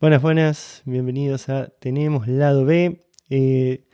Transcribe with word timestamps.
Buenas, 0.00 0.22
buenas, 0.22 0.82
bienvenidos 0.84 1.48
a 1.48 1.70
Tenemos 1.80 2.28
Lado 2.28 2.64
B, 2.64 3.00
eh, 3.28 3.88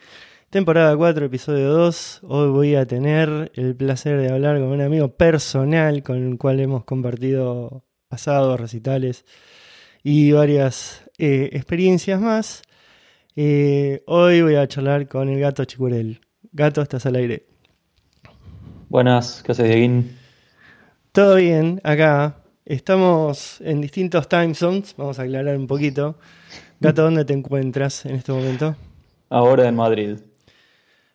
temporada 0.56 0.96
4, 0.96 1.26
episodio 1.26 1.68
2. 1.68 2.20
Hoy 2.22 2.48
voy 2.48 2.74
a 2.76 2.86
tener 2.86 3.52
el 3.56 3.76
placer 3.76 4.18
de 4.18 4.32
hablar 4.32 4.58
con 4.58 4.68
un 4.68 4.80
amigo 4.80 5.08
personal 5.08 6.02
con 6.02 6.26
el 6.26 6.38
cual 6.38 6.60
hemos 6.60 6.82
compartido 6.84 7.84
pasados, 8.08 8.58
recitales 8.58 9.26
y 10.02 10.32
varias 10.32 11.10
eh, 11.18 11.50
experiencias 11.52 12.22
más. 12.22 12.62
Eh, 13.36 14.02
hoy 14.06 14.40
voy 14.40 14.54
a 14.54 14.66
charlar 14.66 15.08
con 15.08 15.28
el 15.28 15.38
gato 15.40 15.62
Chicurel. 15.66 16.22
Gato, 16.52 16.80
estás 16.80 17.04
al 17.04 17.16
aire. 17.16 17.44
Buenas, 18.88 19.42
¿qué 19.42 19.52
haces, 19.52 19.68
Dieguín? 19.68 20.16
Todo 21.12 21.34
bien, 21.34 21.82
acá, 21.84 22.38
Estamos 22.64 23.60
en 23.60 23.82
distintos 23.82 24.26
time 24.26 24.54
zones, 24.54 24.94
vamos 24.96 25.18
a 25.18 25.22
aclarar 25.22 25.58
un 25.58 25.66
poquito. 25.66 26.16
Gato, 26.80 27.02
¿dónde 27.02 27.26
te 27.26 27.34
encuentras 27.34 28.06
en 28.06 28.14
este 28.14 28.32
momento? 28.32 28.74
Ahora 29.28 29.68
en 29.68 29.76
Madrid. 29.76 30.16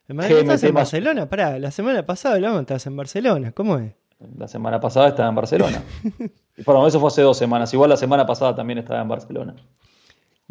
¿En 0.07 0.15
Madrid 0.15 0.37
estás 0.37 0.63
en 0.63 0.73
Barcelona? 0.73 1.29
Pará, 1.29 1.59
la 1.59 1.71
semana 1.71 2.05
pasada 2.05 2.35
hablamos, 2.35 2.61
estabas 2.61 2.85
en 2.87 2.97
Barcelona, 2.97 3.51
¿cómo 3.51 3.77
es? 3.77 3.93
La 4.37 4.47
semana 4.47 4.79
pasada 4.79 5.09
estaba 5.09 5.29
en 5.29 5.35
Barcelona. 5.35 5.83
y 6.57 6.63
menos 6.75 6.89
eso 6.89 6.99
fue 6.99 7.07
hace 7.07 7.21
dos 7.21 7.37
semanas. 7.37 7.73
Igual 7.73 7.89
la 7.89 7.97
semana 7.97 8.25
pasada 8.25 8.55
también 8.55 8.79
estaba 8.79 9.01
en 9.01 9.07
Barcelona. 9.07 9.55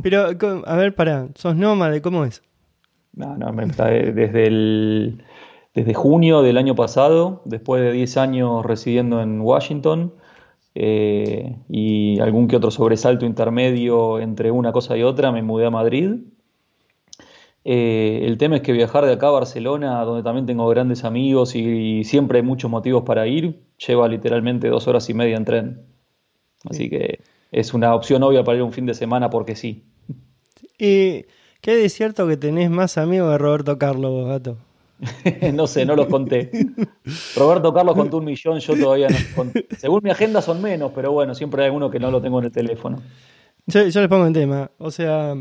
Pero, 0.03 0.29
a 0.67 0.77
ver, 0.77 0.95
pará, 0.95 1.29
¿sos 1.35 1.55
nómade? 1.55 2.01
¿Cómo 2.03 2.25
es? 2.25 2.43
No, 3.13 3.37
no, 3.37 3.53
desde 3.53 4.47
el 4.47 5.25
desde 5.75 5.95
junio 5.95 6.43
del 6.43 6.59
año 6.59 6.75
pasado, 6.75 7.43
después 7.45 7.83
de 7.83 7.93
10 7.93 8.17
años 8.17 8.67
residiendo 8.67 9.23
en 9.23 9.41
Washington, 9.41 10.15
eh, 10.75 11.57
y 11.69 12.21
algún 12.21 12.49
que 12.49 12.57
otro 12.57 12.71
sobresalto 12.71 13.25
intermedio 13.25 14.19
entre 14.21 14.51
una 14.51 14.73
cosa 14.73 14.97
y 14.97 15.03
otra, 15.03 15.33
me 15.33 15.43
mudé 15.43 15.67
a 15.67 15.71
Madrid. 15.71 16.17
Eh, 17.65 18.23
el 18.25 18.39
tema 18.39 18.57
es 18.57 18.63
que 18.63 18.73
viajar 18.73 19.05
de 19.05 19.13
acá 19.13 19.29
a 19.29 19.33
Barcelona, 19.33 20.03
donde 20.05 20.23
también 20.23 20.47
tengo 20.47 20.67
grandes 20.69 21.05
amigos 21.05 21.55
y, 21.55 22.05
siempre 22.05 22.39
hay 22.39 22.45
muchos 22.45 22.71
motivos 22.71 23.03
para 23.05 23.27
ir, 23.27 23.61
lleva 23.87 24.09
literalmente 24.09 24.69
dos 24.69 24.89
horas 24.89 25.09
y 25.11 25.15
media 25.15 25.37
en 25.37 25.45
tren. 25.45 25.87
Así 26.69 26.89
que 26.89 27.21
es 27.53 27.75
una 27.75 27.95
opción 27.95 28.23
obvia 28.23 28.45
para 28.45 28.59
ir 28.59 28.63
un 28.63 28.73
fin 28.73 28.87
de 28.87 28.95
semana 28.95 29.31
porque 29.31 29.57
sí. 29.57 29.85
¿Y 30.79 31.27
qué 31.61 31.77
de 31.77 31.89
cierto 31.89 32.27
que 32.27 32.37
tenés 32.37 32.71
más 32.71 32.97
amigos 32.99 33.31
de 33.33 33.39
Roberto 33.39 33.79
Carlos, 33.79 34.27
gato? 34.27 34.57
no 35.55 35.67
sé, 35.67 35.85
no 35.87 35.97
los 35.97 36.07
conté. 36.07 36.51
Roberto 37.37 37.73
Carlos 37.73 37.95
contó 37.95 38.19
un 38.19 38.25
millón, 38.25 38.59
yo 38.59 38.79
todavía 38.79 39.09
no. 39.09 39.17
Conté. 39.35 39.67
Según 39.79 40.01
mi 40.03 40.11
agenda 40.11 40.43
son 40.43 40.61
menos, 40.61 40.93
pero 40.95 41.13
bueno, 41.13 41.35
siempre 41.35 41.63
hay 41.63 41.67
alguno 41.67 41.91
que 41.91 41.99
no 41.99 42.11
lo 42.11 42.21
tengo 42.21 42.39
en 42.39 42.47
el 42.47 42.53
teléfono. 42.53 43.01
Yo, 43.67 43.83
les 43.85 44.09
pongo 44.09 44.27
en 44.27 44.33
tema. 44.33 44.71
O 44.79 44.91
sea, 44.91 45.35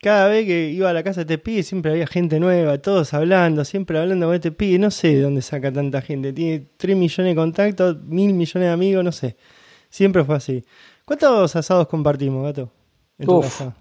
cada 0.00 0.28
vez 0.28 0.46
que 0.46 0.70
iba 0.70 0.90
a 0.90 0.92
la 0.92 1.02
casa 1.02 1.24
de 1.24 1.34
este 1.34 1.38
pibe 1.38 1.62
siempre 1.62 1.92
había 1.92 2.06
gente 2.06 2.40
nueva, 2.40 2.78
todos 2.78 3.14
hablando, 3.14 3.64
siempre 3.64 3.98
hablando 3.98 4.26
con 4.26 4.34
este 4.34 4.52
pibe. 4.52 4.78
No 4.78 4.90
sé 4.90 5.08
de 5.14 5.22
dónde 5.22 5.42
saca 5.42 5.72
tanta 5.72 6.00
gente. 6.02 6.32
Tiene 6.32 6.66
3 6.76 6.96
millones 6.96 7.32
de 7.32 7.36
contactos, 7.36 8.02
mil 8.04 8.34
millones 8.34 8.68
de 8.68 8.72
amigos, 8.72 9.04
no 9.04 9.12
sé. 9.12 9.36
Siempre 9.90 10.24
fue 10.24 10.36
así. 10.36 10.64
¿Cuántos 11.04 11.54
asados 11.56 11.86
compartimos, 11.88 12.42
gato? 12.42 12.70
En 13.18 13.26
tu 13.26 13.40
casa. 13.40 13.74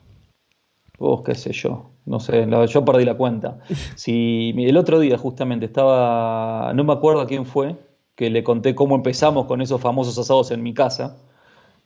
Uf, 0.98 1.24
qué 1.26 1.36
sé 1.36 1.52
yo 1.52 1.96
no 2.06 2.20
sé, 2.20 2.48
yo 2.68 2.86
perdí 2.86 3.04
la 3.04 3.16
cuenta. 3.16 3.60
Si 3.96 4.54
el 4.58 4.78
otro 4.78 5.00
día 5.00 5.18
justamente 5.18 5.66
estaba, 5.66 6.72
no 6.74 6.84
me 6.84 6.94
acuerdo 6.94 7.22
a 7.22 7.28
quién 7.28 7.46
fue, 7.46 7.76
que 8.16 8.30
le 8.30 8.44
conté 8.44 8.76
cómo 8.76 8.96
empezamos 8.96 9.46
con 9.46 9.62
esos 9.62 9.82
famosos 9.82 10.18
asados 10.18 10.52
en 10.52 10.64
mi 10.64 10.74
casa, 10.74 11.18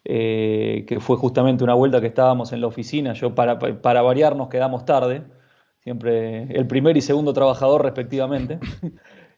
eh, 0.05 0.85
que 0.87 0.99
fue 0.99 1.17
justamente 1.17 1.63
una 1.63 1.73
vuelta 1.73 2.01
que 2.01 2.07
estábamos 2.07 2.53
en 2.53 2.61
la 2.61 2.67
oficina, 2.67 3.13
yo 3.13 3.35
para, 3.35 3.59
para 3.59 4.01
variar 4.01 4.35
nos 4.35 4.49
quedamos 4.49 4.85
tarde, 4.85 5.23
siempre 5.83 6.43
el 6.43 6.67
primer 6.67 6.97
y 6.97 7.01
segundo 7.01 7.33
trabajador 7.33 7.83
respectivamente. 7.83 8.59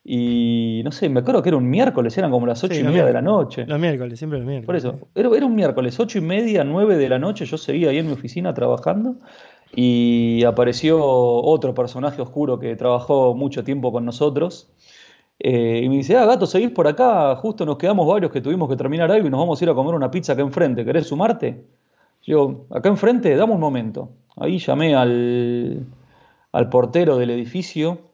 Y 0.03 0.81
no 0.83 0.91
sé, 0.91 1.09
me 1.09 1.19
acuerdo 1.19 1.44
que 1.44 1.49
era 1.49 1.57
un 1.57 1.69
miércoles, 1.69 2.17
eran 2.17 2.31
como 2.31 2.47
las 2.47 2.63
ocho 2.63 2.79
y 2.79 2.83
media 2.83 3.05
de 3.05 3.13
la 3.13 3.22
noche. 3.22 3.66
Los 3.67 3.79
miércoles, 3.79 4.17
siempre 4.17 4.39
los 4.39 4.47
miércoles. 4.47 4.66
Por 4.66 4.75
eso, 4.75 5.07
era, 5.13 5.29
era, 5.38 5.45
un 5.45 5.53
miércoles, 5.53 5.99
ocho 5.99 6.17
y 6.17 6.22
media, 6.22 6.63
nueve 6.63 6.97
de 6.97 7.07
la 7.07 7.19
noche, 7.19 7.45
yo 7.45 7.55
seguía 7.57 7.91
ahí 7.91 7.99
en 7.99 8.07
mi 8.07 8.13
oficina 8.13 8.51
trabajando 8.53 9.17
y 9.75 10.43
apareció 10.43 11.03
otro 11.03 11.73
personaje 11.73 12.22
oscuro 12.22 12.59
que 12.59 12.75
trabajó 12.75 13.35
mucho 13.35 13.63
tiempo 13.63 13.91
con 13.91 14.05
nosotros. 14.05 14.73
Eh, 15.44 15.81
y 15.84 15.90
me 15.90 15.96
dice, 15.97 16.16
ah, 16.18 16.25
gato, 16.25 16.46
seguís 16.46 16.69
por 16.69 16.88
acá, 16.88 17.35
justo 17.35 17.66
nos 17.66 17.78
quedamos 17.78 18.07
varios 18.07 18.31
que 18.31 18.41
tuvimos 18.41 18.69
que 18.69 18.75
terminar 18.75 19.12
algo 19.12 19.28
y 19.28 19.31
nos 19.31 19.40
vamos 19.40 19.59
a 19.59 19.66
ir 19.66 19.72
a 19.72 19.74
comer 19.74 19.96
una 19.96 20.12
pizza 20.12 20.34
acá 20.34 20.44
enfrente, 20.44 20.85
¿querés 20.85 21.07
sumarte? 21.07 21.66
Yo, 22.22 22.66
acá 22.69 22.90
enfrente, 22.90 23.35
dame 23.35 23.53
un 23.53 23.59
momento. 23.59 24.09
Ahí 24.35 24.59
llamé 24.59 24.94
al, 24.96 25.88
al 26.52 26.69
portero 26.69 27.18
del 27.18 27.31
edificio 27.31 28.12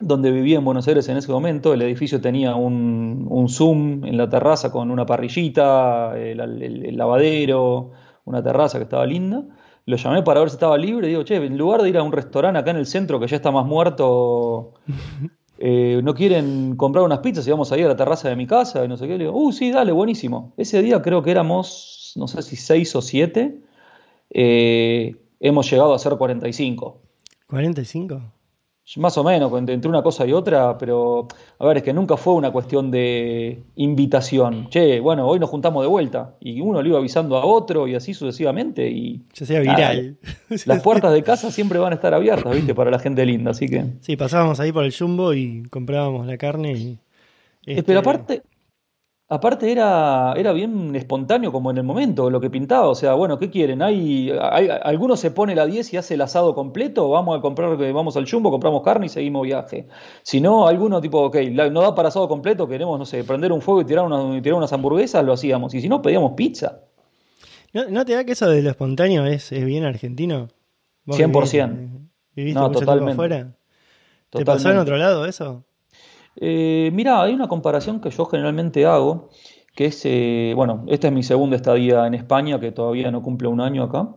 donde 0.00 0.30
vivía 0.30 0.56
en 0.56 0.64
Buenos 0.64 0.88
Aires 0.88 1.06
en 1.10 1.18
ese 1.18 1.30
momento. 1.30 1.74
El 1.74 1.82
edificio 1.82 2.20
tenía 2.20 2.54
un, 2.54 3.26
un 3.28 3.48
Zoom 3.50 4.04
en 4.06 4.16
la 4.16 4.28
terraza 4.30 4.72
con 4.72 4.90
una 4.90 5.04
parrillita, 5.04 6.18
el 6.18 6.96
lavadero, 6.96 7.90
una 8.24 8.42
terraza 8.42 8.78
que 8.78 8.84
estaba 8.84 9.04
linda 9.04 9.44
lo 9.86 9.96
llamé 9.96 10.22
para 10.22 10.40
ver 10.40 10.50
si 10.50 10.56
estaba 10.56 10.78
libre 10.78 11.06
y 11.06 11.10
digo, 11.10 11.24
che, 11.24 11.36
en 11.36 11.58
lugar 11.58 11.82
de 11.82 11.90
ir 11.90 11.98
a 11.98 12.02
un 12.02 12.12
restaurante 12.12 12.58
acá 12.58 12.70
en 12.70 12.78
el 12.78 12.86
centro 12.86 13.20
que 13.20 13.26
ya 13.26 13.36
está 13.36 13.50
más 13.50 13.66
muerto, 13.66 14.72
eh, 15.66 16.02
¿no 16.02 16.12
quieren 16.12 16.76
comprar 16.76 17.06
unas 17.06 17.20
pizzas 17.20 17.46
y 17.46 17.50
vamos 17.50 17.72
a 17.72 17.78
ir 17.78 17.86
a 17.86 17.88
la 17.88 17.96
terraza 17.96 18.28
de 18.28 18.36
mi 18.36 18.46
casa? 18.46 18.84
Y 18.84 18.88
no 18.88 18.98
sé 18.98 19.06
qué. 19.06 19.16
Le 19.16 19.24
digo, 19.24 19.32
uh, 19.32 19.50
sí, 19.50 19.70
dale, 19.70 19.92
buenísimo. 19.92 20.52
Ese 20.58 20.82
día 20.82 21.00
creo 21.00 21.22
que 21.22 21.30
éramos, 21.30 22.12
no 22.16 22.28
sé 22.28 22.42
si 22.42 22.54
seis 22.56 22.94
o 22.94 23.00
siete. 23.00 23.62
Eh, 24.28 25.16
hemos 25.40 25.70
llegado 25.70 25.94
a 25.94 25.98
ser 25.98 26.18
45. 26.18 27.00
¿45? 27.48 28.20
Más 28.96 29.16
o 29.16 29.24
menos, 29.24 29.50
entre 29.66 29.88
una 29.88 30.02
cosa 30.02 30.26
y 30.26 30.32
otra, 30.32 30.76
pero 30.76 31.26
a 31.58 31.66
ver, 31.66 31.78
es 31.78 31.82
que 31.82 31.94
nunca 31.94 32.18
fue 32.18 32.34
una 32.34 32.52
cuestión 32.52 32.90
de 32.90 33.62
invitación. 33.76 34.68
Che, 34.68 35.00
bueno, 35.00 35.26
hoy 35.26 35.40
nos 35.40 35.48
juntamos 35.48 35.82
de 35.82 35.88
vuelta. 35.88 36.36
Y 36.38 36.60
uno 36.60 36.82
le 36.82 36.90
iba 36.90 36.98
avisando 36.98 37.38
a 37.38 37.46
otro 37.46 37.88
y 37.88 37.94
así 37.94 38.12
sucesivamente. 38.12 38.90
Y 38.90 39.22
Se 39.32 39.44
hacía 39.44 39.60
viral. 39.60 40.18
las 40.66 40.82
puertas 40.82 41.14
de 41.14 41.22
casa 41.22 41.50
siempre 41.50 41.78
van 41.78 41.92
a 41.92 41.96
estar 41.96 42.12
abiertas, 42.12 42.54
¿viste? 42.54 42.74
Para 42.74 42.90
la 42.90 42.98
gente 42.98 43.24
linda, 43.24 43.52
así 43.52 43.68
que. 43.68 43.86
Sí, 44.00 44.16
pasábamos 44.16 44.60
ahí 44.60 44.70
por 44.70 44.84
el 44.84 44.94
jumbo 44.94 45.32
y 45.32 45.62
comprábamos 45.70 46.26
la 46.26 46.36
carne 46.36 46.72
y. 46.72 46.98
Este... 47.64 47.84
Pero 47.84 48.00
aparte, 48.00 48.42
Aparte 49.26 49.72
era, 49.72 50.34
era 50.36 50.52
bien 50.52 50.94
espontáneo 50.94 51.50
como 51.50 51.70
en 51.70 51.78
el 51.78 51.82
momento, 51.82 52.28
lo 52.28 52.40
que 52.40 52.50
pintaba. 52.50 52.88
O 52.88 52.94
sea, 52.94 53.14
bueno, 53.14 53.38
¿qué 53.38 53.48
quieren? 53.48 53.80
¿Hay, 53.80 54.30
hay, 54.30 54.68
alguno 54.82 55.16
se 55.16 55.30
pone 55.30 55.54
la 55.54 55.64
10 55.64 55.94
y 55.94 55.96
hace 55.96 56.14
el 56.14 56.20
asado 56.20 56.54
completo? 56.54 57.08
Vamos 57.08 57.38
a 57.38 57.40
comprar, 57.40 57.74
vamos 57.92 58.18
al 58.18 58.28
jumbo, 58.30 58.50
compramos 58.50 58.82
carne 58.82 59.06
y 59.06 59.08
seguimos 59.08 59.44
viaje. 59.44 59.88
Si 60.22 60.42
no, 60.42 60.68
alguno 60.68 61.00
tipo, 61.00 61.22
ok, 61.22 61.36
no 61.70 61.80
da 61.80 61.94
para 61.94 62.08
asado 62.08 62.28
completo, 62.28 62.68
queremos, 62.68 62.98
no 62.98 63.06
sé, 63.06 63.24
prender 63.24 63.50
un 63.50 63.62
fuego 63.62 63.80
y 63.80 63.86
tirar, 63.86 64.06
tirar 64.42 64.58
unas 64.58 64.72
hamburguesas, 64.74 65.24
lo 65.24 65.32
hacíamos. 65.32 65.72
Y 65.74 65.80
si 65.80 65.88
no, 65.88 66.02
pedíamos 66.02 66.32
pizza. 66.32 66.80
¿No, 67.72 68.04
te 68.04 68.12
da 68.12 68.24
que 68.24 68.32
eso 68.32 68.48
de 68.48 68.62
lo 68.62 68.70
espontáneo 68.70 69.24
es, 69.24 69.50
bien 69.50 69.84
argentino? 69.84 70.48
100%. 71.06 72.08
¿Viviste 72.36 72.60
no, 72.60 72.70
totalmente. 72.70 73.12
afuera? 73.12 73.56
¿Te 74.30 74.44
pasó 74.44 74.70
en 74.70 74.78
otro 74.78 74.96
lado 74.96 75.24
eso? 75.26 75.64
Eh, 76.36 76.90
mira, 76.92 77.22
hay 77.22 77.34
una 77.34 77.48
comparación 77.48 78.00
que 78.00 78.10
yo 78.10 78.24
generalmente 78.26 78.86
hago, 78.86 79.30
que 79.74 79.86
es, 79.86 80.02
eh, 80.04 80.52
bueno, 80.56 80.84
esta 80.88 81.08
es 81.08 81.12
mi 81.12 81.22
segunda 81.22 81.56
estadía 81.56 82.06
en 82.06 82.14
España, 82.14 82.60
que 82.60 82.72
todavía 82.72 83.10
no 83.10 83.22
cumple 83.22 83.48
un 83.48 83.60
año 83.60 83.84
acá. 83.84 84.08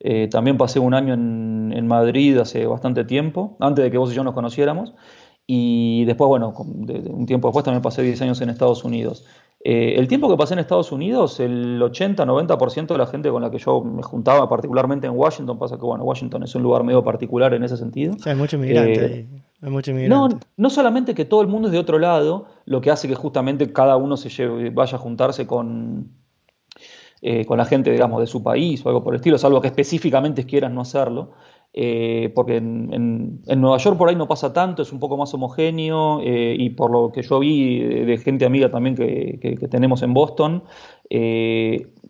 Eh, 0.00 0.28
también 0.28 0.56
pasé 0.56 0.80
un 0.80 0.94
año 0.94 1.14
en, 1.14 1.72
en, 1.76 1.86
Madrid 1.86 2.36
hace 2.38 2.66
bastante 2.66 3.04
tiempo, 3.04 3.56
antes 3.60 3.84
de 3.84 3.90
que 3.90 3.98
vos 3.98 4.10
y 4.12 4.16
yo 4.16 4.24
nos 4.24 4.34
conociéramos. 4.34 4.94
Y 5.46 6.04
después, 6.04 6.28
bueno, 6.28 6.54
un 6.56 7.26
tiempo 7.26 7.48
después 7.48 7.64
también 7.64 7.82
pasé 7.82 8.02
10 8.02 8.22
años 8.22 8.40
en 8.40 8.50
Estados 8.50 8.84
Unidos. 8.84 9.24
Eh, 9.64 9.94
el 9.96 10.08
tiempo 10.08 10.28
que 10.28 10.36
pasé 10.36 10.54
en 10.54 10.60
Estados 10.60 10.90
Unidos, 10.92 11.38
el 11.38 11.80
80-90% 11.80 12.86
de 12.88 12.98
la 12.98 13.06
gente 13.06 13.30
con 13.30 13.42
la 13.42 13.50
que 13.50 13.58
yo 13.58 13.82
me 13.82 14.02
juntaba, 14.02 14.48
particularmente 14.48 15.06
en 15.06 15.12
Washington, 15.14 15.58
pasa 15.58 15.76
que 15.76 15.82
bueno, 15.82 16.04
Washington 16.04 16.42
es 16.42 16.54
un 16.54 16.62
lugar 16.62 16.82
medio 16.82 17.04
particular 17.04 17.54
en 17.54 17.62
ese 17.62 17.76
sentido. 17.76 18.16
hay 18.24 18.34
mucho 18.34 18.56
inmigrante 18.56 19.04
eh, 19.04 19.28
mucho 19.70 19.92
no, 19.92 20.28
no 20.56 20.70
solamente 20.70 21.14
que 21.14 21.24
todo 21.24 21.40
el 21.40 21.48
mundo 21.48 21.68
es 21.68 21.72
de 21.72 21.78
otro 21.78 21.98
lado, 21.98 22.46
lo 22.64 22.80
que 22.80 22.90
hace 22.90 23.06
que 23.06 23.14
justamente 23.14 23.72
cada 23.72 23.96
uno 23.96 24.16
se 24.16 24.28
lleve, 24.28 24.70
vaya 24.70 24.96
a 24.96 25.00
juntarse 25.00 25.46
con, 25.46 26.10
eh, 27.20 27.44
con 27.46 27.58
la 27.58 27.64
gente, 27.64 27.92
digamos, 27.92 28.20
de 28.20 28.26
su 28.26 28.42
país 28.42 28.84
o 28.84 28.88
algo 28.88 29.04
por 29.04 29.14
el 29.14 29.20
estilo, 29.20 29.38
salvo 29.38 29.60
que 29.60 29.68
específicamente 29.68 30.44
quieran 30.44 30.74
no 30.74 30.80
hacerlo. 30.80 31.30
eh, 31.74 32.30
porque 32.34 32.56
en, 32.56 33.40
Nueva 33.56 33.78
York 33.78 33.96
por 33.96 34.08
ahí 34.08 34.16
no 34.16 34.26
pasa 34.26 34.52
tanto, 34.52 34.82
es 34.82 34.92
un 34.92 34.98
poco 34.98 35.16
más 35.16 35.32
homogéneo 35.32 36.20
eh, 36.20 36.54
y 36.58 36.70
por 36.70 36.90
lo 36.90 37.12
que 37.12 37.22
yo 37.22 37.38
vi 37.38 37.78
de, 38.04 38.18
gente 38.18 38.44
amiga 38.44 38.70
también 38.70 38.96
que, 38.96 39.68
tenemos 39.70 40.02
en 40.02 40.12
Boston, 40.12 40.64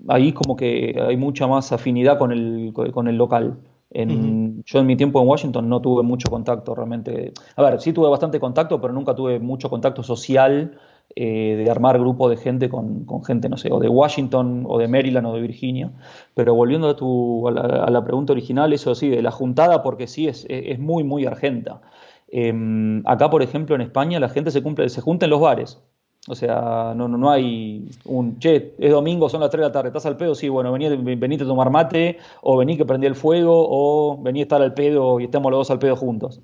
ahí 0.08 0.32
como 0.32 0.56
que 0.56 0.98
hay 1.06 1.16
mucha 1.16 1.46
más 1.46 1.70
afinidad 1.72 2.18
con 2.18 2.32
el, 2.32 2.72
con 2.72 3.06
el 3.08 3.16
local. 3.16 3.58
Yo 3.94 4.78
en 4.80 4.86
mi 4.86 4.96
tiempo 4.96 5.20
en 5.20 5.28
Washington 5.28 5.68
no 5.68 5.80
tuve 5.80 6.02
mucho 6.02 6.30
contacto 6.30 6.74
realmente. 6.74 7.32
A 7.56 7.62
ver, 7.62 7.80
sí 7.80 7.92
tuve 7.92 8.08
bastante 8.08 8.40
contacto, 8.40 8.80
pero 8.80 8.92
nunca 8.92 9.14
tuve 9.14 9.38
mucho 9.38 9.68
contacto 9.68 10.02
social 10.02 10.78
eh, 11.14 11.56
de 11.62 11.70
armar 11.70 11.98
grupo 11.98 12.30
de 12.30 12.36
gente 12.36 12.70
con, 12.70 13.06
gente, 13.24 13.48
no 13.48 13.58
sé, 13.58 13.70
o 13.70 13.80
de 13.80 13.88
Washington, 13.88 14.64
o 14.66 14.78
de 14.78 14.88
Maryland, 14.88 15.26
o 15.26 15.34
de 15.34 15.40
Virginia. 15.42 15.92
Pero 16.34 16.54
volviendo 16.54 16.88
a, 16.88 16.96
tu, 16.96 17.46
a, 17.48 17.90
la, 17.90 18.04
pregunta 18.04 18.32
original, 18.32 18.72
eso 18.72 18.94
sí, 18.94 19.10
de 19.10 19.20
la 19.20 19.30
juntada, 19.30 19.82
porque 19.82 20.06
sí, 20.06 20.28
es, 20.28 20.46
es 20.48 20.78
muy, 20.78 21.04
muy 21.04 21.26
argenta. 21.26 21.82
Em, 22.28 23.02
acá, 23.06 23.28
por 23.28 23.42
ejemplo, 23.42 23.74
en 23.74 23.82
España, 23.82 24.18
la 24.18 24.30
gente 24.30 24.50
se, 24.50 24.62
cumple, 24.62 24.88
se 24.88 25.02
junta 25.02 25.26
en 25.26 25.30
los 25.30 25.40
bares. 25.40 25.82
O 26.28 26.36
sea, 26.36 26.92
no, 26.94 27.08
no, 27.08 27.18
no 27.18 27.30
hay 27.30 27.90
un, 28.04 28.38
che, 28.38 28.74
es 28.78 28.90
domingo, 28.92 29.28
son 29.28 29.40
las 29.40 29.50
3 29.50 29.60
de 29.60 29.66
la 29.66 29.72
tarde, 29.72 29.88
¿estás 29.88 30.06
al 30.06 30.16
pedo? 30.16 30.36
Sí, 30.36 30.48
bueno, 30.48 30.70
vení, 30.70 30.88
venite 31.16 31.42
a 31.42 31.46
tomar 31.46 31.70
mate, 31.70 32.18
o 32.42 32.56
vení 32.56 32.76
que 32.76 32.84
prendí 32.84 33.08
el 33.08 33.16
fuego, 33.16 33.66
o 33.68 34.22
vení 34.22 34.38
a 34.40 34.42
estar 34.44 34.62
al 34.62 34.72
pedo 34.72 35.18
y 35.18 35.24
estemos 35.24 35.50
los 35.50 35.60
dos 35.60 35.70
al 35.72 35.80
pedo 35.80 35.96
juntos. 35.96 36.40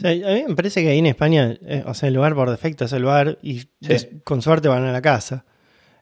a 0.00 0.08
mí 0.08 0.44
me 0.46 0.54
parece 0.54 0.82
que 0.82 0.90
ahí 0.90 1.00
en 1.00 1.06
España, 1.06 1.58
eh, 1.62 1.82
o 1.86 1.94
sea, 1.94 2.08
el 2.08 2.14
lugar 2.14 2.36
por 2.36 2.48
defecto 2.48 2.84
es 2.84 2.92
el 2.92 3.04
bar 3.04 3.38
y 3.42 3.62
con 4.22 4.42
suerte 4.42 4.68
van 4.68 4.84
a 4.84 4.92
la 4.92 5.02
casa. 5.02 5.44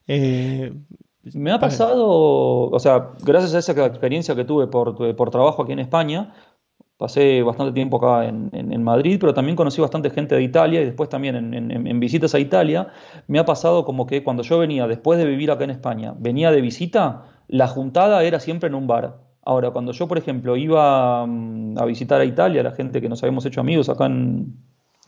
Eh, 0.07 0.75
me 1.33 1.51
ha 1.51 1.59
pasado, 1.59 2.07
o 2.09 2.79
sea, 2.79 3.13
gracias 3.23 3.55
a 3.55 3.59
esa 3.61 3.87
experiencia 3.87 4.35
que 4.35 4.45
tuve 4.45 4.67
por, 4.67 5.17
por 5.17 5.31
trabajo 5.31 5.63
aquí 5.63 5.73
en 5.73 5.79
España, 5.79 6.35
Pasé 7.03 7.43
bastante 7.43 7.73
tiempo 7.73 7.97
acá 7.97 8.29
en, 8.29 8.85
Madrid, 8.85 9.19
pero 9.21 9.35
también 9.35 9.57
conocí 9.57 9.81
bastante 9.81 10.09
gente 10.11 10.37
de 10.37 10.43
Italia 10.45 10.83
y 10.83 10.85
después 10.85 11.09
también 11.09 11.53
en, 11.53 11.99
visitas 11.99 12.33
a 12.37 12.39
Italia. 12.39 12.93
Me 13.27 13.41
ha 13.41 13.45
pasado 13.45 13.85
como 13.85 14.07
que 14.07 14.23
cuando 14.23 14.45
yo 14.45 14.61
venía, 14.61 14.87
después 14.87 15.19
de 15.19 15.25
vivir 15.25 15.51
acá 15.51 15.65
en 15.65 15.71
España, 15.71 16.15
venía 16.17 16.53
de 16.53 16.61
visita, 16.61 17.25
la 17.49 17.67
juntada 17.67 18.23
era 18.23 18.39
siempre 18.39 18.69
en 18.69 18.77
un 18.77 18.87
bar. 18.87 19.19
Ahora, 19.45 19.73
cuando 19.73 19.91
yo, 19.91 20.07
por 20.07 20.17
ejemplo, 20.17 20.57
iba 20.57 21.27
mm, 21.27 21.77
a 21.77 21.85
visitar 21.87 22.21
a 22.21 22.25
Italia, 22.25 22.63
la 22.63 22.71
gente 22.71 23.01
que 23.01 23.09
nos 23.09 23.21
habíamos 23.25 23.45
hecho 23.47 23.61
amigos 23.61 23.89
acá 23.89 24.07
en, 24.07 24.55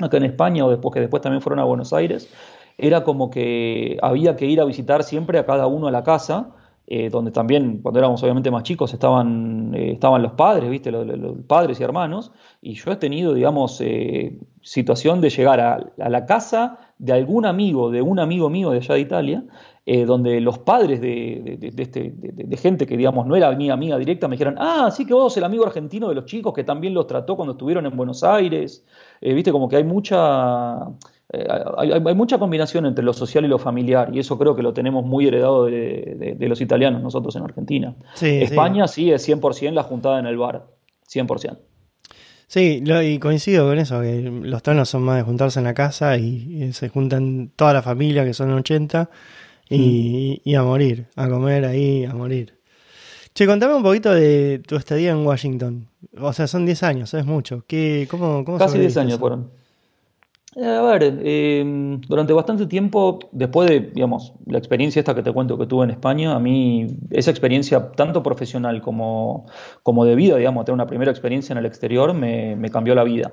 acá 0.00 0.17
en 0.17 0.25
España 0.25 0.67
o 0.67 0.70
después 0.70 0.93
que 0.93 0.99
después 0.99 1.23
también 1.23 1.43
fueron 1.43 1.61
a 1.61 1.64
Buenos 1.64 1.93
Aires, 1.93 2.29
era 2.76 3.05
como 3.05 3.31
que 3.31 3.99
había 4.02 4.35
que 4.35 4.47
ir 4.47 4.61
a 4.61 4.64
visitar 4.64 5.05
siempre 5.05 5.38
a 5.38 5.47
cada 5.47 5.69
uno 5.69 5.87
a 5.87 5.93
la 5.93 6.02
casa 6.02 6.56
eh, 6.86 7.08
donde 7.08 7.31
también, 7.31 7.78
cuando 7.81 7.98
éramos 7.98 8.22
obviamente 8.22 8.50
más 8.50 8.62
chicos, 8.62 8.92
estaban, 8.92 9.75
eh, 9.75 9.92
estaban 9.92 10.20
los 10.20 10.32
padres, 10.32 10.69
¿viste? 10.69 10.90
Los, 10.90 11.06
padres 11.46 11.81
y 11.81 11.82
hermanos, 11.82 12.31
y 12.60 12.75
yo 12.75 12.92
he 12.92 12.96
tenido, 12.96 13.32
digamos, 13.32 13.81
eh, 13.81 14.38
situación 14.60 15.22
de 15.22 15.31
llegar 15.31 15.60
a, 15.60 15.92
la 15.96 16.26
casa 16.26 16.78
de 16.98 17.14
algún 17.14 17.46
amigo, 17.46 17.90
de 17.90 18.02
un 18.02 18.19
amigo 18.19 18.50
mío 18.50 18.70
de 18.70 18.78
allá 18.78 18.96
de 18.96 19.00
Italia, 19.00 19.44
donde 20.06 20.40
los 20.40 20.60
padres 20.60 20.98
de, 21.02 21.58
este, 21.76 22.14
de, 22.16 22.56
gente 22.56 22.87
que, 22.87 22.96
digamos, 22.96 23.26
no 23.26 23.37
era 23.37 23.50
mi 23.52 23.69
amiga 23.69 23.98
directa, 23.98 24.28
me 24.28 24.37
dijeron, 24.37 24.54
ah, 24.58 24.90
sí 24.90 25.04
que 25.04 25.12
vos, 25.12 25.37
el 25.37 25.44
amigo 25.44 25.66
argentino 25.66 26.08
de 26.08 26.14
los 26.14 26.25
chicos 26.25 26.54
que 26.54 26.64
también 26.64 26.94
los 26.94 27.06
trató 27.06 27.37
cuando 27.37 27.52
estuvieron 27.52 27.84
en 27.84 27.94
Buenos 27.94 28.25
Aires, 28.25 28.87
¿viste? 29.20 29.52
Como 29.52 29.69
que 29.69 29.76
hay 29.76 29.84
mucha 29.84 30.87
eh, 31.32 31.47
hay, 31.79 32.15
mucha 32.15 32.38
combinación 32.38 32.87
entre 32.87 33.05
lo 33.05 33.12
social 33.12 33.44
y 33.44 33.49
lo 33.49 33.59
familiar, 33.59 34.11
y 34.15 34.19
eso 34.19 34.38
creo 34.38 34.55
que 34.55 34.62
lo 34.62 34.73
tenemos 34.73 35.05
muy 35.05 35.26
heredado 35.26 35.65
de, 35.67 36.37
los 36.41 36.61
italianos 36.61 37.03
nosotros 37.03 37.35
en 37.37 37.43
Argentina. 37.43 37.94
España 38.21 38.87
sí. 38.87 39.11
es 39.11 39.26
100% 39.29 39.73
la 39.73 39.82
juntada 39.82 40.19
en 40.19 40.26
el 40.26 40.37
bar, 40.37 40.67
100%. 41.12 41.59
Sí, 42.47 42.85
y 42.87 43.19
coincido 43.19 43.67
con 43.67 43.79
eso, 43.79 44.00
que 44.03 44.21
los 44.21 44.62
tonos 44.62 44.88
son 44.88 45.03
más 45.03 45.17
de 45.17 45.23
juntarse 45.23 45.59
en 45.59 45.65
la 45.65 45.75
casa 45.75 46.19
y, 46.19 46.73
se 46.73 46.88
juntan 46.88 47.50
toda 47.56 47.73
la 47.73 47.82
familia, 47.82 48.25
que 48.25 48.35
son 48.35 48.53
80, 48.53 49.11
y, 49.71 50.43
y, 50.44 50.55
a 50.55 50.62
morir, 50.62 51.06
a 51.17 51.29
comer 51.29 51.65
ahí, 51.65 52.05
a 52.05 52.12
morir. 52.12 52.61
Che, 53.35 53.47
contame 53.47 53.75
un 53.75 53.82
poquito 53.82 54.12
de 54.12 54.61
tu 54.65 54.76
estadía 54.76 55.11
en 55.11 55.26
Washington. 55.26 55.88
O 56.21 56.32
sea, 56.32 56.47
son 56.47 56.67
10 56.67 56.82
años, 56.85 57.15
es 57.15 57.25
mucho. 57.25 57.65
¿Qué, 57.67 58.06
cómo, 58.09 58.44
cómo 58.44 58.59
Casi 58.59 58.79
10 58.79 58.97
años 58.99 59.19
fueron. 59.19 59.50
Eh, 60.56 60.64
a 60.64 60.82
ver, 60.82 61.02
em, 61.24 62.00
durante 62.02 62.32
bastante 62.32 62.66
tiempo, 62.66 63.18
después 63.32 63.68
de, 63.68 63.80
digamos, 63.80 64.34
la 64.46 64.58
experiencia 64.58 65.00
esta 65.00 65.12
que 65.12 65.22
te 65.22 65.32
cuento 65.32 65.58
que 65.58 65.66
tuve 65.66 65.84
en 65.84 65.90
España, 65.90 66.34
a 66.34 66.38
mí 66.38 66.86
esa 67.10 67.32
experiencia, 67.32 67.90
tanto 67.92 68.22
profesional 68.22 68.80
como, 68.80 69.46
como 69.82 70.04
de 70.04 70.14
vida, 70.14 70.36
digamos, 70.36 70.64
tener 70.64 70.74
una 70.74 70.86
primera 70.86 71.10
experiencia 71.10 71.52
en 71.52 71.58
el 71.58 71.66
exterior, 71.66 72.14
me, 72.14 72.70
cambió 72.70 72.94
la 72.94 73.02
vida. 73.02 73.32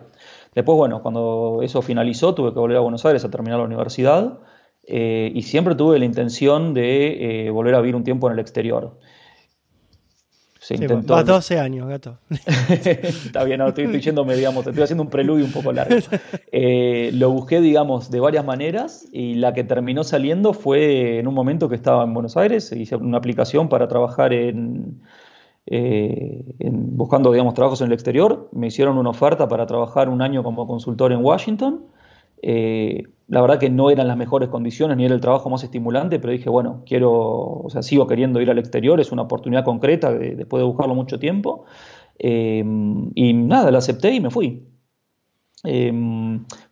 Después, 0.56 0.75
bueno, 0.77 1.03
cuando 1.03 1.59
eso 1.62 1.81
finalizó, 1.83 2.33
tuve 2.33 2.53
que 2.53 2.59
volver 2.59 2.77
a 2.77 2.79
Buenos 2.81 3.06
Aires 3.06 3.23
a 3.23 3.29
terminar 3.29 3.59
la 3.59 3.65
universidad 3.65 4.39
eh, 4.83 5.31
y 5.35 5.44
siempre 5.44 5.75
tuve 5.75 6.00
la 6.00 6.06
intención 6.06 6.73
de 6.73 7.45
eh, 7.47 7.50
volver 7.51 7.75
a 7.75 7.81
vivir 7.81 7.95
un 7.95 8.03
tiempo 8.03 8.27
en 8.27 8.33
el 8.33 8.39
exterior. 8.39 8.97
Se 10.62 10.75
intentó... 10.75 11.16
A 11.16 11.24
12 11.24 11.60
años, 11.60 11.90
gato. 11.90 12.19
Está 12.30 13.44
bien, 13.44 13.58
no, 13.58 13.69
estoy, 13.69 13.86
estoy 13.86 14.00
yéndome, 14.00 14.36
digamos, 14.36 14.66
estoy 14.68 14.84
haciendo 14.84 15.02
un 15.02 15.10
preludio 15.10 15.44
un 15.44 15.52
poco 15.52 15.74
largo. 15.74 15.96
Eh, 16.54 17.12
lo 17.13 17.31
busqué, 17.31 17.62
digamos, 17.62 18.12
de 18.12 18.19
varias 18.19 18.46
maneras 18.46 19.08
y 19.12 19.36
la 19.36 19.54
que 19.54 19.63
terminó 19.63 20.04
saliendo 20.04 20.54
fue 20.54 21.18
en 21.18 21.28
un 21.28 21.34
momento 21.34 21.69
que 21.69 21.75
estaba 21.75 22.04
en 22.04 22.13
Buenos 22.13 22.36
Aires, 22.36 22.72
hice 22.74 22.98
una 22.98 23.18
aplicación 23.18 23.69
para 23.69 23.88
trabajar 23.88 24.34
en, 24.34 25.02
eh, 25.66 26.44
buscando, 26.60 27.31
digamos, 27.31 27.54
trabajos 27.54 27.81
en 27.81 27.88
el 27.88 27.94
exterior. 27.94 28.50
Me 28.52 28.68
hicieron 28.68 28.98
una 28.98 29.10
oferta 29.10 29.48
para 29.48 29.66
trabajar 29.66 30.10
un 30.10 30.22
año 30.22 30.44
como 30.44 30.68
consultor 30.68 31.12
en 31.12 31.24
Washington. 31.24 31.86
Eh, 32.42 33.04
la 33.28 33.42
verdad 33.42 33.60
que 33.60 33.70
no 33.70 33.90
eran 33.90 34.08
las 34.08 34.18
mejores 34.18 34.50
condiciones 34.50 34.98
ni 34.98 35.06
era 35.06 35.16
el 35.16 35.22
trabajo 35.22 35.50
más 35.50 35.64
estimulante, 35.64 36.20
pero 36.20 36.34
dije, 36.34 36.50
bueno, 36.50 36.84
quiero, 36.86 37.12
o 37.12 37.70
sea, 37.70 37.82
sigo 37.82 38.08
queriendo 38.08 38.42
ir 38.42 38.50
al 38.50 38.60
exterior, 38.60 39.00
es 39.00 39.12
una 39.12 39.22
oportunidad 39.22 39.64
concreta 39.64 40.12
después 40.12 40.60
de 40.60 40.66
buscarlo 40.66 40.96
mucho 40.96 41.18
tiempo. 41.20 41.66
Eh, 42.20 42.64
y 43.16 43.34
nada, 43.34 43.72
la 43.72 43.78
acepté 43.78 44.14
y 44.14 44.20
me 44.20 44.30
fui. 44.30 44.68
Eh, 45.64 45.94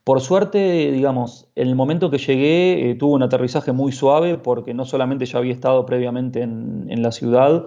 por 0.04 0.22
suerte, 0.22 0.92
digamos, 0.92 1.48
en 1.56 1.68
el 1.68 1.76
momento 1.76 2.10
que 2.10 2.18
llegué 2.18 2.90
eh, 2.90 2.96
tuve 2.96 3.14
un 3.14 3.24
aterrizaje 3.24 3.72
muy 3.72 3.92
suave 3.92 4.38
porque 4.38 4.74
no 4.74 4.86
solamente 4.86 5.26
ya 5.26 5.38
había 5.38 5.54
estado 5.54 5.86
previamente 5.86 6.42
en, 6.42 6.88
en 6.90 7.04
la 7.04 7.12
ciudad, 7.12 7.66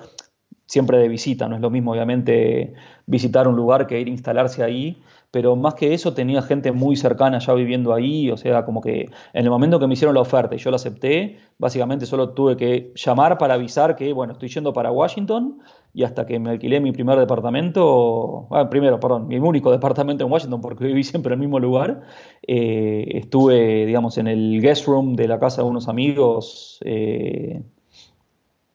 siempre 0.67 0.99
de 0.99 1.09
visita, 1.09 1.49
no 1.49 1.55
es 1.55 1.63
lo 1.63 1.71
mismo 1.71 1.93
obviamente 1.93 2.75
visitar 3.07 3.47
un 3.47 3.55
lugar 3.55 3.87
que 3.87 4.01
ir 4.01 4.09
a 4.09 4.11
instalarse 4.11 4.65
ahí, 4.65 5.03
pero 5.33 5.57
más 5.57 5.75
que 5.75 5.95
eso 5.95 6.13
tenía 6.13 6.43
gente 6.43 6.73
muy 6.73 6.95
cercana 6.95 7.39
ya 7.39 7.55
viviendo 7.55 7.95
ahí, 7.95 8.31
o 8.31 8.37
sea, 8.37 8.67
como 8.67 8.83
que 8.83 9.09
en 9.33 9.45
el 9.45 9.51
momento 9.51 9.81
que 9.81 9.87
me 9.87 9.95
hicieron 9.95 10.15
la 10.15 10.21
oferta 10.21 10.55
y 10.55 10.59
yo 10.59 10.71
la 10.71 10.77
acepté, 10.77 11.39
básicamente 11.59 12.05
solo 12.05 12.35
tuve 12.35 12.55
que 12.57 12.93
llamar 12.95 13.39
para 13.39 13.55
avisar 13.55 13.97
que, 13.97 14.13
bueno, 14.13 14.35
estoy 14.35 14.51
yendo 14.51 14.75
para 14.75 14.93
Washington 14.93 15.59
y 15.95 16.05
hasta 16.05 16.27
que 16.27 16.39
me 16.39 16.51
alquilé 16.51 16.81
mi 16.81 16.93
primer 16.93 17.19
departamento, 17.19 18.47
ah, 18.51 18.69
primero, 18.69 19.01
perdón, 19.01 19.27
mi 19.27 19.39
único 19.39 19.73
departamento 19.73 20.23
en 20.23 20.31
Washington 20.31 20.61
porque 20.61 20.85
viví 20.85 21.03
siempre 21.03 21.33
en 21.33 21.41
el 21.41 21.47
mismo 21.47 21.59
lugar, 21.59 22.03
eh, 22.47 23.07
estuve, 23.15 23.87
digamos, 23.87 24.19
en 24.19 24.27
el 24.29 24.61
guest 24.61 24.87
room 24.87 25.17
de 25.17 25.29
la 25.29 25.39
casa 25.39 25.63
de 25.63 25.69
unos 25.69 25.89
amigos. 25.89 26.79
Eh, 26.85 27.63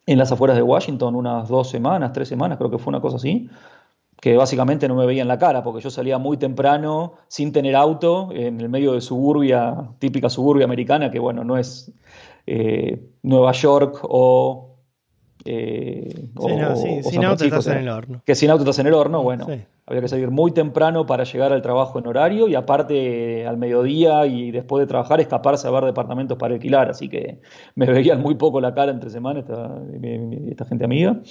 en 0.07 0.17
las 0.17 0.31
afueras 0.31 0.55
de 0.55 0.63
Washington 0.63 1.15
unas 1.15 1.49
dos 1.49 1.69
semanas, 1.69 2.13
tres 2.13 2.29
semanas, 2.29 2.57
creo 2.57 2.71
que 2.71 2.77
fue 2.77 2.91
una 2.91 3.01
cosa 3.01 3.17
así, 3.17 3.49
que 4.19 4.35
básicamente 4.35 4.87
no 4.87 4.95
me 4.95 5.05
veía 5.05 5.21
en 5.21 5.27
la 5.27 5.37
cara, 5.37 5.63
porque 5.63 5.81
yo 5.81 5.89
salía 5.89 6.17
muy 6.17 6.37
temprano, 6.37 7.13
sin 7.27 7.51
tener 7.51 7.75
auto, 7.75 8.29
en 8.31 8.59
el 8.59 8.69
medio 8.69 8.93
de 8.93 9.01
suburbia, 9.01 9.91
típica 9.99 10.29
suburbia 10.29 10.65
americana, 10.65 11.11
que 11.11 11.19
bueno, 11.19 11.43
no 11.43 11.57
es 11.57 11.91
eh, 12.47 12.99
Nueva 13.23 13.51
York 13.51 13.99
o... 14.03 14.63
Eh, 15.45 16.13
sin 17.09 17.23
auto 17.23 17.45
estás 17.45 17.67
en 17.67 17.77
el 17.77 17.89
horno. 17.89 18.21
Que 18.25 18.35
sin 18.35 18.49
auto 18.49 18.63
estás 18.63 18.79
en 18.79 18.87
el 18.87 18.93
horno, 18.93 19.21
bueno. 19.23 19.47
Había 19.85 20.01
que 20.01 20.09
salir 20.09 20.29
muy 20.29 20.51
temprano 20.51 21.05
para 21.05 21.23
llegar 21.23 21.53
al 21.53 21.61
trabajo 21.61 21.99
en 21.99 22.07
horario 22.07 22.49
y 22.49 22.55
aparte 22.55 23.47
al 23.47 23.55
mediodía 23.55 24.25
y 24.25 24.51
después 24.51 24.81
de 24.81 24.87
trabajar 24.87 25.21
escaparse 25.21 25.65
a 25.67 25.71
ver 25.71 25.85
departamentos 25.85 26.37
para 26.37 26.55
alquilar, 26.55 26.89
así 26.89 27.07
que 27.07 27.39
me 27.75 27.85
veían 27.93 28.21
muy 28.21 28.35
poco 28.35 28.59
la 28.59 28.73
cara 28.73 28.91
entre 28.91 29.09
semanas 29.09 29.45
esta, 29.47 29.79
esta 30.49 30.65
gente 30.65 30.83
amiga. 30.83 31.21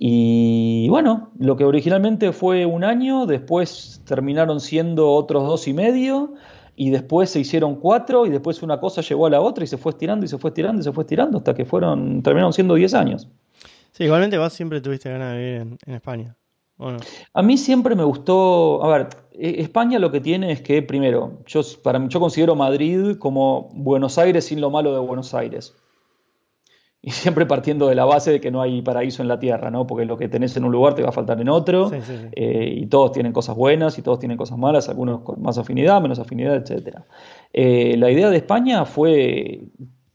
Y 0.00 0.88
bueno, 0.90 1.32
lo 1.40 1.56
que 1.56 1.64
originalmente 1.64 2.32
fue 2.32 2.64
un 2.64 2.84
año, 2.84 3.26
después 3.26 4.00
terminaron 4.06 4.60
siendo 4.60 5.10
otros 5.10 5.44
dos 5.44 5.66
y 5.66 5.72
medio, 5.72 6.34
y 6.76 6.90
después 6.90 7.30
se 7.30 7.40
hicieron 7.40 7.74
cuatro, 7.74 8.24
y 8.24 8.30
después 8.30 8.62
una 8.62 8.78
cosa 8.78 9.00
llegó 9.00 9.26
a 9.26 9.30
la 9.30 9.40
otra, 9.40 9.64
y 9.64 9.66
se 9.66 9.76
fue 9.76 9.90
estirando, 9.90 10.24
y 10.24 10.28
se 10.28 10.38
fue 10.38 10.50
estirando, 10.50 10.80
y 10.80 10.84
se 10.84 10.92
fue 10.92 11.02
estirando, 11.02 11.38
hasta 11.38 11.52
que 11.52 11.64
fueron, 11.64 12.22
terminaron 12.22 12.52
siendo 12.52 12.76
diez 12.76 12.94
años. 12.94 13.26
Sí, 13.90 14.04
igualmente 14.04 14.38
vos 14.38 14.52
siempre 14.52 14.80
tuviste 14.80 15.10
ganas 15.10 15.32
de 15.32 15.38
vivir 15.38 15.78
en, 15.84 15.94
España. 15.94 16.36
A 17.34 17.42
mí 17.42 17.58
siempre 17.58 17.96
me 17.96 18.04
gustó, 18.04 18.84
a 18.84 18.96
ver, 18.96 19.08
e, 19.32 19.60
España 19.62 19.98
lo 19.98 20.12
que 20.12 20.20
tiene 20.20 20.52
es 20.52 20.62
que, 20.62 20.80
primero, 20.80 21.40
yo, 21.44 21.62
para, 21.82 22.06
yo 22.06 22.20
considero 22.20 22.54
Madrid 22.54 23.16
como 23.18 23.68
Buenos 23.74 24.16
Aires 24.16 24.44
sin 24.44 24.60
lo 24.60 24.70
malo 24.70 24.92
de 24.92 25.00
Buenos 25.00 25.34
Aires. 25.34 25.74
Y 27.08 27.10
siempre 27.10 27.46
partiendo 27.46 27.88
de 27.88 27.94
la 27.94 28.04
base 28.04 28.32
de 28.32 28.38
que 28.38 28.50
no 28.50 28.60
hay 28.60 28.82
paraíso 28.82 29.22
en 29.22 29.28
la 29.28 29.38
tierra, 29.38 29.70
¿no? 29.70 29.86
Porque 29.86 30.04
lo 30.04 30.18
que 30.18 30.28
tenés 30.28 30.54
en 30.58 30.64
un 30.64 30.72
lugar 30.72 30.94
te 30.94 31.02
va 31.02 31.08
a 31.08 31.12
faltar 31.12 31.40
en 31.40 31.48
otro, 31.48 31.90
eh, 32.32 32.74
y 32.76 32.86
todos 32.86 33.12
tienen 33.12 33.32
cosas 33.32 33.56
buenas 33.56 33.98
y 33.98 34.02
todos 34.02 34.18
tienen 34.18 34.36
cosas 34.36 34.58
malas, 34.58 34.90
algunos 34.90 35.22
con 35.22 35.40
más 35.40 35.56
afinidad, 35.56 36.02
menos 36.02 36.18
afinidad, 36.18 36.56
etc. 36.56 36.98
Eh, 37.54 37.96
la 37.96 38.10
idea 38.10 38.28
de 38.28 38.36
España 38.36 38.84
fue 38.84 39.62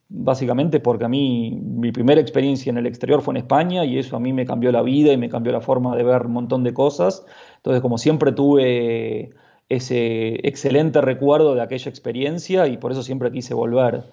básicamente 0.07 0.79
porque 0.79 1.05
a 1.05 1.07
mí 1.07 1.59
mi 1.63 1.91
primera 1.91 2.21
experiencia 2.21 2.69
en 2.69 2.77
el 2.77 2.85
exterior 2.85 3.23
fue 3.23 3.31
en 3.31 3.38
España 3.38 3.85
y 3.85 3.97
eso 3.97 4.15
a 4.15 4.19
mí 4.19 4.31
me 4.31 4.45
cambió 4.45 4.71
la 4.71 4.83
vida 4.83 5.12
y 5.13 5.17
me 5.17 5.29
cambió 5.29 5.51
la 5.51 5.62
forma 5.62 5.95
de 5.95 6.03
ver 6.03 6.27
un 6.27 6.33
montón 6.33 6.63
de 6.63 6.75
cosas. 6.75 7.25
Entonces, 7.55 7.81
como 7.81 7.97
siempre 7.97 8.33
tuve 8.33 9.31
ese 9.67 10.47
excelente 10.47 11.01
recuerdo 11.01 11.55
de 11.55 11.63
aquella 11.63 11.89
experiencia 11.89 12.67
y 12.67 12.77
por 12.77 12.91
eso 12.91 13.01
siempre 13.01 13.31
quise 13.31 13.55
volver. 13.55 14.03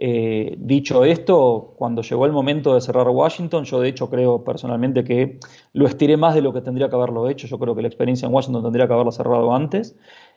Eh, 0.00 0.54
dicho 0.58 1.04
esto, 1.04 1.74
cuando 1.76 2.02
llegó 2.02 2.24
el 2.24 2.32
momento 2.32 2.74
de 2.74 2.80
cerrar 2.80 3.08
Washington, 3.08 3.64
yo 3.64 3.80
de 3.80 3.88
hecho 3.88 4.08
creo 4.08 4.44
personalmente 4.44 5.02
que 5.02 5.40
lo 5.72 5.86
estiré 5.86 6.16
más 6.16 6.36
de 6.36 6.42
lo 6.42 6.52
que 6.52 6.60
tendría 6.60 6.88
que 6.88 6.94
haberlo 6.94 7.28
hecho. 7.28 7.48
Yo 7.48 7.58
creo 7.58 7.74
que 7.74 7.82
la 7.82 7.88
experiencia 7.88 8.26
en 8.26 8.34
Washington 8.34 8.62
tendría 8.62 8.86
que 8.86 8.92
haberlo 8.92 9.10
cerrado 9.10 9.52
antes. 9.54 9.96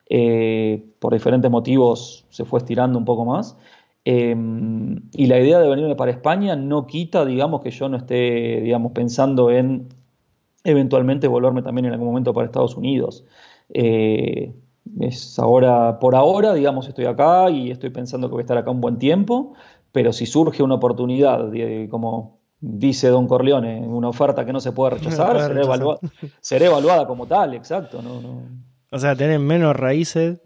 Eh, 0.10 0.84
por 1.00 1.14
diferentes 1.14 1.50
motivos 1.52 2.26
se 2.30 2.44
fue 2.44 2.60
estirando 2.60 2.98
un 2.98 3.06
poco 3.06 3.24
más. 3.26 3.58
Eh, 4.04 4.36
y 5.14 5.28
la 5.28 5.40
idea 5.40 5.60
de 5.60 5.70
venirme 5.70 5.96
para 5.96 6.10
España 6.12 6.56
no 6.56 6.88
quita, 6.88 7.24
digamos, 7.24 7.62
que 7.62 7.70
yo 7.70 7.88
no 7.88 7.98
esté, 7.98 8.62
digamos, 8.62 8.94
pensando 8.94 9.52
en 9.52 9.90
eventualmente 10.64 11.28
volverme 11.28 11.62
también 11.62 11.86
en 11.86 11.94
algún 11.94 12.08
momento 12.08 12.34
para 12.34 12.46
Estados 12.48 12.76
Unidos. 12.76 13.26
Es 15.00 15.40
ahora, 15.40 16.00
por 16.00 16.16
ahora, 16.16 16.54
digamos, 16.54 16.88
estoy 16.88 17.06
acá 17.06 17.50
y 17.50 17.72
estoy 17.72 17.90
pensando 17.90 18.28
que 18.28 18.34
voy 18.34 18.42
a 18.42 18.44
estar 18.44 18.58
acá 18.58 18.72
un 18.72 18.82
buen 18.82 18.98
tiempo, 18.98 19.54
pero 19.92 20.14
si 20.14 20.26
surge 20.26 20.64
una 20.64 20.76
oportunidad, 20.76 21.50
como 21.90 22.40
dice 22.60 23.08
Don 23.08 23.28
Corleone, 23.28 23.80
una 23.88 24.10
oferta 24.10 24.46
que 24.46 24.54
no 24.54 24.60
se 24.60 24.72
puede 24.72 24.92
rechazar, 24.92 25.38
será, 26.42 26.66
evaluada, 26.66 27.08
como 27.08 27.26
tal, 27.26 27.54
exacto. 27.54 28.02
No, 28.02 28.44
O 28.92 29.00
sea, 29.00 29.16
tener 29.16 29.40
menos 29.40 29.76
raíces 29.76 30.40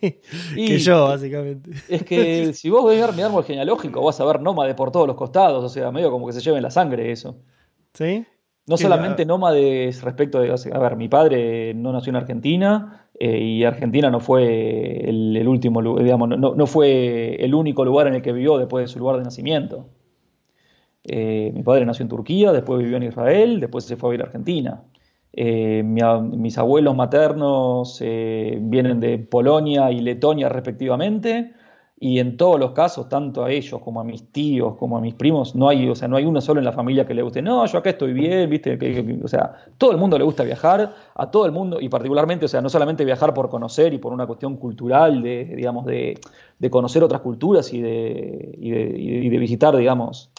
que 0.00 0.78
yo, 0.78 1.08
básicamente. 1.08 1.70
Es 1.88 2.04
que 2.04 2.52
si 2.54 2.70
vos 2.70 2.86
ves 2.86 3.16
mi 3.16 3.22
árbol 3.22 3.44
genealógico, 3.44 4.02
vas 4.02 4.20
a 4.20 4.24
ver 4.24 4.40
nómade 4.40 4.74
por 4.74 4.90
todos 4.90 5.06
los 5.06 5.16
costados, 5.16 5.64
o 5.64 5.68
sea, 5.68 5.90
medio 5.90 6.10
como 6.10 6.26
que 6.26 6.32
se 6.32 6.40
lleven 6.40 6.62
la 6.62 6.70
sangre 6.70 7.10
eso. 7.10 7.36
¿Sí? 7.94 8.24
No 8.66 8.76
solamente 8.76 9.26
nómades 9.26 10.00
respecto 10.02 10.40
de. 10.40 10.54
A 10.72 10.78
ver, 10.78 10.96
mi 10.96 11.08
padre 11.08 11.74
no 11.74 11.92
nació 11.92 12.10
en 12.10 12.16
Argentina 12.16 12.99
eh, 13.22 13.38
y 13.38 13.64
Argentina 13.64 14.10
no 14.10 14.18
fue 14.18 15.06
el, 15.06 15.46
último 15.46 15.82
digamos, 15.98 16.26
no, 16.30 16.54
no, 16.54 16.66
fue 16.66 17.34
el 17.34 17.54
único 17.54 17.84
lugar 17.84 18.06
en 18.06 18.14
el 18.14 18.22
que 18.22 18.32
vivió 18.32 18.56
después 18.56 18.84
de 18.84 18.88
su 18.88 18.98
lugar 18.98 19.18
de 19.18 19.24
nacimiento. 19.24 19.88
Eh, 21.04 21.52
mi 21.54 21.62
padre 21.62 21.84
nació 21.84 22.04
en 22.04 22.08
Turquía, 22.08 22.50
después 22.50 22.78
vivió 22.78 22.96
en 22.96 23.02
Israel, 23.02 23.60
después 23.60 23.84
se 23.84 23.98
fue 23.98 24.08
a 24.08 24.10
vivir 24.12 24.22
a 24.22 24.26
Argentina. 24.28 24.84
Eh, 25.34 25.82
mis 25.84 26.56
abuelos 26.56 26.96
maternos 26.96 28.00
vienen 28.00 29.00
de 29.00 29.18
Polonia 29.18 29.92
y 29.92 30.00
Letonia 30.00 30.48
respectivamente 30.48 31.52
y 32.02 32.18
en 32.18 32.38
todos 32.38 32.58
los 32.58 32.72
casos, 32.72 33.10
tanto 33.10 33.44
a 33.44 33.50
ellos 33.50 33.78
como 33.82 34.00
a 34.00 34.04
mis 34.04 34.32
tíos, 34.32 34.76
como 34.78 34.96
a 34.96 35.02
mis 35.02 35.14
primos, 35.14 35.54
no 35.54 35.68
hay, 35.68 35.86
o 35.86 35.94
sea, 35.94 36.08
no 36.08 36.16
hay 36.16 36.24
uno 36.24 36.40
solo 36.40 36.58
en 36.58 36.64
la 36.64 36.72
familia 36.72 37.06
que 37.06 37.12
le 37.12 37.20
guste, 37.20 37.42
no, 37.42 37.66
yo 37.66 37.78
acá 37.78 37.90
estoy 37.90 38.14
bien, 38.14 38.48
¿viste? 38.48 38.78
o 39.22 39.28
sea, 39.28 39.52
todo 39.76 39.92
el 39.92 39.98
mundo 39.98 40.16
le 40.16 40.24
gusta 40.24 40.42
viajar, 40.42 40.94
a 41.14 41.30
todo 41.30 41.44
el 41.44 41.52
mundo, 41.52 41.78
y 41.78 41.90
particularmente, 41.90 42.46
o 42.46 42.48
sea, 42.48 42.62
no 42.62 42.70
solamente 42.70 43.04
viajar 43.04 43.34
por 43.34 43.50
conocer 43.50 43.92
y 43.92 43.98
por 43.98 44.14
una 44.14 44.26
cuestión 44.26 44.56
cultural, 44.56 45.22
de, 45.22 45.44
digamos, 45.44 45.84
de, 45.84 46.18
conocer 46.70 47.04
otras 47.04 47.20
culturas 47.20 47.70
y 47.74 47.82
de, 47.82 48.54
y 48.58 49.28
de, 49.28 49.38
visitar, 49.38 49.76
digamos, 49.76 50.30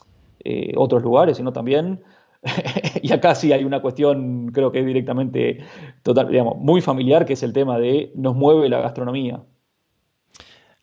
eh, 0.43 0.73
otros 0.75 1.03
lugares, 1.03 1.37
sino 1.37 1.53
también 1.53 2.01
y 3.03 3.13
acá 3.13 3.35
sí 3.35 3.53
hay 3.53 3.65
una 3.65 3.83
cuestión, 3.83 4.47
creo 4.51 4.71
que 4.71 4.79
es 4.79 4.85
directamente 4.87 5.59
total, 6.01 6.29
digamos, 6.29 6.57
muy 6.57 6.81
familiar, 6.81 7.23
que 7.25 7.33
es 7.33 7.43
el 7.43 7.53
tema 7.53 7.77
de 7.77 8.11
nos 8.15 8.35
mueve 8.35 8.67
la 8.67 8.81
gastronomía. 8.81 9.43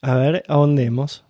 A 0.03 0.15
ver, 0.17 0.45
ahondemos. 0.49 1.25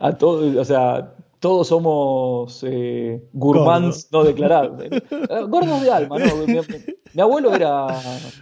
a 0.00 0.12
todos, 0.18 0.56
o 0.56 0.64
sea, 0.64 1.14
todos 1.40 1.68
somos 1.68 2.64
eh, 2.66 3.22
gourmands 3.32 4.08
no 4.12 4.24
declarados. 4.24 4.82
Eh, 5.30 5.44
gordos 5.48 5.82
de 5.82 5.90
alma, 5.90 6.18
¿no? 6.18 6.26
Mi, 7.14 7.20
abuelo 7.20 7.54
era. 7.54 7.86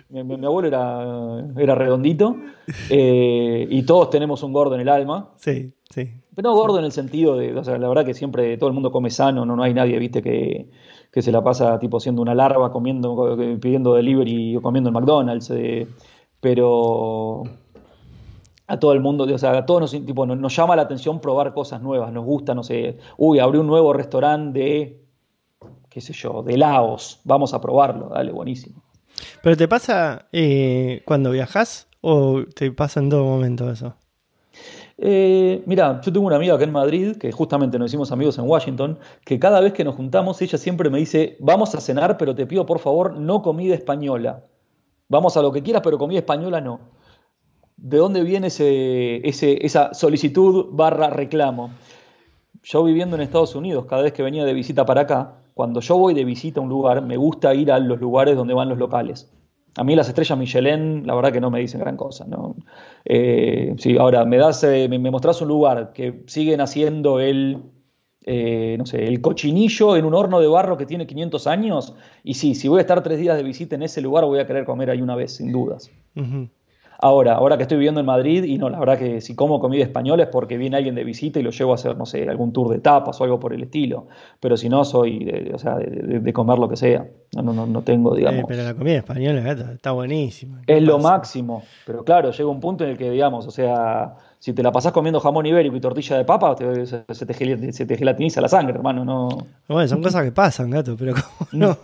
Mi, 0.09 0.21
abuelo 0.21 0.69
era, 0.69 1.45
era 1.57 1.75
redondito. 1.75 2.37
Eh, 2.91 3.67
y 3.71 3.83
todos 3.83 4.11
tenemos 4.11 4.43
un 4.43 4.53
gordo 4.53 4.75
en 4.75 4.81
el 4.83 4.89
alma. 4.89 5.31
Sí, 5.37 5.73
sí. 5.91 6.11
Pero 6.35 6.51
no 6.51 6.57
gordo 6.57 6.79
en 6.79 6.85
el 6.85 6.93
sentido 6.93 7.37
de. 7.37 7.55
O 7.55 7.65
sea, 7.65 7.79
la 7.79 7.89
verdad 7.89 8.05
que 8.05 8.15
siempre 8.15 8.57
todo 8.59 8.69
el 8.69 8.75
mundo 8.75 8.91
come 8.91 9.11
sano, 9.11 9.47
no, 9.47 9.57
no 9.57 9.63
hay 9.63 9.75
nadie, 9.75 9.99
viste, 9.99 10.23
que, 10.23 10.69
que 11.13 11.23
se 11.23 11.33
la 11.33 11.43
pasa 11.43 11.79
tipo 11.79 12.01
siendo 12.01 12.23
una 12.23 12.35
larva, 12.35 12.73
comiendo, 12.73 13.37
pidiendo 13.61 13.95
delivery 13.95 14.57
o 14.57 14.63
comiendo 14.63 14.91
en 14.91 14.95
McDonald's. 14.95 15.53
pero 16.41 17.43
a 18.67 18.79
todo 18.79 18.93
el 18.93 19.01
mundo, 19.01 19.25
o 19.25 19.39
sea, 19.39 19.57
a 19.57 19.67
todos 19.67 19.81
nos, 19.81 20.07
tipo, 20.07 20.27
nos, 20.27 20.57
llama 20.57 20.77
la 20.77 20.83
atención 20.83 21.21
probar 21.21 21.55
cosas 21.55 21.81
nuevas, 21.81 22.13
nos 22.13 22.25
gusta, 22.25 22.55
no 22.55 22.63
sé, 22.63 22.99
uy, 23.17 23.39
abrió 23.39 23.61
un 23.61 23.67
nuevo 23.67 23.93
restaurante 23.93 24.59
de, 24.59 25.05
qué 25.89 26.01
sé 26.01 26.13
yo, 26.13 26.43
de 26.43 26.57
Laos, 26.57 27.21
vamos 27.25 27.55
a 27.55 27.61
probarlo, 27.61 28.09
dale, 28.09 28.33
buenísimo. 28.33 28.83
¿Pero 29.43 29.57
te 29.57 29.69
pasa 29.69 30.27
eh, 30.33 31.03
cuando 31.05 31.31
viajas 31.31 31.89
o 32.01 32.45
te 32.55 32.71
pasa 32.73 33.01
en 33.01 33.09
todo 33.09 33.25
momento 33.25 33.71
eso? 33.71 33.95
Eh, 34.99 35.63
mira, 35.67 36.01
yo 36.01 36.13
tengo 36.13 36.27
una 36.27 36.37
amiga 36.37 36.55
acá 36.55 36.65
en 36.65 36.73
Madrid, 36.73 37.17
que 37.17 37.31
justamente 37.31 37.79
nos 37.79 37.91
hicimos 37.91 38.13
amigos 38.13 38.39
en 38.39 38.49
Washington, 38.49 38.99
que 39.25 39.39
cada 39.39 39.61
vez 39.61 39.73
que 39.73 39.85
nos 39.85 39.95
juntamos, 39.95 40.41
ella 40.41 40.59
siempre 40.59 40.91
me 40.91 40.99
dice, 40.99 41.37
vamos 41.41 41.75
a 41.75 41.81
cenar, 41.81 42.17
pero 42.17 42.35
te 42.35 42.47
pido 42.47 42.65
por 42.65 42.79
favor 42.79 43.17
no 43.19 43.43
comida 43.43 43.75
española. 43.75 44.45
Vamos 45.09 45.37
a 45.37 45.43
lo 45.43 45.53
que 45.53 45.63
quieras, 45.63 45.83
pero 45.85 45.99
comida 45.99 46.19
española 46.19 46.61
no. 46.61 46.81
¿De 47.77 47.99
dónde 47.99 48.23
viene 48.23 48.47
ese, 48.47 49.21
esa 49.27 49.93
solicitud 49.95 50.67
barra 50.71 51.11
reclamo? 51.11 51.71
Yo 52.63 52.83
viviendo 52.83 53.17
en 53.17 53.23
Estados 53.23 53.55
Unidos, 53.55 53.87
cada 53.87 54.03
vez 54.03 54.13
que 54.13 54.23
venía 54.23 54.45
de 54.45 54.55
visita 54.55 54.85
para 54.87 55.03
acá, 55.03 55.35
cuando 55.55 55.81
yo 55.81 55.97
voy 55.97 56.15
de 56.15 56.25
visita 56.25 56.61
a 56.61 56.63
un 56.63 56.69
lugar, 56.69 57.03
me 57.03 57.17
gusta 57.17 57.55
ir 57.55 57.71
a 57.71 57.79
los 57.79 58.01
lugares 58.01 58.37
donde 58.37 58.55
van 58.55 58.69
los 58.69 58.79
locales. 58.79 59.31
A 59.77 59.85
mí 59.85 59.95
las 59.95 60.09
estrellas 60.09 60.39
Michelin, 60.39 61.07
la 61.07 61.15
verdad 61.15 61.33
que 61.33 61.41
no 61.41 61.51
me 61.51 61.61
dicen 61.61 61.81
gran 61.81 61.97
cosa. 61.97 62.25
¿no? 62.27 62.57
Eh, 63.05 63.77
ahora 63.99 64.25
me 64.25 64.39
das, 64.39 64.65
eh, 64.65 64.89
me, 64.89 64.99
mostrás 65.11 65.41
un 65.43 65.49
lugar 65.49 65.93
que 65.93 66.23
siguen 66.27 66.63
haciendo 66.63 67.21
el, 67.21 67.63
eh, 68.25 68.77
no 68.79 68.87
sé, 68.87 69.07
el 69.07 69.21
cochinillo 69.21 69.97
en 69.97 70.07
un 70.07 70.15
horno 70.15 70.41
de 70.41 70.47
barro 70.47 70.79
que 70.79 70.87
tiene 70.87 71.07
500 71.07 71.47
años. 71.47 71.95
Y 72.25 72.35
sí, 72.35 72.55
si 72.55 72.69
voy 72.69 72.79
a 72.79 72.81
estar 72.81 73.03
tres 73.03 73.19
días 73.19 73.37
de 73.37 73.43
visita 73.43 73.77
en 73.77 73.83
ese 73.83 74.01
lugar, 74.01 74.25
voy 74.25 74.41
a 74.41 74.47
querer 74.47 74.65
comer 74.65 74.91
ahí 74.91 75.03
una 75.03 75.15
vez, 75.15 75.37
sin 75.37 75.53
dudas. 75.53 75.91
Ahora, 76.99 77.35
ahora 77.35 77.57
que 77.57 77.63
estoy 77.63 77.79
viviendo 77.79 78.01
en 78.01 78.07
Madrid, 78.07 78.45
y 78.45 78.59
no, 78.59 78.69
la 78.69 78.79
verdad 78.79 78.99
que 78.99 79.21
si 79.21 79.35
como 79.35 79.61
comida 79.61 79.83
española 79.83 80.25
es 80.25 80.29
porque 80.29 80.57
viene 80.57 80.77
alguien 80.77 80.95
de 80.95 81.05
visita 81.05 81.39
y 81.39 81.43
lo 81.43 81.51
llevo 81.51 81.73
a 81.73 81.75
hacer, 81.75 81.97
no 81.97 82.07
sé, 82.07 82.29
algún 82.29 82.53
tour 82.53 82.69
de 82.69 82.79
tapas 82.79 83.21
o 83.21 83.25
algo 83.25 83.39
por 83.39 83.53
el 83.53 83.63
estilo. 83.63 84.09
Pero 84.41 84.57
si 84.57 84.69
no, 84.69 84.85
soy 84.85 85.25
de, 85.25 85.53
o 85.55 85.59
sea, 85.59 85.77
de, 85.77 86.33
comer 86.33 86.59
lo 86.59 86.69
que 86.69 86.77
sea. 86.77 87.07
No, 87.35 87.43
no, 87.53 87.67
no 87.67 87.83
tengo, 87.83 88.15
eh, 88.15 88.19
digamos. 88.19 88.45
pero 88.49 88.63
la 88.63 88.75
comida 88.75 88.97
española 88.97 89.73
está 89.75 89.93
buenísima. 89.93 90.63
Es 90.67 90.83
lo 90.83 90.99
máximo. 90.99 91.63
Pero 91.85 92.05
claro, 92.05 92.31
llega 92.31 92.49
un 92.49 92.61
punto 92.61 92.85
en 92.85 92.91
el 92.91 92.97
que, 92.97 93.11
digamos, 93.11 93.47
o 93.47 93.51
sea, 93.51 94.17
si 94.39 94.53
te 94.53 94.63
la 94.63 94.71
pasás 94.71 94.93
comiendo 94.93 95.19
jamón 95.19 95.47
ibérico 95.47 95.77
y 95.77 95.81
tortilla 95.81 96.19
de 96.19 96.25
papa, 96.25 96.57
se, 96.57 97.27
te, 97.27 97.73
se, 97.73 97.87
te, 97.87 97.97
gelatiniza 97.97 98.41
la 98.41 98.49
sangre, 98.49 98.75
hermano. 98.75 99.05
No... 99.05 99.29
Bueno, 99.67 99.89
son 99.89 100.03
cosas 100.03 100.25
que 100.25 100.33
pasan, 100.33 100.71
gato, 100.71 100.97
pero 100.97 101.15
¿cómo 101.15 101.49
no? 101.53 101.79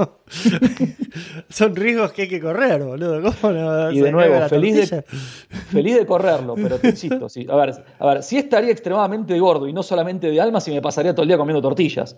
son 1.49 1.75
riesgos 1.75 2.13
que 2.13 2.23
hay 2.23 2.29
que 2.29 2.41
correr, 2.41 2.83
boludo. 2.83 3.21
¿Cómo 3.23 3.53
no 3.53 3.91
y 3.91 4.01
de 4.01 4.13
nuevo, 4.13 4.49
feliz 4.49 4.91
de, 4.91 5.03
feliz 5.03 5.97
de 5.97 6.07
correrlo, 6.07 6.55
pero 6.55 6.79
te 6.79 6.89
insisto. 6.91 7.29
Sí, 7.29 7.47
a, 7.49 7.57
ver, 7.57 7.85
a 7.99 8.07
ver, 8.07 8.23
si 8.23 8.37
estaría 8.37 8.71
extremadamente 8.71 9.39
gordo 9.39 9.67
y 9.67 9.73
no 9.73 9.83
solamente 9.83 10.31
de 10.31 10.41
alma, 10.41 10.61
si 10.61 10.71
me 10.71 10.83
pasaría 10.83 11.13
todo 11.13 11.23
el 11.23 11.29
día 11.29 11.39
comiendo 11.39 11.63
tortillas. 11.63 12.17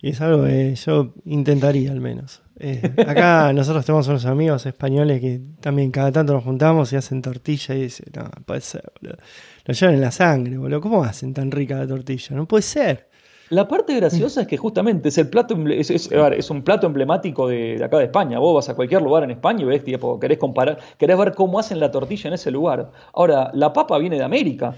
Y 0.00 0.10
es 0.10 0.20
algo 0.20 0.44
que 0.44 0.74
yo 0.74 1.12
intentaría 1.24 1.90
al 1.90 2.00
menos. 2.00 2.42
Eh, 2.60 2.92
acá 3.06 3.52
nosotros 3.54 3.84
tenemos 3.84 4.06
unos 4.08 4.26
amigos 4.26 4.66
españoles 4.66 5.20
que 5.20 5.40
también 5.60 5.90
cada 5.90 6.12
tanto 6.12 6.34
nos 6.34 6.44
juntamos 6.44 6.92
y 6.92 6.96
hacen 6.96 7.20
tortilla 7.22 7.74
y 7.74 7.82
dicen, 7.82 8.06
no, 8.14 8.30
puede 8.44 8.60
ser, 8.60 8.84
boludo. 9.00 9.18
Lo 9.64 9.74
llevan 9.74 9.94
en 9.94 10.00
la 10.00 10.10
sangre, 10.10 10.56
boludo. 10.56 10.80
¿Cómo 10.80 11.02
hacen 11.04 11.34
tan 11.34 11.50
rica 11.50 11.76
la 11.76 11.86
tortilla? 11.86 12.36
No 12.36 12.46
puede 12.46 12.62
ser. 12.62 13.08
La 13.50 13.66
parte 13.66 13.96
graciosa 13.96 14.42
es 14.42 14.46
que 14.46 14.58
justamente 14.58 15.08
es 15.08 15.16
el 15.16 15.30
plato 15.30 15.56
es, 15.68 15.90
es, 15.90 16.50
un 16.50 16.62
plato 16.62 16.86
emblemático 16.86 17.48
de, 17.48 17.82
acá 17.82 17.96
de 17.98 18.04
España. 18.04 18.38
Vos 18.38 18.54
vas 18.54 18.68
a 18.68 18.74
cualquier 18.76 19.00
lugar 19.00 19.24
en 19.24 19.30
España 19.30 19.62
y 19.62 19.64
ves, 19.64 19.82
tipo, 19.82 20.20
querés 20.20 20.36
comparar, 20.36 20.78
querés 20.98 21.16
ver 21.16 21.32
cómo 21.34 21.58
hacen 21.58 21.80
la 21.80 21.90
tortilla 21.90 22.28
en 22.28 22.34
ese 22.34 22.50
lugar. 22.50 22.90
Ahora, 23.14 23.50
la 23.54 23.72
papa 23.72 23.96
viene 23.98 24.16
de 24.16 24.24
América. 24.24 24.74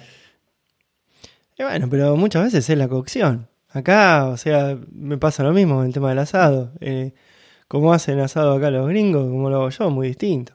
Y 1.58 1.64
bueno, 1.64 1.88
pero 1.90 2.16
muchas 2.16 2.44
veces 2.44 2.70
es 2.70 2.78
la 2.78 2.88
cocción. 2.88 3.49
Acá, 3.72 4.28
o 4.28 4.36
sea, 4.36 4.76
me 4.92 5.16
pasa 5.16 5.44
lo 5.44 5.52
mismo 5.52 5.80
en 5.80 5.88
el 5.88 5.92
tema 5.92 6.08
del 6.08 6.18
asado. 6.18 6.72
Eh, 6.80 7.12
como 7.68 7.92
hacen 7.92 8.18
asado 8.18 8.52
acá 8.52 8.70
los 8.70 8.88
gringos, 8.88 9.22
como 9.28 9.48
lo 9.48 9.56
hago 9.56 9.68
yo, 9.70 9.90
muy 9.90 10.08
distinto. 10.08 10.54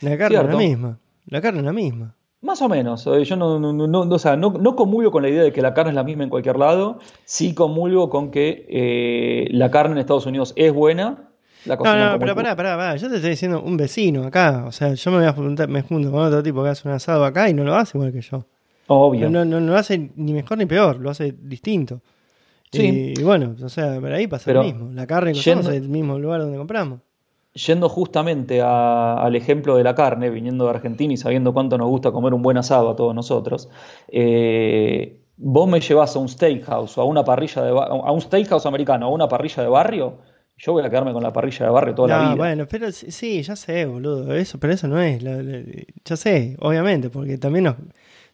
La 0.00 0.16
carne 0.16 0.38
es 0.38 0.44
la 0.44 0.56
misma. 0.56 0.98
La 1.26 1.40
carne 1.40 1.60
es 1.60 1.64
la 1.64 1.72
misma. 1.72 2.14
Más 2.42 2.60
o 2.62 2.68
menos. 2.68 3.06
Eh, 3.06 3.24
yo 3.24 3.36
no, 3.36 3.58
no, 3.58 3.72
no, 3.72 4.00
o 4.02 4.18
sea, 4.18 4.36
no, 4.36 4.50
no, 4.52 4.76
comulgo 4.76 5.10
con 5.10 5.22
la 5.22 5.30
idea 5.30 5.42
de 5.42 5.52
que 5.52 5.62
la 5.62 5.74
carne 5.74 5.90
es 5.90 5.96
la 5.96 6.04
misma 6.04 6.24
en 6.24 6.30
cualquier 6.30 6.56
lado. 6.56 6.98
Sí 7.24 7.54
comulgo 7.54 8.08
con 8.08 8.30
que 8.30 8.66
eh, 8.68 9.48
la 9.50 9.70
carne 9.70 9.92
en 9.92 9.98
Estados 9.98 10.26
Unidos 10.26 10.52
es 10.54 10.72
buena. 10.72 11.30
La 11.64 11.76
no, 11.76 12.12
no, 12.12 12.18
pero 12.18 12.34
pará, 12.34 12.54
pará, 12.54 12.76
pará. 12.76 12.96
Yo 12.96 13.08
te 13.08 13.16
estoy 13.16 13.30
diciendo 13.30 13.62
un 13.62 13.76
vecino 13.76 14.24
acá. 14.24 14.64
O 14.66 14.72
sea, 14.72 14.92
yo 14.92 15.10
me 15.10 15.16
voy 15.16 15.26
a 15.26 15.32
juntar, 15.32 15.68
me 15.68 15.82
junto 15.82 16.12
con 16.12 16.20
otro 16.20 16.42
tipo 16.42 16.62
que 16.62 16.68
hace 16.68 16.86
un 16.86 16.94
asado 16.94 17.24
acá 17.24 17.48
y 17.48 17.54
no 17.54 17.64
lo 17.64 17.74
hace 17.74 17.96
igual 17.96 18.12
que 18.12 18.20
yo. 18.20 18.44
Obvio. 18.86 19.30
No, 19.30 19.44
no, 19.44 19.58
no 19.58 19.72
lo 19.72 19.78
hace 19.78 20.10
ni 20.14 20.34
mejor 20.34 20.58
ni 20.58 20.66
peor, 20.66 21.00
lo 21.00 21.08
hace 21.08 21.34
distinto. 21.36 22.02
Sí. 22.74 23.14
Y 23.16 23.22
bueno, 23.22 23.56
o 23.62 23.68
sea, 23.68 24.00
por 24.00 24.12
ahí 24.12 24.26
pasa 24.26 24.52
lo 24.52 24.64
mismo. 24.64 24.90
La 24.92 25.06
carne 25.06 25.32
usamos 25.32 25.68
es 25.68 25.74
el 25.74 25.88
mismo 25.88 26.18
lugar 26.18 26.40
donde 26.40 26.58
compramos 26.58 27.00
yendo 27.54 27.88
justamente 27.88 28.60
al 28.60 29.36
ejemplo 29.36 29.76
de 29.76 29.84
la 29.84 29.94
carne, 29.94 30.28
viniendo 30.28 30.64
de 30.64 30.70
Argentina 30.70 31.14
y 31.14 31.16
sabiendo 31.16 31.54
cuánto 31.54 31.78
nos 31.78 31.88
gusta 31.88 32.10
comer 32.10 32.34
un 32.34 32.42
buen 32.42 32.56
asado 32.56 32.90
a 32.90 32.96
todos 32.96 33.14
nosotros, 33.14 33.70
eh, 34.08 35.20
vos 35.36 35.68
me 35.68 35.80
llevas 35.80 36.16
a 36.16 36.18
un 36.18 36.28
steakhouse 36.28 36.98
o 36.98 37.02
a 37.02 37.04
una 37.04 37.24
parrilla 37.24 37.62
de 37.62 37.70
a 37.70 38.12
un 38.12 38.20
steakhouse 38.20 38.66
americano 38.66 39.06
a 39.06 39.08
una 39.08 39.28
parrilla 39.28 39.62
de 39.62 39.68
barrio, 39.68 40.18
yo 40.56 40.72
voy 40.72 40.84
a 40.84 40.90
quedarme 40.90 41.12
con 41.12 41.22
la 41.22 41.32
parrilla 41.32 41.66
de 41.66 41.72
barrio 41.72 41.94
toda 41.94 42.08
la 42.08 42.20
vida. 42.20 42.34
Bueno, 42.34 42.66
pero 42.68 42.90
sí, 42.92 43.42
ya 43.42 43.56
sé, 43.56 43.86
boludo, 43.86 44.34
eso, 44.34 44.58
pero 44.58 44.72
eso 44.72 44.88
no 44.88 45.00
es, 45.00 45.22
ya 46.04 46.16
sé, 46.16 46.56
obviamente, 46.60 47.10
porque 47.10 47.38
también 47.38 47.66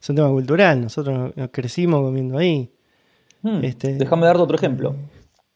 es 0.00 0.08
un 0.08 0.16
tema 0.16 0.28
cultural, 0.28 0.80
nosotros 0.80 1.34
nos, 1.36 1.50
crecimos 1.50 2.02
comiendo 2.02 2.38
ahí. 2.38 2.70
Hmm, 3.42 3.64
este, 3.64 3.94
déjame 3.94 4.26
darte 4.26 4.42
otro 4.42 4.56
ejemplo 4.56 4.94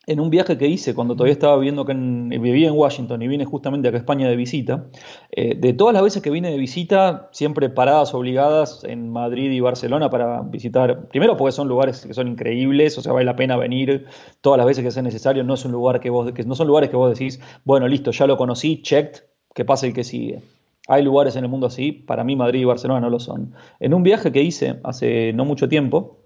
en 0.07 0.21
un 0.21 0.31
viaje 0.31 0.59
que 0.59 0.69
hice 0.69 0.95
cuando 0.95 1.14
todavía 1.14 1.33
estaba 1.33 1.57
viviendo 1.57 1.83
acá 1.83 1.93
en, 1.93 2.29
vivía 2.29 2.69
en 2.69 2.75
Washington 2.75 3.23
y 3.23 3.29
vine 3.29 3.45
justamente 3.45 3.88
acá 3.88 3.97
a 3.97 4.00
España 4.00 4.29
de 4.29 4.37
visita, 4.37 4.87
eh, 5.31 5.55
de 5.55 5.73
todas 5.73 5.95
las 5.95 6.03
veces 6.03 6.23
que 6.23 6.31
vine 6.31 6.50
de 6.50 6.59
visita, 6.59 7.29
siempre 7.33 7.71
paradas 7.71 8.14
obligadas 8.14 8.85
en 8.85 9.11
Madrid 9.11 9.50
y 9.50 9.61
Barcelona 9.61 10.11
para 10.11 10.43
visitar, 10.43 11.09
primero 11.09 11.37
porque 11.37 11.53
son 11.53 11.69
lugares 11.69 12.05
que 12.07 12.14
son 12.14 12.29
increíbles, 12.29 12.99
o 12.99 13.03
sea, 13.03 13.12
vale 13.12 13.25
la 13.25 13.37
pena 13.37 13.57
venir 13.57 14.07
todas 14.41 14.59
las 14.59 14.67
veces 14.67 14.85
que 14.85 14.91
sea 14.91 15.03
necesario, 15.03 15.43
no 15.45 15.55
es 15.55 15.64
un 15.64 15.73
lugar 15.73 16.00
que 16.00 16.11
vos, 16.11 16.33
que 16.33 16.45
no 16.45 16.55
son 16.55 16.67
lugares 16.67 16.91
que 16.91 16.97
vos 16.97 17.11
decís, 17.11 17.41
bueno, 17.64 17.88
listo, 17.88 18.11
ya 18.11 18.26
lo 18.26 18.37
conocí, 18.37 18.83
checked, 18.83 19.23
que 19.55 19.64
pasa 19.64 19.87
el 19.87 19.95
que 19.95 20.05
sigue. 20.05 20.43
Hay 20.87 21.03
lugares 21.03 21.35
en 21.37 21.45
el 21.45 21.50
mundo 21.50 21.69
así, 21.69 21.93
para 21.93 22.25
mí 22.25 22.37
Madrid 22.37 22.61
y 22.61 22.64
Barcelona 22.64 23.00
no 23.00 23.09
lo 23.09 23.19
son. 23.19 23.55
En 23.81 23.95
un 23.95 24.03
viaje 24.03 24.33
que 24.33 24.43
hice 24.43 24.81
hace 24.85 25.33
no 25.33 25.47
mucho 25.47 25.67
tiempo, 25.67 26.24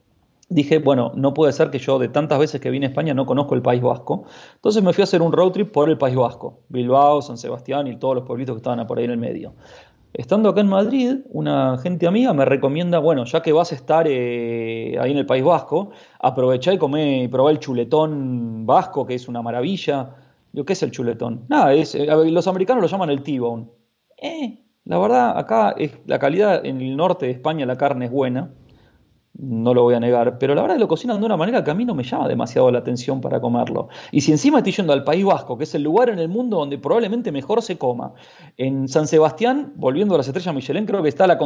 dije, 0.48 0.78
bueno, 0.78 1.12
no 1.14 1.34
puede 1.34 1.52
ser 1.52 1.70
que 1.70 1.78
yo 1.78 1.98
de 1.98 2.08
tantas 2.08 2.38
veces 2.38 2.60
que 2.60 2.70
vine 2.70 2.86
a 2.86 2.88
España 2.88 3.14
no 3.14 3.26
conozco 3.26 3.54
el 3.54 3.62
País 3.62 3.82
Vasco. 3.82 4.24
Entonces 4.54 4.82
me 4.82 4.92
fui 4.92 5.02
a 5.02 5.04
hacer 5.04 5.22
un 5.22 5.32
road 5.32 5.52
trip 5.52 5.72
por 5.72 5.88
el 5.88 5.98
País 5.98 6.16
Vasco, 6.16 6.60
Bilbao, 6.68 7.22
San 7.22 7.36
Sebastián 7.38 7.86
y 7.86 7.96
todos 7.96 8.14
los 8.14 8.24
pueblitos 8.24 8.54
que 8.54 8.58
estaban 8.58 8.86
por 8.86 8.98
ahí 8.98 9.04
en 9.04 9.10
el 9.10 9.18
medio. 9.18 9.54
Estando 10.14 10.48
acá 10.48 10.62
en 10.62 10.68
Madrid, 10.68 11.16
una 11.28 11.76
gente 11.78 12.06
amiga 12.06 12.32
me 12.32 12.46
recomienda, 12.46 12.98
bueno, 12.98 13.24
ya 13.24 13.42
que 13.42 13.52
vas 13.52 13.72
a 13.72 13.74
estar 13.74 14.06
eh, 14.08 14.96
ahí 14.98 15.12
en 15.12 15.18
el 15.18 15.26
País 15.26 15.44
Vasco, 15.44 15.90
aprovechá 16.18 16.72
y 16.72 16.78
comé 16.78 17.24
y 17.24 17.28
probá 17.28 17.50
el 17.50 17.58
chuletón 17.58 18.64
vasco, 18.64 19.06
que 19.06 19.14
es 19.14 19.28
una 19.28 19.42
maravilla. 19.42 20.14
¿qué 20.66 20.72
es 20.72 20.82
el 20.82 20.90
chuletón? 20.90 21.44
Nada, 21.48 21.72
es, 21.74 21.94
eh, 21.94 22.06
los 22.06 22.48
americanos 22.48 22.82
lo 22.82 22.88
llaman 22.88 23.10
el 23.10 23.22
T-bone. 23.22 23.66
Eh, 24.16 24.58
la 24.86 24.98
verdad, 24.98 25.38
acá 25.38 25.74
es, 25.76 25.92
la 26.06 26.18
calidad 26.18 26.64
en 26.64 26.80
el 26.80 26.96
norte 26.96 27.26
de 27.26 27.32
España 27.32 27.66
la 27.66 27.76
carne 27.76 28.06
es 28.06 28.10
buena 28.10 28.50
no 29.38 29.72
lo 29.72 29.84
voy 29.84 29.94
a 29.94 30.00
negar, 30.00 30.38
pero 30.38 30.54
la 30.54 30.62
verdad 30.62 30.76
que 30.76 30.80
lo 30.80 30.88
cocinan 30.88 31.20
de 31.20 31.26
una 31.26 31.36
manera 31.36 31.62
que 31.62 31.70
a 31.70 31.74
mí 31.74 31.84
no 31.84 31.94
me 31.94 32.02
llama 32.02 32.26
demasiado 32.26 32.70
la 32.72 32.80
atención 32.80 33.20
para 33.20 33.40
comerlo. 33.40 33.88
Y 34.10 34.20
si 34.20 34.32
encima 34.32 34.58
estoy 34.58 34.72
yendo 34.72 34.92
al 34.92 35.04
País 35.04 35.24
Vasco, 35.24 35.56
que 35.56 35.64
es 35.64 35.74
el 35.76 35.82
lugar 35.82 36.10
en 36.10 36.18
el 36.18 36.28
mundo 36.28 36.58
donde 36.58 36.76
probablemente 36.76 37.30
mejor 37.30 37.62
se 37.62 37.78
coma, 37.78 38.14
en 38.56 38.88
San 38.88 39.06
Sebastián, 39.06 39.72
volviendo 39.76 40.14
a 40.14 40.18
las 40.18 40.26
estrellas 40.26 40.52
Michelin, 40.52 40.86
creo 40.86 41.02
que 41.02 41.08
está 41.08 41.26
la, 41.28 41.36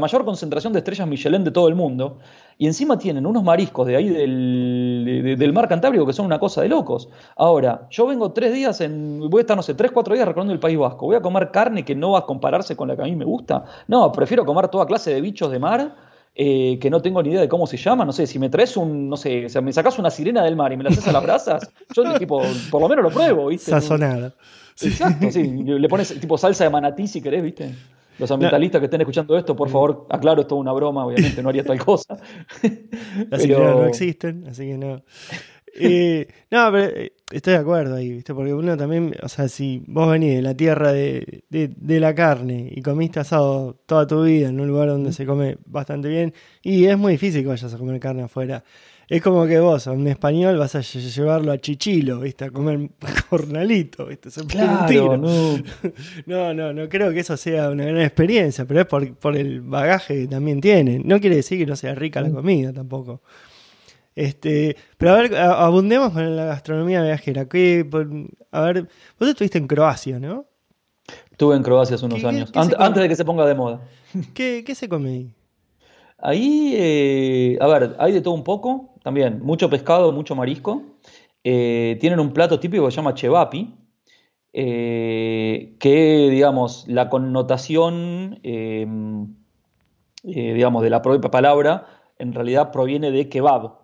mayor 0.00 0.24
concentración 0.24 0.72
de 0.72 0.78
estrellas 0.78 1.06
Michelin 1.06 1.44
de 1.44 1.50
todo 1.50 1.68
el 1.68 1.74
mundo, 1.74 2.18
y 2.56 2.66
encima 2.66 2.98
tienen 2.98 3.26
unos 3.26 3.44
mariscos 3.44 3.86
de 3.86 3.96
ahí 3.96 4.08
del, 4.08 5.36
del 5.38 5.52
mar 5.52 5.68
Cantábrico 5.68 6.06
que 6.06 6.14
son 6.14 6.24
una 6.24 6.38
cosa 6.38 6.62
de 6.62 6.70
locos. 6.70 7.10
Ahora, 7.36 7.86
yo 7.90 8.06
vengo 8.06 8.32
tres 8.32 8.54
días, 8.54 8.80
en, 8.80 9.28
voy 9.28 9.40
a 9.40 9.42
estar, 9.42 9.56
no 9.58 9.62
sé, 9.62 9.74
tres, 9.74 9.90
cuatro 9.92 10.14
días 10.14 10.26
recorriendo 10.26 10.54
el 10.54 10.60
País 10.60 10.78
Vasco, 10.78 11.04
voy 11.04 11.16
a 11.16 11.20
comer 11.20 11.50
carne 11.50 11.84
que 11.84 11.94
no 11.94 12.12
va 12.12 12.20
a 12.20 12.26
compararse 12.26 12.76
con 12.76 12.88
la 12.88 12.96
que 12.96 13.02
a 13.02 13.04
mí 13.04 13.14
me 13.14 13.26
gusta. 13.26 13.64
No, 13.88 14.10
prefiero 14.10 14.46
comer 14.46 14.68
toda 14.68 14.86
clase 14.86 15.12
de 15.12 15.20
bichos 15.20 15.50
de 15.50 15.58
mar 15.58 16.11
eh, 16.34 16.78
que 16.80 16.88
no 16.88 17.02
tengo 17.02 17.22
ni 17.22 17.30
idea 17.30 17.40
de 17.42 17.48
cómo 17.48 17.66
se 17.66 17.76
llama, 17.76 18.04
no 18.04 18.12
sé, 18.12 18.26
si 18.26 18.38
me 18.38 18.48
traes 18.48 18.76
un, 18.76 19.08
no 19.08 19.16
sé, 19.16 19.46
o 19.46 19.48
sea, 19.48 19.60
me 19.60 19.72
sacas 19.72 19.98
una 19.98 20.10
sirena 20.10 20.42
del 20.42 20.56
mar 20.56 20.72
y 20.72 20.76
me 20.76 20.84
la 20.84 20.90
haces 20.90 21.06
a 21.06 21.12
las 21.12 21.22
brasas, 21.22 21.70
yo 21.94 22.18
tipo, 22.18 22.42
por 22.70 22.80
lo 22.80 22.88
menos 22.88 23.04
lo 23.04 23.10
pruebo, 23.10 23.48
¿viste? 23.48 23.70
Sazonada. 23.70 24.34
Exacto, 24.80 25.30
sí, 25.30 25.42
le 25.42 25.88
pones 25.88 26.18
tipo 26.18 26.38
salsa 26.38 26.64
de 26.64 26.70
manatí 26.70 27.06
si 27.06 27.20
querés, 27.20 27.42
¿viste? 27.42 27.74
Los 28.18 28.30
ambientalistas 28.30 28.78
que 28.78 28.86
estén 28.86 29.00
escuchando 29.00 29.36
esto, 29.36 29.56
por 29.56 29.68
favor, 29.68 30.06
aclaro, 30.08 30.42
esto 30.42 30.54
es 30.54 30.60
una 30.60 30.72
broma, 30.72 31.04
obviamente 31.06 31.42
no 31.42 31.48
haría 31.48 31.64
tal 31.64 31.78
cosa. 31.84 32.16
Las 33.30 33.42
Pero... 33.42 33.80
no 33.80 33.86
existen, 33.86 34.46
así 34.48 34.66
que 34.66 34.78
no. 34.78 35.02
Eh, 35.74 36.28
no, 36.50 36.70
pero 36.70 36.96
eh, 36.96 37.12
estoy 37.30 37.54
de 37.54 37.58
acuerdo 37.58 37.96
ahí, 37.96 38.12
¿viste? 38.12 38.34
Porque 38.34 38.52
uno 38.52 38.76
también, 38.76 39.14
o 39.22 39.28
sea, 39.28 39.48
si 39.48 39.82
vos 39.86 40.10
venís 40.10 40.36
de 40.36 40.42
la 40.42 40.54
tierra 40.54 40.92
de, 40.92 41.44
de, 41.48 42.00
la 42.00 42.14
carne 42.14 42.68
y 42.70 42.82
comiste 42.82 43.20
asado 43.20 43.74
toda 43.86 44.06
tu 44.06 44.22
vida 44.22 44.48
en 44.48 44.60
un 44.60 44.68
lugar 44.68 44.88
donde 44.88 45.12
se 45.12 45.24
come 45.24 45.56
bastante 45.66 46.08
bien, 46.08 46.34
y 46.62 46.84
es 46.84 46.98
muy 46.98 47.12
difícil 47.12 47.42
que 47.42 47.48
vayas 47.48 47.72
a 47.72 47.78
comer 47.78 47.98
carne 48.00 48.22
afuera. 48.22 48.62
Es 49.08 49.20
como 49.20 49.46
que 49.46 49.58
vos, 49.60 49.86
a 49.88 49.92
un 49.92 50.06
español, 50.06 50.56
vas 50.56 50.74
a 50.74 50.80
llevarlo 50.80 51.52
a 51.52 51.58
Chichilo, 51.58 52.20
¿viste? 52.20 52.46
A 52.46 52.50
comer 52.50 52.90
cornalito, 53.28 54.06
¿viste? 54.06 54.30
claro, 54.46 55.16
no. 55.16 55.58
no, 56.26 56.54
no, 56.54 56.72
no 56.72 56.88
creo 56.88 57.12
que 57.12 57.20
eso 57.20 57.36
sea 57.36 57.70
una 57.70 57.84
gran 57.84 58.00
experiencia, 58.00 58.64
pero 58.64 58.80
es 58.80 58.86
por, 58.86 59.14
por 59.16 59.36
el 59.36 59.60
bagaje 59.60 60.22
que 60.22 60.28
también 60.28 60.60
tiene. 60.60 61.00
No 61.04 61.20
quiere 61.20 61.36
decir 61.36 61.58
que 61.58 61.66
no 61.66 61.76
sea 61.76 61.94
rica 61.94 62.20
la 62.20 62.28
mm. 62.28 62.34
comida 62.34 62.72
tampoco. 62.72 63.22
Este, 64.14 64.76
pero 64.98 65.12
a 65.12 65.16
ver, 65.16 65.36
abundemos 65.36 66.12
con 66.12 66.36
la 66.36 66.44
gastronomía 66.44 67.02
viajera. 67.02 67.42
a 67.42 68.60
ver, 68.60 68.88
vos 69.18 69.28
estuviste 69.28 69.58
en 69.58 69.66
Croacia, 69.66 70.18
¿no? 70.18 70.46
Estuve 71.30 71.56
en 71.56 71.62
Croacia 71.62 71.96
hace 71.96 72.04
unos 72.04 72.24
años, 72.24 72.52
antes, 72.54 73.02
de 73.02 73.08
que 73.08 73.16
se 73.16 73.24
ponga 73.24 73.46
de 73.46 73.54
moda. 73.54 73.80
¿Qué, 74.34 74.64
se 74.74 74.88
come 74.88 75.08
ahí? 75.10 75.34
Ahí, 76.18 76.74
eh, 76.76 77.58
a 77.60 77.66
ver, 77.66 77.96
hay 77.98 78.12
de 78.12 78.20
todo 78.20 78.34
un 78.34 78.44
poco, 78.44 78.94
también, 79.02 79.40
mucho 79.42 79.68
pescado, 79.68 80.12
mucho 80.12 80.36
marisco. 80.36 80.82
Eh, 81.42 81.96
tienen 82.00 82.20
un 82.20 82.32
plato 82.32 82.60
típico 82.60 82.84
que 82.84 82.92
se 82.92 82.96
llama 82.96 83.14
chevapi, 83.14 83.74
eh, 84.52 85.74
que, 85.80 86.28
digamos, 86.30 86.84
la 86.86 87.08
connotación, 87.08 88.38
digamos, 90.22 90.82
de 90.82 90.90
la 90.90 91.02
propia 91.02 91.30
palabra, 91.30 91.86
en 92.18 92.32
realidad 92.34 92.70
proviene 92.70 93.10
de 93.10 93.28
kebab, 93.28 93.81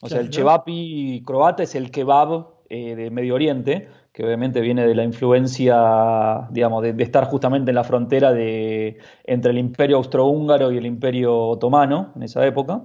o 0.00 0.08
sea, 0.08 0.20
el 0.20 0.30
chevapi 0.30 1.22
croata 1.24 1.62
es 1.62 1.74
el 1.74 1.90
kebab 1.90 2.46
eh, 2.68 2.94
de 2.94 3.10
Medio 3.10 3.34
Oriente, 3.34 3.88
que 4.12 4.24
obviamente 4.24 4.60
viene 4.60 4.86
de 4.86 4.94
la 4.94 5.02
influencia, 5.02 6.48
digamos, 6.50 6.82
de, 6.82 6.94
estar 7.02 7.24
justamente 7.24 7.70
en 7.70 7.74
la 7.74 7.84
frontera 7.84 8.32
de, 8.32 8.98
entre 9.24 9.50
el 9.50 9.58
imperio 9.58 9.96
austrohúngaro 9.96 10.70
y 10.70 10.76
el 10.76 10.86
imperio 10.86 11.36
otomano 11.36 12.12
en 12.14 12.22
esa 12.22 12.46
época. 12.46 12.82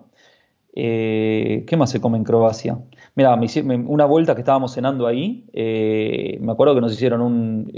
Eh, 0.76 1.66
¿Qué 1.68 1.78
más 1.78 1.92
se 1.92 2.02
come 2.02 2.18
en 2.18 2.24
Croacia? 2.24 2.80
Mira, 3.14 3.38
una 3.86 4.06
vuelta 4.06 4.34
que 4.34 4.42
estábamos 4.42 4.74
cenando 4.74 5.06
ahí, 5.06 5.46
eh, 5.54 6.38
me 6.42 6.52
acuerdo 6.52 6.74
que 6.74 6.82
nos 6.82 6.94
hicieron 6.94 7.22
un. 7.22 7.72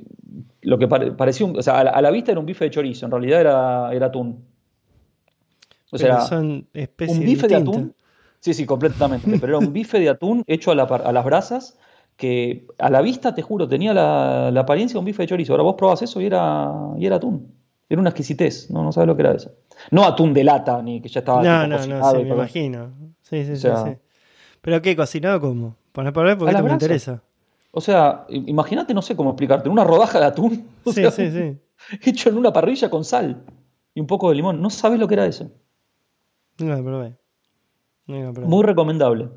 Lo 0.62 0.78
que 0.78 0.88
parecía 0.88 1.46
un. 1.46 1.58
O 1.58 1.62
sea, 1.62 1.80
a 1.80 2.02
la, 2.02 2.12
vista 2.12 2.32
era 2.32 2.40
un 2.40 2.46
bife 2.46 2.66
de 2.66 2.72
chorizo, 2.72 3.06
en 3.06 3.12
realidad 3.12 3.42
era, 3.42 3.94
era 3.94 4.06
atún. 4.06 4.46
O 5.92 5.98
sea, 5.98 6.22
son 6.22 6.68
un 6.74 7.20
bife 7.20 7.48
de 7.48 7.56
atún 7.56 7.96
Sí, 8.40 8.54
sí, 8.54 8.66
completamente. 8.66 9.28
Pero 9.40 9.58
era 9.58 9.68
un 9.68 9.74
bife 9.74 10.00
de 10.00 10.10
atún 10.10 10.44
hecho 10.48 10.72
a, 10.72 10.76
las 10.76 11.26
brasas 11.26 11.78
que 12.18 12.68
a 12.78 12.90
la 12.90 13.02
vista, 13.02 13.36
te 13.36 13.42
juro, 13.42 13.68
tenía 13.68 13.94
la, 13.94 14.48
apariencia 14.60 14.96
de 14.96 15.00
un 15.00 15.06
bife 15.06 15.24
de 15.24 15.28
chorizo. 15.28 15.54
Ahora 15.54 15.64
vos 15.64 15.76
probás 15.78 16.02
eso 16.02 16.22
y 16.22 16.26
era, 16.26 16.72
y 16.98 17.06
era 17.06 17.18
atún. 17.18 17.54
Era 17.88 18.02
una 18.02 18.10
exquisitez, 18.10 18.72
no, 18.72 18.84
no 18.84 18.92
sabes 18.92 19.08
lo 19.08 19.16
que 19.16 19.22
era 19.22 19.34
eso. 19.34 19.52
No 19.92 20.06
atún 20.06 20.34
de 20.34 20.44
lata, 20.44 20.82
ni 20.82 21.02
que 21.02 21.10
ya 21.10 21.20
estaba 21.20 21.44
No, 21.44 21.68
no, 21.68 21.86
no, 21.86 22.12
sí, 22.12 22.18
me 22.24 22.30
imagino. 22.30 22.92
Sí, 23.22 23.46
sí, 23.46 23.56
sí, 23.58 23.68
¿Pero 24.62 24.82
qué? 24.82 24.96
¿Cocinado 24.96 25.40
cómo? 25.40 25.76
Para 25.92 26.12
ver 26.12 26.38
porque 26.38 26.52
esto 26.52 26.64
me 26.64 26.72
interesa. 26.72 27.22
O 27.72 27.82
sea, 27.82 28.26
imagínate, 28.30 28.94
no 28.94 29.02
sé 29.02 29.16
cómo 29.16 29.32
explicarte, 29.32 29.70
una 29.70 29.84
rodaja 29.84 30.20
de 30.20 30.26
atún. 30.26 30.68
sí, 30.86 31.04
sí, 31.12 31.30
sí. 31.30 31.58
Hecho 32.02 32.30
en 32.30 32.38
una 32.38 32.54
parrilla 32.54 32.90
con 32.90 33.04
sal 33.04 33.44
y 33.94 34.00
un 34.00 34.08
poco 34.08 34.30
de 34.30 34.36
limón. 34.36 34.62
No 34.62 34.70
sabes 34.70 35.00
lo 35.00 35.08
que 35.08 35.14
era 35.16 35.26
eso. 35.26 35.52
No, 36.60 36.84
probé. 36.84 37.16
Muy 38.08 38.64
recomendable. 38.64 39.30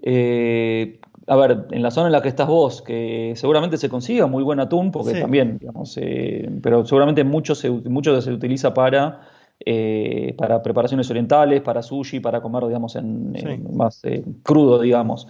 Eh, 0.00 1.00
a 1.26 1.36
ver, 1.36 1.66
en 1.70 1.82
la 1.82 1.90
zona 1.90 2.06
en 2.06 2.12
la 2.12 2.22
que 2.22 2.28
estás 2.28 2.48
vos, 2.48 2.82
que 2.82 3.32
seguramente 3.36 3.76
se 3.76 3.88
consiga 3.88 4.26
muy 4.26 4.42
buen 4.42 4.60
atún, 4.60 4.90
porque 4.90 5.20
también, 5.20 5.58
digamos, 5.58 5.96
eh, 6.00 6.48
pero 6.62 6.84
seguramente 6.84 7.24
mucho 7.24 7.54
se, 7.54 7.70
mucho 7.70 8.20
se 8.20 8.32
utiliza 8.32 8.74
para, 8.74 9.20
eh, 9.60 10.34
para 10.36 10.62
preparaciones 10.62 11.08
orientales, 11.10 11.62
para 11.62 11.82
sushi, 11.82 12.20
para 12.20 12.40
comer, 12.40 12.66
digamos, 12.66 12.96
en, 12.96 13.32
más 13.72 14.02
crudo, 14.42 14.80
digamos. 14.80 15.28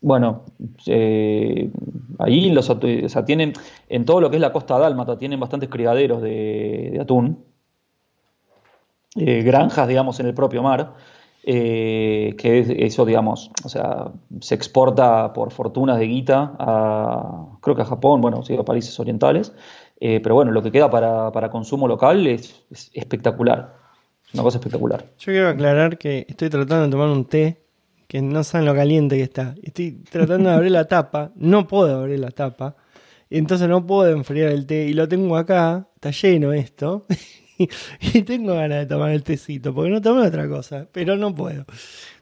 bueno, 0.00 0.44
ahí 2.18 2.50
los 2.50 2.70
o 2.70 3.08
sea, 3.08 3.24
tienen, 3.24 3.54
en 3.88 4.04
todo 4.04 4.20
lo 4.20 4.30
que 4.30 4.36
es 4.36 4.42
la 4.42 4.52
costa 4.52 4.78
dálmata, 4.78 5.16
tienen 5.16 5.40
bastantes 5.40 5.70
criaderos 5.70 6.22
de 6.22 6.98
atún 7.00 7.53
eh, 9.16 9.42
granjas, 9.42 9.88
digamos, 9.88 10.20
en 10.20 10.26
el 10.26 10.34
propio 10.34 10.62
mar. 10.62 10.94
Eh, 11.46 12.34
que 12.38 12.86
eso, 12.86 13.04
digamos, 13.04 13.50
o 13.64 13.68
sea, 13.68 14.12
se 14.40 14.54
exporta 14.54 15.34
por 15.34 15.52
fortunas 15.52 15.98
de 15.98 16.06
guita 16.06 16.54
a, 16.58 17.58
creo 17.60 17.76
que 17.76 17.82
a 17.82 17.84
Japón, 17.84 18.22
bueno, 18.22 18.42
sí, 18.42 18.56
a 18.56 18.62
países 18.62 18.98
orientales, 18.98 19.52
eh, 20.00 20.20
pero 20.22 20.36
bueno, 20.36 20.52
lo 20.52 20.62
que 20.62 20.72
queda 20.72 20.90
para, 20.90 21.50
consumo 21.50 21.86
local 21.86 22.26
es, 22.26 22.64
espectacular, 22.94 23.76
una 24.32 24.42
cosa 24.42 24.56
espectacular. 24.56 25.04
Yo 25.18 25.32
quiero 25.32 25.50
aclarar 25.50 25.98
que 25.98 26.24
estoy 26.26 26.48
tratando 26.48 26.86
de 26.86 26.90
tomar 26.90 27.08
un 27.08 27.26
té 27.26 27.60
que 28.08 28.22
no 28.22 28.42
saben 28.42 28.66
lo 28.66 28.74
caliente 28.74 29.16
que 29.16 29.24
está. 29.24 29.54
Estoy 29.62 30.02
tratando 30.10 30.48
de 30.48 30.56
abrir 30.56 30.72
la 30.72 30.86
tapa, 30.86 31.32
no 31.36 31.66
puedo 31.66 31.98
abrir 32.00 32.20
la 32.20 32.30
tapa, 32.30 32.76
entonces 33.28 33.68
no 33.68 33.86
puedo 33.86 34.10
enfriar 34.10 34.50
el 34.50 34.64
té 34.64 34.86
y 34.86 34.94
lo 34.94 35.08
tengo 35.08 35.36
acá, 35.36 35.88
está 35.96 36.10
lleno 36.10 36.54
esto. 36.54 37.04
y 38.14 38.22
tengo 38.22 38.54
ganas 38.54 38.80
de 38.80 38.86
tomar 38.86 39.10
el 39.10 39.22
tecito, 39.22 39.74
porque 39.74 39.90
no 39.90 40.00
tomé 40.00 40.26
otra 40.26 40.48
cosa, 40.48 40.88
pero 40.92 41.16
no 41.16 41.34
puedo. 41.34 41.64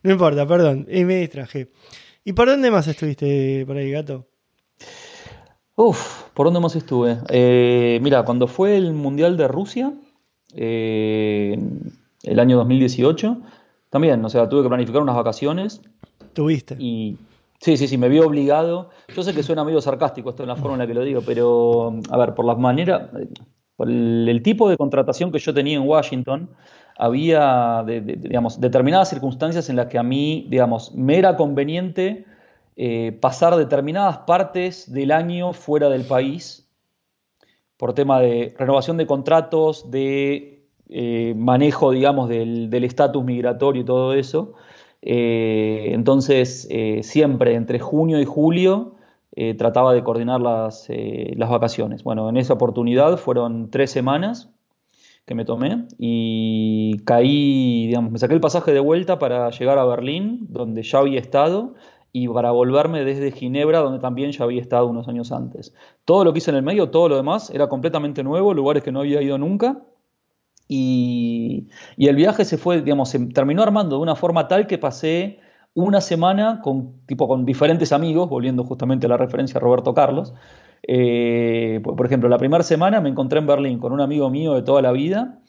No 0.02 0.12
importa, 0.12 0.46
perdón, 0.46 0.86
y 0.90 1.04
me 1.04 1.16
distraje. 1.16 1.70
¿Y 2.24 2.32
por 2.32 2.48
dónde 2.48 2.70
más 2.70 2.86
estuviste 2.86 3.64
por 3.66 3.76
ahí, 3.76 3.90
gato? 3.90 4.28
Uf, 5.74 6.24
¿por 6.34 6.46
dónde 6.46 6.60
más 6.60 6.76
estuve? 6.76 7.18
Eh, 7.28 7.98
mira, 8.02 8.24
cuando 8.24 8.46
fue 8.46 8.76
el 8.76 8.92
Mundial 8.92 9.36
de 9.36 9.48
Rusia, 9.48 9.92
eh, 10.54 11.58
el 12.22 12.38
año 12.38 12.56
2018, 12.58 13.38
también, 13.90 14.24
o 14.24 14.28
sea, 14.28 14.48
tuve 14.48 14.62
que 14.62 14.68
planificar 14.68 15.02
unas 15.02 15.16
vacaciones. 15.16 15.80
¿Tuviste? 16.34 16.76
Y 16.78 17.16
sí, 17.58 17.76
sí, 17.76 17.88
sí, 17.88 17.98
me 17.98 18.08
vi 18.08 18.20
obligado. 18.20 18.90
Yo 19.14 19.22
sé 19.22 19.34
que 19.34 19.42
suena 19.42 19.64
medio 19.64 19.80
sarcástico 19.80 20.30
esto 20.30 20.42
en 20.42 20.50
la 20.50 20.56
forma 20.56 20.74
en 20.74 20.78
la 20.80 20.86
que 20.86 20.94
lo 20.94 21.02
digo, 21.02 21.22
pero, 21.26 21.94
a 22.10 22.18
ver, 22.18 22.34
por 22.34 22.44
las 22.44 22.58
maneras, 22.58 23.10
por 23.76 23.88
el, 23.88 24.40
tipo 24.42 24.68
de 24.68 24.76
contratación 24.76 25.32
que 25.32 25.38
yo 25.38 25.54
tenía 25.54 25.76
en 25.76 25.86
Washington, 25.86 26.50
había 26.96 27.84
digamos, 27.86 28.60
determinadas 28.60 29.08
circunstancias 29.08 29.68
en 29.70 29.76
las 29.76 29.86
que 29.86 29.98
a 29.98 30.02
mí, 30.02 30.46
digamos, 30.50 30.94
me 30.94 31.18
era 31.18 31.36
conveniente 31.36 32.26
eh, 32.76 33.16
pasar 33.20 33.56
determinadas 33.56 34.18
partes 34.18 34.90
del 34.92 35.10
año 35.10 35.52
fuera 35.52 35.88
del 35.88 36.04
país 36.04 36.68
por 37.76 37.94
tema 37.94 38.20
de 38.20 38.54
renovación 38.56 38.96
de 38.96 39.06
contratos, 39.06 39.90
de 39.90 40.64
eh, 40.88 41.34
manejo, 41.36 41.90
digamos, 41.90 42.28
del 42.28 42.84
estatus 42.84 43.24
migratorio 43.24 43.82
y 43.82 43.84
todo 43.84 44.14
eso. 44.14 44.54
Eh, 45.00 45.90
entonces, 45.92 46.68
siempre 47.02 47.54
entre 47.54 47.80
junio 47.80 48.20
y 48.20 48.24
julio 48.24 48.94
eh, 49.34 49.54
trataba 49.54 49.94
de 49.94 50.02
coordinar 50.04 50.40
las, 50.40 50.90
eh, 50.90 51.32
las, 51.36 51.48
vacaciones. 51.48 52.04
Bueno, 52.04 52.28
en 52.28 52.36
esa 52.36 52.52
oportunidad 52.52 53.16
fueron 53.16 53.70
tres 53.70 53.90
semanas 53.90 54.50
que 55.24 55.34
me 55.34 55.46
tomé 55.46 55.86
y 55.98 56.98
caí, 57.04 57.86
digamos, 57.86 58.12
me 58.12 58.18
saqué 58.18 58.34
el 58.34 58.40
pasaje 58.40 58.72
de 58.72 58.80
vuelta 58.80 59.18
para 59.18 59.48
llegar 59.50 59.78
a 59.78 59.86
Berlín, 59.86 60.46
donde 60.50 60.82
ya 60.82 60.98
había 60.98 61.18
estado, 61.18 61.74
y 62.12 62.28
para 62.28 62.50
volverme 62.50 63.04
desde 63.04 63.32
Ginebra, 63.32 63.78
donde 63.78 64.00
también 64.00 64.32
ya 64.32 64.44
había 64.44 64.60
estado 64.60 64.86
unos 64.86 65.08
años 65.08 65.32
antes. 65.32 65.72
Todo 66.04 66.24
lo 66.24 66.32
que 66.32 66.38
hice 66.38 66.50
en 66.50 66.58
el 66.58 66.62
medio, 66.62 66.90
todo 66.90 67.08
lo 67.08 67.16
demás, 67.16 67.48
era 67.50 67.68
completamente 67.68 68.22
nuevo, 68.22 68.52
lugares 68.52 68.82
que 68.82 68.92
no 68.92 69.00
había 69.00 69.22
ido 69.22 69.38
nunca. 69.38 69.82
Y, 70.68 71.68
y 71.96 72.08
el 72.08 72.16
viaje 72.16 72.44
se 72.44 72.58
fue, 72.58 72.82
digamos, 72.82 73.08
se 73.08 73.18
terminó 73.28 73.62
armando 73.62 73.96
de 73.96 74.02
una 74.02 74.14
forma 74.14 74.46
tal 74.46 74.66
que 74.66 74.76
pasé 74.76 75.38
una 75.74 76.00
semana 76.00 76.60
con, 76.62 77.04
tipo, 77.06 77.28
con 77.28 77.44
diferentes 77.44 77.92
amigos, 77.92 78.28
volviendo 78.28 78.64
justamente 78.64 79.06
a 79.06 79.08
la 79.08 79.16
referencia 79.16 79.58
a 79.58 79.60
Roberto 79.60 79.94
Carlos. 79.94 80.34
Eh, 80.82 81.80
por 81.82 82.04
ejemplo, 82.04 82.28
la 82.28 82.38
primera 82.38 82.62
semana 82.62 83.00
me 83.00 83.08
encontré 83.08 83.38
en 83.38 83.46
Berlín 83.46 83.78
con 83.78 83.92
un 83.92 84.00
amigo 84.00 84.28
mío 84.30 84.54
de 84.54 84.62
toda 84.62 84.82
la 84.82 84.92
vida 84.92 85.40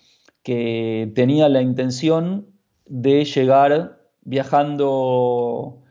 que 0.43 1.11
tenía 1.15 1.49
la 1.49 1.61
intención 1.61 2.47
de 2.85 3.25
llegar 3.25 3.99
viajando, 4.21 5.81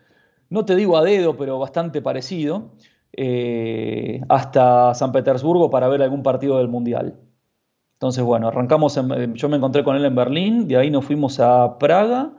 no 0.49 0.65
te 0.65 0.77
digo 0.77 0.97
a 0.97 1.03
dedo, 1.03 1.37
pero 1.37 1.59
bastante 1.59 2.01
parecido, 2.03 2.73
eh, 3.15 4.21
hasta 4.29 4.95
San 4.95 5.13
Petersburgo 5.13 5.71
para 5.71 5.89
ver 5.89 6.03
algún 6.03 6.23
partido 6.23 6.59
del 6.59 6.69
Mundial. 6.69 7.19
Entonces, 7.95 8.25
bueno, 8.25 8.49
arrancamos, 8.49 8.99
yo 9.35 9.49
me 9.49 9.57
encontré 9.57 9.85
con 9.85 9.97
él 9.97 10.05
en 10.05 10.15
Berlín, 10.15 10.69
de 10.69 10.77
ahí 10.77 10.91
nos 10.91 11.05
fuimos 11.05 11.41
a 11.41 11.79
Praga, 11.79 12.33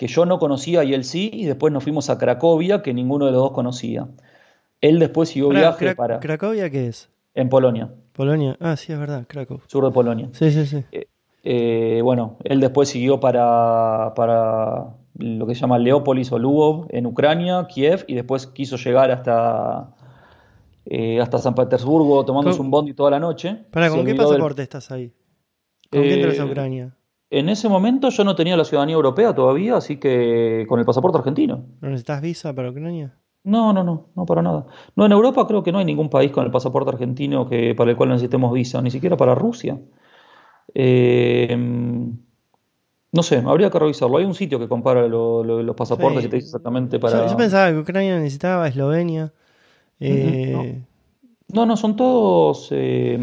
que 0.00 0.06
yo 0.06 0.24
no 0.24 0.38
conocía 0.38 0.82
y 0.82 0.94
él 0.94 1.04
sí, 1.04 1.30
y 1.30 1.44
después 1.44 1.74
nos 1.74 1.82
fuimos 1.82 2.08
a 2.08 2.16
Cracovia, 2.16 2.80
que 2.80 2.94
ninguno 2.94 3.26
de 3.26 3.32
los 3.32 3.42
dos 3.42 3.52
conocía. 3.52 4.08
Él 4.80 4.98
después 4.98 5.28
siguió 5.28 5.50
viaje 5.50 5.94
para... 5.94 6.20
¿Cracovia 6.20 6.70
qué 6.70 6.86
es? 6.86 7.10
En 7.34 7.50
Polonia. 7.50 7.92
Polonia, 8.14 8.56
ah, 8.60 8.78
sí, 8.78 8.94
es 8.94 8.98
verdad, 8.98 9.26
Cracovia. 9.28 9.62
Sur 9.66 9.84
de 9.84 9.90
Polonia. 9.90 10.30
Sí, 10.32 10.50
sí, 10.52 10.64
sí. 10.64 10.84
Eh, 10.90 11.06
eh, 11.42 12.00
bueno, 12.02 12.38
él 12.44 12.60
después 12.60 12.88
siguió 12.88 13.20
para, 13.20 14.14
para 14.16 14.86
lo 15.18 15.46
que 15.46 15.54
se 15.54 15.60
llama 15.60 15.78
Leópolis 15.78 16.32
o 16.32 16.38
Lvov 16.38 16.86
en 16.88 17.04
Ucrania, 17.04 17.66
Kiev, 17.68 18.06
y 18.08 18.14
después 18.14 18.46
quiso 18.46 18.78
llegar 18.78 19.10
hasta, 19.10 19.90
eh, 20.86 21.20
hasta 21.20 21.36
San 21.36 21.54
Petersburgo 21.54 22.24
tomándose 22.24 22.58
un 22.58 22.70
bondi 22.70 22.94
toda 22.94 23.10
la 23.10 23.20
noche. 23.20 23.66
¿Para 23.70 23.90
con 23.90 24.06
qué 24.06 24.14
pasaporte 24.14 24.62
estás 24.62 24.90
ahí? 24.92 25.12
¿Con 25.90 26.00
qué 26.00 26.14
entras 26.14 26.40
a 26.40 26.46
Ucrania? 26.46 26.96
En 27.30 27.48
ese 27.48 27.68
momento 27.68 28.10
yo 28.10 28.24
no 28.24 28.34
tenía 28.34 28.56
la 28.56 28.64
ciudadanía 28.64 28.96
europea 28.96 29.34
todavía, 29.34 29.76
así 29.76 29.98
que 29.98 30.66
con 30.68 30.80
el 30.80 30.84
pasaporte 30.84 31.18
argentino. 31.18 31.64
¿No 31.80 31.88
necesitas 31.88 32.20
visa 32.20 32.52
para 32.52 32.70
Ucrania? 32.70 33.14
No, 33.44 33.72
no, 33.72 33.84
no, 33.84 34.08
no 34.14 34.26
para 34.26 34.42
nada. 34.42 34.66
No, 34.96 35.06
en 35.06 35.12
Europa 35.12 35.46
creo 35.46 35.62
que 35.62 35.72
no 35.72 35.78
hay 35.78 35.84
ningún 35.84 36.10
país 36.10 36.32
con 36.32 36.44
el 36.44 36.50
pasaporte 36.50 36.90
argentino 36.90 37.48
que, 37.48 37.74
para 37.74 37.92
el 37.92 37.96
cual 37.96 38.10
necesitemos 38.10 38.52
visa, 38.52 38.82
ni 38.82 38.90
siquiera 38.90 39.16
para 39.16 39.34
Rusia. 39.34 39.78
Eh, 40.74 41.56
no 43.12 43.22
sé, 43.22 43.42
habría 43.44 43.70
que 43.70 43.78
revisarlo. 43.78 44.18
Hay 44.18 44.24
un 44.24 44.34
sitio 44.34 44.58
que 44.58 44.68
compara 44.68 45.08
los 45.08 45.76
pasaportes 45.76 46.24
y 46.24 46.28
te 46.28 46.36
dice 46.36 46.48
exactamente 46.48 46.98
para. 46.98 47.26
Yo, 47.26 47.36
pensaba 47.36 47.70
que 47.70 47.78
Ucrania 47.78 48.18
necesitaba 48.18 48.68
Eslovenia. 48.68 49.32
Eh, 49.98 50.80
no. 51.48 51.66
no. 51.66 51.76
son 51.76 51.96
todos. 51.96 52.68
Eh, 52.70 53.18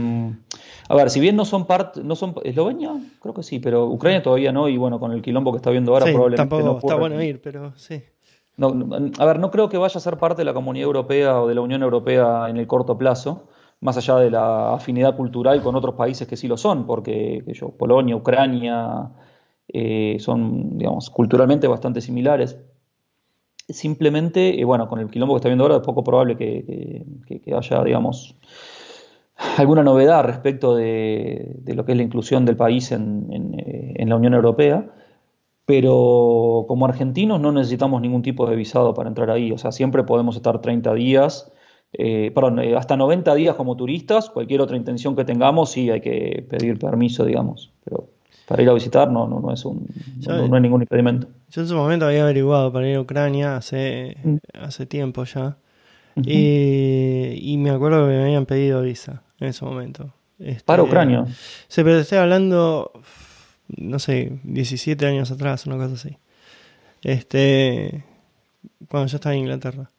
a 0.89 0.95
ver, 0.95 1.09
si 1.09 1.19
bien 1.19 1.35
no 1.35 1.45
son 1.45 1.65
parte, 1.65 2.03
no 2.03 2.15
son 2.15 2.35
Eslovenia, 2.43 2.91
creo 3.21 3.33
que 3.33 3.43
sí, 3.43 3.59
pero 3.59 3.87
Ucrania 3.87 4.21
todavía 4.21 4.51
no, 4.51 4.69
y 4.69 4.77
bueno, 4.77 4.99
con 4.99 5.11
el 5.11 5.21
quilombo 5.21 5.51
que 5.51 5.57
está 5.57 5.69
viendo 5.69 5.93
ahora 5.93 6.05
probablemente 6.05 6.37
tampoco 6.37 6.63
no 6.63 6.77
está 6.77 6.95
bueno 6.95 7.21
ir, 7.21 7.41
pero 7.41 7.73
sí. 7.75 8.01
No, 8.55 8.73
a 9.19 9.25
ver, 9.25 9.39
no 9.39 9.51
creo 9.51 9.69
que 9.69 9.77
vaya 9.77 9.97
a 9.97 10.01
ser 10.01 10.17
parte 10.17 10.41
de 10.41 10.45
la 10.45 10.53
comunidad 10.53 10.85
europea 10.85 11.41
o 11.41 11.47
de 11.47 11.53
la 11.53 11.61
Unión 11.61 11.83
Europea 11.83 12.47
en 12.49 12.57
el 12.57 12.65
corto 12.65 12.97
plazo, 12.97 13.47
más 13.81 13.97
allá 13.97 14.15
de 14.15 14.31
la 14.31 14.73
afinidad 14.73 15.15
cultural 15.15 15.61
con 15.61 15.75
otros 15.75 15.93
países 15.93 16.27
que 16.27 16.35
sí 16.35 16.47
lo 16.47 16.57
son, 16.57 16.87
porque 16.87 17.43
yo, 17.53 17.69
Polonia, 17.69 18.15
Ucrania 18.15 19.11
eh, 19.67 20.17
son, 20.19 20.77
digamos, 20.77 21.11
culturalmente 21.11 21.67
bastante 21.67 22.01
similares. 22.01 22.57
Simplemente, 23.69 24.59
eh, 24.59 24.63
bueno, 24.63 24.87
con 24.87 24.99
el 24.99 25.09
quilombo 25.11 25.35
que 25.35 25.37
está 25.37 25.49
viendo 25.49 25.65
ahora 25.65 25.75
es 25.75 25.81
poco 25.81 26.03
probable 26.03 26.35
que, 26.37 27.03
que 27.27 27.53
haya, 27.53 27.83
digamos, 27.83 28.35
alguna 29.57 29.83
novedad 29.83 30.23
respecto 30.23 30.75
de, 30.75 31.61
lo 31.65 31.85
que 31.85 31.91
es 31.91 31.97
la 31.97 32.03
inclusión 32.03 32.45
del 32.45 32.55
país 32.55 32.91
en, 32.91 33.53
eh, 33.57 34.05
la 34.05 34.15
Unión 34.15 34.33
Europea, 34.33 34.89
pero 35.65 36.65
como 36.67 36.85
argentinos 36.85 37.39
no 37.39 37.51
necesitamos 37.51 38.01
ningún 38.01 38.21
tipo 38.21 38.49
de 38.49 38.55
visado 38.55 38.93
para 38.93 39.09
entrar 39.09 39.29
ahí, 39.29 39.51
o 39.51 39.57
sea, 39.57 39.71
siempre 39.71 40.03
podemos 40.03 40.35
estar 40.35 40.61
30 40.61 40.93
días, 40.93 41.51
eh, 41.93 42.31
perdón, 42.33 42.59
eh, 42.59 42.75
hasta 42.75 42.95
90 42.95 43.35
días 43.35 43.55
como 43.55 43.75
turistas, 43.75 44.29
cualquier 44.29 44.61
otra 44.61 44.77
intención 44.77 45.15
que 45.15 45.25
tengamos, 45.25 45.71
sí 45.71 45.89
hay 45.89 46.01
que 46.01 46.45
pedir 46.49 46.79
permiso, 46.79 47.25
digamos, 47.25 47.73
pero 47.83 48.09
para 48.47 48.63
ir 48.63 48.69
a 48.69 48.73
visitar 48.73 49.11
no, 49.11 49.27
no, 49.27 49.41
no 49.41 49.51
es 49.51 49.65
un, 49.65 49.87
no, 50.25 50.55
hay 50.55 50.61
ningún 50.61 50.81
impedimento. 50.81 51.27
Yo 51.49 51.61
en 51.61 51.67
su 51.67 51.75
momento 51.75 52.05
había 52.05 52.23
averiguado 52.23 52.71
para 52.71 52.87
ir 52.89 52.95
a 52.95 53.01
Ucrania 53.01 53.57
hace, 53.57 54.15
mm. 54.23 54.37
hace 54.53 54.85
tiempo 54.85 55.25
ya. 55.25 55.57
y 56.15 57.55
me 57.59 57.69
acuerdo 57.69 58.07
que 58.07 58.13
me 58.13 58.23
habían 58.23 58.45
pedido 58.45 58.81
visa 58.81 59.23
en 59.39 59.47
ese 59.47 59.65
momento. 59.65 60.13
Este, 60.39 60.63
Para 60.63 60.83
Ucrania. 60.83 61.25
Sí, 61.67 61.83
pero 61.83 61.99
estoy 61.99 62.19
hablando, 62.19 62.91
no 63.75 63.99
sé, 63.99 64.39
17 64.43 65.05
años 65.05 65.31
atrás, 65.31 65.65
una 65.65 65.77
cosa 65.77 65.95
así. 65.95 66.17
Este, 67.01 68.03
cuando 68.87 69.07
yo 69.07 69.17
estaba 69.17 69.33
en 69.33 69.41
Inglaterra. 69.41 69.89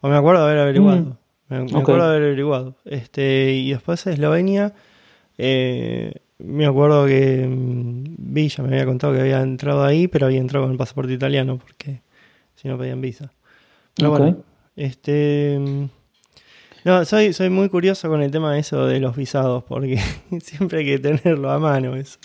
O 0.00 0.08
me 0.08 0.16
acuerdo 0.16 0.44
de 0.44 0.50
haber 0.50 0.62
averiguado. 0.62 1.00
Mm. 1.00 1.16
Me, 1.48 1.80
acuerdo 1.80 2.08
de 2.08 2.16
haber 2.16 2.28
averiguado. 2.28 2.76
Este, 2.84 3.52
y 3.52 3.70
después 3.70 4.06
Eslovenia, 4.06 4.74
eh, 5.38 6.12
me 6.38 6.66
acuerdo 6.66 7.06
que 7.06 7.46
mm, 7.46 8.16
Villa 8.18 8.64
me 8.64 8.74
había 8.74 8.86
contado 8.86 9.12
que 9.14 9.20
había 9.20 9.40
entrado 9.40 9.84
ahí, 9.84 10.08
pero 10.08 10.26
había 10.26 10.40
entrado 10.40 10.64
con 10.64 10.72
el 10.72 10.78
pasaporte 10.78 11.12
italiano 11.12 11.58
porque 11.58 12.00
si 12.56 12.68
no 12.68 12.76
pedían 12.78 13.00
visa. 13.00 13.32
Pero 13.94 14.10
bueno, 14.10 14.38
este 14.76 15.88
no, 16.84 17.04
soy, 17.04 17.32
soy 17.32 17.50
muy 17.50 17.68
curioso 17.68 18.08
con 18.08 18.22
el 18.22 18.30
tema 18.30 18.52
de 18.52 18.60
eso 18.60 18.86
de 18.86 19.00
los 19.00 19.16
visados, 19.16 19.64
porque 19.64 19.98
siempre 20.40 20.80
hay 20.80 20.84
que 20.84 20.98
tenerlo 20.98 21.50
a 21.50 21.58
mano. 21.58 21.96
Eso. 21.96 22.18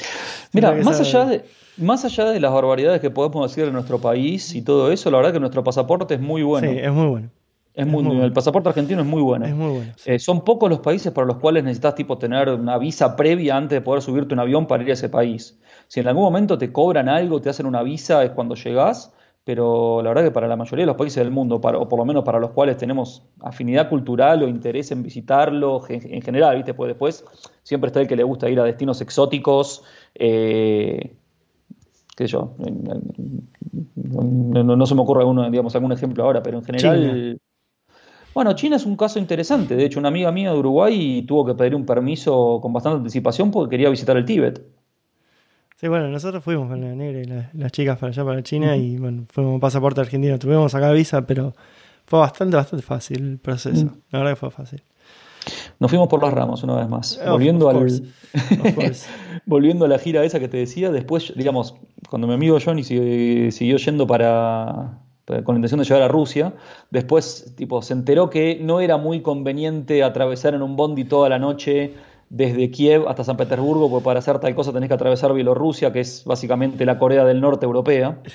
Mira, 0.52 0.74
más 0.84 1.00
allá, 1.00 1.26
de, 1.26 1.46
más 1.78 2.04
allá 2.06 2.26
de 2.26 2.40
las 2.40 2.52
barbaridades 2.52 3.00
que 3.00 3.10
podemos 3.10 3.50
decir 3.50 3.68
en 3.68 3.74
nuestro 3.74 4.00
país 4.00 4.54
y 4.56 4.62
todo 4.62 4.92
eso, 4.92 5.10
la 5.10 5.18
verdad 5.18 5.34
que 5.34 5.40
nuestro 5.40 5.64
pasaporte 5.64 6.16
es 6.16 6.22
muy 6.22 6.44
bueno. 6.44 6.70
Sí, 6.70 6.78
es 6.78 6.92
muy 6.92 7.08
bueno. 7.08 7.30
Es 7.80 7.88
muy, 7.88 8.20
el 8.20 8.34
pasaporte 8.34 8.68
argentino 8.68 9.00
es 9.02 9.08
muy 9.08 9.22
bueno. 9.22 9.46
Es 9.46 9.56
muy 9.56 9.72
bueno. 9.72 9.92
Eh, 10.06 10.20
son 10.20 10.44
pocos 10.44 10.70
los 10.70 10.80
países 10.80 11.14
para 11.14 11.26
los 11.26 11.38
cuales 11.38 11.64
necesitas 11.64 11.96
tipo 11.96 12.18
tener 12.18 12.50
una 12.50 12.78
visa 12.78 13.16
previa 13.16 13.56
antes 13.56 13.78
de 13.78 13.82
poder 13.82 14.02
subirte 14.02 14.34
un 14.34 14.42
avión 14.42 14.68
para 14.68 14.84
ir 14.84 14.90
a 14.90 14.94
ese 14.94 15.08
país. 15.08 15.58
Si 15.88 16.02
en 16.02 16.08
algún 16.10 16.24
momento 16.24 16.58
te 16.58 16.74
cobran 16.74 17.08
algo, 17.08 17.40
te 17.40 17.50
hacen 17.50 17.66
una 17.66 17.82
visa, 17.82 18.22
es 18.26 18.32
cuando 18.32 18.56
llegás, 18.56 19.14
pero 19.50 20.04
la 20.04 20.10
verdad 20.10 20.26
que 20.26 20.30
para 20.30 20.48
la 20.48 20.56
mayoría 20.56 20.84
de 20.84 20.86
los 20.86 20.96
países 20.96 21.24
del 21.24 21.32
mundo, 21.32 21.56
o 21.56 21.90
por 21.90 21.98
lo 21.98 22.06
menos 22.06 22.24
para 22.24 22.40
los 22.40 22.52
cuales 22.52 22.78
tenemos 22.78 23.24
afinidad 23.40 23.90
cultural 23.90 24.44
o 24.44 24.48
interés 24.48 24.92
en 24.92 25.02
visitarlo, 25.02 25.82
en, 25.90 26.22
general, 26.22 26.58
¿viste? 26.58 26.76
Pues 26.76 26.90
después 26.90 27.26
siempre 27.64 27.88
está 27.88 28.00
el 28.00 28.08
que 28.08 28.16
le 28.16 28.22
gusta 28.22 28.48
ir 28.48 28.60
a 28.60 28.64
destinos 28.64 29.02
exóticos, 29.02 29.84
eh, 30.14 31.16
qué 32.16 32.28
sé 32.28 32.34
yo, 32.34 32.54
no, 33.96 34.86
se 34.86 34.94
me 34.94 35.02
ocurre 35.02 35.22
alguno, 35.22 35.50
digamos, 35.50 35.74
algún 35.74 35.94
ejemplo 35.94 36.26
ahora, 36.26 36.44
pero 36.44 36.60
en 36.60 36.64
general... 36.66 37.40
Bueno, 38.36 38.54
China 38.54 38.76
es 38.76 38.86
un 38.86 38.98
caso 38.98 39.18
interesante. 39.18 39.76
De 39.76 39.84
hecho, 39.84 40.00
una 40.00 40.10
amiga 40.10 40.32
mía 40.32 40.52
de 40.52 40.60
Uruguay 40.60 41.24
tuvo 41.24 41.44
que 41.44 41.56
pedir 41.56 41.74
un 41.74 41.88
permiso 41.88 42.60
con 42.62 42.72
bastante 42.72 42.98
anticipación 42.98 43.50
porque 43.50 43.72
quería 43.72 43.90
visitar 43.90 44.16
el 44.16 44.26
Tíbet. 44.26 44.62
Sí, 45.80 45.88
bueno, 45.88 46.10
nosotros 46.10 46.44
fuimos 46.44 46.68
con 46.68 46.82
la 46.82 46.94
negra 46.94 47.22
y 47.54 47.58
las 47.58 47.72
chicas 47.72 47.98
para 47.98 48.12
allá, 48.12 48.26
para 48.26 48.44
China, 48.44 48.76
y 48.76 48.98
bueno, 48.98 49.24
fuimos 49.30 49.62
pasaporte 49.62 50.02
argentino. 50.02 50.38
Tuvimos 50.38 50.76
acá 50.76 50.92
visa, 50.92 51.26
pero 51.26 51.54
fue 52.06 52.20
bastante, 52.20 52.58
bastante 52.58 52.86
fácil 52.86 53.24
el 53.26 53.38
proceso. 53.38 53.86
La 54.12 54.20
verdad 54.20 54.34
que 54.34 54.36
fue 54.36 54.52
fácil. 54.52 54.84
Nos 55.80 55.90
fuimos 55.90 56.10
por 56.10 56.22
las 56.22 56.34
ramas 56.34 56.64
una 56.64 56.76
vez 56.76 56.90
más. 56.90 57.18
volviendo, 57.26 57.70
al, 57.70 57.88
volviendo 59.46 59.86
a 59.86 59.88
la 59.88 60.00
gira 60.00 60.26
esa 60.26 60.42
que 60.42 60.50
te 60.50 60.58
decía, 60.58 60.92
después, 60.92 61.32
digamos, 61.38 61.76
cuando 62.10 62.28
mi 62.28 62.34
amigo 62.34 62.58
Johnny 62.62 62.84
siguió 62.84 63.78
yendo 63.78 64.06
para, 64.06 65.00
con 65.46 65.56
la 65.56 65.60
intención 65.60 65.80
de 65.80 65.86
llegar 65.86 66.02
a 66.02 66.10
Rusia. 66.10 66.56
Después, 66.92 67.54
tipo, 67.56 67.82
se 67.82 67.94
enteró 67.94 68.30
que 68.30 68.60
no 68.62 68.82
era 68.82 68.98
muy 68.98 69.22
conveniente 69.22 70.04
atravesar 70.04 70.56
en 70.56 70.62
un 70.62 70.76
bondi 70.76 71.06
toda 71.06 71.30
la 71.30 71.40
noche 71.40 71.94
desde 72.30 72.72
Kiev 72.72 73.08
hasta 73.08 73.24
San 73.24 73.38
Petersburgo, 73.38 73.90
porque 73.90 74.06
para 74.06 74.20
hacer 74.20 74.40
tal 74.40 74.56
cosa 74.56 74.74
tenés 74.74 74.90
que 74.90 74.96
atravesar 74.96 75.34
Bielorrusia, 75.34 75.92
que 75.92 76.02
es 76.02 76.24
básicamente 76.26 76.86
la 76.86 77.00
Corea 77.00 77.26
del 77.26 77.42
Norte 77.42 77.66
europea. 77.66 78.22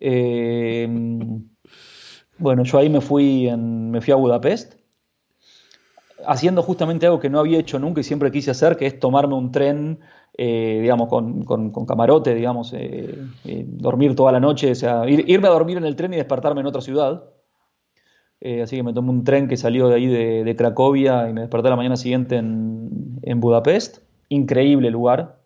Eh, 0.00 0.88
bueno, 2.36 2.64
yo 2.64 2.78
ahí 2.78 2.88
me 2.88 3.00
fui, 3.00 3.48
me 3.56 4.00
fui 4.00 4.12
a 4.12 4.16
Budapest, 4.16 4.74
haciendo 6.26 6.64
justamente 6.64 7.06
algo 7.06 7.20
que 7.20 7.30
no 7.30 7.38
había 7.38 7.60
hecho 7.60 7.78
nunca 7.78 8.00
y 8.00 8.04
siempre 8.04 8.32
quise 8.32 8.50
hacer, 8.50 8.76
que 8.76 8.86
es 8.86 8.98
tomarme 8.98 9.34
un 9.34 9.52
tren 9.52 10.00
eh, 10.40 10.78
digamos, 10.80 11.08
con, 11.08 11.84
camarote, 11.84 12.32
digamos, 12.32 12.72
eh, 12.72 13.12
eh, 13.44 13.64
dormir 13.66 14.14
toda 14.14 14.30
la 14.30 14.38
noche, 14.38 14.70
o 14.70 14.74
sea, 14.76 15.02
irme 15.08 15.48
a 15.48 15.50
dormir 15.50 15.78
en 15.78 15.84
el 15.84 15.96
tren 15.96 16.14
y 16.14 16.16
despertarme 16.16 16.60
en 16.60 16.68
otra 16.68 16.80
ciudad. 16.80 17.24
Así 18.40 18.76
que 18.76 18.82
me 18.82 18.92
tomé 18.92 19.10
un 19.10 19.24
tren 19.24 19.48
que 19.48 19.56
salió 19.56 19.88
de 19.88 19.96
ahí 19.96 20.06
de, 20.06 20.56
Cracovia 20.56 21.28
y 21.28 21.32
me 21.32 21.42
desperté 21.42 21.68
la 21.68 21.76
mañana 21.76 21.96
siguiente 21.96 22.36
en, 22.36 23.40
Budapest. 23.40 23.98
Increíble 24.28 24.90
lugar. 24.90 25.38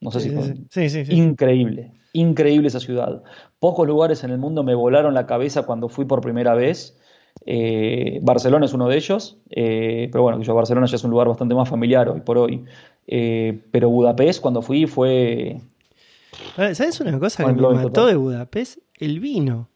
No 0.00 0.10
sé 0.10 0.20
si 0.20 0.30
sí, 0.30 0.88
sí, 0.88 1.04
sí, 1.04 1.14
Increíble, 1.14 1.92
increíble 2.12 2.68
esa 2.68 2.80
ciudad. 2.80 3.22
Pocos 3.58 3.86
lugares 3.86 4.24
en 4.24 4.30
el 4.30 4.38
mundo 4.38 4.64
me 4.64 4.74
volaron 4.74 5.14
la 5.14 5.26
cabeza 5.26 5.62
cuando 5.62 5.88
fui 5.88 6.04
por 6.04 6.20
primera 6.20 6.54
vez. 6.54 6.98
Barcelona 8.22 8.66
es 8.66 8.72
uno 8.72 8.88
de 8.88 8.96
ellos, 8.96 9.38
pero 9.48 10.22
bueno, 10.22 10.40
yo 10.42 10.54
Barcelona 10.54 10.86
ya 10.86 10.96
es 10.96 11.04
un 11.04 11.10
lugar 11.10 11.28
bastante 11.28 11.54
más 11.54 11.68
familiar 11.68 12.08
hoy 12.08 12.20
por 12.20 12.38
hoy. 12.38 12.64
Eh, 13.06 13.62
pero 13.70 13.90
Budapest, 13.90 14.40
cuando 14.40 14.62
fui, 14.62 14.86
fue. 14.86 15.60
¿Sabes 16.56 17.00
una 17.00 17.18
cosa 17.18 17.44
que 17.44 17.52
me 17.52 17.60
mató 17.60 18.06
de 18.06 18.16
Budapest? 18.16 18.78
El 18.98 19.20
vino. 19.20 19.68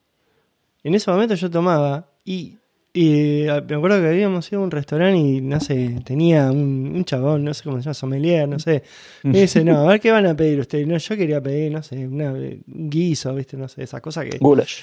En 0.83 0.95
ese 0.95 1.11
momento 1.11 1.35
yo 1.35 1.51
tomaba 1.51 2.09
y, 2.27 2.59
me 2.95 3.77
acuerdo 3.77 4.01
que 4.01 4.09
habíamos 4.09 4.51
ido 4.51 4.61
a 4.61 4.65
un 4.65 4.71
restaurante 4.71 5.19
y 5.19 5.41
no 5.41 5.61
sé, 5.61 6.01
tenía 6.05 6.51
un, 6.51 7.05
chabón, 7.05 7.45
no 7.45 7.55
sé 7.55 7.63
cómo 7.65 7.77
se 7.77 7.85
llama, 7.85 7.95
sommelier, 7.95 8.49
no 8.49 8.59
sé. 8.59 8.83
Me 9.23 9.43
dice, 9.43 9.63
no, 9.65 9.81
a 9.81 9.87
ver 9.87 10.01
qué 10.01 10.11
van 10.11 10.27
a 10.27 10.35
pedir 10.35 10.61
ustedes. 10.61 10.87
No, 10.87 10.97
yo 10.97 11.17
quería 11.17 11.43
pedir, 11.43 11.73
no 11.73 11.83
sé, 11.83 12.07
un 12.07 12.65
guiso, 12.67 13.35
¿viste? 13.35 13.57
No 13.57 13.69
sé, 13.69 13.85
esa 13.85 14.01
cosa 14.01 14.25
que. 14.25 14.39
Goulash. 14.39 14.81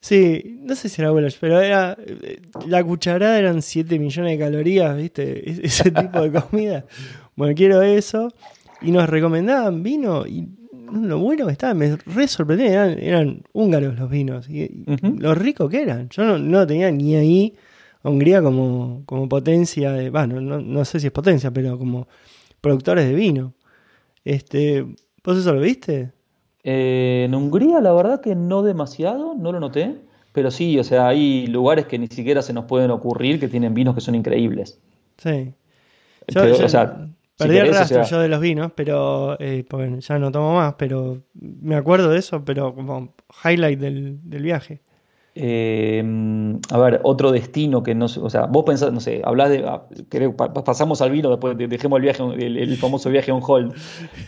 Sí, 0.00 0.60
no 0.62 0.76
sé 0.76 0.88
si 0.88 1.02
era 1.02 1.10
goulash, 1.10 1.36
pero 1.40 1.60
era. 1.60 1.96
La 2.68 2.84
cucharada 2.84 3.38
eran 3.38 3.60
7 3.62 3.98
millones 3.98 4.38
de 4.38 4.44
calorías, 4.44 4.96
¿viste? 4.96 5.66
Ese 5.66 5.90
tipo 5.90 6.20
de 6.22 6.40
comida. 6.40 6.84
Bueno, 7.34 7.54
quiero 7.54 7.82
eso. 7.82 8.32
Y 8.82 8.90
nos 8.90 9.08
recomendaban 9.08 9.82
vino 9.82 10.26
y 10.26 10.48
lo 10.92 11.18
bueno 11.18 11.46
que 11.46 11.52
estaba, 11.52 11.74
me 11.74 11.96
re 11.96 12.28
sorprendía, 12.28 12.72
eran, 12.72 12.98
eran 12.98 13.42
húngaros 13.52 13.98
los 13.98 14.10
vinos 14.10 14.48
y, 14.48 14.84
lo 15.18 15.34
rico 15.34 15.68
que 15.68 15.82
eran. 15.82 16.08
Yo 16.08 16.24
no, 16.24 16.38
no 16.38 16.66
tenía 16.66 16.90
ni 16.90 17.14
ahí 17.16 17.54
a 18.02 18.10
Hungría 18.10 18.42
como, 18.42 19.02
como 19.06 19.28
potencia 19.28 19.92
de, 19.92 20.10
bueno, 20.10 20.40
no, 20.40 20.60
no, 20.60 20.84
sé 20.84 21.00
si 21.00 21.06
es 21.06 21.12
potencia, 21.12 21.50
pero 21.50 21.78
como 21.78 22.08
productores 22.60 23.06
de 23.06 23.14
vino. 23.14 23.54
Este, 24.24 24.86
¿Vos 25.24 25.38
eso 25.38 25.52
lo 25.52 25.60
viste? 25.60 26.12
Eh, 26.64 27.24
en 27.26 27.34
Hungría 27.34 27.80
la 27.80 27.92
verdad 27.92 28.20
que 28.20 28.34
no 28.34 28.62
demasiado, 28.62 29.34
no 29.34 29.52
lo 29.52 29.60
noté, 29.60 29.96
pero 30.32 30.50
sí, 30.50 30.78
o 30.78 30.84
sea, 30.84 31.08
hay 31.08 31.46
lugares 31.46 31.86
que 31.86 31.98
ni 31.98 32.08
siquiera 32.08 32.42
se 32.42 32.52
nos 32.52 32.66
pueden 32.66 32.90
ocurrir 32.90 33.40
que 33.40 33.48
tienen 33.48 33.72
vinos 33.72 33.94
que 33.94 34.00
son 34.00 34.14
increíbles. 34.14 34.78
Sí. 35.18 35.52
o 36.36 36.68
sea, 36.68 37.08
Perdí 37.38 37.58
el 37.58 37.74
rastro 37.74 38.02
yo 38.04 38.20
de 38.20 38.28
los 38.28 38.40
vinos, 38.40 38.72
pero 38.74 39.36
eh, 39.40 39.64
ya 39.98 40.18
no 40.18 40.32
tomo 40.32 40.54
más, 40.54 40.74
pero 40.78 41.22
me 41.34 41.76
acuerdo 41.76 42.10
de 42.10 42.18
eso, 42.18 42.44
pero 42.44 42.74
como 42.74 43.14
highlight 43.44 43.78
del, 43.78 44.18
del 44.22 44.42
viaje. 44.42 44.80
Eh, 45.38 46.02
a 46.70 46.78
ver, 46.78 47.00
otro 47.04 47.30
destino 47.30 47.82
que 47.82 47.94
no 47.94 48.06
o 48.06 48.30
sea, 48.30 48.46
vos 48.46 48.64
pensás, 48.64 48.90
no 48.90 49.00
sé, 49.00 49.20
hablás 49.22 49.50
de, 49.50 49.62
pasamos 50.64 51.02
al 51.02 51.10
vino, 51.10 51.28
después 51.28 51.58
dejemos 51.58 51.98
el 51.98 52.02
viaje, 52.02 52.22
el, 52.22 52.76
famoso 52.78 53.10
viaje 53.10 53.32
on 53.32 53.42
hold. 53.46 53.74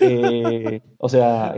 Eh, 0.00 0.82
o 0.98 1.08
sea, 1.08 1.54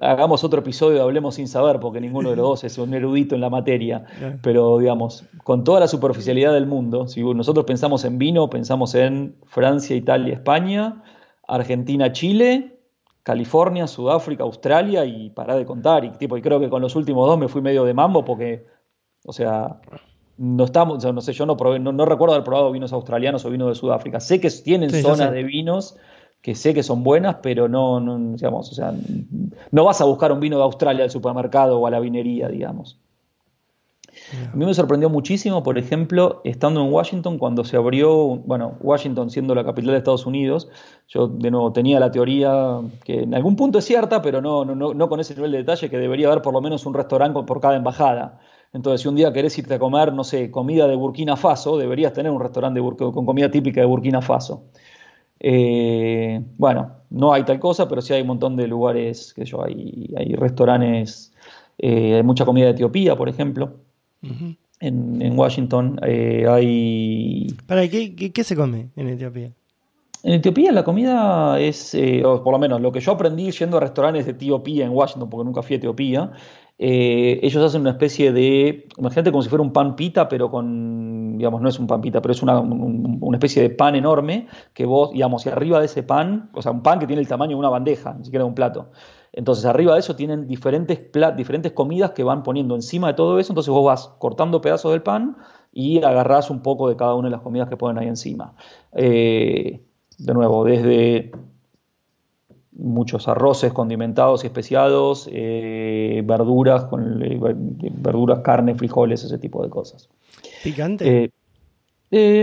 hagamos 0.00 0.42
otro 0.42 0.60
episodio, 0.60 1.02
hablemos 1.02 1.34
sin 1.34 1.48
saber, 1.48 1.80
porque 1.80 2.00
ninguno 2.00 2.30
de 2.30 2.36
los 2.36 2.46
dos 2.46 2.64
es 2.64 2.78
un 2.78 2.94
erudito 2.94 3.34
en 3.34 3.42
la 3.42 3.50
materia. 3.50 4.06
Pero, 4.42 4.78
digamos, 4.78 5.24
con 5.42 5.64
toda 5.64 5.80
la 5.80 5.88
superficialidad 5.88 6.54
del 6.54 6.66
mundo, 6.66 7.06
si 7.06 7.22
nosotros 7.22 7.66
pensamos 7.66 8.06
en 8.06 8.16
vino, 8.16 8.48
pensamos 8.48 8.94
en 8.94 9.36
Francia, 9.44 9.94
Italia, 9.94 10.32
España, 10.32 11.02
Argentina, 11.46 12.10
Chile, 12.12 12.78
California, 13.22 13.86
Sudáfrica, 13.86 14.44
Australia 14.44 15.04
y 15.04 15.30
para 15.30 15.56
de 15.56 15.66
contar. 15.66 16.04
Y, 16.04 16.10
tipo, 16.12 16.36
y 16.38 16.42
creo 16.42 16.58
que 16.58 16.70
con 16.70 16.80
los 16.80 16.96
últimos 16.96 17.26
dos 17.26 17.38
me 17.38 17.48
fui 17.48 17.60
medio 17.60 17.84
de 17.84 17.94
mambo 17.94 18.24
porque 18.24 18.66
o 19.24 19.32
sea, 19.32 19.80
no 20.36 20.64
estamos, 20.64 21.04
no 21.04 21.20
sé, 21.20 21.32
yo 21.32 21.46
no, 21.46 21.56
no, 21.78 22.04
recuerdo 22.04 22.34
haber 22.34 22.44
probado 22.44 22.72
vinos 22.72 22.92
australianos 22.92 23.44
o 23.44 23.50
vinos 23.50 23.68
de 23.68 23.74
Sudáfrica. 23.74 24.20
Sé 24.20 24.40
que 24.40 24.50
tienen 24.50 24.90
zonas 24.90 25.32
de 25.32 25.42
vinos 25.42 25.96
que 26.42 26.54
sé 26.54 26.74
que 26.74 26.82
son 26.82 27.02
buenas, 27.02 27.36
pero 27.42 27.68
no, 27.68 28.00
digamos, 28.34 28.70
o 28.70 28.74
sea, 28.74 28.92
no 29.70 29.84
vas 29.84 30.00
a 30.02 30.04
buscar 30.04 30.30
un 30.30 30.40
vino 30.40 30.58
de 30.58 30.62
Australia 30.64 31.04
al 31.04 31.10
supermercado 31.10 31.80
o 31.80 31.86
a 31.86 31.90
la 31.90 32.00
vinería, 32.00 32.48
digamos. 32.48 32.98
A 34.52 34.54
mí 34.54 34.64
me 34.66 34.74
sorprendió 34.74 35.08
muchísimo, 35.08 35.62
por 35.62 35.78
ejemplo, 35.78 36.42
estando 36.44 36.84
en 36.84 36.92
Washington, 36.92 37.38
cuando 37.38 37.64
se 37.64 37.76
abrió, 37.76 38.36
bueno, 38.36 38.76
Washington 38.80 39.30
siendo 39.30 39.54
la 39.54 39.64
capital 39.64 39.92
de 39.92 39.98
Estados 39.98 40.26
Unidos, 40.26 40.68
yo 41.08 41.28
de 41.28 41.50
nuevo 41.50 41.72
tenía 41.72 41.98
la 41.98 42.10
teoría 42.10 42.80
que 43.04 43.22
en 43.22 43.34
algún 43.34 43.56
punto 43.56 43.78
es 43.78 43.86
cierta, 43.86 44.22
pero 44.22 44.40
no, 44.40 44.64
no, 44.64 44.94
no 44.94 45.08
con 45.08 45.20
ese 45.20 45.34
nivel 45.34 45.52
de 45.52 45.58
detalle, 45.58 45.90
que 45.90 45.98
debería 45.98 46.28
haber 46.28 46.42
por 46.42 46.52
lo 46.52 46.60
menos 46.60 46.86
un 46.86 46.94
restaurante 46.94 47.42
por 47.42 47.60
cada 47.60 47.76
embajada. 47.76 48.38
Entonces, 48.74 49.02
si 49.02 49.08
un 49.08 49.14
día 49.14 49.32
querés 49.32 49.56
irte 49.56 49.74
a 49.74 49.78
comer, 49.78 50.12
no 50.12 50.24
sé, 50.24 50.50
comida 50.50 50.88
de 50.88 50.96
Burkina 50.96 51.36
Faso, 51.36 51.78
deberías 51.78 52.12
tener 52.12 52.32
un 52.32 52.40
restaurante 52.40 52.80
con 52.80 53.24
comida 53.24 53.48
típica 53.48 53.80
de 53.80 53.86
Burkina 53.86 54.20
Faso. 54.20 54.64
Eh, 55.38 56.42
bueno, 56.58 56.90
no 57.10 57.32
hay 57.32 57.44
tal 57.44 57.60
cosa, 57.60 57.88
pero 57.88 58.02
sí 58.02 58.12
hay 58.12 58.22
un 58.22 58.28
montón 58.28 58.56
de 58.56 58.66
lugares, 58.66 59.32
que 59.32 59.44
yo, 59.44 59.62
hay, 59.62 60.12
hay 60.16 60.34
restaurantes, 60.34 61.32
eh, 61.78 62.16
hay 62.16 62.22
mucha 62.24 62.44
comida 62.44 62.66
de 62.66 62.72
Etiopía, 62.72 63.14
por 63.14 63.28
ejemplo. 63.28 63.76
en, 64.80 65.38
Washington 65.38 66.00
eh, 66.02 66.44
hay... 66.48 67.46
¿Para 67.66 67.86
qué, 67.88 68.16
qué, 68.16 68.44
se 68.44 68.56
come 68.56 68.88
en 68.96 69.08
Etiopía? 69.08 69.52
En 70.24 70.32
Etiopía 70.32 70.72
la 70.72 70.82
comida 70.82 71.60
es, 71.60 71.94
o 72.24 72.42
por 72.42 72.52
lo 72.52 72.58
menos 72.58 72.80
lo 72.80 72.90
que 72.90 73.00
yo 73.00 73.12
aprendí 73.12 73.52
yendo 73.52 73.76
a 73.76 73.80
restaurantes 73.80 74.24
de 74.24 74.32
Etiopía 74.32 74.84
en 74.84 74.90
Washington, 74.90 75.30
porque 75.30 75.44
nunca 75.44 75.62
fui 75.62 75.74
a 75.74 75.76
Etiopía, 75.76 76.32
eh, 76.76 77.38
ellos 77.42 77.64
hacen 77.64 77.82
una 77.82 77.90
especie 77.90 78.32
de, 78.32 78.88
imagínate 78.98 79.30
como 79.30 79.42
si 79.42 79.48
fuera 79.48 79.62
un 79.62 79.72
pan 79.72 79.94
pita, 79.94 80.28
pero 80.28 80.50
con, 80.50 81.38
digamos, 81.38 81.62
no 81.62 81.68
es 81.68 81.78
un 81.78 81.86
pan 81.86 82.00
pita, 82.00 82.20
pero 82.20 82.32
es 82.32 82.42
una, 82.42 82.62
especie 83.32 83.62
de 83.62 83.70
pan 83.70 83.94
enorme 83.94 84.48
que 84.72 84.84
vos, 84.84 85.12
digamos, 85.12 85.46
y 85.46 85.50
arriba 85.50 85.78
de 85.78 85.86
ese 85.86 86.02
pan, 86.02 86.50
o 86.52 86.62
sea, 86.62 86.72
un 86.72 86.82
pan 86.82 86.98
que 86.98 87.06
tiene 87.06 87.22
el 87.22 87.28
tamaño 87.28 87.50
de 87.50 87.60
una 87.60 87.68
bandeja, 87.68 88.14
ni 88.14 88.24
siquiera 88.24 88.44
de 88.44 88.48
un 88.48 88.54
plato. 88.54 88.90
Entonces, 89.32 89.64
arriba 89.64 89.94
de 89.94 90.00
eso 90.00 90.16
tienen 90.16 90.46
diferentes, 90.46 91.00
diferentes 91.36 91.72
comidas 91.72 92.12
que 92.12 92.24
van 92.24 92.42
poniendo 92.42 92.74
encima 92.74 93.08
de 93.08 93.14
todo 93.14 93.38
eso, 93.38 93.52
entonces 93.52 93.70
vos 93.70 93.84
vas 93.84 94.08
cortando 94.18 94.60
pedazos 94.60 94.92
del 94.92 95.02
pan 95.02 95.36
y 95.72 96.02
agarrás 96.02 96.50
un 96.50 96.62
poco 96.62 96.88
de 96.88 96.96
cada 96.96 97.14
una 97.14 97.28
de 97.28 97.32
las 97.32 97.40
comidas 97.40 97.68
que 97.68 97.76
ponen 97.76 97.98
ahí 97.98 98.08
encima. 98.08 98.54
Eh, 98.92 99.84
de 100.18 100.34
nuevo, 100.34 100.64
desde 100.64 101.32
muchos 102.76 103.28
arroces 103.28 103.72
condimentados 103.72 104.44
y 104.44 104.48
especiados, 104.48 105.28
eh, 105.32 106.22
verduras, 106.24 106.84
con, 106.84 107.22
eh, 107.22 107.38
verduras, 107.92 108.40
carne, 108.40 108.74
frijoles, 108.74 109.24
ese 109.24 109.38
tipo 109.38 109.62
de 109.62 109.70
cosas. 109.70 110.08
¿Picante? 110.62 111.30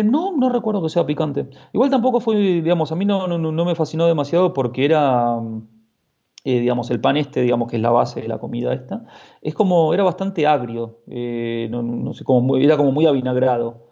no, 0.04 0.36
no 0.36 0.50
recuerdo 0.50 0.84
que 0.84 0.90
sea 0.90 1.06
picante. 1.06 1.48
Igual 1.72 1.90
tampoco 1.90 2.20
fue, 2.20 2.36
digamos, 2.36 2.92
a 2.92 2.96
mí 2.96 3.06
no, 3.06 3.28
no, 3.28 3.66
me 3.66 3.76
fascinó 3.76 4.06
demasiado 4.06 4.54
porque 4.54 4.84
era, 4.84 5.40
digamos, 6.44 6.92
el 6.92 7.00
pan 7.00 7.16
este, 7.16 7.42
digamos, 7.42 7.70
que 7.70 7.78
es 7.78 7.82
la 7.82 7.92
base 7.92 8.22
de 8.22 8.28
la 8.28 8.38
comida 8.38 8.74
esta, 8.74 9.06
es 9.42 9.54
como, 9.54 9.94
era 9.94 10.04
bastante 10.04 10.46
agrio, 10.46 11.00
no, 11.08 12.14
sé, 12.14 12.26
como 12.26 12.58
era 12.58 12.76
como 12.76 12.92
muy 12.92 13.06
avinagrado. 13.06 13.88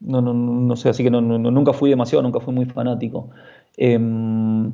no, 0.00 0.20
no, 0.20 0.34
no 0.34 0.76
sé, 0.76 0.90
así 0.90 1.02
que 1.02 1.10
nunca 1.10 1.72
fui 1.72 1.88
demasiado, 1.88 2.22
nunca 2.22 2.40
fui 2.40 2.52
muy 2.52 2.66
fanático. 2.66 3.30
Em, 3.82 4.72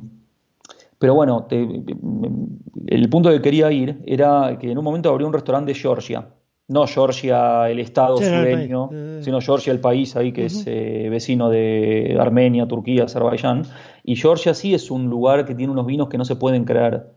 pero 0.99 1.15
bueno, 1.15 1.47
el 1.49 3.09
punto 3.09 3.29
que 3.29 3.41
quería 3.41 3.71
ir 3.71 4.03
era 4.05 4.57
que 4.59 4.69
en 4.69 4.77
un 4.77 4.83
momento 4.83 5.09
abrió 5.09 5.25
un 5.25 5.31
restaurante 5.31 5.71
de 5.71 5.79
Georgia. 5.79 6.27
No 6.67 6.85
Georgia, 6.85 7.69
el 7.69 7.79
estado 7.79 8.17
sureño, 8.17 8.89
sino 9.21 9.39
Georgia, 9.39 9.71
el 9.71 9.79
país 9.79 10.17
ahí 10.17 10.33
que 10.33 10.47
es 10.47 10.65
eh, 10.67 11.07
vecino 11.09 11.49
de 11.49 12.17
Armenia, 12.19 12.67
Turquía, 12.67 13.05
Azerbaiyán. 13.05 13.63
Y 14.03 14.17
Georgia 14.17 14.53
sí 14.53 14.73
es 14.73 14.91
un 14.91 15.09
lugar 15.09 15.45
que 15.45 15.55
tiene 15.55 15.71
unos 15.71 15.85
vinos 15.85 16.09
que 16.09 16.17
no 16.17 16.25
se 16.25 16.35
pueden 16.35 16.65
creer. 16.65 17.07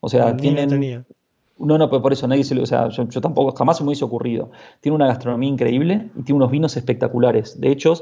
O 0.00 0.08
sea, 0.08 0.36
tienen. 0.36 1.04
No, 1.58 1.78
no, 1.78 1.88
pues 1.88 2.02
por 2.02 2.12
eso 2.12 2.26
nadie 2.26 2.42
se 2.42 2.56
lo. 2.56 2.64
O 2.64 2.66
sea, 2.66 2.88
yo, 2.88 3.20
tampoco, 3.20 3.52
jamás 3.52 3.76
se 3.76 3.84
me 3.84 3.90
hubiese 3.90 4.04
ocurrido. 4.04 4.50
Tiene 4.80 4.96
una 4.96 5.06
gastronomía 5.06 5.48
increíble 5.48 6.10
y 6.16 6.22
tiene 6.22 6.38
unos 6.38 6.50
vinos 6.50 6.76
espectaculares. 6.76 7.60
De 7.60 7.70
hecho, 7.70 7.94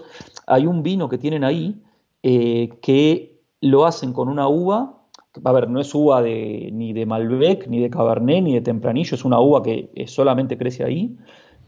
hay 0.47 0.65
un 0.65 0.83
vino 0.83 1.11
que 1.11 1.19
tienen 1.19 1.45
ahí 1.45 1.83
eh, 2.31 2.69
que 2.83 3.41
lo 3.63 3.87
hacen 3.87 4.13
con 4.13 4.29
una 4.29 4.49
uva, 4.49 4.99
a 5.43 5.53
ver, 5.53 5.71
no 5.71 5.81
es 5.81 5.95
uva 5.95 6.21
de, 6.21 6.69
ni 6.75 6.93
de 6.93 7.07
Malbec, 7.07 7.67
ni 7.69 7.81
de 7.81 7.89
Cabernet, 7.89 8.43
ni 8.43 8.53
de 8.53 8.61
Tempranillo, 8.61 9.15
es 9.15 9.25
una 9.25 9.41
uva 9.41 9.63
que 9.63 9.91
solamente 10.07 10.59
crece 10.59 10.85
ahí, 10.85 11.17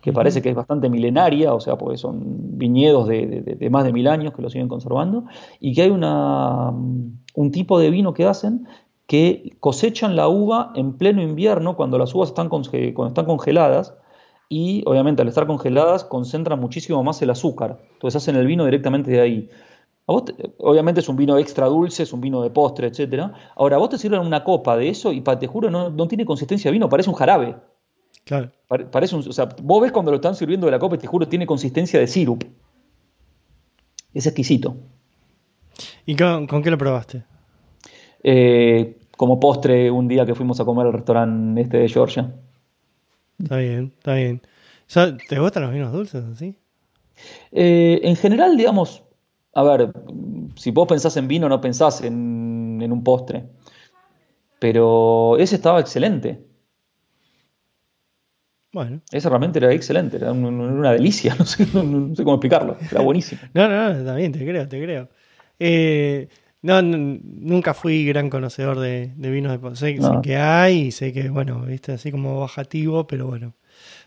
que 0.02 0.12
parece 0.12 0.42
que 0.42 0.50
es 0.50 0.54
bastante 0.54 0.90
milenaria, 0.90 1.54
o 1.54 1.60
sea, 1.60 1.78
porque 1.78 1.96
son 1.96 2.58
viñedos 2.58 3.08
de, 3.08 3.68
más 3.70 3.84
de 3.84 3.92
mil 3.94 4.06
años 4.06 4.34
que 4.34 4.42
lo 4.42 4.50
siguen 4.50 4.68
conservando, 4.68 5.24
y 5.60 5.72
que 5.72 5.80
hay 5.80 5.90
una, 5.90 6.68
un 6.70 7.50
tipo 7.50 7.78
de 7.78 7.88
vino 7.88 8.12
que 8.12 8.26
hacen 8.26 8.66
que 9.06 9.56
cosechan 9.60 10.14
la 10.14 10.28
uva 10.28 10.72
en 10.74 10.98
pleno 10.98 11.22
invierno 11.22 11.74
cuando 11.74 11.96
las 11.96 12.14
uvas 12.14 12.28
están, 12.28 12.50
cuando 12.50 13.06
están 13.06 13.24
congeladas, 13.24 13.94
y 14.50 14.82
obviamente 14.84 15.22
al 15.22 15.28
estar 15.28 15.46
congeladas 15.46 16.04
concentran 16.04 16.60
muchísimo 16.60 17.02
más 17.02 17.22
el 17.22 17.30
azúcar, 17.30 17.78
entonces 17.94 18.22
hacen 18.22 18.36
el 18.36 18.46
vino 18.46 18.66
directamente 18.66 19.10
de 19.10 19.20
ahí 19.22 19.48
obviamente 20.10 21.00
es 21.00 21.08
un 21.08 21.16
vino 21.16 21.38
extra 21.38 21.66
dulce, 21.66 22.02
es 22.02 22.12
un 22.12 22.20
vino 22.20 22.42
de 22.42 22.50
postre, 22.50 22.88
etc. 22.88 23.32
Ahora, 23.56 23.78
vos 23.78 23.90
te 23.90 23.98
sirven 23.98 24.20
una 24.20 24.44
copa 24.44 24.76
de 24.76 24.88
eso 24.88 25.12
y 25.12 25.20
te 25.20 25.46
juro, 25.46 25.70
no, 25.70 26.08
tiene 26.08 26.24
consistencia 26.24 26.70
de 26.70 26.72
vino, 26.72 26.88
parece 26.88 27.10
un 27.10 27.16
jarabe. 27.16 27.56
Claro. 28.24 28.50
parece 28.92 29.16
un, 29.16 29.26
o 29.28 29.32
sea, 29.32 29.48
vos 29.62 29.82
ves 29.82 29.92
cuando 29.92 30.10
lo 30.10 30.16
están 30.16 30.34
sirviendo 30.34 30.66
de 30.66 30.72
la 30.72 30.78
copa 30.78 30.94
y 30.96 30.98
te 30.98 31.06
juro, 31.06 31.26
tiene 31.26 31.46
consistencia 31.46 31.98
de 31.98 32.06
sirup. 32.06 32.44
Es 34.12 34.26
exquisito. 34.26 34.76
¿Y 36.06 36.16
con, 36.16 36.46
qué 36.46 36.70
lo 36.70 36.78
probaste? 36.78 37.24
Eh, 38.22 38.98
como 39.16 39.38
postre 39.38 39.90
un 39.90 40.08
día 40.08 40.26
que 40.26 40.34
fuimos 40.34 40.60
a 40.60 40.64
comer 40.64 40.86
al 40.86 40.92
restaurante 40.92 41.60
este 41.60 41.78
de 41.78 41.88
Georgia. 41.88 42.34
Está 43.38 43.56
bien, 43.56 43.92
está 43.96 44.14
bien. 44.14 44.42
¿Te 45.28 45.38
gustan 45.38 45.62
los 45.62 45.72
vinos 45.72 45.92
dulces 45.92 46.24
así? 46.24 46.56
Eh, 47.52 48.00
en 48.02 48.16
general, 48.16 48.56
digamos, 48.56 49.04
a 49.52 49.62
ver, 49.62 49.92
si 50.56 50.70
vos 50.70 50.86
pensás 50.86 51.16
en 51.16 51.28
vino, 51.28 51.48
no 51.48 51.60
pensás 51.60 52.02
en, 52.02 52.80
un 52.80 53.04
postre. 53.04 53.46
Pero 54.58 55.36
ese 55.38 55.56
estaba 55.56 55.80
excelente. 55.80 56.44
Bueno. 58.72 59.00
Ese 59.10 59.28
realmente 59.28 59.58
era 59.58 59.72
excelente, 59.72 60.16
era 60.18 60.32
una 60.32 60.92
delicia, 60.92 61.34
no 61.38 61.44
sé, 61.44 61.66
cómo 61.72 62.34
explicarlo, 62.34 62.76
era 62.90 63.00
buenísimo. 63.00 63.40
no, 63.52 63.68
no, 63.68 63.92
no, 63.92 64.04
también 64.04 64.30
te 64.32 64.38
creo, 64.46 64.68
te 64.68 64.82
creo. 64.82 65.08
Eh, 65.58 66.28
no, 66.62 66.80
nunca 66.82 67.74
fui 67.74 68.04
gran 68.04 68.30
conocedor 68.30 68.78
de, 68.78 69.12
vinos 69.16 69.50
de 69.50 69.58
postre. 69.58 69.96
Sé, 69.96 70.02
sé, 70.02 70.12
que 70.22 70.36
hay 70.36 70.78
y 70.82 70.90
sé 70.92 71.12
que, 71.12 71.30
bueno, 71.30 71.62
viste, 71.62 71.92
así 71.92 72.12
como 72.12 72.38
bajativo, 72.38 73.06
pero 73.06 73.26
bueno, 73.26 73.54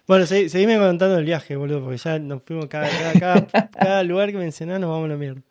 bueno, 0.08 0.26
seguime 0.26 0.78
contando 0.78 1.18
el 1.18 1.26
viaje, 1.26 1.56
boludo, 1.56 1.82
porque 1.82 1.98
ya 1.98 2.20
nos 2.20 2.44
fuimos 2.44 2.66
cada, 2.68 4.04
lugar 4.04 4.32
que 4.32 4.38
mencionás, 4.38 4.80
nos 4.80 4.89
vamos 4.89 5.06
a 5.06 5.10
la 5.10 5.18
mierda. 5.18 5.42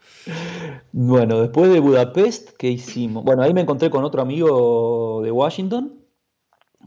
Bueno, 0.92 1.40
después 1.40 1.72
de 1.72 1.80
Budapest, 1.80 2.50
¿qué 2.58 2.70
hicimos? 2.70 3.24
Bueno, 3.24 3.42
ahí 3.42 3.54
me 3.54 3.62
encontré 3.62 3.88
con 3.88 4.04
otro 4.04 4.20
amigo 4.20 5.22
de 5.24 5.30
Washington, 5.30 5.94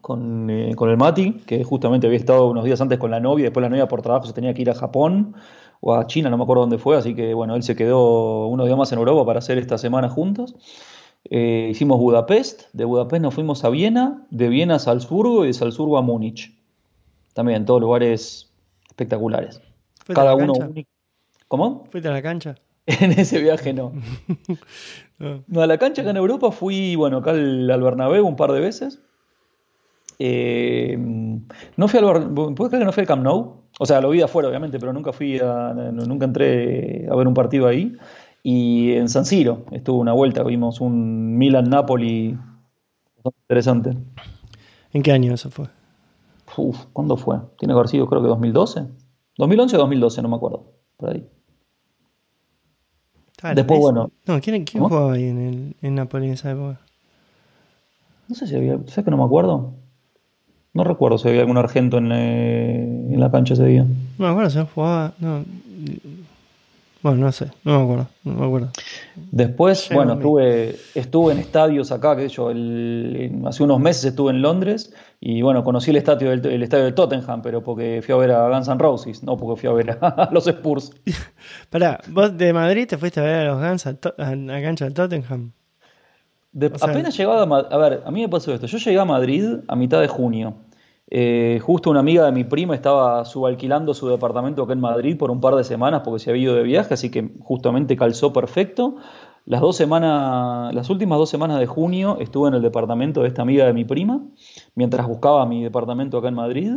con, 0.02 0.50
eh, 0.50 0.76
con 0.76 0.90
el 0.92 0.98
Mati, 0.98 1.34
que 1.48 1.64
justamente 1.64 2.06
había 2.06 2.20
estado 2.20 2.48
unos 2.48 2.66
días 2.66 2.80
antes 2.82 3.00
con 3.00 3.10
la 3.10 3.20
novia, 3.20 3.46
después 3.46 3.64
la 3.64 3.70
novia 3.70 3.88
por 3.88 4.04
trabajo 4.04 4.28
se 4.28 4.34
tenía 4.34 4.54
que 4.54 4.62
ir 4.62 4.70
a 4.70 4.76
Japón 4.76 5.36
o 5.82 5.96
a 5.96 6.06
China, 6.06 6.30
no 6.30 6.38
me 6.38 6.44
acuerdo 6.44 6.62
dónde 6.62 6.78
fue, 6.78 6.98
así 6.98 7.16
que 7.16 7.34
bueno, 7.34 7.56
él 7.56 7.64
se 7.64 7.76
quedó 7.76 8.48
unos 8.48 8.68
días 8.68 8.78
más 8.78 8.92
en 8.92 9.00
Europa 9.00 9.26
para 9.26 9.40
hacer 9.40 9.58
esta 9.58 9.80
semana 9.80 10.10
juntos. 10.10 10.56
Eh, 11.32 11.70
hicimos 11.72 12.00
Budapest, 12.00 12.72
de 12.74 12.86
Budapest 12.86 13.24
nos 13.24 13.34
fuimos 13.34 13.64
a 13.64 13.70
Viena, 13.70 14.28
de 14.30 14.50
Viena 14.50 14.76
a 14.76 14.80
Salzburgo 14.80 15.44
y 15.44 15.48
de 15.48 15.54
Salzburgo 15.54 15.98
a 15.98 16.04
Múnich. 16.04 16.56
También, 17.36 17.66
todos 17.66 17.82
lugares 17.82 18.50
espectaculares. 18.88 19.62
Cada 20.08 20.36
uno 20.36 20.54
único. 20.54 20.90
¿Cómo? 21.50 21.86
¿Fuiste 21.92 22.08
a 22.08 22.14
la 22.14 22.22
cancha? 22.22 22.56
en 22.88 23.12
ese 23.12 23.42
viaje 23.42 23.74
no. 23.74 23.92
no. 25.48 25.62
a 25.62 25.68
la 25.68 25.78
cancha 25.78 26.04
acá 26.04 26.12
en 26.12 26.18
Europa 26.18 26.52
fui, 26.52 26.96
bueno, 26.96 27.18
acá 27.18 27.32
al, 27.32 27.68
Bernabéu 27.68 28.26
un 28.26 28.38
par 28.38 28.54
de 28.54 28.62
veces. 28.62 29.02
Eh, 30.18 30.96
no 31.76 31.88
fui 31.90 32.00
al 32.00 32.34
¿Puedes 32.34 32.70
creer 32.70 32.82
que 32.82 32.86
no 32.86 32.94
fui 32.94 33.02
al 33.02 33.08
Camp 33.08 33.24
Nou? 33.24 33.64
O 33.80 33.86
sea, 33.86 34.00
lo 34.00 34.12
vi 34.12 34.20
de 34.20 34.24
afuera, 34.24 34.48
obviamente, 34.48 34.80
pero 34.80 34.94
nunca 34.94 35.12
fui 35.12 35.38
a, 35.40 35.74
nunca 35.74 36.24
entré 36.24 37.06
a 37.12 37.16
ver 37.16 37.28
un 37.28 37.34
partido 37.34 37.68
ahí. 37.68 37.98
Y 38.44 38.94
en 38.94 39.10
San 39.10 39.26
Siro 39.26 39.66
estuvo 39.72 40.00
una 40.00 40.14
vuelta, 40.14 40.42
vimos 40.44 40.80
un 40.80 41.38
Milan-Napoli 41.38 42.38
interesante. 43.26 43.98
¿En 44.94 45.04
qué 45.04 45.12
año 45.12 45.34
eso 45.34 45.50
fue? 45.50 45.66
Uf, 46.58 46.86
¿cuándo 46.94 47.18
fue? 47.18 47.38
Tiene 47.58 47.74
que 47.74 47.78
haber 47.78 47.88
sido, 47.90 48.08
creo 48.08 48.22
que 48.22 48.28
2012. 48.28 48.86
2011 49.38 49.76
o 49.76 49.80
2012, 49.80 50.22
no 50.22 50.30
me 50.30 50.36
acuerdo. 50.36 50.72
Por 50.98 51.10
ahí. 51.10 51.28
Después, 53.54 53.80
bueno. 53.80 54.12
No, 54.26 54.40
¿quién, 54.42 54.64
quién 54.64 54.84
jugaba 54.84 55.14
ahí 55.14 55.26
en, 55.26 55.40
el, 55.40 55.76
en 55.82 55.96
Napoli 55.96 56.28
en 56.28 56.34
esa 56.34 56.52
época? 56.52 56.80
No 58.28 58.36
sé 58.36 58.48
si 58.48 58.56
había. 58.56 58.78
¿Sabes 58.88 59.06
que 59.06 59.12
no 59.12 59.18
me 59.18 59.26
acuerdo? 59.26 59.74
No 60.74 60.84
recuerdo 60.84 61.18
si 61.18 61.28
había 61.28 61.42
algún 61.42 61.58
argento 61.58 61.98
en, 61.98 62.12
eh, 62.12 63.14
en 63.14 63.20
la 63.20 63.32
cancha 63.32 63.54
ese 63.54 63.66
día. 63.66 63.84
No 63.84 64.26
me 64.26 64.28
acuerdo 64.28 64.50
si 64.50 64.60
jugaba. 64.74 65.14
No, 65.20 65.44
bueno, 67.06 67.26
no 67.26 67.32
sé, 67.32 67.52
no 67.64 67.78
me 67.78 67.84
acuerdo, 67.84 68.08
no 68.24 68.34
me 68.34 68.46
acuerdo. 68.48 68.70
Después, 69.16 69.90
bueno, 69.94 70.14
estuve, 70.14 70.76
estuve 70.96 71.34
en 71.34 71.38
estadios 71.38 71.92
acá, 71.92 72.16
que 72.16 72.28
yo 72.30 72.50
hace 72.50 73.64
unos 73.64 73.80
meses 73.80 74.06
estuve 74.06 74.32
en 74.32 74.42
Londres 74.42 74.92
y 75.20 75.44
bueno, 75.44 75.64
conocí 75.64 75.92
el 75.92 75.98
estadio 75.98 76.32
del, 76.32 76.44
el 76.44 76.64
estadio 76.64 76.86
del 76.86 76.96
Tottenham, 76.96 77.44
pero 77.44 77.62
porque 77.62 78.02
fui 78.04 78.16
a 78.16 78.18
ver 78.18 78.32
a 78.32 78.50
Guns 78.50 78.70
N' 78.70 78.80
Roses, 78.80 79.22
no 79.22 79.38
porque 79.38 79.62
fui 79.62 79.70
a 79.70 79.74
ver 79.74 80.00
a, 80.02 80.30
los 80.34 80.48
Spurs. 80.48 80.94
Pará, 81.70 82.00
¿vos 82.08 82.36
de 82.36 82.52
Madrid 82.54 82.88
te 82.88 82.98
fuiste 82.98 83.20
a 83.20 83.24
ver 83.24 83.36
a 83.36 83.54
los 83.54 83.62
Guns 83.62 83.86
a, 83.86 83.90
a, 83.92 84.62
cancha 84.64 84.86
del 84.86 84.96
Tottenham? 84.96 85.52
apenas 86.82 87.16
llegado 87.16 87.54
a, 87.54 87.60
a 87.60 87.78
ver, 87.78 88.02
a 88.04 88.10
mí 88.10 88.22
me 88.22 88.30
pasó 88.30 88.52
esto, 88.52 88.66
yo 88.66 88.80
llegué 88.80 89.00
a 89.00 89.06
Madrid 89.06 89.58
a 89.68 89.76
mitad 89.76 90.02
de 90.02 90.08
junio 90.08 90.56
eh, 91.08 91.60
justo 91.62 91.92
una 91.92 92.00
amiga 92.00 92.26
de 92.26 92.32
mi 92.32 92.44
prima 92.44 92.74
estaba 92.74 93.26
subalquilando 93.26 93.94
su 93.94 94.08
departamento 94.08 94.64
acá 94.64 94.74
en 94.74 94.80
Madrid 94.80 95.18
por 95.18 95.30
un 95.30 95.40
par 95.40 95.56
de 95.56 95.64
semanas 95.64 96.02
porque 96.04 96.20
se 96.20 96.32
había 96.32 96.44
ido 96.44 96.56
de 96.56 96.64
viaje, 96.64 96.94
así 96.94 97.12
que 97.12 97.36
justamente 97.42 97.96
calzó 97.96 98.34
perfecto. 98.34 98.96
Las 99.46 99.62
dos 99.62 99.76
semanas, 99.76 100.74
las 100.74 100.90
últimas 100.90 101.20
dos 101.20 101.30
semanas 101.30 101.60
de 101.60 101.68
junio 101.68 102.18
estuve 102.20 102.48
en 102.48 102.56
el 102.56 102.64
departamento 102.64 103.22
de 103.22 103.28
esta 103.28 103.44
amiga 103.44 103.66
de 103.68 103.74
mi 103.74 103.86
prima, 103.86 104.26
mientras 104.74 105.08
buscaba 105.08 105.46
mi 105.46 105.64
departamento 105.64 106.18
acá 106.18 106.30
en 106.30 106.36
Madrid. 106.36 106.72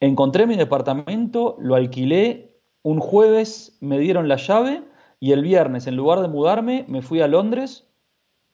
Encontré 0.00 0.48
mi 0.48 0.56
departamento, 0.56 1.56
lo 1.60 1.76
alquilé, 1.76 2.58
un 2.82 2.98
jueves 2.98 3.78
me 3.80 3.98
dieron 3.98 4.28
la 4.28 4.36
llave 4.36 4.82
y 5.20 5.30
el 5.32 5.42
viernes, 5.42 5.86
en 5.86 5.96
lugar 5.96 6.20
de 6.20 6.28
mudarme, 6.28 6.84
me 6.88 7.00
fui 7.00 7.20
a 7.20 7.28
Londres 7.28 7.86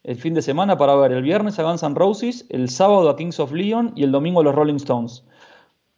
el 0.02 0.16
fin 0.16 0.34
de 0.34 0.42
semana 0.42 0.78
para 0.78 0.94
ver 0.96 1.12
el 1.12 1.22
viernes 1.22 1.58
a 1.58 1.62
Guns 1.62 1.82
N' 1.82 1.94
Roses, 1.94 2.46
el 2.48 2.68
sábado 2.68 3.08
a 3.10 3.16
Kings 3.16 3.38
of 3.40 3.52
Leon 3.52 3.92
y 3.96 4.04
el 4.04 4.12
domingo 4.12 4.40
a 4.40 4.44
los 4.44 4.54
Rolling 4.54 4.76
Stones. 4.76 5.24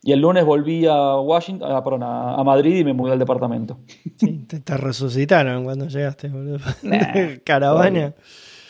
Y 0.05 0.11
el 0.11 0.21
lunes 0.21 0.45
volví 0.45 0.87
a 0.87 1.17
Washington, 1.21 1.71
ah, 1.71 1.85
perdón, 1.85 2.03
a, 2.03 2.43
Madrid 2.43 2.79
y 2.79 2.85
me 2.85 2.93
mudé 2.93 3.13
al 3.13 3.21
departamento. 3.21 3.79
Sí, 4.17 4.47
te, 4.47 4.77
resucitaron 4.77 5.63
cuando 5.63 5.87
llegaste, 5.87 6.29
boludo. 6.29 6.59
Caravana. 7.45 8.13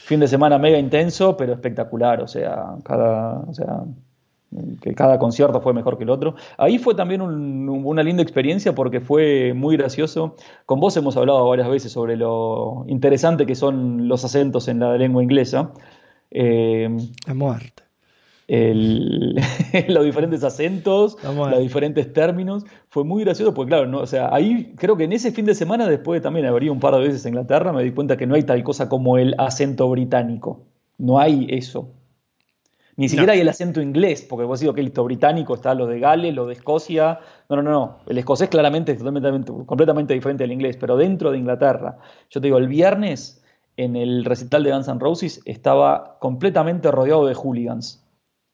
Fin 0.05 0.20
de 0.20 0.28
semana 0.28 0.59
mega 0.59 0.78
intenso, 0.78 1.35
pero 1.37 1.55
espectacular. 1.55 2.20
O 2.20 2.28
sea, 2.28 2.74
cada. 2.85 3.41
O 3.41 3.55
sea, 3.55 3.83
que 4.81 4.95
cada 4.95 5.19
concierto 5.19 5.61
fue 5.61 5.73
mejor 5.73 5.99
que 5.99 6.05
el 6.05 6.11
otro. 6.11 6.35
Ahí 6.59 6.79
fue 6.79 6.95
también 6.95 7.23
una 7.23 8.03
linda 8.03 8.23
experiencia 8.23 8.75
porque 8.75 9.01
fue 9.01 9.55
muy 9.55 9.77
gracioso. 9.77 10.37
Con 10.67 10.81
vos 10.81 10.97
hemos 10.97 11.17
hablado 11.17 11.49
varias 11.49 11.69
veces 11.69 11.93
sobre 11.93 12.17
lo 12.17 12.85
interesante 12.89 13.47
que 13.47 13.55
son 13.55 14.09
los 14.09 14.25
acentos 14.25 14.69
en 14.69 14.81
la 14.81 14.97
lengua 14.97 15.23
inglesa. 15.23 15.73
Eh, 16.31 16.89
la 17.27 17.35
muerte. 17.35 17.83
los 19.89 20.05
diferentes 20.05 20.45
acentos, 20.45 21.17
los 21.23 21.59
diferentes 21.59 22.13
términos. 22.13 22.65
Fue 22.89 23.03
muy 23.03 23.25
gracioso 23.25 23.55
porque, 23.55 23.71
claro, 23.71 23.87
no, 23.87 24.01
o 24.01 24.07
sea, 24.07 24.29
ahí 24.35 24.75
creo 24.77 24.97
que 24.97 25.05
en 25.05 25.13
ese 25.13 25.33
fin 25.33 25.47
de 25.47 25.55
semana, 25.55 25.89
después 25.89 26.21
de 26.21 26.25
también 26.25 26.45
haber 26.45 26.65
ido 26.65 26.73
un 26.75 26.81
par 26.81 26.95
de 26.95 27.01
veces 27.01 27.25
a 27.25 27.29
Inglaterra, 27.29 27.73
me 27.73 27.83
di 27.83 27.93
cuenta 27.93 28.19
que 28.19 28.27
no 28.27 28.35
hay 28.35 28.43
tal 28.43 28.63
cosa 28.63 28.91
como 28.91 29.17
el 29.17 29.35
acento 29.39 29.89
británico. 29.89 30.67
No 30.99 31.19
hay 31.19 31.47
eso. 31.49 31.95
Ni 32.97 33.09
siquiera 33.09 33.32
hay 33.32 33.40
el 33.40 33.49
acento 33.49 33.80
inglés, 33.80 34.22
porque 34.28 34.45
vos 34.45 34.61
digo 34.61 34.74
que 34.74 34.82
el 34.82 34.90
británico 34.90 35.55
está 35.55 35.74
lo 35.74 35.86
de 35.86 35.99
Gales, 35.99 36.34
lo 36.34 36.47
de 36.47 36.53
Escocia. 36.53 37.20
No, 37.49 37.57
no, 37.57 37.62
no. 37.62 37.99
El 38.07 38.18
escocés 38.18 38.49
claramente 38.51 38.93
es 38.93 38.99
totalmente, 38.99 39.51
completamente 39.64 40.12
diferente 40.12 40.45
al 40.45 40.53
inglés, 40.53 40.76
pero 40.78 40.97
dentro 40.97 41.30
de 41.30 41.38
Inglaterra. 41.38 41.97
Yo 42.28 42.40
te 42.40 42.49
digo, 42.49 42.59
el 42.59 42.68
viernes 42.68 43.43
en 43.78 43.97
el 43.97 44.24
recital 44.26 44.62
de 44.62 44.72
Guns 44.72 44.88
N' 44.88 45.01
Roses 45.01 45.40
estaba 45.47 46.18
completamente 46.20 46.90
rodeado 46.90 47.26
de 47.26 47.34
hooligans. 47.34 48.05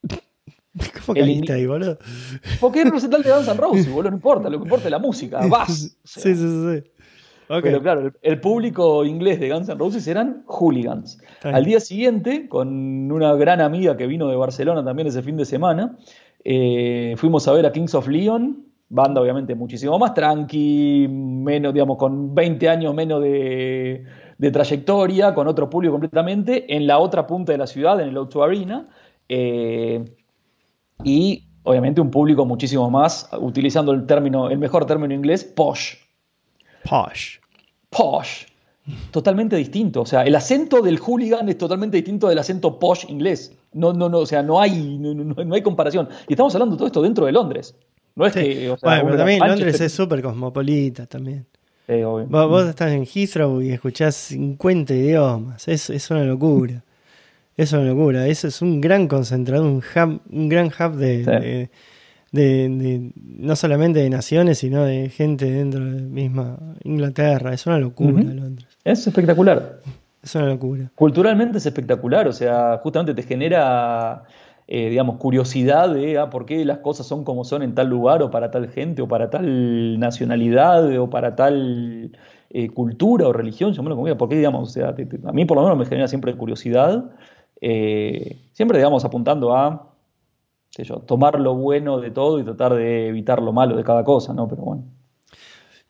¿Cómo 1.07 1.15
caíste 1.19 1.53
ahí, 1.53 1.67
boludo? 1.67 1.99
Porque 2.61 2.81
es 2.81 2.87
el 2.87 2.93
recital 2.93 3.25
de 3.25 3.33
Guns 3.33 3.49
N' 3.49 3.57
Roses, 3.57 3.91
boludo, 3.91 4.11
no 4.11 4.17
importa, 4.17 4.49
lo 4.49 4.59
que 4.59 4.65
importa 4.65 4.85
es 4.85 4.91
la 4.93 5.01
música, 5.01 5.45
vas. 5.51 5.97
sí, 6.05 6.21
sí, 6.21 6.37
sí. 6.37 6.91
Pero 7.49 7.81
claro, 7.81 8.13
el, 8.21 8.41
público 8.41 9.05
inglés 9.05 9.41
de 9.41 9.51
Guns 9.51 9.69
N' 9.69 9.79
Roses 9.79 10.07
eran 10.07 10.43
hooligans. 10.47 11.19
Al 11.43 11.65
día 11.65 11.81
siguiente, 11.81 12.47
con 12.49 13.11
una 13.11 13.35
gran 13.35 13.63
amiga 13.63 13.97
que 13.97 14.07
vino 14.07 14.29
de 14.29 14.37
Barcelona 14.37 14.85
también 14.85 15.09
ese 15.09 15.23
fin 15.23 15.37
de 15.37 15.47
semana, 15.47 15.97
eh, 16.45 17.15
fuimos 17.17 17.49
a 17.49 17.53
ver 17.53 17.65
a 17.65 17.73
Kings 17.73 17.95
of 17.95 18.07
Leon, 18.07 18.67
banda 18.91 19.21
obviamente 19.21 19.55
muchísimo 19.55 19.99
más 19.99 20.13
tranqui, 20.13 21.07
menos, 21.09 21.73
digamos, 21.73 21.97
con 21.97 22.35
20 22.35 22.69
años 22.69 22.95
menos 22.95 23.23
de, 23.23 24.05
trayectoria, 24.53 25.35
con 25.35 25.49
otro 25.49 25.71
público 25.71 25.93
completamente, 25.93 26.77
en 26.77 26.87
la 26.87 26.99
otra 26.99 27.27
punta 27.27 27.53
de 27.53 27.59
la 27.59 27.67
ciudad, 27.67 27.99
en 28.01 28.11
el 28.11 28.17
Auto 28.17 28.43
Arena. 28.43 28.89
Eh, 29.29 30.05
y 31.03 31.49
obviamente 31.63 32.01
un 32.01 32.11
público 32.11 32.45
muchísimo 32.45 32.91
más, 32.91 33.31
utilizando 33.41 33.93
el 33.93 34.07
término, 34.07 34.51
el 34.51 34.59
mejor 34.59 34.85
término 34.85 35.15
inglés, 35.15 35.45
posh. 35.45 36.08
Posh. 36.89 37.39
Posh. 37.91 38.45
Totalmente 39.11 39.57
distinto. 39.57 40.03
O 40.03 40.07
sea, 40.07 40.23
el 40.23 40.35
acento 40.35 40.81
del 40.81 40.99
hooligan 40.99 41.49
es 41.49 41.59
totalmente 41.59 41.97
distinto 41.97 42.29
del 42.29 42.39
acento 42.39 42.79
posh 42.79 43.05
inglés. 43.09 43.53
No, 43.73 43.93
no, 43.93 44.09
no, 44.09 44.21
o 44.21 44.27
sea, 44.27 44.43
no 44.43 44.61
hay, 44.61 44.99
no, 44.99 45.55
hay 45.55 45.63
comparación. 45.63 46.09
Y 46.27 46.33
estamos 46.33 46.55
hablando 46.55 46.75
de 46.75 46.79
todo 46.79 46.87
esto 46.87 47.03
dentro 47.03 47.27
de 47.27 47.33
Londres. 47.33 47.75
No 48.15 48.27
es 48.27 48.33
que. 48.33 48.75
bueno, 48.83 49.03
pero 49.05 49.17
también 49.19 49.41
Londres 49.47 49.81
es 49.81 49.93
súper 49.93 50.23
cosmopolita 50.23 51.07
también. 51.07 51.47
Vos, 52.29 52.69
estás 52.69 52.93
en 52.93 53.07
Heathrow 53.07 53.63
y 53.63 53.71
escuchás 53.71 54.15
50 54.15 54.95
idiomas. 54.95 55.69
Es, 55.69 55.91
es 55.91 56.11
una 56.11 56.25
locura. 56.25 56.83
Es 57.57 57.73
una 57.73 57.85
locura. 57.85 58.27
Eso 58.27 58.49
es 58.49 58.63
un 58.63 58.81
gran 58.81 59.09
concentrador, 59.09 59.67
un, 59.67 59.79
hub, 59.79 60.21
un 60.31 60.49
gran 60.49 60.67
hub 60.67 60.97
de, 60.97 61.25
de, 61.25 61.71
no 62.33 63.57
solamente 63.57 64.01
de 64.01 64.11
naciones, 64.11 64.59
sino 64.59 64.85
de 64.85 65.09
gente 65.09 65.51
dentro 65.51 65.85
de 65.85 66.01
la 66.01 66.07
misma 66.07 66.59
Inglaterra. 66.85 67.55
Es 67.55 67.67
una 67.67 67.79
locura 67.79 68.23
Londres. 68.23 68.69
Es 68.85 69.07
espectacular. 69.07 69.81
Es 70.23 70.35
una 70.35 70.47
locura. 70.47 70.91
Culturalmente 70.95 71.59
es 71.59 71.67
espectacular, 71.67 72.29
o 72.29 72.33
sea, 72.33 72.79
justamente 72.83 73.15
te 73.15 73.23
genera, 73.23 74.25
eh, 74.67 74.91
digamos, 74.91 75.17
curiosidad 75.17 75.95
de 75.95 76.19
ah, 76.19 76.29
por 76.29 76.45
qué 76.45 76.65
las 76.65 76.79
cosas 76.79 77.07
son 77.07 77.25
como 77.25 77.45
son 77.45 77.63
en 77.63 77.75
tal 77.75 77.89
lugar 77.89 78.23
o 78.23 78.31
para 78.31 78.51
tal 78.51 78.69
gente 78.69 79.01
o 79.01 79.09
para 79.09 79.31
tal 79.31 79.99
nacionalidad 79.99 80.99
o 80.99 81.09
para 81.09 81.37
tal 81.37 82.13
eh, 82.51 82.69
cultura 82.71 83.29
o 83.29 83.33
religión, 83.33 83.73
yo 83.73 83.83
me 83.83 83.91
lo 83.91 84.17
porque 84.17 84.37
digamos, 84.37 84.71
o 84.71 84.73
sea, 84.73 84.89
a 84.89 85.33
mí 85.33 85.45
por 85.45 85.57
lo 85.57 85.63
menos 85.63 85.79
me 85.79 85.85
genera 85.87 86.09
siempre 86.09 86.35
curiosidad, 86.35 87.11
eh, 87.61 88.39
siempre, 88.53 88.79
digamos, 88.79 89.05
apuntando 89.05 89.55
a 89.55 89.88
yo, 90.85 90.97
tomar 90.97 91.41
lo 91.41 91.55
bueno 91.55 92.01
de 92.01 92.11
todo 92.11 92.39
y 92.39 92.45
tratar 92.45 92.75
de 92.75 93.09
evitar 93.09 93.43
lo 93.43 93.53
malo 93.53 93.77
de 93.77 93.85
cada 93.85 94.05
cosa, 94.05 94.33
¿no? 94.33 94.49
Pero 94.49 94.63
bueno. 94.63 94.85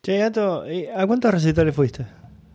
Che, 0.03 0.19
Gato, 0.19 0.65
¿a 0.95 1.07
cuántos 1.07 1.33
recitales 1.33 1.75
fuiste? 1.75 2.07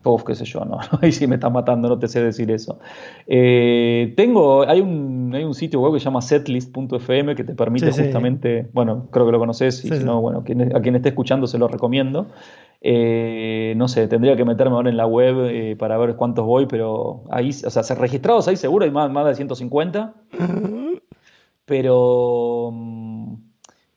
Uf, 0.05 0.23
qué 0.23 0.35
sé 0.35 0.43
yo, 0.43 0.65
no, 0.65 0.79
ahí 1.01 1.11
sí 1.11 1.27
me 1.27 1.35
está 1.35 1.49
matando, 1.49 1.87
no 1.87 1.97
te 1.97 2.07
sé 2.07 2.21
decir 2.21 2.51
eso. 2.51 2.79
Eh, 3.25 4.13
tengo, 4.17 4.67
hay 4.67 4.81
un, 4.81 5.31
hay 5.33 5.43
un 5.43 5.53
sitio 5.53 5.79
web 5.79 5.93
que 5.93 5.99
se 5.99 6.05
llama 6.05 6.21
setlist.fm 6.21 7.35
que 7.35 7.43
te 7.43 7.55
permite 7.55 7.91
justamente, 7.91 8.67
bueno, 8.73 9.07
creo 9.11 9.25
que 9.25 9.31
lo 9.31 9.39
conoces, 9.39 9.83
y 9.85 9.89
si 9.89 10.03
no, 10.03 10.21
bueno, 10.21 10.39
a 10.39 10.81
quien 10.81 10.95
esté 10.95 11.09
escuchando 11.09 11.47
se 11.47 11.57
lo 11.57 11.67
recomiendo. 11.67 12.27
Eh, 12.85 13.73
no 13.77 13.87
sé, 13.87 14.09
tendría 14.09 14.35
que 14.35 14.43
meterme 14.43 14.75
ahora 14.75 14.89
en 14.89 14.97
la 14.97 15.07
web 15.07 15.45
eh, 15.45 15.77
para 15.77 15.97
ver 15.97 16.17
cuántos 16.17 16.45
voy, 16.45 16.65
pero 16.65 17.23
ahí, 17.31 17.51
o 17.65 17.69
sea, 17.69 17.95
registrados 17.95 18.49
ahí 18.49 18.57
seguro 18.57 18.83
hay 18.83 18.91
más, 18.91 19.09
más 19.09 19.25
de 19.25 19.35
150. 19.35 20.13
pero, 21.65 22.71
mm, 22.73 23.33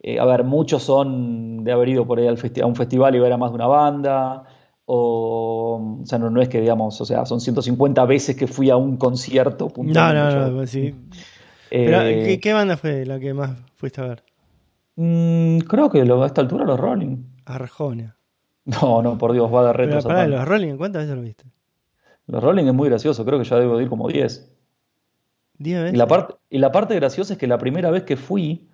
eh, 0.01 0.19
a 0.19 0.25
ver, 0.25 0.45
muchos 0.45 0.83
son 0.83 1.65
de 1.65 1.73
haber 1.73 1.89
ido 1.89 2.07
por 2.07 2.19
ahí 2.19 2.27
al 2.27 2.39
a 2.39 2.67
un 2.67 2.77
festival 2.77 3.15
y 3.15 3.19
ver 3.19 3.33
a 3.33 3.37
más 3.37 3.51
de 3.51 3.57
una 3.57 3.67
banda, 3.67 4.45
o, 4.85 5.99
o 6.03 6.07
sea, 6.07 6.19
no, 6.19 6.41
es 6.41 6.49
que, 6.49 6.61
digamos, 6.61 7.01
o 7.01 7.05
sea, 7.05 7.27
son 7.27 7.41
150 7.41 8.05
veces 8.05 8.37
que 8.37 8.47
fui 8.47 8.71
a 8.71 8.77
un 8.77 8.97
concierto. 8.97 9.73
No, 9.77 10.13
no, 10.13 10.51
no, 10.51 10.67
sí. 10.67 10.95
Eh, 11.71 12.39
¿qué, 12.41 12.53
banda 12.53 12.77
fue 12.77 13.05
la 13.05 13.19
que 13.19 13.35
más 13.35 13.59
fuiste 13.75 14.01
a 14.01 14.07
ver? 14.07 14.23
Mm, 14.95 15.59
creo 15.59 15.91
que 15.91 16.01
a 16.01 16.27
esta 16.27 16.41
altura 16.41 16.65
los 16.65 16.79
Rolling. 16.79 17.17
Arjona. 17.45 18.17
No, 18.67 19.01
no, 19.01 19.17
por 19.17 19.33
Dios, 19.33 19.53
va 19.53 19.65
de 19.65 19.73
retos. 19.73 20.05
Pero 20.05 20.17
para, 20.17 20.27
los 20.27 20.45
Rolling, 20.45 20.77
¿cuántas 20.77 21.03
veces 21.03 21.17
lo 21.17 21.23
viste? 21.23 21.45
Los 22.27 22.43
Rolling 22.43 22.65
es 22.65 22.75
muy 22.75 22.89
gracioso, 22.89 23.25
creo 23.25 23.39
que 23.39 23.45
ya 23.45 23.57
debo 23.61 23.81
ir 23.81 23.89
como 23.89 24.09
10. 24.09 24.56
Y 25.59 25.73
la, 25.93 26.07
parte, 26.07 26.35
y 26.51 26.59
la 26.59 26.73
parte 26.73 26.95
graciosa 26.95 27.35
es 27.35 27.39
que 27.39 27.47
la 27.47 27.59
primera 27.59 27.91
vez 27.91 28.03
que 28.03 28.17
fui, 28.17 28.69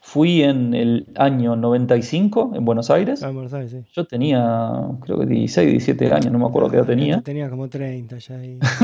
fui 0.00 0.42
en 0.42 0.74
el 0.74 1.06
año 1.16 1.56
95 1.56 2.52
en 2.54 2.64
Buenos 2.64 2.90
Aires. 2.90 3.22
Ah, 3.22 3.28
en 3.28 3.34
Buenos 3.34 3.52
Aires, 3.54 3.70
sí. 3.70 3.84
Yo 3.92 4.04
tenía, 4.06 4.72
creo 5.00 5.18
que 5.18 5.26
16, 5.26 5.70
17 5.70 6.12
años, 6.12 6.32
no 6.32 6.38
me 6.38 6.46
acuerdo 6.46 6.70
qué 6.70 6.76
edad 6.76 6.86
tenía. 6.86 7.20
Tenía 7.22 7.48
como 7.48 7.68
30 7.68 8.18
ya 8.18 8.36
ahí. 8.36 8.58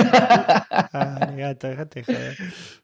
ah, 0.93 1.33
gato, 1.37 1.69
déjate 1.69 2.05
joder. 2.05 2.37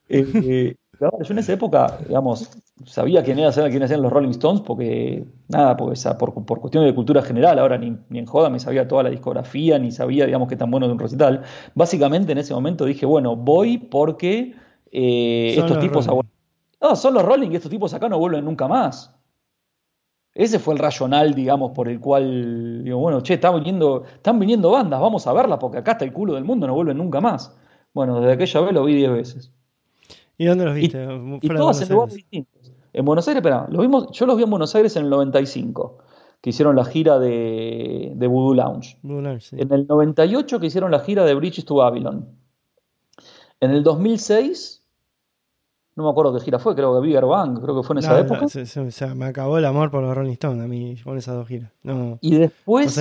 Eh, 0.09 0.25
eh, 0.33 0.75
yo 0.99 1.09
en 1.29 1.39
esa 1.39 1.53
época, 1.53 1.97
digamos, 2.07 2.49
sabía 2.85 3.23
quién 3.23 3.39
era, 3.39 3.51
sabía 3.51 3.69
quiénes 3.69 3.91
eran 3.91 4.03
los 4.03 4.11
Rolling 4.11 4.29
Stones, 4.29 4.61
porque, 4.61 5.25
nada, 5.47 5.77
porque, 5.77 5.99
por, 6.17 6.45
por 6.45 6.59
cuestiones 6.59 6.89
de 6.89 6.95
cultura 6.95 7.21
general, 7.21 7.59
ahora 7.59 7.77
ni, 7.77 7.97
ni, 8.09 8.19
en 8.19 8.25
joda 8.25 8.49
me 8.49 8.59
sabía 8.59 8.87
toda 8.87 9.03
la 9.03 9.09
discografía, 9.09 9.79
ni 9.79 9.91
sabía, 9.91 10.25
digamos, 10.25 10.47
qué 10.47 10.55
tan 10.55 10.71
bueno 10.71 10.87
de 10.87 10.93
un 10.93 10.99
recital. 10.99 11.43
Básicamente 11.75 12.31
en 12.31 12.37
ese 12.37 12.53
momento 12.53 12.85
dije, 12.85 13.05
bueno, 13.05 13.35
voy 13.35 13.77
porque 13.77 14.55
eh, 14.91 15.55
estos 15.57 15.79
tipos... 15.79 16.07
No, 16.81 16.95
son 16.95 17.13
los 17.13 17.23
Rolling 17.23 17.51
y 17.51 17.55
estos 17.55 17.69
tipos 17.69 17.93
acá 17.93 18.07
no 18.07 18.17
vuelven 18.17 18.45
nunca 18.45 18.67
más. 18.67 19.13
Ese 20.33 20.59
fue 20.59 20.73
el 20.73 20.79
racional, 20.79 21.33
digamos, 21.33 21.71
por 21.71 21.89
el 21.89 21.99
cual 21.99 22.83
digo, 22.83 22.99
bueno, 22.99 23.21
che, 23.21 23.33
están 23.33 23.55
viniendo, 23.55 24.05
están 24.05 24.39
viniendo 24.39 24.71
bandas, 24.71 25.01
vamos 25.01 25.27
a 25.27 25.33
verlas 25.33 25.59
porque 25.59 25.79
acá 25.79 25.93
está 25.93 26.05
el 26.05 26.13
culo 26.13 26.35
del 26.35 26.45
mundo, 26.45 26.67
no 26.67 26.73
vuelven 26.73 26.97
nunca 26.97 27.19
más. 27.19 27.57
Bueno, 27.93 28.21
desde 28.21 28.33
aquella 28.33 28.61
vez 28.61 28.73
lo 28.73 28.85
vi 28.85 28.95
10 28.95 29.11
veces. 29.11 29.51
¿Y 30.37 30.45
dónde 30.45 30.65
los 30.65 30.75
viste? 30.75 31.03
Y, 31.41 31.47
todos 31.49 31.81
en 31.81 31.89
lugares 31.89 32.15
distintos. 32.15 32.58
En 32.93 33.05
Buenos 33.05 33.27
Aires, 33.27 33.41
espera, 33.41 33.67
los 33.69 33.81
vimos, 33.81 34.07
yo 34.11 34.25
los 34.25 34.37
vi 34.37 34.43
en 34.43 34.49
Buenos 34.49 34.73
Aires 34.75 34.95
en 34.95 35.03
el 35.05 35.09
95, 35.09 35.97
que 36.41 36.49
hicieron 36.49 36.75
la 36.75 36.85
gira 36.85 37.19
de, 37.19 38.13
de 38.15 38.27
Voodoo 38.27 38.53
Lounge. 38.53 38.97
En 39.03 39.71
el 39.71 39.87
98 39.87 40.59
que 40.59 40.67
hicieron 40.67 40.91
la 40.91 40.99
gira 40.99 41.25
de 41.25 41.33
Bridges 41.35 41.65
to 41.65 41.75
Babylon. 41.75 42.27
En 43.59 43.71
el 43.71 43.83
2006, 43.83 44.83
no 45.95 46.05
me 46.05 46.09
acuerdo 46.09 46.33
qué 46.33 46.45
gira 46.45 46.59
fue, 46.59 46.75
creo 46.75 46.95
que 46.95 47.05
Bigger 47.05 47.25
Bang, 47.25 47.61
creo 47.61 47.75
que 47.75 47.83
fue 47.85 47.95
en 47.95 47.99
esa 47.99 48.19
época. 48.19 48.45
o 48.45 48.91
sea, 48.91 49.15
me 49.15 49.25
acabó 49.25 49.57
el 49.57 49.65
amor 49.65 49.91
por 49.91 50.01
los 50.01 50.15
Rolling 50.15 50.31
Stones 50.31 50.63
a 50.63 50.67
mí 50.67 50.95
con 51.03 51.17
esas 51.17 51.35
dos 51.35 51.47
giras. 51.47 51.71
y 52.21 52.35
después 52.35 52.97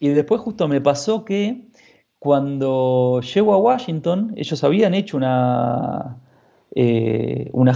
y 0.00 0.08
después 0.08 0.40
justo 0.40 0.68
me 0.68 0.80
pasó 0.80 1.24
que 1.24 1.68
cuando 2.18 3.20
llego 3.20 3.54
a 3.54 3.58
Washington, 3.58 4.32
ellos 4.36 4.62
habían 4.64 4.94
hecho 4.94 5.16
una, 5.16 6.18
eh, 6.76 7.50
una 7.52 7.72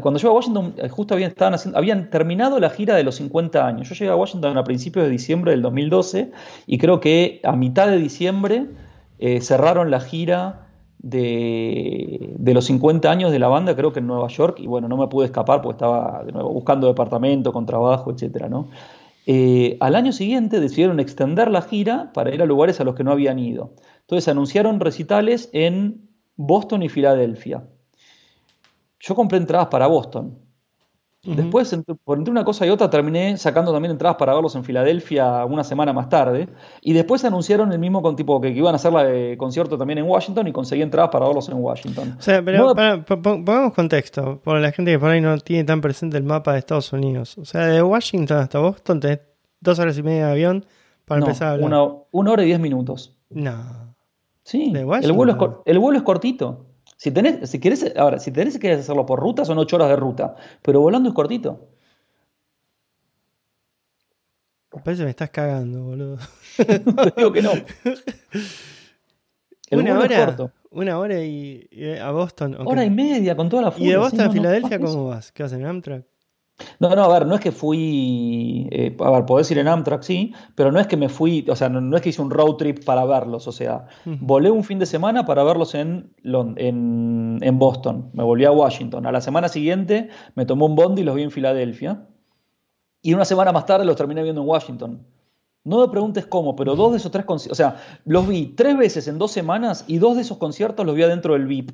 cuando 0.00 0.20
yo 0.20 0.30
a 0.30 0.32
Washington, 0.32 0.74
eh, 0.76 0.88
justo 0.88 1.14
habían, 1.14 2.10
terminado 2.10 2.60
la 2.60 2.70
gira 2.70 2.94
de 2.94 3.02
los 3.02 3.16
50 3.16 3.66
años. 3.66 3.88
Yo 3.88 3.96
llegué 3.96 4.10
a 4.12 4.16
Washington 4.16 4.56
a 4.56 4.64
principios 4.64 5.06
de 5.06 5.10
diciembre 5.10 5.50
del 5.50 5.62
2012 5.62 6.30
y 6.66 6.78
creo 6.78 7.00
que 7.00 7.40
a 7.42 7.56
mitad 7.56 7.88
de 7.88 7.98
diciembre 7.98 8.66
eh, 9.18 9.40
cerraron 9.40 9.90
la 9.90 10.00
gira 10.00 10.68
de, 11.00 12.36
los 12.38 12.64
50 12.66 13.10
años 13.10 13.32
de 13.32 13.40
la 13.40 13.48
banda, 13.48 13.74
creo 13.74 13.92
que 13.92 13.98
en 13.98 14.06
Nueva 14.06 14.28
York. 14.28 14.58
Y 14.60 14.68
bueno, 14.68 14.86
no 14.86 14.96
me 14.96 15.08
pude 15.08 15.26
escapar 15.26 15.60
porque 15.60 15.74
estaba 15.74 16.22
de 16.24 16.30
nuevo 16.30 16.50
buscando 16.50 16.86
departamento, 16.86 17.52
con 17.52 17.66
trabajo, 17.66 18.12
etcétera, 18.12 18.48
¿no? 18.48 18.68
al 19.80 19.94
año 19.94 20.10
siguiente 20.10 20.58
decidieron 20.58 21.00
extender 21.00 21.50
la 21.50 21.60
gira 21.60 22.12
para 22.14 22.34
ir 22.34 22.40
a 22.40 22.46
lugares 22.46 22.80
a 22.80 22.84
los 22.84 22.94
que 22.94 23.04
no 23.04 23.12
habían 23.12 23.38
ido. 23.38 23.74
Entonces 24.00 24.26
anunciaron 24.26 24.80
recitales 24.80 25.50
en 25.52 26.08
Boston 26.36 26.82
y 26.82 26.88
Filadelfia. 26.88 27.62
Yo 29.00 29.14
compré 29.14 29.38
entradas 29.38 29.68
para 29.68 29.86
Boston. 29.86 30.48
Después, 31.24 31.76
por 32.04 32.16
entre 32.16 32.30
una 32.30 32.44
cosa 32.44 32.64
y 32.64 32.70
otra, 32.70 32.88
terminé 32.88 33.36
sacando 33.36 33.72
también 33.72 33.90
entradas 33.90 34.16
para 34.16 34.32
verlos 34.32 34.54
en 34.54 34.62
Filadelfia 34.64 35.44
una 35.44 35.64
semana 35.64 35.92
más 35.92 36.08
tarde. 36.08 36.48
Y 36.80 36.92
después 36.92 37.24
anunciaron 37.24 37.72
el 37.72 37.78
mismo 37.78 38.00
con 38.02 38.14
tipo 38.14 38.40
que, 38.40 38.50
iban 38.50 38.72
a 38.72 38.76
hacer 38.76 38.92
la 38.92 39.04
de 39.04 39.36
concierto 39.36 39.76
también 39.76 39.98
en 39.98 40.06
Washington 40.06 40.46
y 40.46 40.52
conseguí 40.52 40.80
entradas 40.80 41.10
para 41.10 41.26
verlos 41.26 41.48
en 41.48 41.56
Washington. 41.56 42.16
O 42.18 42.22
sea, 42.22 42.42
pero 42.42 42.72
pongamos 43.04 43.74
contexto, 43.74 44.40
por 44.42 44.58
la 44.60 44.70
gente 44.70 44.92
que 44.92 44.98
por 44.98 45.10
ahí 45.10 45.20
no 45.20 45.36
tiene 45.38 45.64
tan 45.64 45.80
presente 45.80 46.16
el 46.16 46.22
mapa 46.22 46.52
de 46.52 46.60
Estados 46.60 46.92
Unidos. 46.92 47.36
O 47.36 47.44
sea, 47.44 47.66
de 47.66 47.82
Washington 47.82 48.38
hasta 48.38 48.60
Boston 48.60 49.00
tenés 49.00 49.20
dos 49.60 49.78
horas 49.80 49.98
y 49.98 50.02
media 50.04 50.26
de 50.26 50.32
avión 50.32 50.66
para 51.04 51.20
empezar 51.20 51.48
a 51.48 51.52
hablar. 51.52 51.66
Una, 51.66 52.02
una 52.12 52.30
hora 52.30 52.42
y 52.44 52.46
diez 52.46 52.60
minutos. 52.60 53.16
No. 53.28 53.94
Sí, 54.44 54.72
el 54.74 54.86
vuelo, 54.86 55.32
es, 55.32 55.50
el 55.66 55.78
vuelo 55.78 55.98
es 55.98 56.04
cortito. 56.04 56.67
Si 56.98 57.12
tenés, 57.12 57.48
si 57.48 57.60
querés, 57.60 57.94
ahora, 57.96 58.18
si 58.18 58.32
tenés 58.32 58.58
que 58.58 58.72
hacerlo 58.72 59.06
por 59.06 59.20
ruta, 59.20 59.44
son 59.44 59.56
ocho 59.58 59.76
horas 59.76 59.88
de 59.88 59.96
ruta. 59.96 60.34
Pero 60.62 60.80
volando 60.80 61.08
es 61.08 61.14
cortito. 61.14 61.68
Parece 64.84 65.02
que 65.02 65.04
me 65.04 65.10
estás 65.10 65.30
cagando, 65.30 65.84
boludo. 65.84 66.18
Te 66.56 67.12
digo 67.16 67.32
que 67.32 67.40
no. 67.40 67.52
una 69.70 69.98
hora, 70.00 70.36
Una 70.70 70.98
hora 70.98 71.22
y, 71.22 71.68
a 72.02 72.10
Boston. 72.10 72.56
Hora 72.66 72.84
y 72.84 72.90
media 72.90 73.36
con 73.36 73.48
toda 73.48 73.62
la 73.62 73.70
furia. 73.70 73.86
¿Y 73.86 73.90
de 73.92 73.96
Boston 73.98 74.20
a 74.20 74.30
Filadelfia 74.30 74.80
cómo 74.80 75.06
vas? 75.06 75.30
¿Qué 75.30 75.44
vas 75.44 75.52
en 75.52 75.66
Amtrak? 75.66 76.04
No, 76.80 76.94
no, 76.94 77.04
a 77.04 77.08
ver, 77.08 77.26
no 77.26 77.34
es 77.34 77.40
que 77.40 77.52
fui, 77.52 78.68
eh, 78.70 78.96
a 78.98 79.10
ver, 79.10 79.26
podés 79.26 79.50
ir 79.50 79.58
en 79.58 79.68
Amtrak, 79.68 80.02
sí, 80.02 80.34
pero 80.54 80.72
no 80.72 80.80
es 80.80 80.86
que 80.86 80.96
me 80.96 81.08
fui, 81.08 81.46
o 81.48 81.54
sea, 81.54 81.68
no, 81.68 81.96
es 81.96 82.02
que 82.02 82.08
hice 82.08 82.20
un 82.20 82.30
road 82.30 82.56
trip 82.56 82.84
para 82.84 83.04
verlos, 83.04 83.46
o 83.46 83.52
sea, 83.52 83.86
volé 84.04 84.50
un 84.50 84.64
fin 84.64 84.78
de 84.78 84.86
semana 84.86 85.24
para 85.24 85.44
verlos 85.44 85.74
en, 85.74 86.12
en, 86.24 87.38
en, 87.40 87.58
Boston, 87.58 88.10
me 88.12 88.24
volví 88.24 88.44
a 88.44 88.50
Washington, 88.50 89.06
a 89.06 89.12
la 89.12 89.20
semana 89.20 89.48
siguiente 89.48 90.08
me 90.34 90.46
tomó 90.46 90.66
un 90.66 90.74
bond 90.74 90.98
y 90.98 91.04
los 91.04 91.14
vi 91.14 91.22
en 91.22 91.30
Filadelfia, 91.30 92.08
y 93.02 93.14
una 93.14 93.24
semana 93.24 93.52
más 93.52 93.66
tarde 93.66 93.84
los 93.84 93.96
terminé 93.96 94.22
viendo 94.22 94.42
en 94.42 94.48
Washington. 94.48 95.06
No 95.64 95.80
me 95.80 95.88
preguntes 95.88 96.26
cómo, 96.26 96.56
pero 96.56 96.74
dos 96.76 96.92
de 96.92 96.98
esos 96.98 97.12
tres 97.12 97.24
conciertos, 97.24 97.58
o 97.58 97.62
sea, 97.62 97.76
los 98.04 98.26
vi 98.26 98.46
tres 98.56 98.76
veces 98.76 99.06
en 99.06 99.18
dos 99.18 99.30
semanas 99.30 99.84
y 99.86 99.98
dos 99.98 100.16
de 100.16 100.22
esos 100.22 100.38
conciertos 100.38 100.84
los 100.84 100.96
vi 100.96 101.02
adentro 101.02 101.34
del 101.34 101.46
VIP, 101.46 101.72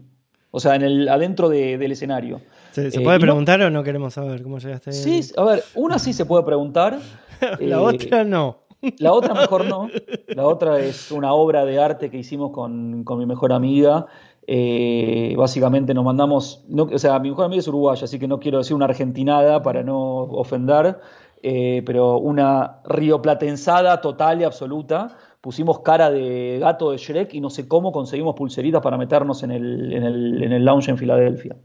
o 0.51 0.61
sea, 0.61 0.75
en 0.75 0.83
el, 0.83 1.09
adentro 1.09 1.49
del 1.49 1.91
escenario. 1.91 2.41
¿Se, 2.75 2.89
eh, 2.89 3.01
puede 3.05 3.21
preguntar 3.21 3.63
o 3.63 3.71
no 3.71 3.85
queremos 3.85 4.15
saber 4.15 4.43
cómo 4.43 4.59
llegaste? 4.59 4.91
Sí, 4.91 5.21
a 5.37 5.45
ver, 5.45 5.63
una 5.77 6.01
sí 6.01 6.13
se 6.13 6.27
puede 6.27 6.43
preguntar. 6.43 6.99
la 7.61 7.81
otra 7.81 8.25
no. 8.25 8.65
La 8.99 9.13
otra 9.13 9.33
mejor 9.33 9.65
no. 9.67 9.89
La 10.27 10.45
otra 10.45 10.81
es 10.81 11.13
una 11.13 11.33
obra 11.35 11.65
de 11.65 11.79
arte 11.79 12.11
que 12.11 12.19
hicimos 12.19 12.51
con, 12.51 13.05
mi 13.05 13.27
mejor 13.27 13.53
amiga. 13.53 14.07
Eh, 14.49 15.35
básicamente 15.39 15.95
nos 15.95 16.05
mandamos, 16.05 16.65
o 16.77 16.99
sea, 16.99 17.21
mi 17.21 17.31
mejor 17.31 17.45
amiga 17.45 17.61
es 17.61 17.69
uruguaya, 17.69 18.05
así 18.05 18.19
que 18.19 18.27
no 18.27 18.41
quiero 18.41 18.59
decir 18.59 18.75
una 18.75 18.87
argentinada 18.87 19.63
para 19.63 19.85
no 19.85 20.23
ofender, 20.23 20.99
eh, 21.45 21.83
pero 21.87 22.19
una 22.19 22.81
rioplatensada 22.85 24.01
total 24.01 24.41
y 24.41 24.45
absoluta. 24.45 25.17
Pusimos 25.41 25.79
cara 25.81 26.11
de 26.11 26.59
gato 26.61 26.91
de 26.91 26.97
Shrek 26.97 27.35
y 27.35 27.41
no 27.41 27.51
sé 27.51 27.69
cómo 27.69 27.93
conseguimos 27.93 28.35
pulseritas 28.35 28.83
para 28.83 28.99
meternos 28.99 29.45
en 29.45 29.53
el, 29.53 29.93
en 29.93 30.03
el, 30.03 30.43
en 30.43 30.53
el 30.53 30.65
lounge 30.65 30.91
en 30.91 30.99
Filadelfia. 30.99 31.57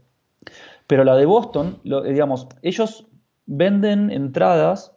Pero 0.90 1.04
la 1.04 1.14
de 1.14 1.24
Boston, 1.24 1.78
eh, 1.84 2.10
digamos, 2.10 2.48
ellos 2.62 3.06
venden 3.46 4.10
entradas, 4.10 4.92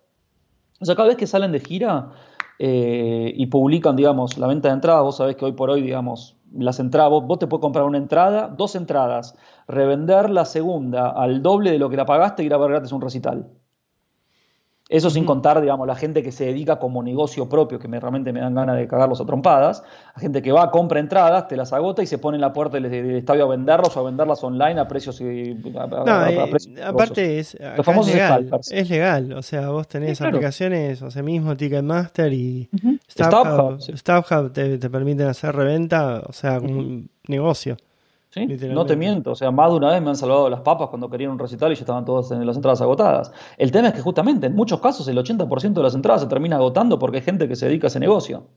o 0.82 0.86
sea, 0.86 0.96
cada 0.96 1.10
vez 1.10 1.18
que 1.18 1.28
salen 1.28 1.52
de 1.52 1.60
gira 1.60 2.10
eh, 2.58 3.32
y 3.36 3.46
publican, 3.46 3.96
digamos, 3.96 4.40
la 4.40 4.48
venta 4.48 4.70
de 4.70 4.74
entradas, 4.74 5.04
vos 5.04 5.18
sabés 5.18 5.36
que 5.36 5.46
hoy 5.46 5.52
por 5.52 5.70
hoy, 5.70 5.84
digamos, 5.84 6.36
las 6.52 6.80
entradas, 6.80 7.12
vos, 7.12 7.38
te 7.38 7.46
puedes 7.46 7.62
comprar 7.62 7.86
una 7.86 8.00
entrada, 8.00 8.48
dos 8.48 8.74
entradas, 8.74 9.38
revender 9.68 10.32
la 10.32 10.46
segunda 10.46 11.12
al 11.12 11.44
doble 11.44 11.70
de 11.70 11.78
lo 11.78 11.92
que 11.92 11.98
la 11.98 12.08
pagaste 12.08 12.42
y 12.42 12.48
ir 12.48 12.56
a 12.56 12.58
ver 12.58 12.72
gratis 12.72 12.92
un 12.92 13.02
recital. 13.02 13.52
Eso 14.94 15.10
sin 15.10 15.26
contar, 15.26 15.60
digamos, 15.60 15.88
la 15.88 15.96
gente 15.96 16.22
que 16.22 16.32
se 16.32 16.46
dedica 16.46 16.78
como 16.78 17.02
negocio 17.02 17.50
propio, 17.50 17.80
que 17.80 17.88
me, 17.88 18.00
realmente 18.00 18.32
me 18.32 18.42
dan 18.42 18.54
ganas 18.54 18.78
de 18.78 18.88
cagarlos 18.88 19.20
a 19.20 19.26
trompadas, 19.26 19.82
la 20.16 20.22
gente 20.22 20.44
que 20.44 20.52
va, 20.52 20.70
compra 20.70 21.00
entradas, 21.00 21.48
te 21.48 21.58
las 21.58 21.74
agota 21.74 22.04
y 22.04 22.06
se 22.06 22.20
pone 22.20 22.38
en 22.38 22.42
la 22.42 22.54
puerta 22.54 22.80
del, 22.80 22.94
estadio 23.16 23.46
a 23.46 23.48
venderlos 23.48 23.98
o 23.98 24.02
a 24.02 24.04
venderlas 24.04 24.44
online 24.44 24.80
a 24.80 24.88
precios... 24.88 25.20
Y, 25.20 25.56
no, 25.56 26.12
aparte 26.86 27.40
es, 27.40 27.56
es, 27.56 28.08
legal, 28.14 28.52
es 28.70 28.90
legal, 28.92 29.34
o 29.34 29.42
sea, 29.42 29.70
vos 29.70 29.88
tenés 29.88 30.22
aplicaciones, 30.22 31.02
o 31.02 31.10
sea, 31.10 31.24
mismo 31.24 31.58
Ticketmaster 31.58 32.32
y 32.32 32.70
StubHub, 33.10 34.54
te, 34.54 34.78
te, 34.78 34.90
permiten 34.92 35.26
hacer 35.26 35.56
reventa, 35.56 36.22
o 36.28 36.34
sea, 36.34 36.60
un 36.60 37.10
negocio. 37.28 37.78
No 38.74 38.86
te 38.86 38.96
miento, 38.96 39.32
o 39.32 39.36
sea, 39.36 39.52
más 39.52 39.70
de 39.70 39.78
una 39.78 39.92
vez 39.92 40.02
me 40.02 40.10
han 40.10 40.16
salvado 40.16 40.50
las 40.50 40.62
papas 40.62 40.90
cuando 40.90 41.10
querían 41.10 41.32
un 41.32 41.40
recital 41.40 41.72
y 41.72 41.76
ya 41.76 41.82
estaban 41.82 42.04
todas 42.04 42.32
en 42.32 42.46
las 42.46 42.56
entradas 42.56 42.82
agotadas. 42.82 43.32
El 43.58 43.72
tema 43.72 43.90
es 43.90 43.94
que 43.94 44.02
justamente 44.02 44.48
en 44.48 44.56
muchos 44.56 44.80
casos 44.80 45.08
el 45.08 45.18
80% 45.18 45.74
de 45.74 45.84
las 45.84 45.94
entradas 45.94 46.22
se 46.22 46.28
termina 46.28 46.56
agotando 46.56 46.98
porque 46.98 47.18
hay 47.18 47.24
gente 47.24 47.48
que 47.48 47.56
se 47.56 47.68
dedica 47.68 47.88
a 47.88 47.90
ese 47.90 48.00
negocio. 48.00 48.48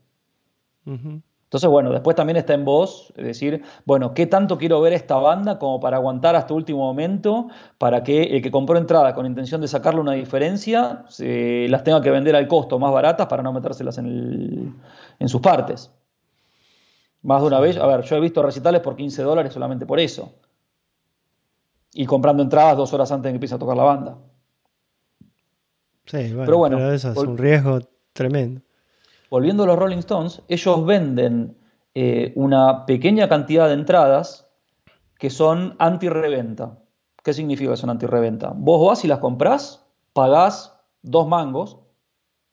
Entonces, 0.87 1.71
bueno, 1.71 1.93
después 1.93 2.17
también 2.17 2.37
está 2.37 2.55
en 2.55 2.65
vos 2.65 3.13
decir, 3.17 3.63
bueno, 3.85 4.15
¿qué 4.15 4.27
tanto 4.27 4.57
quiero 4.57 4.81
ver 4.81 4.93
esta 4.93 5.17
banda 5.17 5.59
como 5.59 5.79
para 5.79 5.97
aguantar 5.99 6.37
hasta 6.37 6.55
último 6.55 6.79
momento 6.79 7.49
para 7.79 8.03
que 8.03 8.23
el 8.23 8.43
que 8.43 8.51
compró 8.51 8.79
entrada 8.79 9.15
con 9.15 9.27
intención 9.27 9.61
de 9.61 9.69
sacarle 9.69 10.01
una 10.01 10.13
diferencia 10.13 11.05
se 11.09 11.69
las 11.69 11.85
tenga 11.85 12.01
que 12.01 12.11
vender 12.11 12.35
al 12.35 12.49
costo 12.49 12.79
más 12.79 12.93
baratas 12.93 13.27
para 13.27 13.43
no 13.43 13.53
metérselas 13.53 13.99
en, 13.99 14.75
en 15.19 15.29
sus 15.29 15.41
partes? 15.41 15.93
Más 17.23 17.41
de 17.41 17.49
una 17.49 17.61
vez, 17.61 17.77
a 17.77 17.87
ver, 17.87 18.03
yo 18.03 18.17
he 18.17 18.21
visto 18.21 18.43
recitales 18.43 18.81
por 18.81 18.97
15 18.97 19.23
dólares 19.23 19.53
solamente 19.53 19.87
por 19.87 19.99
eso. 19.99 20.35
Y 21.93 22.07
comprando 22.07 22.43
entradas 22.43 22.77
dos 22.77 22.93
horas 22.93 23.11
antes 23.11 23.25
de 23.25 23.31
que 23.31 23.37
empiece 23.37 23.55
a 23.55 23.59
tocar 23.59 23.77
la 23.77 23.85
banda. 23.85 24.19
Sí, 26.05 26.29
bueno, 26.29 26.45
pero 26.45 26.59
bueno, 26.59 26.93
eso 26.93 27.11
es 27.11 27.17
un 27.17 27.37
riesgo 27.37 27.81
tremendo. 28.13 28.61
Volviendo 29.29 29.65
a 29.65 29.67
los 29.67 29.79
Rolling 29.79 29.99
Stones, 29.99 30.43
ellos 30.49 30.87
venden 30.87 31.57
eh, 31.95 32.33
una 32.37 32.87
pequeña 32.87 33.29
cantidad 33.29 33.67
de 33.67 33.75
entradas 33.75 34.49
que 35.19 35.31
son 35.31 35.75
anti-reventa. 35.79 36.79
¿Qué 37.25 37.33
significa 37.33 37.71
que 37.73 37.77
son 37.77 37.91
anti-reventa? 37.91 38.53
Vos 38.55 38.87
vas 38.87 39.05
y 39.05 39.09
las 39.09 39.19
comprás, 39.19 39.85
pagás 40.13 40.79
dos 41.03 41.27
mangos, 41.27 41.79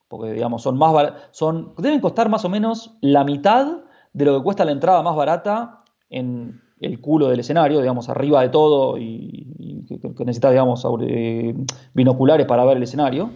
porque 0.07 0.31
digamos 0.31 0.63
son 0.63 0.77
más 0.77 1.13
son 1.31 1.73
deben 1.77 1.99
costar 1.99 2.29
más 2.29 2.45
o 2.45 2.49
menos 2.49 2.97
la 3.01 3.23
mitad 3.23 3.82
de 4.13 4.25
lo 4.25 4.37
que 4.37 4.43
cuesta 4.43 4.63
la 4.63 4.71
entrada 4.71 5.01
más 5.01 5.15
barata 5.15 5.83
en 6.09 6.61
el 6.79 7.01
culo 7.01 7.29
del 7.29 7.39
escenario, 7.39 7.79
digamos, 7.79 8.09
arriba 8.09 8.41
de 8.41 8.49
todo 8.49 8.97
y, 8.97 9.85
que, 9.87 10.25
necesitas, 10.25 10.51
digamos, 10.51 10.85
eh, 11.01 11.55
binoculares 11.93 12.45
para 12.45 12.65
ver 12.65 12.77
el 12.77 12.83
escenario. 12.83 13.31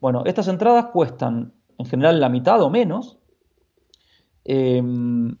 Bueno, 0.00 0.22
estas 0.24 0.48
entradas 0.48 0.86
cuestan 0.92 1.54
en 1.78 1.86
general 1.86 2.20
la 2.20 2.28
mitad 2.28 2.60
o 2.62 2.70
menos. 2.70 3.18
Em, 4.44 5.36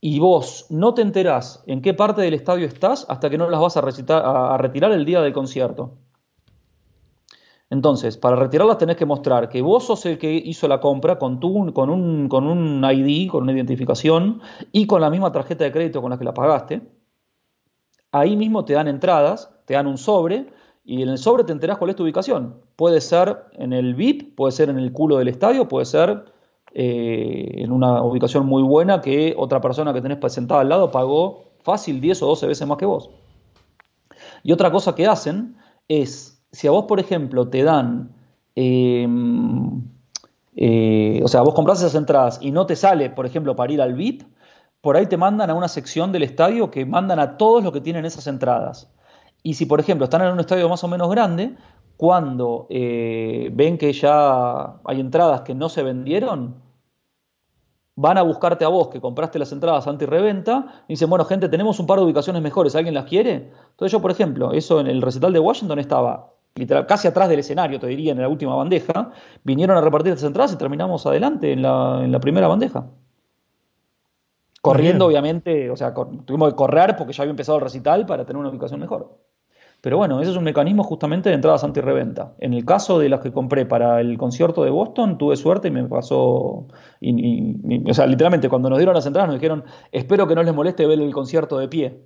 y 0.00 0.18
vos 0.20 0.66
no 0.70 0.94
te 0.94 1.02
enterás 1.02 1.64
en 1.66 1.82
qué 1.82 1.94
parte 1.94 2.22
del 2.22 2.34
estadio 2.34 2.66
estás 2.66 3.06
hasta 3.08 3.28
que 3.28 3.38
no 3.38 3.50
las 3.50 3.60
vas 3.60 3.76
a, 3.76 4.54
a 4.54 4.58
retirar 4.58 4.92
el 4.92 5.04
día 5.04 5.20
del 5.20 5.32
concierto. 5.32 5.98
Entonces, 7.68 8.16
para 8.16 8.36
retirarlas 8.36 8.78
tenés 8.78 8.96
que 8.96 9.06
mostrar 9.06 9.48
que 9.48 9.60
vos 9.60 9.84
sos 9.84 10.06
el 10.06 10.18
que 10.18 10.32
hizo 10.32 10.68
la 10.68 10.80
compra 10.80 11.18
con, 11.18 11.38
con, 11.72 11.90
un, 11.90 12.28
con 12.28 12.46
un 12.46 12.84
ID, 12.84 13.28
con 13.28 13.42
una 13.42 13.52
identificación 13.52 14.40
y 14.70 14.86
con 14.86 15.00
la 15.00 15.10
misma 15.10 15.32
tarjeta 15.32 15.64
de 15.64 15.72
crédito 15.72 16.00
con 16.00 16.10
la 16.10 16.18
que 16.18 16.24
la 16.24 16.34
pagaste. 16.34 16.82
Ahí 18.12 18.36
mismo 18.36 18.64
te 18.64 18.74
dan 18.74 18.86
entradas, 18.86 19.50
te 19.64 19.74
dan 19.74 19.88
un 19.88 19.98
sobre 19.98 20.46
y 20.84 21.02
en 21.02 21.08
el 21.08 21.18
sobre 21.18 21.42
te 21.42 21.52
enterás 21.52 21.78
cuál 21.78 21.90
es 21.90 21.96
tu 21.96 22.04
ubicación. 22.04 22.60
Puede 22.76 23.00
ser 23.00 23.46
en 23.54 23.72
el 23.72 23.96
VIP, 23.96 24.36
puede 24.36 24.52
ser 24.52 24.70
en 24.70 24.78
el 24.78 24.92
culo 24.92 25.18
del 25.18 25.26
estadio, 25.26 25.66
puede 25.66 25.86
ser 25.86 26.24
eh, 26.72 27.50
en 27.56 27.72
una 27.72 28.02
ubicación 28.02 28.46
muy 28.46 28.62
buena 28.62 29.00
que 29.00 29.34
otra 29.36 29.60
persona 29.60 29.92
que 29.92 30.00
tenés 30.00 30.32
sentada 30.32 30.60
al 30.60 30.68
lado 30.68 30.92
pagó 30.92 31.46
fácil 31.62 32.00
10 32.00 32.22
o 32.22 32.26
12 32.28 32.46
veces 32.46 32.68
más 32.68 32.78
que 32.78 32.86
vos. 32.86 33.10
Y 34.44 34.52
otra 34.52 34.70
cosa 34.70 34.94
que 34.94 35.08
hacen 35.08 35.56
es 35.88 36.35
si 36.52 36.66
a 36.66 36.70
vos, 36.70 36.84
por 36.86 37.00
ejemplo, 37.00 37.48
te 37.48 37.62
dan, 37.62 38.10
em, 38.54 39.82
eh, 40.54 41.20
o 41.22 41.28
sea, 41.28 41.42
vos 41.42 41.54
compras 41.54 41.80
esas 41.80 41.94
entradas 41.94 42.38
y 42.40 42.50
no 42.50 42.66
te 42.66 42.76
sale, 42.76 43.10
por 43.10 43.26
ejemplo, 43.26 43.56
para 43.56 43.72
ir 43.72 43.82
al 43.82 43.94
VIP, 43.94 44.22
por 44.80 44.96
ahí 44.96 45.06
te 45.06 45.16
mandan 45.16 45.50
a 45.50 45.54
una 45.54 45.68
sección 45.68 46.12
del 46.12 46.22
estadio 46.22 46.70
que 46.70 46.86
mandan 46.86 47.18
a 47.18 47.36
todos 47.36 47.62
los 47.62 47.72
que 47.72 47.80
tienen 47.80 48.04
esas 48.04 48.26
entradas. 48.26 48.90
Y 49.42 49.54
si, 49.54 49.66
por 49.66 49.80
ejemplo, 49.80 50.04
están 50.04 50.22
en 50.22 50.32
un 50.32 50.40
estadio 50.40 50.68
más 50.68 50.82
o 50.84 50.88
menos 50.88 51.10
grande, 51.10 51.56
cuando 51.96 52.66
eh, 52.70 53.50
ven 53.52 53.78
que 53.78 53.92
ya 53.92 54.80
hay 54.84 55.00
entradas 55.00 55.42
que 55.42 55.54
no 55.54 55.68
se 55.68 55.82
vendieron, 55.82 56.56
van 57.96 58.18
a 58.18 58.22
buscarte 58.22 58.64
a 58.64 58.68
vos 58.68 58.88
que 58.88 59.00
compraste 59.00 59.38
las 59.38 59.52
entradas 59.52 59.86
anti-reventa 59.86 60.84
y 60.86 60.92
dicen, 60.92 61.08
bueno, 61.08 61.24
gente, 61.24 61.48
tenemos 61.48 61.80
un 61.80 61.86
par 61.86 61.98
de 61.98 62.04
ubicaciones 62.04 62.42
mejores, 62.42 62.76
¿alguien 62.76 62.94
las 62.94 63.06
quiere? 63.06 63.50
Entonces 63.70 63.92
yo, 63.92 64.02
por 64.02 64.10
ejemplo, 64.10 64.52
eso 64.52 64.80
en 64.80 64.86
el 64.86 65.00
recital 65.00 65.32
de 65.32 65.40
Washington 65.40 65.78
estaba 65.78 66.34
literal, 66.56 66.86
casi 66.86 67.08
atrás 67.08 67.28
del 67.28 67.40
escenario, 67.40 67.78
te 67.78 67.86
diría, 67.86 68.12
en 68.12 68.20
la 68.20 68.28
última 68.28 68.54
bandeja, 68.54 69.12
vinieron 69.44 69.76
a 69.76 69.80
repartir 69.80 70.12
estas 70.12 70.26
entradas 70.26 70.52
y 70.52 70.56
terminamos 70.56 71.06
adelante 71.06 71.52
en 71.52 71.62
la, 71.62 72.18
primera 72.20 72.48
bandeja. 72.48 72.86
Corriendo, 74.60 75.06
obviamente, 75.06 75.70
o 75.70 75.76
sea, 75.76 75.94
tuvimos 76.24 76.50
que 76.50 76.56
correr 76.56 76.96
porque 76.96 77.12
ya 77.12 77.22
había 77.22 77.30
empezado 77.30 77.58
el 77.58 77.64
recital 77.64 78.04
para 78.04 78.24
tener 78.24 78.40
una 78.40 78.48
ubicación 78.48 78.80
mejor. 78.80 79.16
Pero 79.80 79.98
bueno, 79.98 80.20
ese 80.20 80.32
es 80.32 80.36
un 80.36 80.42
mecanismo 80.42 80.82
justamente 80.82 81.28
de 81.28 81.36
entradas 81.36 81.62
anti-reventa. 81.62 82.34
En 82.40 82.54
el 82.54 82.64
caso 82.64 82.98
de 82.98 83.08
las 83.08 83.20
que 83.20 83.30
compré 83.30 83.66
para 83.66 84.00
el 84.00 84.18
concierto 84.18 84.64
de 84.64 84.70
Boston, 84.70 85.18
tuve 85.18 85.36
suerte 85.36 85.68
y 85.68 85.70
me 85.70 85.84
pasó. 85.84 86.18
o 86.18 86.66
sea, 87.92 88.06
literalmente, 88.06 88.48
cuando 88.48 88.68
nos 88.68 88.78
dieron 88.78 88.94
las 88.94 89.06
entradas, 89.06 89.28
nos 89.28 89.36
dijeron: 89.38 89.64
Espero 89.92 90.26
que 90.26 90.34
no 90.34 90.42
les 90.42 90.54
moleste 90.54 90.86
ver 90.86 91.00
el 91.00 91.12
concierto 91.12 91.58
de 91.58 91.68
pie. 91.68 92.02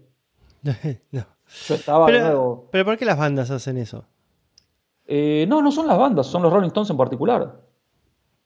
no. 1.12 1.24
Yo 1.66 1.74
estaba 1.74 2.06
pero, 2.06 2.68
Pero 2.70 2.84
¿por 2.84 2.98
qué 2.98 3.04
las 3.04 3.18
bandas 3.18 3.50
hacen 3.50 3.76
eso? 3.78 4.04
Eh, 5.12 5.44
no, 5.48 5.60
no 5.60 5.72
son 5.72 5.88
las 5.88 5.98
bandas, 5.98 6.28
son 6.28 6.40
los 6.40 6.52
Rolling 6.52 6.68
Stones 6.68 6.88
en 6.88 6.96
particular. 6.96 7.60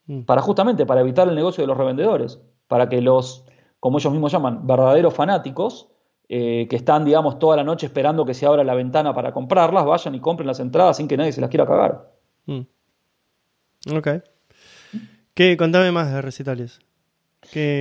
Mm. 0.07 0.23
Para 0.23 0.41
justamente, 0.41 0.87
para 0.87 1.03
evitar 1.03 1.29
el 1.29 1.35
negocio 1.35 1.63
de 1.63 1.69
los 1.69 1.77
revendedores. 1.77 2.41
Para 2.69 2.89
que 2.89 3.03
los, 3.03 3.45
como 3.81 3.99
ellos 3.99 4.11
mismos 4.11 4.33
llaman, 4.33 4.67
verdaderos 4.67 5.13
fanáticos 5.13 5.89
eh, 6.27 6.67
que 6.71 6.77
están, 6.77 7.05
digamos, 7.05 7.39
toda 7.39 7.57
la 7.57 7.65
noche 7.65 7.85
esperando 7.85 8.25
que 8.25 8.33
se 8.33 8.47
abra 8.47 8.65
la 8.65 8.75
ventana 8.75 9.15
para 9.15 9.33
comprarlas, 9.33 9.85
vayan 9.85 10.15
y 10.15 10.21
compren 10.21 10.47
las 10.47 10.59
entradas 10.59 10.97
sin 10.97 11.07
que 11.07 11.19
nadie 11.19 11.33
se 11.33 11.43
las 11.43 11.51
quiera 11.51 11.67
cagar. 11.67 12.11
Mm. 12.47 12.61
Ok. 13.95 14.09
¿Qué, 15.35 15.59
contame 15.59 15.93
más 15.93 16.13
de 16.15 16.23
recitales. 16.23 16.81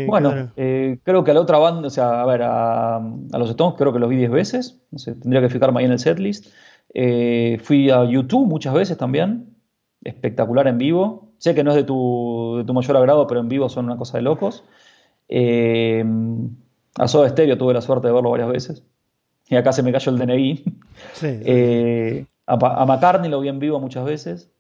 bueno, 0.08 0.52
eh, 0.58 1.00
creo 1.04 1.24
que 1.24 1.32
a 1.32 1.34
la 1.36 1.40
otra 1.40 1.58
banda, 1.58 1.88
o 1.88 1.90
sea, 1.90 2.22
a 2.22 2.26
ver, 2.26 2.42
a, 2.44 3.00
los 3.32 3.50
Stones 3.52 3.76
creo 3.78 3.94
que 3.94 4.00
los 4.00 4.10
vi 4.10 4.18
10 4.18 4.30
veces, 4.30 4.82
no 4.92 5.00
sé, 5.00 5.16
tendría 5.16 5.40
que 5.40 5.48
fijarme 5.48 5.80
ahí 5.80 5.86
en 5.86 5.94
el 5.94 6.00
setlist. 6.00 6.48
Eh, 6.94 7.60
fui 7.64 7.89
a 7.89 8.06
YouTube 8.06 8.48
muchas 8.48 8.74
veces 8.74 8.98
también, 8.98 9.56
espectacular 10.04 10.68
en 10.68 10.78
vivo. 10.78 11.30
Sé 11.38 11.56
que 11.56 11.64
no 11.64 11.72
es 11.72 11.78
de 11.78 11.84
tu, 11.84 12.56
de 12.58 12.64
tu 12.64 12.74
mayor 12.74 12.98
agrado, 12.98 13.28
pero 13.28 13.39
en 13.39 13.50
vivo 13.50 13.70
son 13.70 13.86
una 13.86 13.98
cosa 13.98 14.18
de 14.18 14.24
locos. 14.24 14.64
Eh, 15.28 16.04
a 16.98 17.08
Soda 17.08 17.30
Stereo 17.30 17.58
tuve 17.58 17.74
la 17.74 17.82
suerte 17.82 18.08
de 18.08 18.14
verlo 18.14 18.30
varias 18.30 18.50
veces. 18.50 18.84
Y 19.50 19.56
acá 19.56 19.72
se 19.72 19.84
me 19.84 19.91
cayó 19.91 20.12
el 20.12 20.20
DNI. 20.20 20.64
Eh, 21.22 22.26
a, 22.46 22.86
McCartney 22.86 23.30
lo 23.30 23.39
vi 23.39 23.48
en 23.48 23.60
vivo 23.60 23.80
muchas 23.80 24.06
veces. 24.06 24.52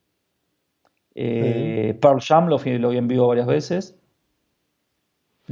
Eh, 1.15 1.97
Pearl 2.01 2.19
Jam 2.21 2.47
lo, 2.47 2.57
lo, 2.57 2.89
vi 2.89 2.97
en 2.97 3.07
vivo 3.07 3.27
varias 3.27 3.45
veces. 3.45 3.99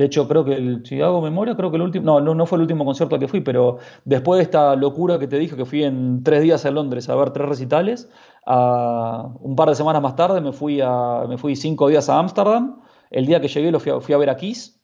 De 0.02 0.08
hecho, 0.08 0.28
creo 0.28 0.44
que, 0.44 0.56
el, 0.56 0.84
si 0.84 1.00
hago 1.00 1.22
memoria, 1.22 1.56
creo 1.56 1.70
que 1.70 1.76
el 1.78 1.84
último, 1.84 2.20
no, 2.20 2.34
no, 2.34 2.46
fue 2.48 2.56
el 2.56 2.64
último 2.64 2.84
concierto 2.86 3.14
al 3.14 3.22
que 3.22 3.28
fui, 3.28 3.42
pero 3.42 3.78
después 4.04 4.40
de 4.40 4.44
esta 4.46 4.76
locura 4.76 5.20
que 5.20 5.28
te 5.28 5.38
dije, 5.38 5.56
que 5.56 5.64
fui 5.64 5.84
en 5.84 6.24
tres 6.24 6.42
días 6.42 6.66
a 6.66 6.72
Londres 6.72 7.08
a 7.08 7.14
ver 7.14 7.30
tres 7.30 7.48
recitales, 7.48 8.10
un 8.48 9.56
par 9.56 9.70
de 9.70 9.76
semanas 9.76 10.02
más 10.02 10.16
tarde 10.16 10.42
me 10.42 10.54
fui, 10.54 10.82
a, 10.82 11.26
me 11.30 11.38
fui 11.38 11.56
cinco 11.56 11.88
días 11.88 12.10
a 12.10 12.18
Ámsterdam. 12.18 12.82
El 13.12 13.28
día 13.28 13.42
que 13.42 13.48
llegué 13.48 13.70
lo 13.72 13.80
fui 13.80 13.92
a, 13.92 14.00
fui 14.00 14.16
a 14.16 14.18
ver 14.18 14.32
a 14.32 14.38
Kiss 14.38 14.82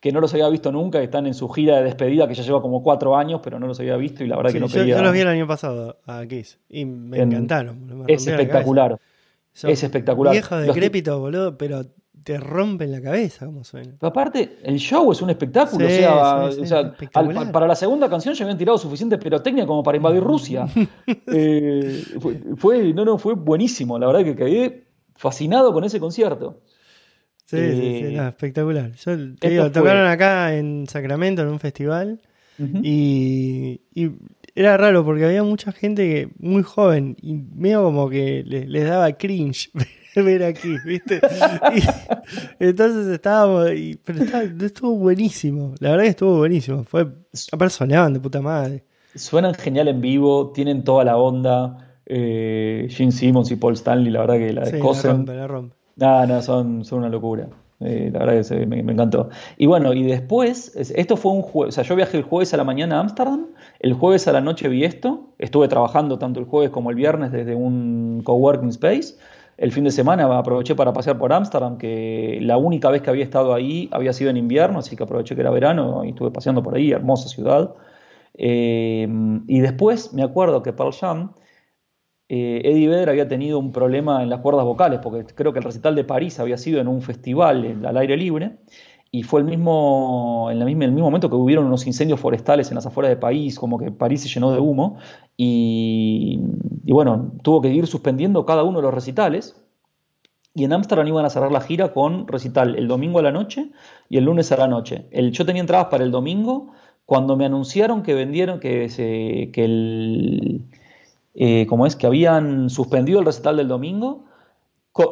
que 0.00 0.12
no 0.12 0.22
los 0.22 0.32
había 0.32 0.48
visto 0.48 0.72
nunca, 0.72 0.98
que 0.98 1.04
están 1.04 1.26
en 1.26 1.34
su 1.34 1.46
gira 1.50 1.76
de 1.76 1.84
despedida, 1.84 2.26
que 2.26 2.32
ya 2.32 2.42
lleva 2.42 2.62
como 2.62 2.82
cuatro 2.82 3.18
años, 3.18 3.42
pero 3.44 3.60
no 3.60 3.66
los 3.66 3.78
había 3.80 3.98
visto 3.98 4.24
y 4.24 4.28
la 4.28 4.38
verdad 4.38 4.52
que 4.52 4.60
no 4.60 4.66
yo, 4.66 4.82
Yo 4.82 5.02
los 5.02 5.12
vi 5.12 5.20
el 5.20 5.28
año 5.28 5.46
pasado 5.46 5.98
a 6.06 6.24
Kiss 6.26 6.58
y 6.70 6.86
me 6.86 7.20
encantaron. 7.20 8.06
es 8.08 8.26
espectacular. 8.26 8.98
Es 9.62 9.82
espectacular. 9.82 10.32
Viejo 10.32 10.56
decrépito, 10.56 11.20
boludo, 11.20 11.58
pero 11.58 11.84
te 12.22 12.38
rompen 12.38 12.92
la 12.92 13.00
cabeza 13.00 13.46
como 13.46 13.64
suena. 13.64 13.94
aparte, 14.00 14.58
el 14.62 14.78
show 14.78 15.10
es 15.12 15.22
un 15.22 15.30
espectáculo. 15.30 15.86
o 15.86 16.66
sea, 16.66 16.94
para 17.52 17.66
la 17.66 17.74
segunda 17.74 18.08
canción 18.08 18.34
ya 18.34 18.44
habían 18.44 18.58
tirado 18.58 18.78
suficiente 18.78 19.18
pirotecnia 19.18 19.66
como 19.66 19.82
para 19.82 19.96
invadir 19.96 20.22
Rusia. 20.22 20.66
Eh, 21.32 22.02
fue, 22.56 22.92
no, 22.92 23.04
no, 23.04 23.18
fue 23.18 23.34
buenísimo. 23.34 23.98
La 23.98 24.06
verdad 24.06 24.24
que 24.24 24.36
quedé 24.36 24.86
fascinado 25.16 25.72
con 25.72 25.84
ese 25.84 26.00
concierto. 26.00 26.60
Sí, 27.46 27.56
sí, 27.56 28.04
sí, 28.08 28.16
espectacular. 28.16 28.92
Yo 28.92 29.72
tocaron 29.72 30.06
acá 30.06 30.54
en 30.54 30.86
Sacramento 30.86 31.42
en 31.42 31.48
un 31.48 31.60
festival 31.60 32.20
y, 32.82 33.80
era 34.54 34.76
raro 34.76 35.04
porque 35.04 35.24
había 35.24 35.42
mucha 35.42 35.72
gente 35.72 36.02
que 36.08 36.28
muy 36.38 36.62
joven 36.62 37.16
y 37.22 37.34
medio 37.34 37.84
como 37.84 38.10
que 38.10 38.42
les, 38.44 38.84
daba 38.84 39.12
cringe 39.12 39.70
ver 40.16 40.44
aquí, 40.44 40.76
¿viste? 40.84 41.20
entonces 42.58 43.06
estábamos, 43.08 43.70
y, 43.72 43.98
pero 44.04 44.24
estuvo 44.64 44.96
buenísimo, 44.96 45.74
la 45.80 45.90
verdad 45.90 46.04
que 46.04 46.10
estuvo 46.10 46.38
buenísimo, 46.38 46.84
fue 46.84 47.06
apersonaban 47.52 48.12
de 48.12 48.20
puta 48.20 48.40
madre. 48.40 48.84
Suenan 49.14 49.54
genial 49.54 49.88
en 49.88 50.00
vivo, 50.00 50.52
tienen 50.52 50.84
toda 50.84 51.04
la 51.04 51.16
onda. 51.16 51.86
Eh, 52.06 52.88
Gene 52.90 53.12
Simmons 53.12 53.50
y 53.50 53.56
Paul 53.56 53.74
Stanley, 53.74 54.10
la 54.10 54.20
verdad 54.20 54.38
que 54.38 54.52
la 54.52 54.62
descosen. 54.62 55.26
La 55.26 55.46
rompe, 55.46 55.76
no, 55.96 56.26
no, 56.26 56.42
son, 56.42 56.84
son 56.84 57.00
una 57.00 57.08
locura. 57.08 57.48
Eh, 57.80 58.10
la 58.12 58.24
verdad 58.24 58.46
que 58.46 58.66
me, 58.66 58.80
encantó. 58.80 59.30
Y 59.56 59.66
bueno, 59.66 59.92
y 59.94 60.02
después, 60.02 60.74
esto 60.76 61.16
fue 61.16 61.32
un 61.32 61.42
jueves, 61.42 61.74
o 61.74 61.76
sea, 61.76 61.84
yo 61.84 61.96
viajé 61.96 62.18
el 62.18 62.24
jueves 62.24 62.52
a 62.52 62.58
la 62.58 62.64
mañana 62.64 62.98
a 62.98 63.00
Ámsterdam, 63.00 63.46
el 63.78 63.94
jueves 63.94 64.28
a 64.28 64.32
la 64.32 64.42
noche 64.42 64.68
vi 64.68 64.84
esto, 64.84 65.30
estuve 65.38 65.66
trabajando 65.68 66.18
tanto 66.18 66.40
el 66.40 66.46
jueves 66.46 66.70
como 66.70 66.90
el 66.90 66.96
viernes 66.96 67.32
desde 67.32 67.54
un 67.54 68.20
coworking 68.22 68.68
space. 68.68 69.14
El 69.60 69.72
fin 69.72 69.84
de 69.84 69.90
semana 69.90 70.24
aproveché 70.38 70.74
para 70.74 70.94
pasear 70.94 71.18
por 71.18 71.34
Ámsterdam, 71.34 71.76
que 71.76 72.38
la 72.40 72.56
única 72.56 72.88
vez 72.90 73.02
que 73.02 73.10
había 73.10 73.24
estado 73.24 73.52
ahí 73.52 73.90
había 73.92 74.14
sido 74.14 74.30
en 74.30 74.38
invierno, 74.38 74.78
así 74.78 74.96
que 74.96 75.02
aproveché 75.02 75.34
que 75.34 75.42
era 75.42 75.50
verano 75.50 76.02
y 76.02 76.08
estuve 76.10 76.30
paseando 76.30 76.62
por 76.62 76.74
ahí, 76.76 76.92
hermosa 76.92 77.28
ciudad. 77.28 77.74
Eh, 78.34 79.06
y 79.46 79.60
después 79.60 80.14
me 80.14 80.22
acuerdo 80.22 80.62
que 80.62 80.72
Pearl 80.72 80.92
Jam 80.94 81.34
eh, 82.30 82.62
Eddie 82.64 82.88
Vedder 82.88 83.10
había 83.10 83.28
tenido 83.28 83.58
un 83.58 83.70
problema 83.72 84.22
en 84.22 84.30
las 84.30 84.40
cuerdas 84.40 84.64
vocales, 84.64 85.00
porque 85.02 85.26
creo 85.34 85.52
que 85.52 85.58
el 85.58 85.64
recital 85.64 85.94
de 85.94 86.04
París 86.04 86.40
había 86.40 86.56
sido 86.56 86.80
en 86.80 86.88
un 86.88 87.02
festival 87.02 87.84
al 87.84 87.96
aire 87.98 88.16
libre, 88.16 88.60
y 89.12 89.24
fue 89.24 89.40
el 89.40 89.46
mismo, 89.46 90.48
en 90.52 90.62
el 90.62 90.66
mismo 90.66 91.00
momento 91.00 91.28
que 91.28 91.36
hubieron 91.36 91.66
unos 91.66 91.86
incendios 91.86 92.20
forestales 92.20 92.70
en 92.70 92.76
las 92.76 92.86
afueras 92.86 93.10
de 93.10 93.16
París, 93.16 93.58
como 93.58 93.78
que 93.78 93.90
París 93.90 94.22
se 94.22 94.28
llenó 94.28 94.52
de 94.52 94.60
humo, 94.60 94.98
y, 95.36 96.40
bueno, 96.84 97.32
tuvo 97.42 97.60
que 97.60 97.68
ir 97.72 97.86
suspendiendo 97.86 98.46
cada 98.46 98.62
uno 98.62 98.78
de 98.78 98.82
los 98.82 98.94
recitales, 98.94 99.56
y 100.54 100.64
en 100.64 100.72
Ámsterdam 100.72 101.06
iban 101.06 101.24
a 101.24 101.30
cerrar 101.30 101.52
la 101.52 101.60
gira 101.60 101.92
con 101.92 102.26
recital 102.26 102.76
el 102.76 102.88
domingo 102.88 103.20
a 103.20 103.22
la 103.22 103.30
noche 103.30 103.70
y 104.08 104.16
el 104.16 104.24
lunes 104.24 104.50
a 104.50 104.56
la 104.56 104.66
noche. 104.66 105.06
El, 105.12 105.30
yo 105.30 105.46
tenía 105.46 105.60
entradas 105.60 105.86
para 105.86 106.02
el 106.02 106.10
domingo 106.10 106.72
cuando 107.06 107.36
me 107.36 107.46
anunciaron 107.46 108.02
que 108.02 108.14
vendieron, 108.14 108.58
que, 108.58 108.88
se, 108.88 109.50
que 109.52 109.64
el 109.64 110.64
eh, 111.34 111.66
como 111.68 111.86
es 111.86 111.96
que 111.96 112.06
habían 112.06 112.70
suspendido 112.70 113.20
el 113.20 113.26
recital 113.26 113.56
del 113.56 113.68
domingo, 113.68 114.24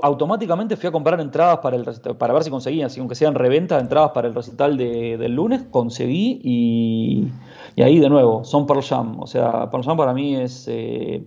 automáticamente 0.03 0.77
fui 0.77 0.89
a 0.89 0.93
comprar 0.93 1.21
entradas 1.21 1.59
para, 1.59 1.77
el 1.77 1.85
para 2.19 2.35
ver 2.35 2.43
si 2.43 2.51
conseguía, 2.51 2.89
si 2.89 3.01
aunque 3.01 3.15
sean 3.15 3.35
reventa, 3.35 3.79
entradas 3.79 4.11
para 4.11 4.29
el 4.29 4.35
recital 4.35 4.77
del 4.77 5.33
lunes, 5.33 5.65
conseguí 5.71 6.41
y, 6.43 7.83
ahí 7.83 7.99
de 8.01 8.09
nuevo, 8.09 8.45
son 8.45 8.67
Pearl 8.67 8.83
Jam. 8.83 9.21
O 9.21 9.27
sea, 9.27 9.71
Pearl 9.71 9.85
Jam 9.85 9.97
para 9.97 10.13
mí 10.13 10.37
es... 10.37 10.67
Eh, 10.69 11.27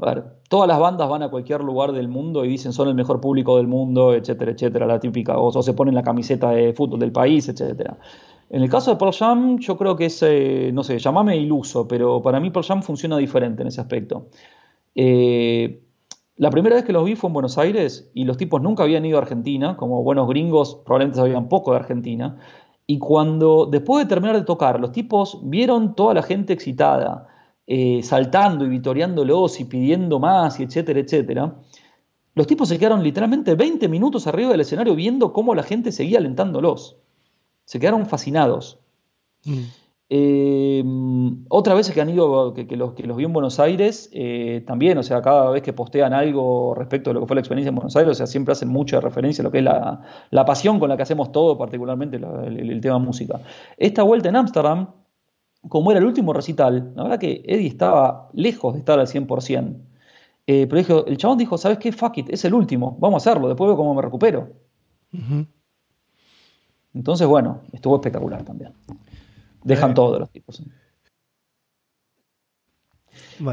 a 0.00 0.14
ver, 0.14 0.24
todas 0.48 0.68
las 0.68 0.78
bandas 0.78 1.08
van 1.08 1.24
a 1.24 1.28
cualquier 1.28 1.62
lugar 1.64 1.90
del 1.90 2.06
mundo 2.06 2.44
y 2.44 2.48
dicen 2.48 2.72
son 2.72 2.86
el 2.86 2.94
mejor 2.94 3.20
público 3.20 3.56
del 3.56 3.66
mundo, 3.66 4.14
etcétera, 4.14 4.52
etcétera, 4.52 4.86
la 4.86 5.00
típica, 5.00 5.36
o, 5.38 5.48
o 5.48 5.62
se 5.62 5.72
ponen 5.72 5.94
la 5.94 6.04
camiseta 6.04 6.50
de 6.50 6.72
fútbol 6.72 7.00
del 7.00 7.10
país, 7.10 7.48
etcétera. 7.48 7.98
En 8.50 8.62
el 8.62 8.70
caso 8.70 8.92
de 8.92 8.96
Pearl 8.96 9.12
Jam, 9.12 9.58
yo 9.58 9.76
creo 9.76 9.96
que 9.96 10.06
es, 10.06 10.22
eh, 10.22 10.70
no 10.72 10.82
sé, 10.84 10.98
llamame 10.98 11.36
iluso, 11.36 11.86
pero 11.86 12.22
para 12.22 12.40
mí 12.40 12.50
Pearl 12.50 12.64
Jam 12.64 12.82
funciona 12.82 13.16
diferente 13.18 13.62
en 13.62 13.68
ese 13.68 13.80
aspecto. 13.80 14.28
Eh, 14.94 15.82
la 16.38 16.50
primera 16.50 16.76
vez 16.76 16.84
que 16.84 16.92
los 16.92 17.04
vi 17.04 17.14
fue 17.14 17.28
en 17.28 17.34
Buenos 17.34 17.58
Aires 17.58 18.10
y 18.14 18.24
los 18.24 18.36
tipos 18.36 18.62
nunca 18.62 18.84
habían 18.84 19.04
ido 19.04 19.18
a 19.18 19.22
Argentina, 19.22 19.76
como 19.76 20.02
buenos 20.02 20.28
gringos 20.28 20.80
probablemente 20.84 21.18
sabían 21.18 21.48
poco 21.48 21.72
de 21.72 21.78
Argentina. 21.78 22.38
Y 22.86 22.98
cuando, 22.98 23.66
después 23.66 24.04
de 24.04 24.08
terminar 24.08 24.36
de 24.36 24.44
tocar, 24.44 24.80
los 24.80 24.92
tipos 24.92 25.40
vieron 25.42 25.94
toda 25.94 26.14
la 26.14 26.22
gente 26.22 26.54
excitada, 26.54 27.28
eh, 27.66 28.02
saltando 28.02 28.64
y 28.64 28.68
vitoreándolos 28.68 29.60
y 29.60 29.66
pidiendo 29.66 30.18
más, 30.18 30.58
y 30.58 30.62
etcétera, 30.62 31.00
etcétera, 31.00 31.54
los 32.34 32.46
tipos 32.46 32.68
se 32.68 32.78
quedaron 32.78 33.02
literalmente 33.02 33.54
20 33.54 33.88
minutos 33.88 34.26
arriba 34.26 34.50
del 34.50 34.60
escenario 34.60 34.94
viendo 34.94 35.32
cómo 35.32 35.54
la 35.54 35.62
gente 35.62 35.92
seguía 35.92 36.18
alentándolos 36.18 36.96
se 37.68 37.78
quedaron 37.78 38.06
fascinados. 38.06 38.78
Mm. 39.44 39.64
Eh, 40.10 40.82
otra 41.48 41.74
vez 41.74 41.90
que 41.90 42.00
han 42.00 42.08
ido, 42.08 42.54
que, 42.54 42.64
los, 42.76 42.94
que 42.94 43.06
los 43.06 43.16
vi 43.16 43.24
en 43.24 43.32
Buenos 43.32 43.60
Aires, 43.60 44.08
eh, 44.12 44.64
también, 44.66 44.96
o 44.96 45.02
sea, 45.02 45.20
cada 45.20 45.50
vez 45.50 45.62
que 45.62 45.74
postean 45.74 46.14
algo 46.14 46.74
respecto 46.74 47.10
a 47.10 47.12
lo 47.12 47.20
que 47.20 47.26
fue 47.26 47.36
la 47.36 47.40
experiencia 47.40 47.68
en 47.68 47.74
Buenos 47.74 47.94
Aires, 47.96 48.12
o 48.12 48.14
sea, 48.14 48.26
siempre 48.26 48.52
hacen 48.52 48.68
mucha 48.68 49.00
referencia 49.00 49.42
a 49.42 49.44
lo 49.44 49.50
que 49.50 49.58
es 49.58 49.64
la, 49.64 50.44
pasión 50.46 50.78
con 50.80 50.88
la 50.88 50.96
que 50.96 51.02
hacemos 51.02 51.30
todo, 51.30 51.58
particularmente 51.58 52.16
el, 52.16 52.80
tema 52.80 52.98
música. 52.98 53.40
Esta 53.76 54.02
vuelta 54.02 54.30
en 54.30 54.36
Ámsterdam, 54.36 54.88
como 55.68 55.90
era 55.90 56.00
el 56.00 56.06
último 56.06 56.32
recital, 56.32 56.92
la 56.96 57.02
verdad 57.02 57.18
que 57.18 57.42
Eddie 57.46 57.68
estaba 57.68 58.30
lejos 58.32 58.72
de 58.74 58.78
estar 58.80 58.98
al 58.98 59.06
100%. 59.06 59.76
Eh, 60.46 60.66
pero 60.66 60.78
dijo, 60.78 61.06
el 61.06 61.18
chabón 61.18 61.36
dijo, 61.36 61.58
¿sabes 61.58 61.76
qué? 61.76 61.92
Fuck 61.92 62.18
it, 62.18 62.30
es 62.30 62.42
el 62.46 62.54
último, 62.54 62.96
vamos 62.98 63.26
a 63.26 63.30
hacerlo, 63.30 63.48
después 63.48 63.68
veo 63.68 63.76
cómo 63.76 63.94
me 63.94 64.00
recupero. 64.00 64.48
Entonces, 66.94 67.26
bueno, 67.26 67.60
estuvo 67.72 67.96
espectacular 67.96 68.42
también. 68.44 68.72
Dejan 69.68 69.92
todos 69.92 70.18
los 70.18 70.30
tipos. 70.30 70.62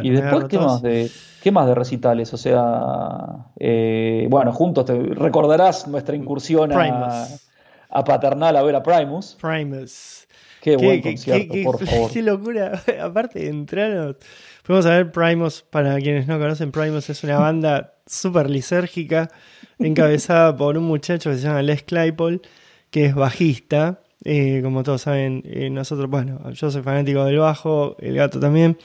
y 0.01 0.09
después, 0.09 0.45
¿qué 0.45 0.57
más, 0.57 0.82
de, 0.82 1.11
¿qué 1.43 1.51
más 1.51 1.68
de 1.68 1.76
recitales? 1.76 2.34
O 2.34 2.38
sea, 2.38 3.51
eh, 3.59 4.26
bueno, 4.30 4.53
juntos 4.53 4.86
te 4.86 4.97
recordarás 4.97 5.88
nuestra 5.89 6.16
incursión 6.16 6.72
a, 6.72 7.28
a, 7.89 8.03
Paternal 8.05 8.55
a 8.55 8.63
ver 8.63 8.76
a 8.76 8.82
Primus. 8.82 9.38
Primus. 9.41 10.26
Qué, 10.61 10.78
buen 10.78 11.01
concierto, 11.01 11.53
por 11.66 11.86
favor. 11.86 12.11
Qué 12.11 12.22
locura. 12.22 12.82
Aparte, 13.01 13.49
entraron. 13.49 14.18
Fuimos 14.63 14.86
a 14.86 14.91
ver 14.91 15.11
Primus, 15.11 15.63
para 15.70 15.97
quienes 15.97 16.28
no 16.28 16.39
conocen, 16.39 16.72
Primus 16.72 17.09
es 17.09 17.24
una 17.26 17.39
banda 17.39 17.95
súper 18.05 18.49
lisérgica, 18.49 19.30
encabezada 19.80 20.55
por 20.55 20.78
un 20.78 20.86
muchacho 20.86 21.30
que 21.30 21.36
se 21.36 21.43
llama 21.43 21.61
Les 21.61 21.84
Claypool, 21.84 22.41
que 22.89 23.05
es 23.05 23.16
bajista. 23.16 23.99
Eh, 24.24 24.61
como 24.63 24.84
todos 24.84 25.01
saben, 25.01 25.43
eh, 25.45 25.70
nosotros, 25.70 26.09
bueno, 26.09 26.51
yo 26.51 26.72
soy 26.72 26.82
fanático 26.82 27.26
del 27.26 27.38
bajo, 27.38 27.95
el 27.99 28.16
gato 28.16 28.39
también. 28.39 28.78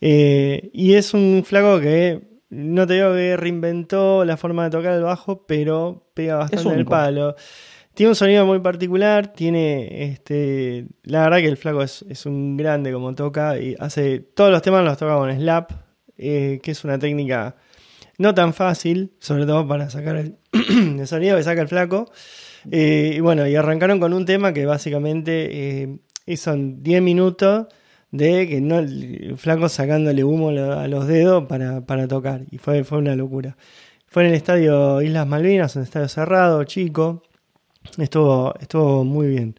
Eh, 0.00 0.70
y 0.72 0.94
es 0.94 1.12
un 1.12 1.42
flaco 1.44 1.80
que 1.80 2.22
no 2.50 2.86
te 2.86 2.94
digo 2.94 3.12
que 3.12 3.36
reinventó 3.36 4.24
la 4.24 4.36
forma 4.36 4.64
de 4.64 4.70
tocar 4.70 4.94
el 4.94 5.02
bajo, 5.02 5.46
pero 5.46 6.10
pega 6.14 6.36
bastante 6.36 6.74
el 6.74 6.84
palo. 6.84 7.34
Tiene 7.94 8.10
un 8.10 8.16
sonido 8.16 8.46
muy 8.46 8.60
particular, 8.60 9.32
tiene 9.32 10.04
este. 10.04 10.86
La 11.02 11.24
verdad 11.24 11.38
que 11.38 11.48
el 11.48 11.56
flaco 11.56 11.82
es, 11.82 12.24
un 12.24 12.56
grande 12.56 12.92
como 12.92 13.14
toca 13.14 13.58
y 13.58 13.76
hace. 13.78 14.20
Todos 14.20 14.50
los 14.50 14.62
temas 14.62 14.84
los 14.84 14.96
toca 14.96 15.16
con 15.16 15.34
slap, 15.36 15.72
que 16.16 16.60
es 16.64 16.84
una 16.84 16.98
técnica 16.98 17.56
no 18.16 18.34
tan 18.34 18.54
fácil, 18.54 19.12
sobre 19.18 19.44
todo 19.44 19.66
para 19.66 19.90
sacar 19.90 20.16
el, 20.16 20.36
el 20.98 21.06
sonido 21.06 21.36
que 21.36 21.42
saca 21.42 21.60
el 21.60 21.68
flaco. 21.68 22.10
Eh, 22.70 23.14
y 23.16 23.20
bueno, 23.20 23.46
y 23.46 23.54
arrancaron 23.56 24.00
con 24.00 24.12
un 24.12 24.24
tema 24.24 24.52
que 24.52 24.66
básicamente 24.66 25.82
eh, 26.26 26.36
son 26.36 26.82
10 26.82 27.02
minutos 27.02 27.66
de 28.10 28.48
que 28.48 28.60
no 28.60 28.80
el 28.80 29.36
flaco 29.36 29.68
sacándole 29.68 30.24
humo 30.24 30.48
a 30.50 30.88
los 30.88 31.06
dedos 31.06 31.46
para, 31.46 32.08
tocar. 32.08 32.42
Y 32.50 32.58
fue, 32.58 32.84
fue 32.84 32.98
una 32.98 33.14
locura. 33.14 33.56
Fue 34.06 34.24
en 34.24 34.30
el 34.30 34.34
estadio 34.34 35.00
Islas 35.02 35.26
Malvinas, 35.26 35.76
un 35.76 35.82
estadio 35.82 36.08
cerrado, 36.08 36.64
chico. 36.64 37.22
Estuvo, 37.96 38.54
estuvo 38.58 39.04
muy 39.04 39.28
bien. 39.28 39.54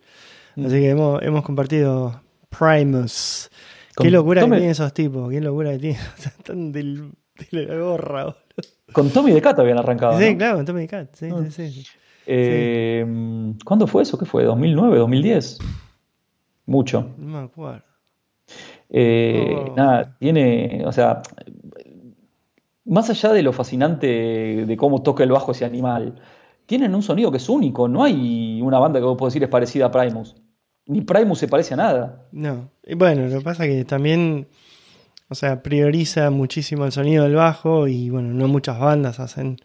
Mm. 0.55 0.65
Así 0.65 0.75
que 0.75 0.89
hemos, 0.89 1.21
hemos 1.23 1.43
compartido 1.43 2.21
Primus. 2.49 3.49
Qué 3.95 4.11
locura 4.11 4.41
que 4.41 4.49
tienen 4.49 4.69
esos 4.69 4.93
tipos, 4.93 5.29
qué 5.31 5.41
locura 5.41 5.71
que 5.71 5.79
tienen. 5.79 6.01
Están 6.17 6.71
del, 6.71 7.11
de 7.51 7.65
la 7.65 7.75
gorra. 7.75 8.35
Con 8.91 9.09
Tommy 9.09 9.31
de 9.31 9.41
Cat 9.41 9.59
habían 9.59 9.77
arrancado. 9.77 10.19
Sí, 10.19 10.35
claro, 10.35 10.57
con 10.57 10.65
Tommy 10.65 10.81
de 10.81 10.87
Cat. 10.87 11.15
Sí, 11.15 11.29
ah. 11.31 11.43
sí, 11.49 11.71
sí. 11.71 11.85
Eh, 12.25 13.05
¿Cuándo 13.65 13.87
fue 13.87 14.03
eso? 14.03 14.17
¿Qué 14.17 14.25
fue? 14.25 14.45
¿2009? 14.45 14.99
¿2010? 14.99 15.57
Mucho. 16.65 17.13
No 17.17 17.39
me 17.39 17.45
acuerdo. 17.45 17.83
Eh, 18.89 19.55
oh. 19.57 19.73
Nada, 19.75 20.15
tiene, 20.19 20.83
o 20.85 20.91
sea, 20.91 21.21
más 22.85 23.09
allá 23.09 23.31
de 23.33 23.41
lo 23.41 23.53
fascinante 23.53 24.07
de 24.65 24.77
cómo 24.77 25.01
toca 25.01 25.23
el 25.23 25.31
bajo 25.31 25.51
ese 25.51 25.65
animal, 25.65 26.15
tienen 26.65 26.93
un 26.95 27.03
sonido 27.03 27.31
que 27.31 27.37
es 27.37 27.49
único. 27.49 27.87
No 27.87 28.03
hay 28.03 28.61
una 28.61 28.79
banda 28.79 28.99
que 28.99 29.05
vos 29.05 29.17
podés 29.17 29.33
decir 29.33 29.43
es 29.43 29.49
parecida 29.49 29.87
a 29.87 29.91
Primus. 29.91 30.35
Ni 30.85 31.01
Primus 31.01 31.39
se 31.39 31.47
parece 31.47 31.73
a 31.73 31.77
nada. 31.77 32.27
No. 32.31 32.69
Y 32.85 32.95
bueno, 32.95 33.27
lo 33.27 33.39
que 33.39 33.43
pasa 33.43 33.65
es 33.65 33.71
que 33.71 33.85
también, 33.85 34.47
o 35.29 35.35
sea, 35.35 35.63
prioriza 35.63 36.29
muchísimo 36.31 36.85
el 36.85 36.91
sonido 36.91 37.23
del 37.23 37.35
bajo 37.35 37.87
y 37.87 38.09
bueno, 38.09 38.33
no 38.33 38.47
muchas 38.47 38.79
bandas 38.79 39.19
hacen 39.19 39.57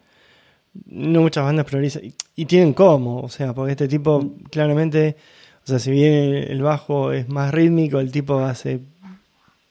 no 0.86 1.22
muchas 1.22 1.44
bandas 1.44 1.66
priorizan. 1.66 2.02
Y, 2.34 2.44
tienen 2.44 2.72
cómo, 2.74 3.20
o 3.20 3.28
sea, 3.28 3.54
porque 3.54 3.72
este 3.72 3.88
tipo 3.88 4.20
mm. 4.20 4.44
claramente, 4.50 5.16
o 5.64 5.66
sea, 5.66 5.78
si 5.78 5.90
bien 5.90 6.34
el 6.34 6.62
bajo 6.62 7.12
es 7.12 7.28
más 7.28 7.52
rítmico, 7.52 8.00
el 8.00 8.12
tipo 8.12 8.38
hace, 8.40 8.80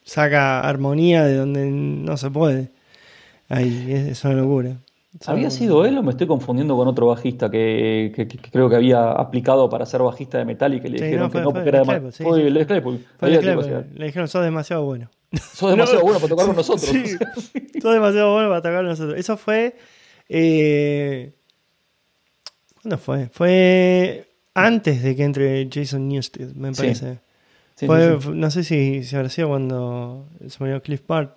saca 0.03 0.62
armonía 0.62 1.24
de 1.24 1.36
donde 1.36 1.70
no 1.70 2.18
se 2.18 2.30
puede. 2.30 2.70
Ahí, 3.49 4.08
es, 4.10 4.24
una 4.24 4.36
locura. 4.36 4.78
¿Había 5.28 5.49
sido 5.49 5.86
él 5.86 5.97
o 5.97 6.03
me 6.03 6.12
estoy 6.12 6.28
confundiendo 6.28 6.76
con 6.76 6.88
otro 6.88 7.08
bajista 7.08 7.49
que, 7.49 8.12
creo 8.51 8.70
que 8.70 8.76
había 8.76 9.12
aplicado 9.12 9.70
para 9.70 9.86
ser 9.86 10.01
bajista 10.01 10.38
de 10.38 10.45
metal 10.45 10.74
y 10.74 10.82
que 10.82 10.89
le 10.89 11.01
dijeron 11.01 11.32
que 11.32 11.39
no 11.39 11.53
porque 11.53 11.70
era 11.70 11.84
de 11.84 12.12
Fue 12.12 12.41
el 12.41 12.53
Le 12.53 14.06
dijeron, 14.06 14.28
sos 14.28 14.43
demasiado 14.43 14.84
bueno. 14.84 15.10
Sos 15.53 15.72
demasiado 15.72 16.01
bueno 16.01 16.20
para 16.20 16.30
tocar 16.30 16.45
con 16.47 16.56
nosotros. 16.56 16.86
sos 17.82 17.93
demasiado 17.93 18.34
bueno 18.34 18.49
para 18.49 18.62
tocar 18.62 18.78
con 18.80 18.88
nosotros. 18.88 19.18
Eso 19.18 19.38
fue 19.38 19.76
eh, 20.30 21.34
¿Cuándo 22.82 22.98
fue? 22.98 23.30
Fue 23.30 24.28
antes 24.54 25.04
de 25.04 25.16
que 25.16 25.24
entre 25.24 25.68
Jason 25.72 26.08
Newsted, 26.08 26.54
me 26.56 26.72
parece. 26.72 27.20
no 27.82 28.52
sé 28.52 28.64
si, 28.64 29.04
si 29.04 29.16
habrá 29.16 29.30
sido 29.30 29.50
cuando 29.50 30.28
se 30.48 30.58
murió 30.60 30.82
Cliff 30.82 31.02
Park. 31.02 31.36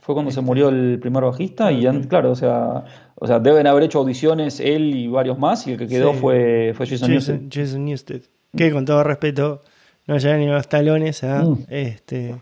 Fue 0.00 0.14
cuando 0.14 0.30
se 0.30 0.40
este. 0.40 0.46
murió 0.46 0.70
el 0.70 0.98
primer 0.98 1.22
bajista 1.22 1.70
y 1.70 1.86
claro, 2.08 2.30
o 2.30 2.36
sea, 2.36 2.84
o 3.16 3.26
sea, 3.26 3.38
deben 3.38 3.66
haber 3.66 3.82
hecho 3.82 3.98
audiciones 3.98 4.58
él 4.58 4.94
y 4.94 5.08
varios 5.08 5.38
más 5.38 5.66
y 5.66 5.72
el 5.72 5.78
que 5.78 5.86
quedó 5.86 6.14
fue, 6.14 6.72
fue 6.74 6.86
Jason, 6.86 7.10
Newsted. 7.10 7.40
Jason 7.50 7.84
Newsted. 7.84 8.22
Que 8.56 8.72
con 8.72 8.84
todo 8.84 9.04
respeto 9.04 9.62
no 10.06 10.16
llega 10.16 10.36
ni 10.38 10.46
los 10.46 10.68
talones 10.68 11.22
a 11.22 11.44
mm. 11.44 11.66
este 11.68 12.36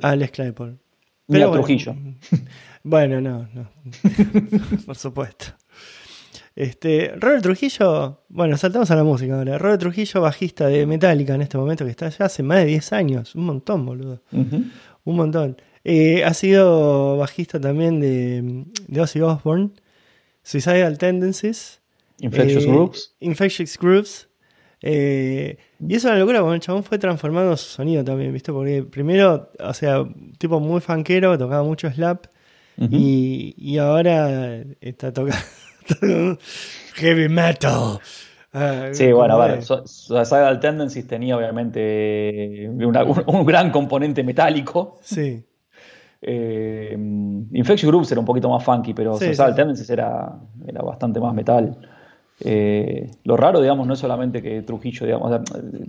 a 0.00 0.10
Alex 0.10 0.32
Claypool. 0.32 0.78
Pero 1.26 1.50
Trujillo. 1.52 1.96
Bueno, 2.84 3.20
no, 3.20 3.48
no. 3.54 3.70
Por 4.86 4.96
supuesto. 4.96 5.46
Este, 6.54 7.12
Robert 7.16 7.42
Trujillo, 7.42 8.24
bueno, 8.28 8.56
saltamos 8.58 8.90
a 8.90 8.96
la 8.96 9.04
música 9.04 9.36
ahora. 9.36 9.58
Robert 9.58 9.80
Trujillo, 9.80 10.20
bajista 10.20 10.66
de 10.66 10.86
Metallica 10.86 11.34
en 11.34 11.42
este 11.42 11.56
momento, 11.56 11.84
que 11.84 11.90
está 11.90 12.08
ya 12.08 12.26
hace 12.26 12.42
más 12.42 12.58
de 12.58 12.66
10 12.66 12.92
años. 12.92 13.34
Un 13.34 13.46
montón, 13.46 13.86
boludo. 13.86 14.22
Un 14.32 15.16
montón. 15.16 15.56
Eh, 15.84 16.24
ha 16.24 16.34
sido 16.34 17.16
bajista 17.16 17.60
también 17.60 18.00
de, 18.00 18.64
de 18.86 19.00
Ozzy 19.00 19.20
Osbourne, 19.20 19.70
Suicidal 20.42 20.98
Tendencies, 20.98 21.80
Infectious 22.20 22.64
eh, 22.64 22.68
Groups. 22.68 23.16
Infectious 23.20 23.78
Groups. 23.78 24.28
Eh, 24.82 25.56
y 25.80 25.94
eso 25.94 26.08
es 26.08 26.12
una 26.12 26.18
locura, 26.18 26.40
porque 26.40 26.56
el 26.56 26.60
chabón 26.60 26.84
fue 26.84 26.98
transformando 26.98 27.56
su 27.56 27.68
sonido 27.70 28.04
también, 28.04 28.32
¿viste? 28.32 28.52
Porque 28.52 28.82
primero, 28.82 29.50
o 29.58 29.74
sea, 29.74 30.04
tipo 30.38 30.60
muy 30.60 30.80
fanquero, 30.80 31.38
tocaba 31.38 31.62
mucho 31.62 31.90
slap 31.90 32.26
y, 32.76 33.78
ahora 33.78 34.64
está 34.80 35.12
tocando 35.12 35.38
heavy 36.94 37.28
metal. 37.28 37.98
Ah, 38.54 38.88
sí, 38.92 39.10
bueno, 39.12 39.40
a 39.40 39.46
ver, 39.46 39.62
Suicidal 39.62 40.60
Tendencies 40.60 41.06
tenía 41.06 41.36
obviamente 41.36 42.68
un, 42.68 43.46
gran 43.46 43.70
componente 43.70 44.22
metálico. 44.22 44.98
Sí. 45.00 45.42
Eh, 46.20 46.92
Infection 47.52 47.90
Groups 47.90 48.12
era 48.12 48.20
un 48.20 48.26
poquito 48.26 48.48
más 48.50 48.62
funky, 48.62 48.92
pero 48.92 49.16
sí, 49.16 49.30
Tendencies 49.34 49.88
era, 49.88 50.38
era 50.66 50.82
bastante 50.82 51.18
más 51.18 51.34
metal. 51.34 51.78
Eh, 52.40 53.10
lo 53.24 53.36
raro, 53.36 53.60
digamos, 53.60 53.86
no 53.86 53.94
es 53.94 54.00
solamente 54.00 54.42
que 54.42 54.62
Trujillo, 54.62 55.06
digamos, 55.06 55.40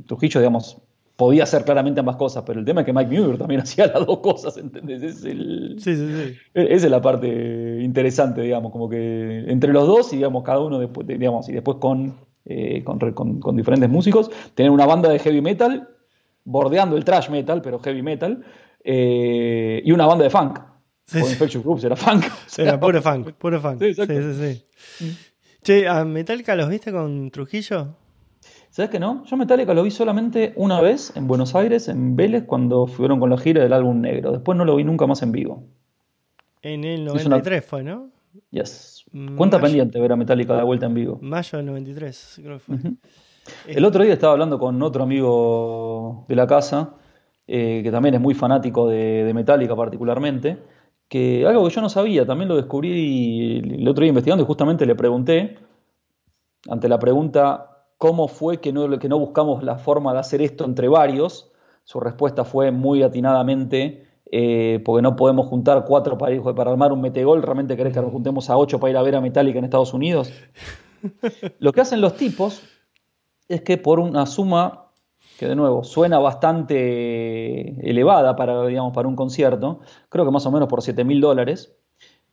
Trujillo, 0.07 0.39
digamos, 0.39 0.77
podía 1.23 1.43
hacer 1.43 1.63
claramente 1.63 2.01
ambas 2.01 2.17
cosas, 2.17 2.43
pero 2.45 2.59
el 2.59 2.65
tema 2.65 2.81
es 2.81 2.85
que 2.85 2.91
Mike 2.91 3.17
Muir 3.17 3.37
también 3.37 3.61
hacía 3.63 3.87
las 3.87 4.05
dos 4.05 4.19
cosas, 4.19 4.57
¿entendés? 4.57 5.01
Es 5.01 5.23
el, 5.23 5.77
sí, 5.79 5.95
sí, 5.95 6.05
sí. 6.05 6.37
E-, 6.53 6.73
esa 6.73 6.85
es 6.85 6.91
la 6.91 7.01
parte 7.01 7.79
interesante, 7.81 8.41
digamos, 8.41 8.73
como 8.73 8.89
que 8.89 9.45
entre 9.47 9.71
los 9.71 9.87
dos 9.87 10.11
y 10.11 10.17
digamos, 10.17 10.43
cada 10.43 10.59
uno 10.59 10.79
después, 10.79 11.07
digamos, 11.07 11.47
y 11.47 11.53
después 11.53 11.77
con, 11.79 12.15
eh, 12.43 12.83
con, 12.83 13.55
diferentes 13.55 13.89
músicos, 13.89 14.29
tener 14.53 14.69
una 14.69 14.85
banda 14.85 15.09
de 15.09 15.19
heavy 15.19 15.41
metal, 15.41 15.87
bordeando 16.43 16.97
el 16.97 17.05
trash 17.05 17.29
metal, 17.29 17.61
pero 17.61 17.79
heavy 17.79 18.01
metal, 18.01 18.43
eh, 18.83 19.81
y 19.85 19.91
una 19.93 20.05
banda 20.05 20.25
de 20.25 20.29
funk. 20.29 20.59
Sí, 21.05 21.21
con 21.21 21.29
Infectious 21.29 21.63
Groups 21.63 21.83
era 21.85 21.95
funk. 21.95 22.25
Era 22.57 22.77
puro 22.77 23.01
funk, 23.01 23.31
puro 23.33 23.61
funk. 23.61 23.79
Sí, 23.79 23.93
sí, 23.93 24.03
sí. 24.05 24.65
Mm. 25.05 25.09
Che, 25.63 25.87
¿a 25.87 26.03
Metallica 26.03 26.53
los 26.55 26.67
viste 26.67 26.91
con 26.91 27.31
Trujillo? 27.31 27.95
¿Sabes 28.73 28.89
que 28.89 28.99
no? 28.99 29.23
Yo 29.25 29.37
Metallica 29.37 29.75
lo 29.75 29.83
vi 29.83 29.91
solamente 29.91 30.51
una 30.55 30.81
vez 30.81 31.15
en 31.15 31.27
Buenos 31.27 31.53
Aires, 31.53 31.89
en 31.89 32.15
Vélez, 32.15 32.45
cuando 32.45 32.87
fueron 32.87 33.19
con 33.19 33.29
la 33.29 33.37
gira 33.37 33.61
del 33.61 33.71
álbum 33.71 34.01
negro. 34.01 34.31
Después 34.31 34.57
no 34.57 34.65
lo 34.65 34.75
vi 34.75 34.83
nunca 34.83 35.05
más 35.05 35.21
en 35.21 35.31
vivo. 35.31 35.63
En 36.63 36.83
el 36.83 37.05
93 37.05 37.63
fue, 37.63 37.83
¿no? 37.83 38.09
Yes. 38.49 39.05
Cuenta 39.37 39.61
pendiente 39.61 39.99
ver 39.99 40.11
a 40.11 40.15
Metallica 40.15 40.57
de 40.57 40.63
vuelta 40.63 40.87
en 40.87 40.95
vivo. 40.95 41.19
Mayo 41.21 41.57
del 41.59 41.67
93, 41.67 42.41
creo 42.43 42.57
que 42.57 42.59
fue. 42.59 42.77
El 43.67 43.85
otro 43.85 44.03
día 44.03 44.13
estaba 44.13 44.33
hablando 44.33 44.57
con 44.57 44.81
otro 44.81 45.03
amigo 45.03 46.25
de 46.27 46.35
la 46.35 46.47
casa, 46.47 46.95
eh, 47.45 47.81
que 47.83 47.91
también 47.91 48.15
es 48.15 48.21
muy 48.21 48.33
fanático 48.33 48.87
de, 48.87 49.23
de 49.23 49.33
Metallica 49.35 49.75
particularmente, 49.75 50.57
que 51.07 51.45
algo 51.45 51.67
que 51.67 51.75
yo 51.75 51.81
no 51.81 51.89
sabía, 51.89 52.25
también 52.25 52.49
lo 52.49 52.55
descubrí 52.55 53.59
el 53.59 53.87
otro 53.87 54.01
día 54.01 54.09
investigando 54.09 54.43
y 54.43 54.47
justamente 54.47 54.87
le 54.87 54.95
pregunté, 54.95 55.59
ante 56.67 56.89
la 56.89 56.97
pregunta 56.97 57.72
cómo 57.97 58.27
fue 58.27 58.59
que 58.59 58.71
no, 58.71 58.99
que 58.99 59.09
no 59.09 59.19
buscamos 59.19 59.63
la 59.63 59.77
forma 59.77 60.13
de 60.13 60.19
hacer 60.19 60.41
esto 60.41 60.65
entre 60.65 60.87
varios. 60.87 61.51
Su 61.83 61.99
respuesta 61.99 62.45
fue 62.45 62.71
muy 62.71 63.03
atinadamente, 63.03 64.07
eh, 64.31 64.81
porque 64.85 65.01
no 65.01 65.15
podemos 65.15 65.47
juntar 65.47 65.85
cuatro 65.85 66.17
para, 66.17 66.41
para 66.55 66.71
armar 66.71 66.91
un 66.91 67.01
metegol. 67.01 67.41
¿Realmente 67.41 67.75
querés 67.75 67.93
que 67.93 68.01
nos 68.01 68.11
juntemos 68.11 68.49
a 68.49 68.57
ocho 68.57 68.79
para 68.79 68.91
ir 68.91 68.97
a 68.97 69.01
ver 69.01 69.15
a 69.15 69.21
Metallica 69.21 69.59
en 69.59 69.65
Estados 69.65 69.93
Unidos? 69.93 70.31
Lo 71.59 71.73
que 71.73 71.81
hacen 71.81 72.01
los 72.01 72.15
tipos 72.15 72.63
es 73.47 73.61
que 73.61 73.77
por 73.77 73.99
una 73.99 74.25
suma 74.25 74.83
que 75.37 75.47
de 75.47 75.55
nuevo 75.55 75.83
suena 75.83 76.19
bastante 76.19 77.89
elevada 77.89 78.35
para, 78.35 78.65
digamos, 78.67 78.93
para 78.93 79.07
un 79.07 79.15
concierto, 79.15 79.79
creo 80.09 80.25
que 80.25 80.31
más 80.31 80.45
o 80.45 80.51
menos 80.51 80.69
por 80.69 80.81
7 80.81 81.03
mil 81.03 81.21
dólares, 81.21 81.75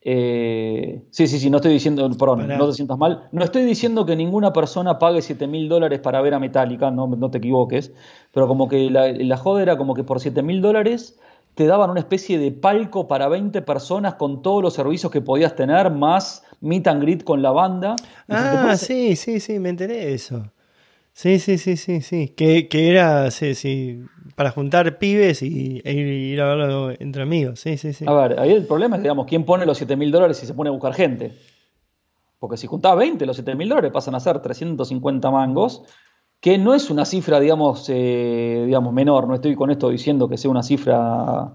eh, 0.02 1.02
sí, 1.10 1.26
sí, 1.26 1.38
sí, 1.38 1.50
no 1.50 1.58
estoy 1.58 1.72
diciendo, 1.72 2.08
perdón, 2.18 2.48
no 2.48 2.68
te 2.68 2.72
sientas 2.74 2.96
mal. 2.96 3.28
No 3.32 3.44
estoy 3.44 3.64
diciendo 3.64 4.06
que 4.06 4.16
ninguna 4.16 4.52
persona 4.52 4.98
pague 4.98 5.20
7 5.20 5.46
mil 5.46 5.68
dólares 5.68 6.00
para 6.00 6.22
ver 6.22 6.34
a 6.34 6.38
Metallica, 6.38 6.90
no, 6.90 7.06
no, 7.06 7.30
te 7.30 7.38
equivoques. 7.38 7.92
Pero 8.32 8.48
como 8.48 8.68
que 8.68 8.90
la, 8.90 9.12
la 9.12 9.36
joda 9.36 9.62
era 9.62 9.76
como 9.76 9.94
que 9.94 10.04
por 10.04 10.20
7 10.20 10.42
mil 10.42 10.62
dólares 10.62 11.18
te 11.54 11.66
daban 11.66 11.90
una 11.90 12.00
especie 12.00 12.38
de 12.38 12.52
palco 12.52 13.08
para 13.08 13.28
20 13.28 13.60
personas 13.62 14.14
con 14.14 14.40
todos 14.40 14.62
los 14.62 14.72
servicios 14.74 15.12
que 15.12 15.20
podías 15.20 15.54
tener, 15.56 15.90
más 15.90 16.44
meet 16.60 16.86
and 16.86 17.02
greet 17.02 17.24
con 17.24 17.42
la 17.42 17.50
banda. 17.50 17.96
Ah, 18.28 18.76
sí, 18.76 19.16
sí, 19.16 19.40
sí, 19.40 19.58
me 19.58 19.68
enteré 19.68 19.94
de 19.94 20.14
eso. 20.14 20.44
Sí, 21.20 21.38
sí, 21.38 21.58
sí, 21.58 21.76
sí, 21.76 22.00
sí. 22.00 22.28
Que, 22.34 22.66
que 22.66 22.88
era, 22.88 23.30
sí, 23.30 23.54
sí, 23.54 24.06
para 24.36 24.52
juntar 24.52 24.96
pibes 24.96 25.42
y 25.42 25.82
e 25.84 25.92
ir, 25.92 26.40
a 26.40 26.46
verlo 26.46 26.92
entre 26.98 27.24
amigos. 27.24 27.60
Sí, 27.60 27.76
sí, 27.76 27.92
sí. 27.92 28.06
A 28.08 28.12
ver, 28.14 28.40
ahí 28.40 28.52
el 28.52 28.66
problema 28.66 28.96
es, 28.96 29.02
digamos, 29.02 29.26
quién 29.26 29.44
pone 29.44 29.66
los 29.66 29.76
7 29.76 29.96
mil 29.96 30.10
dólares 30.10 30.42
y 30.42 30.46
se 30.46 30.54
pone 30.54 30.70
a 30.70 30.72
buscar 30.72 30.94
gente. 30.94 31.32
Porque 32.38 32.56
si 32.56 32.66
juntás 32.66 32.96
20, 32.96 33.26
los 33.26 33.36
7 33.36 33.54
mil 33.54 33.68
dólares 33.68 33.92
pasan 33.92 34.14
a 34.14 34.20
ser 34.20 34.40
350 34.40 35.30
mangos, 35.30 35.82
que 36.40 36.56
no 36.56 36.72
es 36.72 36.88
una 36.88 37.04
cifra, 37.04 37.38
digamos, 37.38 37.90
eh, 37.90 38.62
digamos 38.64 38.94
menor. 38.94 39.28
No 39.28 39.34
estoy 39.34 39.54
con 39.56 39.70
esto 39.70 39.90
diciendo 39.90 40.26
que 40.26 40.38
sea 40.38 40.50
una 40.50 40.62
cifra, 40.62 41.52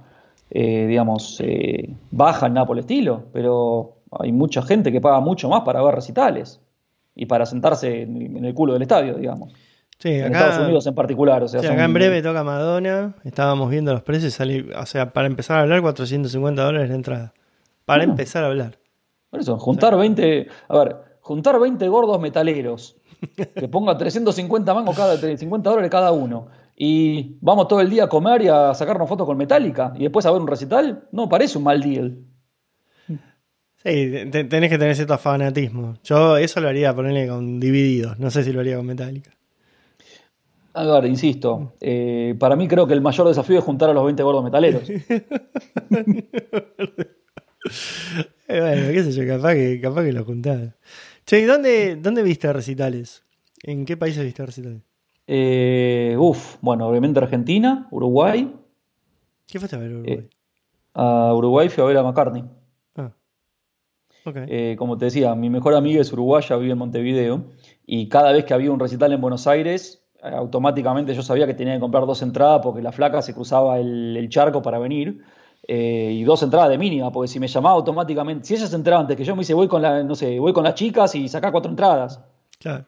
eh, 0.51 0.86
digamos, 0.86 1.41
eh, 1.43 1.91
baja 2.11 2.49
nada 2.49 2.68
por 2.68 2.78
el 2.78 2.82
estilo, 2.82 3.24
pero 3.34 3.95
hay 4.11 4.32
mucha 4.32 4.61
gente 4.61 4.91
que 4.91 5.01
paga 5.01 5.22
mucho 5.22 5.49
más 5.49 5.61
para 5.61 5.82
ver 5.82 5.95
recitales 5.95 6.61
y 7.16 7.26
para 7.26 7.45
sentarse 7.45 8.03
en 8.03 8.45
el 8.45 8.53
culo 8.53 8.74
del 8.74 8.82
estadio, 8.82 9.16
digamos. 9.16 9.53
Sí, 9.99 10.09
en 10.09 10.36
Estados 10.36 10.59
Unidos 10.59 10.86
en 10.88 10.95
particular. 10.95 11.41
O 11.43 11.47
sea, 11.47 11.61
sí, 11.61 11.68
acá 11.68 11.86
en 11.86 11.93
breve 11.93 12.22
toca 12.22 12.43
Madonna, 12.43 13.16
estábamos 13.24 13.70
viendo 13.70 13.93
los 13.93 14.03
precios, 14.03 14.34
salí, 14.34 14.70
o 14.78 14.86
sea, 14.86 15.13
para 15.13 15.28
empezar 15.28 15.57
a 15.57 15.61
hablar, 15.61 15.82
450 15.82 16.63
dólares 16.63 16.89
la 16.89 16.95
entrada. 16.95 17.34
Para 17.86 18.03
empezar 18.03 18.43
a 18.43 18.47
hablar. 18.47 18.78
Por 19.30 19.39
eso, 19.39 19.57
juntar 19.57 19.97
20, 19.97 20.47
a 20.68 20.78
ver, 20.78 20.97
juntar 21.22 21.59
20 21.59 21.88
gordos 21.88 22.20
metaleros, 22.20 22.97
que 23.55 23.68
ponga 23.68 23.97
350 23.97 24.74
mangos 24.74 24.95
cada, 24.95 25.18
50 25.18 25.70
dólares 25.70 25.91
cada 25.91 26.11
uno, 26.11 26.47
y 26.76 27.38
vamos 27.39 27.68
todo 27.70 27.80
el 27.80 27.89
día 27.89 28.05
a 28.05 28.09
comer 28.09 28.41
y 28.41 28.47
a 28.49 28.74
sacarnos 28.74 29.07
fotos 29.07 29.26
con 29.26 29.38
Metallica, 29.38 29.93
y 29.95 30.03
después 30.03 30.26
a 30.26 30.32
ver 30.32 30.41
un 30.41 30.47
recital, 30.47 31.07
no 31.11 31.30
parece 31.30 31.57
un 31.57 31.63
mal 31.63 31.82
deal. 31.82 32.18
Sí, 33.86 34.31
tenés 34.31 34.71
que 34.71 34.79
tener 34.79 34.95
cierto 34.95 35.15
fanatismo. 35.19 35.93
Yo 36.03 36.38
eso 36.38 36.59
lo 36.59 36.69
haría 36.69 36.95
ponerle 36.95 37.27
con 37.27 37.59
divididos, 37.59 38.17
no 38.17 38.31
sé 38.31 38.43
si 38.43 38.51
lo 38.51 38.61
haría 38.61 38.77
con 38.77 38.88
Metallica. 38.88 39.29
A 40.73 40.83
ver, 40.86 41.05
insisto, 41.05 41.73
eh, 41.79 42.36
para 42.39 42.55
mí 42.55 42.67
creo 42.67 42.88
que 42.88 42.95
el 42.95 43.01
mayor 43.01 43.27
desafío 43.27 43.59
es 43.59 43.63
juntar 43.63 43.91
a 43.91 43.93
los 43.93 44.03
20 44.03 44.23
gordos 44.23 44.43
metaleros. 44.43 44.83
Eh, 48.47 48.59
bueno, 48.59 48.91
qué 48.91 49.03
sé 49.03 49.11
yo, 49.11 49.25
capaz 49.25 49.55
que, 49.55 49.81
capaz 49.81 50.03
que 50.03 50.13
lo 50.13 50.23
juntás. 50.23 50.75
Che, 51.25 51.39
¿y 51.39 51.45
dónde, 51.45 51.95
dónde 51.95 52.21
viste 52.21 52.53
recitales? 52.53 53.23
¿En 53.63 53.86
qué 53.86 53.97
países 53.97 54.23
viste 54.23 54.45
recitales? 54.45 54.83
Eh, 55.25 56.15
uf, 56.19 56.57
bueno, 56.61 56.88
obviamente 56.88 57.19
Argentina, 57.19 57.88
Uruguay. 57.89 58.53
¿Qué 59.47 59.57
fuiste 59.57 59.75
a 59.75 59.79
ver 59.79 59.93
Uruguay? 59.93 60.29
a 60.93 61.33
Uruguay 61.33 61.69
fui 61.69 61.83
a 61.83 61.88
ver 61.88 61.97
a 61.97 62.03
McCartney. 62.03 62.43
Okay. 64.28 64.76
como 64.76 64.97
te 64.97 65.05
decía, 65.05 65.36
mi 65.36 65.51
mejor 65.51 65.76
amiga 65.76 66.01
es 66.01 66.11
uruguaya, 66.11 66.55
vive 66.57 66.71
en 66.71 66.80
Montevideo, 66.80 67.45
y 67.86 68.09
cada 68.09 68.32
vez 68.32 68.43
que 68.43 68.55
había 68.55 68.71
un 68.71 68.80
recital 68.80 69.13
en 69.13 69.21
Buenos 69.21 69.45
Aires, 69.45 70.03
automáticamente 70.34 71.13
yo 71.13 71.21
sabía 71.21 71.45
que 71.45 71.53
tenía 71.53 71.76
que 71.76 71.80
comprar 71.80 72.05
dos 72.05 72.21
entradas 72.21 72.61
porque 72.63 72.82
la 72.82 72.91
flaca 72.91 73.21
se 73.21 73.34
cruzaba 73.34 73.80
el, 73.80 74.28
charco 74.30 74.61
para 74.61 74.80
venir. 74.80 75.21
Eh, 75.67 76.11
y 76.13 76.23
dos 76.23 76.43
entradas 76.43 76.69
de 76.69 76.78
mínima, 76.78 77.11
porque 77.11 77.28
si 77.28 77.39
me 77.39 77.47
llamaba 77.47 77.73
automáticamente, 77.73 78.45
si 78.45 78.53
ella 78.53 78.67
se 78.67 78.76
entraba 78.76 79.01
antes 79.01 79.17
que 79.17 79.23
yo, 79.23 79.36
me 79.36 79.39
dice 79.39 79.55
voy 79.55 79.67
con 79.67 79.82
la, 79.82 80.03
no 80.03 80.13
sé, 80.13 80.39
voy 80.39 80.53
con 80.53 80.63
las 80.63 80.76
chicas 80.76 81.15
y 81.15 81.28
saca 81.28 81.51
cuatro 81.51 81.71
entradas. 81.71 82.21
Claro. 82.59 82.86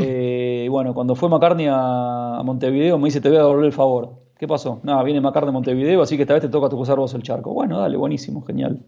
Eh, 0.00 0.68
bueno, 0.70 0.94
cuando 0.94 1.16
fue 1.16 1.28
McCartney 1.28 1.66
a, 1.68 2.40
Montevideo, 2.44 2.96
me 2.96 3.06
dice 3.06 3.20
te 3.20 3.28
voy 3.28 3.38
a 3.38 3.42
devolver 3.42 3.66
el 3.66 3.72
favor. 3.72 4.20
¿Qué 4.38 4.46
pasó? 4.46 4.78
Nada, 4.84 5.02
viene 5.02 5.20
McCartney 5.20 5.48
a 5.48 5.52
Montevideo, 5.52 6.00
así 6.00 6.16
que 6.16 6.22
esta 6.22 6.34
vez 6.34 6.42
te 6.42 6.48
toca 6.48 6.68
cruzar 6.68 6.96
vos 6.96 7.12
el 7.14 7.24
charco. 7.24 7.52
Bueno, 7.52 7.80
dale, 7.80 7.96
buenísimo, 7.96 8.44
genial. 8.44 8.80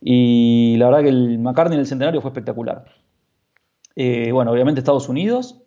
Y 0.00 0.76
la 0.78 0.86
verdad 0.86 1.02
que 1.02 1.08
el 1.08 1.38
McCartney 1.38 1.74
en 1.76 1.80
el 1.80 1.86
centenario 1.86 2.20
fue 2.20 2.30
espectacular. 2.30 2.84
Eh, 3.96 4.30
bueno, 4.32 4.52
obviamente 4.52 4.80
Estados 4.80 5.08
Unidos, 5.08 5.60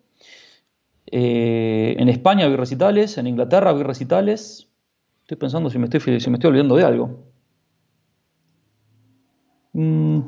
eh, 1.06 1.94
en 1.98 2.08
España 2.08 2.48
vi 2.48 2.56
recitales, 2.56 3.18
en 3.18 3.26
Inglaterra 3.26 3.72
vi 3.72 3.82
recitales. 3.82 4.68
Estoy 5.22 5.36
pensando 5.36 5.68
si 5.68 5.78
me 5.78 5.84
estoy, 5.84 6.20
si 6.20 6.30
me 6.30 6.36
estoy 6.36 6.48
olvidando 6.48 6.76
de 6.76 6.84
algo. 6.84 7.32
Mm. 9.74 10.20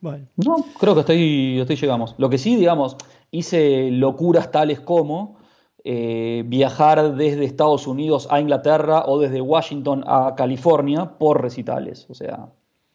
Bueno. 0.00 0.26
No, 0.36 0.64
creo 0.78 0.94
que 0.94 1.00
hasta 1.00 1.12
ahí, 1.12 1.62
llegamos. 1.62 2.14
Lo 2.16 2.30
que 2.30 2.38
sí, 2.38 2.56
digamos, 2.56 2.96
hice 3.30 3.90
locuras 3.90 4.50
tales 4.50 4.80
como 4.80 5.36
eh, 5.84 6.44
viajar 6.46 7.14
desde 7.16 7.44
Estados 7.44 7.86
Unidos 7.86 8.28
a 8.30 8.40
Inglaterra 8.40 9.04
o 9.06 9.18
desde 9.18 9.40
Washington 9.40 10.04
a 10.06 10.34
California 10.36 11.18
por 11.18 11.42
recitales. 11.42 12.06
O 12.08 12.14
sea. 12.14 12.48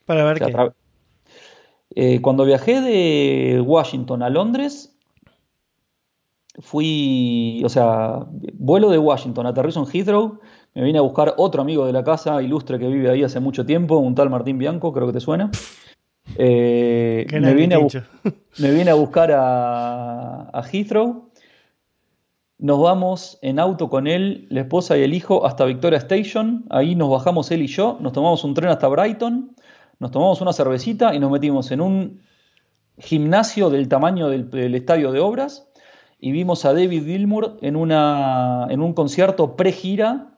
Para 0.05 0.23
ver 0.25 0.39
qué. 0.39 0.71
Eh, 1.95 2.21
cuando 2.21 2.45
viajé 2.45 2.81
de 2.81 3.61
Washington 3.61 4.21
a 4.21 4.29
Londres, 4.29 4.97
fui, 6.59 7.61
o 7.63 7.69
sea, 7.69 8.25
vuelo 8.53 8.89
de 8.89 8.97
Washington, 8.97 9.45
aterrizo 9.45 9.79
en 9.79 9.87
Heathrow, 9.91 10.39
me 10.73 10.83
vine 10.83 10.99
a 10.99 11.01
buscar 11.01 11.33
otro 11.37 11.61
amigo 11.61 11.85
de 11.85 11.93
la 11.93 12.03
casa, 12.03 12.41
ilustre 12.41 12.79
que 12.79 12.87
vive 12.87 13.09
ahí 13.09 13.23
hace 13.23 13.39
mucho 13.39 13.65
tiempo, 13.65 13.97
un 13.97 14.13
tal 14.13 14.29
Martín 14.29 14.57
Bianco, 14.57 14.91
creo 14.93 15.07
que 15.07 15.13
te 15.13 15.19
suena. 15.19 15.51
Eh, 16.37 17.27
me, 17.31 17.53
vine 17.53 17.75
a, 17.75 18.95
buscar 18.95 19.31
a, 19.31 20.63
Heathrow. 20.71 21.29
Nos 22.57 22.79
vamos 22.79 23.37
en 23.41 23.59
auto 23.59 23.89
con 23.89 24.07
él, 24.07 24.47
la 24.49 24.61
esposa 24.61 24.97
y 24.97 25.03
el 25.03 25.13
hijo 25.13 25.45
hasta 25.45 25.65
Victoria 25.65 25.97
Station. 25.99 26.65
Ahí 26.69 26.95
nos 26.95 27.09
bajamos 27.09 27.51
él 27.51 27.61
y 27.61 27.67
yo, 27.67 27.97
nos 27.99 28.13
tomamos 28.13 28.43
un 28.43 28.53
tren 28.53 28.69
hasta 28.69 28.87
Brighton, 28.87 29.55
nos 29.99 30.11
tomamos 30.11 30.41
una 30.41 30.53
cervecita 30.53 31.13
y 31.13 31.19
nos 31.19 31.31
metimos 31.31 31.71
en 31.71 31.81
un 31.81 32.21
gimnasio 32.97 33.69
del 33.69 33.89
tamaño 33.89 34.29
del 34.29 34.75
estadio 34.75 35.11
de 35.11 35.19
obras 35.19 35.69
y 36.19 36.31
vimos 36.31 36.65
a 36.65 36.73
David 36.73 37.05
Gilmour 37.05 37.57
en, 37.61 37.75
una, 37.75 38.67
en 38.69 38.81
un 38.81 38.93
concierto 38.93 39.55
pre-gira, 39.55 40.37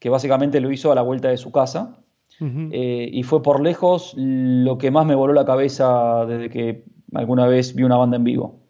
que 0.00 0.10
básicamente 0.10 0.60
lo 0.60 0.72
hizo 0.72 0.90
a 0.90 0.94
la 0.94 1.02
vuelta 1.02 1.28
de 1.28 1.36
su 1.36 1.52
casa. 1.52 1.98
Eh, 2.40 3.08
y 3.12 3.22
fue 3.22 3.40
por 3.40 3.60
lejos 3.60 4.14
lo 4.16 4.76
que 4.76 4.90
más 4.90 5.06
me 5.06 5.14
voló 5.14 5.32
la 5.32 5.44
cabeza 5.44 6.26
desde 6.26 6.50
que 6.50 6.84
alguna 7.14 7.46
vez 7.46 7.74
vi 7.74 7.84
una 7.84 7.96
banda 7.96 8.16
en 8.16 8.24
vivo. 8.24 8.61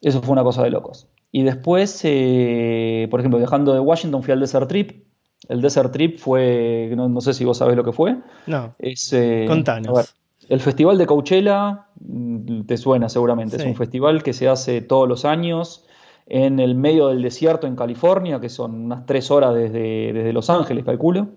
Eso 0.00 0.22
fue 0.22 0.32
una 0.32 0.44
cosa 0.44 0.62
de 0.62 0.70
locos. 0.70 1.08
Y 1.30 1.42
después, 1.42 2.00
eh, 2.04 3.06
por 3.10 3.20
ejemplo, 3.20 3.38
viajando 3.38 3.74
de 3.74 3.80
Washington 3.80 4.22
fui 4.22 4.32
al 4.32 4.40
Desert 4.40 4.68
Trip. 4.68 5.04
El 5.48 5.60
Desert 5.60 5.92
Trip 5.92 6.18
fue, 6.18 6.92
no, 6.96 7.20
sé 7.20 7.34
si 7.34 7.44
vos 7.44 7.58
sabés 7.58 7.76
lo 7.76 7.84
que 7.84 7.92
fue. 7.92 8.16
No. 8.46 8.74
Es, 8.78 9.12
eh, 9.12 9.44
Contanos. 9.46 10.14
El 10.48 10.60
Festival 10.60 10.96
de 10.96 11.06
Coachella, 11.06 11.88
mm, 12.00 12.62
te 12.62 12.76
suena 12.78 13.08
seguramente, 13.08 13.56
es 13.56 13.64
un 13.64 13.76
festival 13.76 14.22
que 14.22 14.32
se 14.32 14.48
hace 14.48 14.80
todos 14.80 15.06
los 15.06 15.26
años 15.26 15.84
en 16.26 16.58
el 16.58 16.74
medio 16.74 17.08
del 17.08 17.22
desierto 17.22 17.66
en 17.66 17.76
California, 17.76 18.40
que 18.40 18.48
son 18.48 18.74
unas 18.74 19.04
tres 19.04 19.30
horas 19.30 19.54
desde, 19.54 20.12
desde 20.12 20.32
Los 20.32 20.48
Ángeles, 20.48 20.84
calculo. 20.84 21.28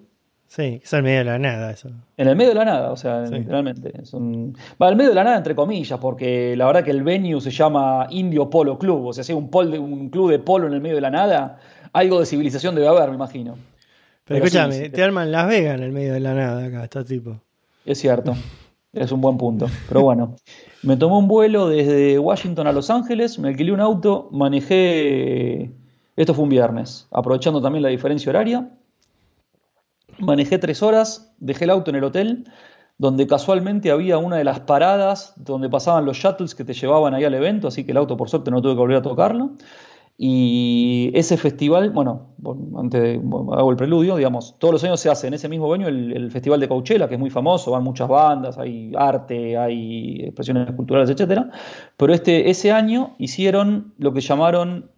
Sí, 0.53 0.81
es 0.83 0.91
el 0.91 1.01
medio 1.01 1.19
de 1.19 1.23
la 1.23 1.39
nada 1.39 1.71
eso. 1.71 1.87
En 2.17 2.27
el 2.27 2.35
medio 2.35 2.49
de 2.49 2.55
la 2.55 2.65
nada, 2.65 2.91
o 2.91 2.97
sea, 2.97 3.21
literalmente. 3.21 3.93
Es 4.01 4.13
Va, 4.13 4.89
el 4.89 4.97
medio 4.97 5.11
de 5.11 5.15
la 5.15 5.23
nada 5.23 5.37
entre 5.37 5.55
comillas, 5.55 5.97
porque 5.97 6.57
la 6.57 6.65
verdad 6.65 6.83
que 6.83 6.91
el 6.91 7.03
venue 7.03 7.39
se 7.39 7.51
llama 7.51 8.07
Indio 8.09 8.49
Polo 8.49 8.77
Club, 8.77 9.05
o 9.05 9.13
sea, 9.13 9.23
si 9.23 9.31
un, 9.31 9.49
un 9.53 10.09
club 10.09 10.29
de 10.29 10.39
polo 10.39 10.67
en 10.67 10.73
el 10.73 10.81
medio 10.81 10.95
de 10.95 11.01
la 11.01 11.09
nada, 11.09 11.57
algo 11.93 12.19
de 12.19 12.25
civilización 12.25 12.75
debe 12.75 12.89
haber, 12.89 13.07
me 13.07 13.15
imagino. 13.15 13.55
Pero, 14.25 14.43
escúchame, 14.43 14.89
te 14.89 15.01
arman 15.01 15.31
Las 15.31 15.47
Vegas 15.47 15.77
en 15.77 15.83
el 15.83 15.93
medio 15.93 16.11
de 16.11 16.19
la 16.19 16.33
nada 16.33 16.65
acá, 16.65 16.83
está 16.83 17.05
tipo. 17.05 17.39
Es 17.85 17.99
cierto. 17.99 18.35
Es 18.91 19.13
un 19.13 19.21
buen 19.21 19.37
punto. 19.37 19.67
Pero 19.87 20.01
bueno, 20.01 20.35
me 20.83 20.97
tomé 20.97 21.15
un 21.15 21.29
vuelo 21.29 21.69
desde 21.69 22.19
Washington 22.19 22.67
a 22.67 22.73
Los 22.73 22.89
Ángeles, 22.89 23.39
me 23.39 23.47
alquilé 23.47 23.71
un 23.71 23.79
auto, 23.79 24.27
manejé. 24.33 25.71
Esto 26.17 26.33
fue 26.33 26.43
un 26.43 26.49
viernes, 26.49 27.07
aprovechando 27.09 27.61
también 27.61 27.83
la 27.83 27.89
diferencia 27.89 28.29
horaria. 28.31 28.69
Manejé 30.21 30.57
tres 30.57 30.81
horas, 30.83 31.33
dejé 31.39 31.65
el 31.65 31.71
auto 31.71 31.91
en 31.91 31.97
el 31.97 32.03
hotel, 32.03 32.45
donde 32.97 33.25
casualmente 33.27 33.91
había 33.91 34.17
una 34.17 34.37
de 34.37 34.43
las 34.43 34.61
paradas 34.61 35.33
donde 35.35 35.69
pasaban 35.69 36.05
los 36.05 36.17
shuttles 36.17 36.55
que 36.55 36.63
te 36.63 36.73
llevaban 36.73 37.13
ahí 37.13 37.23
al 37.23 37.33
evento, 37.33 37.67
así 37.67 37.83
que 37.83 37.91
el 37.91 37.97
auto 37.97 38.15
por 38.15 38.29
suerte 38.29 38.51
no 38.51 38.61
tuve 38.61 38.73
que 38.73 38.79
volver 38.79 38.97
a 38.97 39.01
tocarlo. 39.01 39.51
Y 40.23 41.09
ese 41.15 41.35
festival, 41.35 41.89
bueno, 41.89 42.35
antes 42.77 43.17
hago 43.17 43.71
el 43.71 43.75
preludio, 43.75 44.17
digamos, 44.17 44.55
todos 44.59 44.71
los 44.71 44.83
años 44.83 44.99
se 44.99 45.09
hace 45.09 45.25
en 45.25 45.33
ese 45.33 45.49
mismo 45.49 45.67
venue 45.67 45.87
el, 45.87 46.29
Festival 46.29 46.59
de 46.59 46.67
Coachella, 46.67 47.07
que 47.07 47.15
es 47.15 47.19
muy 47.19 47.31
famoso, 47.31 47.71
van 47.71 47.83
muchas 47.83 48.07
bandas, 48.07 48.59
hay 48.59 48.91
arte, 48.95 49.57
hay 49.57 50.21
expresiones 50.25 50.71
culturales, 50.75 51.09
etc. 51.09 51.45
Pero 51.97 52.13
este, 52.13 52.51
ese 52.51 52.71
año 52.71 53.15
hicieron 53.17 53.95
lo 53.97 54.13
que 54.13 54.21
llamaron 54.21 54.91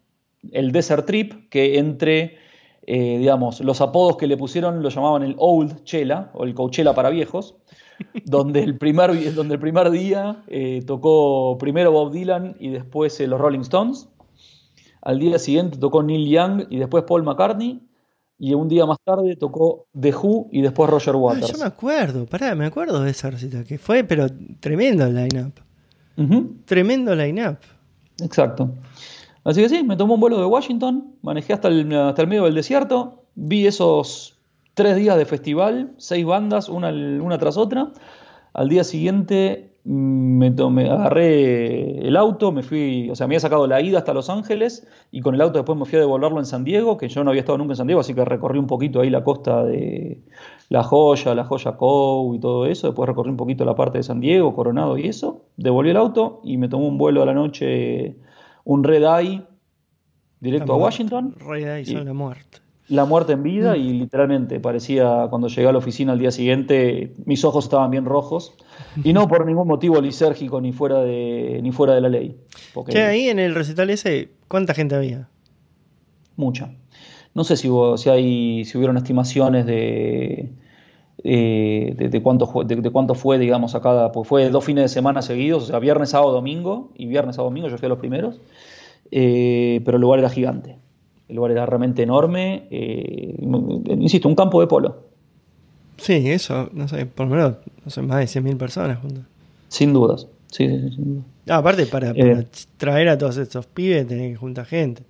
el 0.51 0.73
Desert 0.73 1.05
Trip, 1.05 1.49
que 1.49 1.77
entre, 1.79 2.35
eh, 2.85 3.17
digamos, 3.17 3.59
los 3.61 3.81
apodos 3.81 4.17
que 4.17 4.27
le 4.27 4.37
pusieron 4.37 4.81
lo 4.83 4.89
llamaban 4.89 5.23
el 5.23 5.35
Old 5.37 5.83
Chela, 5.83 6.31
o 6.33 6.43
el 6.43 6.53
Coachella 6.53 6.93
para 6.93 7.09
viejos, 7.09 7.55
donde 8.25 8.61
el 8.63 8.77
primer, 8.77 9.33
donde 9.33 9.55
el 9.55 9.59
primer 9.59 9.89
día 9.91 10.43
eh, 10.47 10.83
tocó 10.85 11.57
primero 11.59 11.91
Bob 11.91 12.11
Dylan 12.11 12.55
y 12.59 12.69
después 12.69 13.19
eh, 13.19 13.27
los 13.27 13.39
Rolling 13.39 13.61
Stones. 13.61 14.09
Al 15.01 15.19
día 15.19 15.37
siguiente 15.39 15.77
tocó 15.77 16.01
Neil 16.03 16.27
Young 16.29 16.65
y 16.69 16.77
después 16.77 17.03
Paul 17.05 17.23
McCartney. 17.23 17.81
Y 18.39 18.53
un 18.55 18.67
día 18.67 18.85
más 18.85 18.97
tarde 19.05 19.35
tocó 19.37 19.85
The 19.97 20.13
Who 20.13 20.47
y 20.51 20.61
después 20.61 20.89
Roger 20.89 21.13
Ah, 21.15 21.17
Waters. 21.17 21.51
yo 21.53 21.57
me 21.59 21.65
acuerdo, 21.65 22.25
pará, 22.25 22.55
me 22.55 22.65
acuerdo 22.65 23.01
de 23.01 23.11
esa 23.11 23.29
recita, 23.29 23.63
que 23.63 23.77
fue, 23.77 24.03
pero 24.03 24.27
tremendo 24.59 25.05
el 25.05 25.15
line-up. 25.15 25.53
Ujú, 26.17 26.55
Tremendo 26.65 27.15
line-up. 27.15 27.57
Exacto. 28.21 28.69
Así 29.43 29.61
que 29.61 29.69
sí, 29.69 29.83
me 29.83 29.97
tomó 29.97 30.13
un 30.15 30.19
vuelo 30.19 30.39
de 30.39 30.45
Washington, 30.45 31.15
manejé 31.21 31.53
hasta 31.53 31.67
el, 31.67 31.93
hasta 31.95 32.21
el 32.21 32.27
medio 32.27 32.45
del 32.45 32.55
desierto, 32.55 33.23
vi 33.35 33.67
esos 33.67 34.39
tres 34.73 34.95
días 34.95 35.17
de 35.17 35.25
festival, 35.25 35.91
seis 35.97 36.25
bandas, 36.25 36.69
una, 36.69 36.89
una 36.89 37.37
tras 37.37 37.57
otra. 37.57 37.91
Al 38.53 38.69
día 38.69 38.83
siguiente 38.83 39.71
mm, 39.83 40.37
me, 40.37 40.51
tomé, 40.51 40.89
agarré 40.89 42.07
el 42.07 42.15
auto, 42.15 42.51
me 42.51 42.63
fui, 42.63 43.09
o 43.09 43.15
sea, 43.15 43.27
me 43.27 43.33
había 43.33 43.39
sacado 43.41 43.67
la 43.67 43.81
ida 43.81 43.97
hasta 43.99 44.13
Los 44.13 44.29
Ángeles 44.29 44.87
y 45.11 45.21
con 45.21 45.35
el 45.35 45.41
auto 45.41 45.59
después 45.59 45.77
me 45.77 45.85
fui 45.85 45.97
a 45.97 46.01
devolverlo 46.01 46.39
en 46.39 46.45
San 46.45 46.63
Diego, 46.63 46.97
que 46.97 47.09
yo 47.09 47.23
no 47.23 47.31
había 47.31 47.41
estado 47.41 47.57
nunca 47.57 47.73
en 47.73 47.77
San 47.77 47.87
Diego, 47.87 48.01
así 48.01 48.13
que 48.13 48.23
recorrí 48.23 48.59
un 48.59 48.67
poquito 48.67 49.01
ahí 49.01 49.09
la 49.09 49.23
costa 49.23 49.63
de 49.63 50.21
La 50.69 50.83
Joya, 50.83 51.35
La 51.35 51.43
Joya 51.43 51.73
Cove 51.77 52.37
y 52.37 52.39
todo 52.39 52.65
eso. 52.65 52.87
Después 52.87 53.07
recorrí 53.07 53.29
un 53.29 53.37
poquito 53.37 53.65
la 53.65 53.75
parte 53.75 53.97
de 53.97 54.03
San 54.03 54.19
Diego, 54.19 54.55
Coronado 54.55 54.97
y 54.97 55.07
eso. 55.07 55.41
Devolví 55.57 55.89
el 55.89 55.97
auto 55.97 56.41
y 56.43 56.57
me 56.57 56.69
tomó 56.69 56.87
un 56.87 56.97
vuelo 56.97 57.21
a 57.23 57.25
la 57.25 57.33
noche, 57.33 58.15
un 58.65 58.83
Red 58.83 59.03
Eye, 59.03 59.41
directo 60.39 60.67
La 60.67 60.73
a 60.73 60.77
muerte. 60.77 60.83
Washington. 60.83 61.35
Rey 61.39 61.63
de 61.63 61.81
Y- 61.81 61.93
la 62.03 62.13
muerte. 62.13 62.59
La 62.89 63.05
muerte 63.05 63.31
en 63.33 63.43
vida 63.43 63.77
y 63.77 63.93
literalmente 63.93 64.59
parecía 64.59 65.27
cuando 65.29 65.47
llegué 65.47 65.67
a 65.69 65.71
la 65.71 65.77
oficina 65.77 66.11
al 66.11 66.19
día 66.19 66.31
siguiente 66.31 67.13
mis 67.25 67.45
ojos 67.45 67.63
estaban 67.63 67.89
bien 67.91 68.03
rojos 68.03 68.55
y 69.05 69.13
no 69.13 69.25
por 69.29 69.45
ningún 69.45 69.69
motivo 69.69 70.01
lisérgico 70.01 70.59
ni 70.59 70.73
fuera 70.73 70.99
de 70.99 71.61
ni 71.63 71.71
fuera 71.71 71.95
de 71.95 72.01
la 72.01 72.09
ley 72.09 72.35
porque 72.73 72.91
Che, 72.91 73.01
ahí 73.01 73.29
en 73.29 73.39
el 73.39 73.55
recital 73.55 73.89
ese, 73.89 74.31
¿cuánta 74.49 74.73
gente 74.73 74.95
había? 74.95 75.29
mucha 76.35 76.73
no 77.33 77.45
sé 77.45 77.55
si 77.55 77.69
hubo, 77.69 77.97
si 77.97 78.09
hay 78.09 78.65
si 78.65 78.77
hubieron 78.77 78.97
estimaciones 78.97 79.65
de 79.65 80.51
eh, 81.23 81.93
de, 81.97 82.09
de 82.09 82.21
cuánto 82.21 82.47
fue, 82.47 82.65
de, 82.65 82.75
de 82.77 82.89
cuánto 82.89 83.15
fue 83.15 83.37
digamos 83.37 83.75
a 83.75 83.81
cada 83.81 84.11
pues 84.11 84.27
fue 84.27 84.49
dos 84.49 84.63
fines 84.63 84.83
de 84.83 84.89
semana 84.89 85.21
seguidos 85.21 85.63
o 85.63 85.65
sea 85.67 85.79
viernes 85.79 86.09
sábado 86.09 86.31
domingo 86.31 86.91
y 86.95 87.05
viernes 87.05 87.37
sábado 87.37 87.49
domingo 87.49 87.69
yo 87.69 87.77
fui 87.77 87.85
a 87.85 87.89
los 87.89 87.99
primeros 87.99 88.39
eh, 89.11 89.81
pero 89.85 89.97
el 89.97 90.01
lugar 90.01 90.19
era 90.19 90.29
gigante 90.29 90.77
el 91.29 91.35
lugar 91.35 91.51
era 91.51 91.65
realmente 91.65 92.03
enorme 92.03 92.67
eh, 92.71 93.35
insisto 93.87 94.27
un 94.27 94.35
campo 94.35 94.59
de 94.59 94.67
polo 94.67 95.13
Sí, 95.97 96.29
eso, 96.31 96.69
no 96.73 96.87
sé, 96.87 97.05
por 97.05 97.27
lo 97.27 97.35
menos, 97.35 97.53
no 97.83 97.91
sé, 97.91 98.01
más 98.01 98.19
de 98.19 98.41
100.000 98.41 98.57
personas 98.57 98.99
juntas. 98.99 99.23
Sin 99.69 99.93
dudas. 99.93 100.27
Sí, 100.47 100.67
sí, 100.67 100.79
sí, 100.79 100.95
sin 100.95 101.15
duda. 101.15 101.23
Ah, 101.47 101.57
aparte, 101.57 101.85
para, 101.85 102.13
para 102.13 102.45
traer 102.77 103.09
a 103.09 103.17
todos 103.17 103.37
estos 103.37 103.65
pibes 103.67 104.07
tenés 104.07 104.31
que 104.31 104.35
juntar 104.35 104.65
gente. 104.65 105.03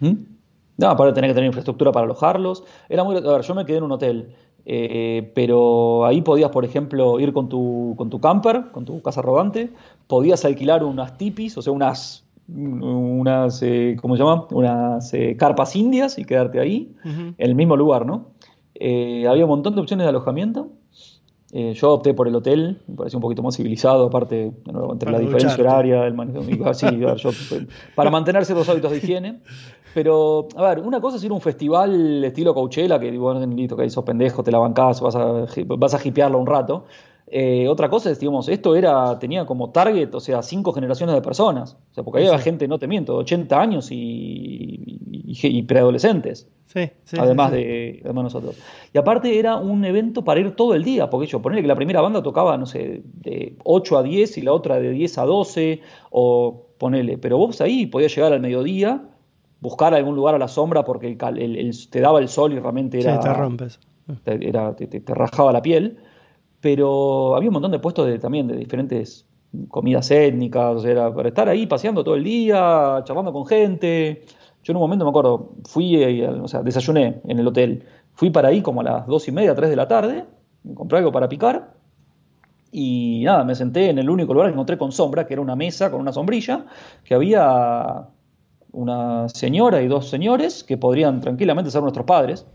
¿Mm? 0.00 0.12
No, 0.76 0.96
para 0.96 1.14
tener 1.14 1.30
que 1.30 1.34
tener 1.34 1.46
infraestructura 1.46 1.92
para 1.92 2.04
alojarlos. 2.04 2.64
Era 2.88 3.04
muy. 3.04 3.16
A 3.16 3.20
ver, 3.20 3.42
yo 3.42 3.54
me 3.54 3.64
quedé 3.64 3.78
en 3.78 3.84
un 3.84 3.92
hotel. 3.92 4.34
Eh, 4.66 5.30
pero 5.34 6.06
ahí 6.06 6.22
podías, 6.22 6.50
por 6.50 6.64
ejemplo, 6.64 7.20
ir 7.20 7.32
con 7.32 7.48
tu, 7.48 7.94
con 7.96 8.10
tu 8.10 8.20
camper, 8.20 8.70
con 8.72 8.84
tu 8.84 9.02
casa 9.02 9.22
rodante. 9.22 9.70
Podías 10.06 10.44
alquilar 10.44 10.84
unas 10.84 11.18
tipis, 11.18 11.56
o 11.58 11.62
sea, 11.62 11.72
unas. 11.72 12.24
unas 12.48 13.62
eh, 13.62 13.96
¿Cómo 14.00 14.16
se 14.16 14.22
llama? 14.22 14.46
Unas 14.50 15.12
eh, 15.14 15.36
carpas 15.38 15.76
indias 15.76 16.18
y 16.18 16.24
quedarte 16.24 16.60
ahí, 16.60 16.94
en 17.04 17.34
el 17.38 17.54
mismo 17.54 17.76
lugar, 17.76 18.06
¿no? 18.06 18.28
Eh, 18.74 19.26
había 19.28 19.44
un 19.44 19.50
montón 19.50 19.74
de 19.74 19.80
opciones 19.80 20.04
de 20.04 20.10
alojamiento. 20.10 20.68
Yo 21.52 21.92
opté 21.92 22.14
por 22.14 22.26
el 22.26 22.34
hotel, 22.34 22.80
me 22.88 22.96
pareció 22.96 23.18
un 23.18 23.22
poquito 23.22 23.40
más 23.40 23.56
civilizado, 23.56 24.06
aparte, 24.06 24.52
de 24.64 24.72
nuevo, 24.72 24.92
entre 24.92 25.06
Para 25.06 25.18
la 25.18 25.24
diferencia 25.24 25.62
horaria, 25.62 26.04
el 26.04 26.12
manejo. 26.12 26.40
ver, 26.40 27.16
yo, 27.16 27.30
para 27.94 28.10
mantener 28.10 28.44
ciertos 28.44 28.68
hábitos 28.68 28.90
de 28.90 28.96
higiene. 28.96 29.38
Pero, 29.94 30.48
a 30.56 30.68
ver, 30.68 30.80
una 30.80 31.00
cosa 31.00 31.16
es 31.16 31.24
ir 31.24 31.30
a 31.30 31.34
un 31.34 31.40
festival 31.40 32.24
estilo 32.24 32.52
Coachella, 32.52 32.98
que 32.98 33.10
digo, 33.10 33.32
bueno, 33.32 33.46
listo, 33.54 33.76
que 33.76 33.88
sos 33.88 34.04
pendejo, 34.04 34.42
te 34.42 34.50
la 34.50 34.58
bancás, 34.58 35.00
vas 35.00 35.14
a, 35.14 35.46
vas 35.66 35.94
a 35.94 36.08
hipearlo 36.08 36.38
un 36.38 36.46
rato. 36.46 36.84
Eh, 37.26 37.66
otra 37.68 37.88
cosa 37.88 38.10
es, 38.10 38.20
digamos, 38.20 38.48
esto 38.48 38.76
era, 38.76 39.18
tenía 39.18 39.46
como 39.46 39.70
target, 39.70 40.14
o 40.14 40.20
sea, 40.20 40.42
cinco 40.42 40.72
generaciones 40.72 41.14
de 41.14 41.22
personas. 41.22 41.78
O 41.90 41.94
sea, 41.94 42.04
porque 42.04 42.18
había 42.26 42.36
Sí. 42.38 42.44
gente, 42.44 42.68
no 42.68 42.78
te 42.78 42.86
miento, 42.86 43.12
de 43.14 43.18
80 43.20 43.60
años 43.60 43.90
y, 43.90 44.98
y, 45.10 45.34
y 45.42 45.62
preadolescentes 45.62 46.48
Sí, 46.66 46.90
sí. 47.04 47.16
además 47.18 47.52
de 47.52 48.00
además 48.04 48.24
nosotros. 48.24 48.56
Y 48.92 48.98
aparte 48.98 49.38
era 49.38 49.56
un 49.56 49.84
evento 49.84 50.22
para 50.22 50.40
ir 50.40 50.54
todo 50.56 50.74
el 50.74 50.84
día, 50.84 51.08
porque 51.08 51.26
yo 51.26 51.40
ponerle 51.40 51.62
que 51.62 51.68
la 51.68 51.76
primera 51.76 52.00
banda 52.02 52.22
tocaba, 52.22 52.56
no 52.58 52.66
sé, 52.66 53.02
de 53.04 53.56
8 53.64 53.96
a 53.98 54.02
10 54.02 54.36
y 54.38 54.42
la 54.42 54.52
otra 54.52 54.78
de 54.80 54.90
10 54.90 55.18
a 55.18 55.24
12, 55.24 55.80
o 56.10 56.66
ponele, 56.78 57.16
pero 57.16 57.38
vos 57.38 57.60
ahí 57.60 57.86
podías 57.86 58.14
llegar 58.14 58.32
al 58.32 58.40
mediodía, 58.40 59.08
buscar 59.64 59.94
algún 59.94 60.14
lugar 60.14 60.34
a 60.34 60.38
la 60.38 60.46
sombra 60.46 60.84
porque 60.84 61.06
el 61.08 61.16
cal- 61.16 61.38
el- 61.38 61.56
el- 61.56 61.90
te 61.90 62.00
daba 62.00 62.18
el 62.20 62.28
sol 62.28 62.52
y 62.52 62.58
realmente 62.60 63.00
Sí, 63.00 63.08
era, 63.08 63.18
te 63.18 63.32
rompes. 63.32 63.80
te, 64.22 64.46
era- 64.48 64.76
te- 64.76 64.86
te- 64.86 65.00
te 65.00 65.14
rajaba 65.14 65.50
la 65.52 65.62
piel, 65.62 65.96
pero 66.60 67.34
había 67.34 67.48
un 67.48 67.54
montón 67.54 67.72
de 67.72 67.78
puestos 67.78 68.06
de, 68.06 68.18
también 68.18 68.46
de 68.46 68.56
diferentes 68.56 69.26
comidas 69.68 70.10
étnicas, 70.10 70.76
o 70.76 70.78
sea, 70.80 70.90
era 70.90 71.14
para 71.14 71.28
estar 71.28 71.48
ahí 71.48 71.66
paseando 71.66 72.04
todo 72.04 72.14
el 72.14 72.24
día, 72.24 73.00
charlando 73.04 73.32
con 73.32 73.46
gente. 73.46 74.24
Yo 74.62 74.72
en 74.72 74.76
un 74.76 74.82
momento 74.82 75.04
me 75.04 75.10
acuerdo, 75.10 75.52
fui, 75.66 75.96
eh, 75.96 76.28
o 76.28 76.46
sea, 76.48 76.62
desayuné 76.62 77.20
en 77.26 77.38
el 77.38 77.46
hotel, 77.46 77.84
fui 78.14 78.30
para 78.30 78.48
ahí 78.48 78.60
como 78.62 78.82
a 78.82 78.84
las 78.84 79.06
dos 79.06 79.26
y 79.28 79.32
media, 79.32 79.54
tres 79.54 79.70
de 79.70 79.76
la 79.76 79.88
tarde, 79.88 80.24
me 80.64 80.74
compré 80.74 80.98
algo 80.98 81.10
para 81.12 81.28
picar 81.28 81.72
y 82.72 83.22
nada, 83.24 83.44
me 83.44 83.54
senté 83.54 83.90
en 83.90 83.98
el 83.98 84.10
único 84.10 84.34
lugar 84.34 84.48
que 84.48 84.52
encontré 84.54 84.76
con 84.76 84.90
sombra, 84.90 85.26
que 85.26 85.34
era 85.34 85.40
una 85.42 85.54
mesa 85.54 85.90
con 85.90 86.00
una 86.00 86.12
sombrilla, 86.12 86.66
que 87.04 87.14
había 87.14 88.08
una 88.74 89.28
señora 89.28 89.82
y 89.82 89.88
dos 89.88 90.08
señores 90.08 90.64
que 90.64 90.76
podrían 90.76 91.20
tranquilamente 91.20 91.70
ser 91.70 91.82
nuestros 91.82 92.04
padres. 92.04 92.46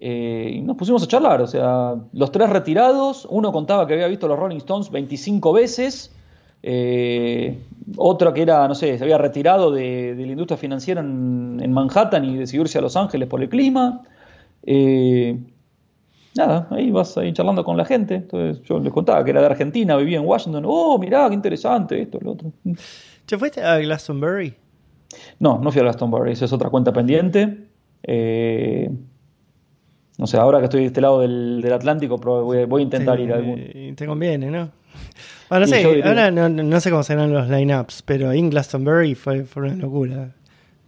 Eh, 0.00 0.52
y 0.54 0.60
nos 0.60 0.76
pusimos 0.76 1.02
a 1.02 1.06
charlar, 1.08 1.40
o 1.40 1.46
sea, 1.46 1.96
los 2.12 2.30
tres 2.30 2.50
retirados, 2.50 3.26
uno 3.30 3.50
contaba 3.50 3.86
que 3.86 3.94
había 3.94 4.06
visto 4.06 4.28
los 4.28 4.38
Rolling 4.38 4.58
Stones 4.58 4.90
25 4.90 5.52
veces, 5.52 6.14
eh, 6.62 7.58
otro 7.96 8.32
que 8.32 8.42
era, 8.42 8.68
no 8.68 8.76
sé, 8.76 8.96
se 8.96 9.02
había 9.02 9.18
retirado 9.18 9.72
de, 9.72 10.14
la 10.16 10.26
industria 10.26 10.56
financiera 10.56 11.00
en, 11.00 11.58
en 11.60 11.72
Manhattan 11.72 12.24
y 12.24 12.36
decidió 12.36 12.62
irse 12.62 12.78
a 12.78 12.80
Los 12.80 12.96
Ángeles 12.96 13.28
por 13.28 13.42
el 13.42 13.48
clima. 13.48 14.02
Eh, 14.64 15.36
nada, 16.36 16.68
ahí 16.70 16.90
vas 16.90 17.16
ahí 17.16 17.32
charlando 17.32 17.64
con 17.64 17.76
la 17.76 17.84
gente. 17.84 18.16
Entonces 18.16 18.62
yo 18.64 18.78
les 18.78 18.92
contaba 18.92 19.24
que 19.24 19.30
era 19.30 19.40
de 19.40 19.46
Argentina, 19.46 19.96
vivía 19.96 20.18
en 20.18 20.26
Washington. 20.26 20.64
Oh, 20.66 20.98
mirá, 20.98 21.28
qué 21.28 21.34
interesante 21.34 22.00
esto, 22.00 22.18
lo 22.20 22.32
otro. 22.32 22.52
¿Te 23.26 23.38
fuiste 23.38 23.62
a 23.62 23.78
Glastonbury? 23.78 24.54
No, 25.38 25.58
no 25.58 25.70
fui 25.72 25.80
a 25.80 25.84
Glastonbury, 25.84 26.32
esa 26.32 26.44
es 26.44 26.52
otra 26.52 26.68
cuenta 26.70 26.92
pendiente. 26.92 27.66
Eh, 28.02 28.90
no 30.18 30.26
sé, 30.26 30.36
ahora 30.36 30.58
que 30.58 30.64
estoy 30.64 30.80
de 30.80 30.86
este 30.86 31.00
lado 31.00 31.20
del, 31.20 31.60
del 31.62 31.72
Atlántico, 31.72 32.18
voy, 32.18 32.64
voy 32.64 32.82
a 32.82 32.84
intentar 32.84 33.16
te, 33.16 33.22
ir 33.22 33.32
a 33.32 33.36
algún. 33.36 33.54
eh, 33.58 33.94
Te 33.96 34.06
conviene, 34.06 34.50
¿no? 34.50 34.70
Bueno, 35.48 35.64
no 35.66 35.66
sé, 35.66 36.02
ahora 36.04 36.30
no, 36.30 36.80
sé 36.80 36.90
cómo 36.90 37.02
serán 37.02 37.32
los 37.32 37.48
line-ups, 37.48 38.02
pero 38.02 38.32
en 38.32 38.50
Glastonbury 38.50 39.14
fue, 39.14 39.44
fue 39.44 39.62
una 39.62 39.74
locura. 39.76 40.30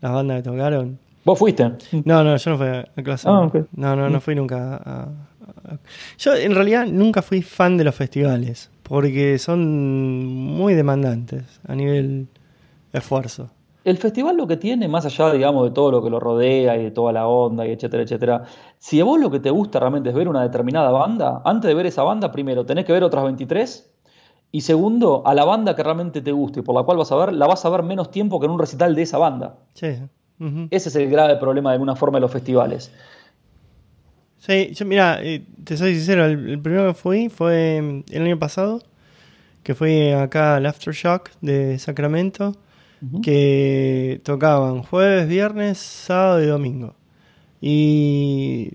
Las 0.01 0.13
bandas 0.13 0.39
que 0.43 0.51
tocaron. 0.51 0.99
¿Vos 1.25 1.39
fuiste? 1.39 1.65
No, 2.05 2.25
no, 2.25 2.37
yo 2.37 2.51
no 2.51 2.59
fui 2.59 2.67
a 2.67 2.85
Glastonbury. 2.97 3.61
Ah. 3.63 3.67
No, 3.77 3.97
no, 3.97 4.11
no 4.11 4.21
fui 4.21 4.35
nunca 4.35 4.77
a, 4.77 5.03
a- 5.03 5.79
Yo 6.19 6.35
en 6.35 6.55
realidad 6.55 6.87
nunca 6.87 7.23
fui 7.23 7.41
fan 7.43 7.77
de 7.77 7.85
los 7.85 7.95
festivales, 7.95 8.71
porque 8.83 9.39
son 9.39 10.27
muy 10.27 10.75
demandantes 10.75 11.45
a 11.67 11.75
nivel 11.75 12.27
esfuerzo. 12.93 13.51
El 13.83 13.97
festival 13.97 14.37
lo 14.37 14.47
que 14.47 14.57
tiene, 14.57 14.89
más 14.89 15.07
allá, 15.07 15.33
digamos, 15.33 15.65
de 15.65 15.71
todo 15.71 15.91
lo 15.91 16.03
que 16.03 16.11
lo 16.11 16.21
rodea 16.21 16.77
y 16.77 16.85
de 16.85 16.91
toda 16.91 17.13
la 17.13 17.27
onda 17.27 17.67
y 17.67 17.73
etcétera, 17.73 18.03
etcétera, 18.03 18.45
si 18.79 19.01
a 19.01 19.05
vos 19.05 19.19
lo 19.19 19.31
que 19.31 19.41
te 19.41 19.51
gusta 19.51 19.81
realmente 19.81 20.11
es 20.11 20.15
ver 20.15 20.29
una 20.29 20.43
determinada 20.43 20.91
banda, 20.91 21.41
antes 21.45 21.69
de 21.69 21.75
ver 21.75 21.87
esa 21.87 22.03
banda, 22.03 22.31
primero 22.31 22.67
tenés 22.67 22.85
que 22.85 22.93
ver 22.93 23.03
otras 23.03 23.25
23 23.25 23.91
y 24.53 24.61
segundo, 24.63 25.23
a 25.27 25.35
la 25.35 25.45
banda 25.45 25.75
que 25.77 25.83
realmente 25.83 26.21
te 26.21 26.33
guste 26.33 26.61
y 26.61 26.63
por 26.63 26.75
la 26.75 26.83
cual 26.83 26.99
vas 26.99 27.11
a 27.13 27.17
ver, 27.17 27.33
la 27.33 27.47
vas 27.47 27.65
a 27.65 27.71
ver 27.71 27.83
menos 27.83 28.11
tiempo 28.11 28.39
que 28.39 28.47
en 28.47 28.53
un 28.53 28.59
recital 28.59 28.95
de 28.95 29.03
esa 29.03 29.17
banda. 29.17 29.59
Sí. 29.75 29.97
Ese 30.71 30.89
es 30.89 30.97
el 30.97 31.11
grave 31.11 31.37
problema 31.37 31.71
de 31.71 31.75
alguna 31.75 31.95
forma 31.95 32.17
de 32.17 32.23
los 32.23 32.33
festivales. 32.33 32.91
Sí, 34.39 34.73
yo 34.73 34.87
mira, 34.87 35.21
eh, 35.23 35.45
te 35.65 35.77
soy 35.77 35.95
sincero, 35.95 36.25
el, 36.25 36.49
el 36.49 36.61
primero 36.61 36.89
que 36.89 36.95
fui 36.95 37.29
fue 37.29 37.81
mm, 37.83 38.13
el 38.15 38.23
año 38.23 38.39
pasado, 38.39 38.83
que 39.63 39.75
fui 39.75 40.11
acá 40.13 40.57
al 40.57 40.67
Aftershock 40.67 41.31
de 41.43 41.79
Sacramento, 41.79 42.57
Que 43.23 44.21
tocaban 44.25 44.83
jueves, 44.83 45.27
viernes, 45.27 45.79
sábado 45.79 46.43
y 46.43 46.47
domingo. 46.47 46.95
Y, 47.61 48.75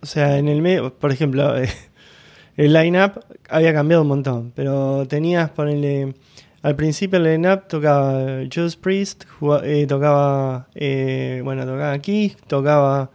o 0.00 0.06
sea, 0.06 0.38
en 0.38 0.48
el 0.48 0.62
medio, 0.62 0.94
por 0.94 1.12
ejemplo, 1.12 1.54
el 2.56 2.72
line-up 2.72 3.24
había 3.48 3.72
cambiado 3.72 4.02
un 4.02 4.08
montón, 4.08 4.52
pero 4.54 5.06
tenías, 5.06 5.50
ponerle, 5.50 6.14
al 6.62 6.76
principio 6.76 7.18
el 7.18 7.24
line-up 7.24 7.68
tocaba 7.68 8.42
Judas 8.52 8.76
Priest, 8.76 9.24
eh, 9.64 9.86
tocaba, 9.88 10.68
eh, 10.74 11.40
bueno, 11.44 11.64
tocaba 11.64 11.98
Kiss, 11.98 12.36
tocaba 12.46 13.10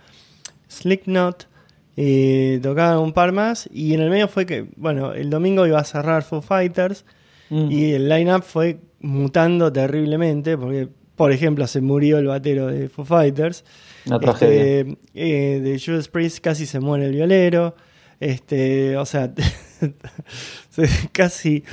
Slipknot, 0.67 1.47
eh, 1.95 2.59
tocaban 2.61 2.99
un 2.99 3.13
par 3.13 3.31
más, 3.31 3.69
y 3.71 3.93
en 3.93 4.01
el 4.01 4.09
medio 4.09 4.27
fue 4.27 4.45
que, 4.45 4.67
bueno, 4.75 5.13
el 5.13 5.29
domingo 5.29 5.65
iba 5.65 5.79
a 5.79 5.83
cerrar 5.83 6.23
Foo 6.23 6.41
Fighters, 6.41 7.05
Mm. 7.49 7.71
y 7.71 7.91
el 7.93 8.09
line-up 8.09 8.43
fue 8.43 8.79
mutando 8.99 9.71
terriblemente 9.71 10.57
porque 10.57 10.89
por 11.15 11.31
ejemplo, 11.31 11.65
se 11.65 11.81
murió 11.81 12.19
el 12.19 12.27
batero 12.27 12.67
de 12.67 12.89
Foo 12.89 13.03
Fighters. 13.03 13.63
Una 14.05 14.19
tragedia. 14.19 14.81
Este, 14.81 14.97
eh, 15.15 15.59
de 15.61 15.81
Judas 15.83 16.09
Priest 16.09 16.41
casi 16.43 16.67
se 16.67 16.79
muere 16.79 17.05
el 17.07 17.11
violero. 17.13 17.73
Este, 18.19 18.95
o 18.97 19.05
sea, 19.05 19.33
se- 20.69 20.89
casi 21.11 21.63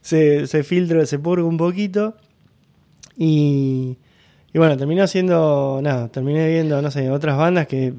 se, 0.00 0.46
se 0.46 0.62
filtra, 0.62 1.04
se 1.04 1.18
purga 1.18 1.44
un 1.46 1.58
poquito. 1.58 2.14
Y, 3.16 3.98
y 4.52 4.58
bueno, 4.58 4.76
terminó 4.76 5.06
siendo, 5.06 5.80
nada, 5.82 6.08
terminé 6.08 6.48
viendo, 6.48 6.80
no 6.82 6.90
sé, 6.90 7.10
otras 7.10 7.36
bandas 7.36 7.66
que 7.66 7.92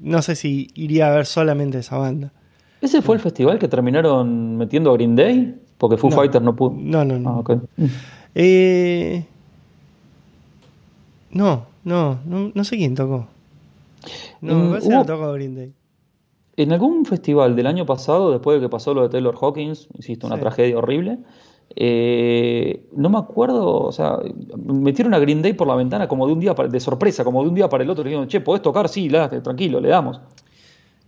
no 0.00 0.22
sé 0.22 0.34
si 0.36 0.68
iría 0.74 1.08
a 1.12 1.14
ver 1.16 1.26
solamente 1.26 1.78
esa 1.78 1.98
banda. 1.98 2.32
¿Ese 2.80 3.02
fue 3.02 3.16
el 3.16 3.20
festival 3.20 3.58
que 3.58 3.68
terminaron 3.68 4.56
metiendo 4.56 4.90
a 4.90 4.94
Green 4.94 5.16
Day? 5.16 5.54
Porque 5.78 5.96
Foo 5.96 6.10
No. 6.10 6.16
Fighters 6.16 6.44
no 6.44 6.54
pudo. 6.56 6.74
No, 6.76 7.04
no, 7.04 7.18
no. 7.18 7.28
Ah, 7.30 7.38
ok. 7.40 7.50
Eh, 8.34 9.24
no, 11.30 11.66
no, 11.84 12.18
no, 12.24 12.50
no 12.54 12.64
sé 12.64 12.76
quién 12.76 12.94
tocó. 12.94 13.26
No, 14.40 14.54
Mm, 14.54 14.62
me 14.62 14.68
parece 14.70 14.88
que 14.88 14.94
hubo- 14.94 15.00
no 15.00 15.06
tocó 15.06 15.32
Green 15.32 15.54
Day. 15.54 15.72
En 16.56 16.72
algún 16.72 17.04
festival 17.04 17.54
del 17.54 17.66
año 17.66 17.84
pasado, 17.84 18.30
después 18.30 18.56
de 18.58 18.66
que 18.66 18.70
pasó 18.70 18.94
lo 18.94 19.02
de 19.02 19.08
Taylor 19.10 19.36
Hawkins, 19.40 19.88
insisto, 19.94 20.26
una 20.26 20.36
Sí. 20.36 20.40
tragedia 20.42 20.78
horrible, 20.78 21.18
eh, 21.74 22.86
no 22.96 23.10
me 23.10 23.18
acuerdo, 23.18 23.80
o 23.82 23.92
sea, 23.92 24.18
metieron 24.56 25.12
a 25.12 25.18
Green 25.18 25.42
Day 25.42 25.52
por 25.52 25.66
la 25.66 25.74
ventana 25.74 26.08
como 26.08 26.26
de 26.26 26.32
un 26.32 26.40
día 26.40 26.54
para, 26.54 26.68
de 26.68 26.80
sorpresa, 26.80 27.24
como 27.24 27.42
de 27.42 27.48
un 27.50 27.54
día 27.54 27.68
para 27.68 27.84
el 27.84 27.90
otro, 27.90 28.04
le 28.04 28.10
dijeron, 28.10 28.28
che, 28.28 28.40
¿podés 28.40 28.62
tocar? 28.62 28.88
Sí, 28.88 29.10
la, 29.10 29.28
tranquilo, 29.28 29.80
le 29.80 29.88
damos. 29.90 30.20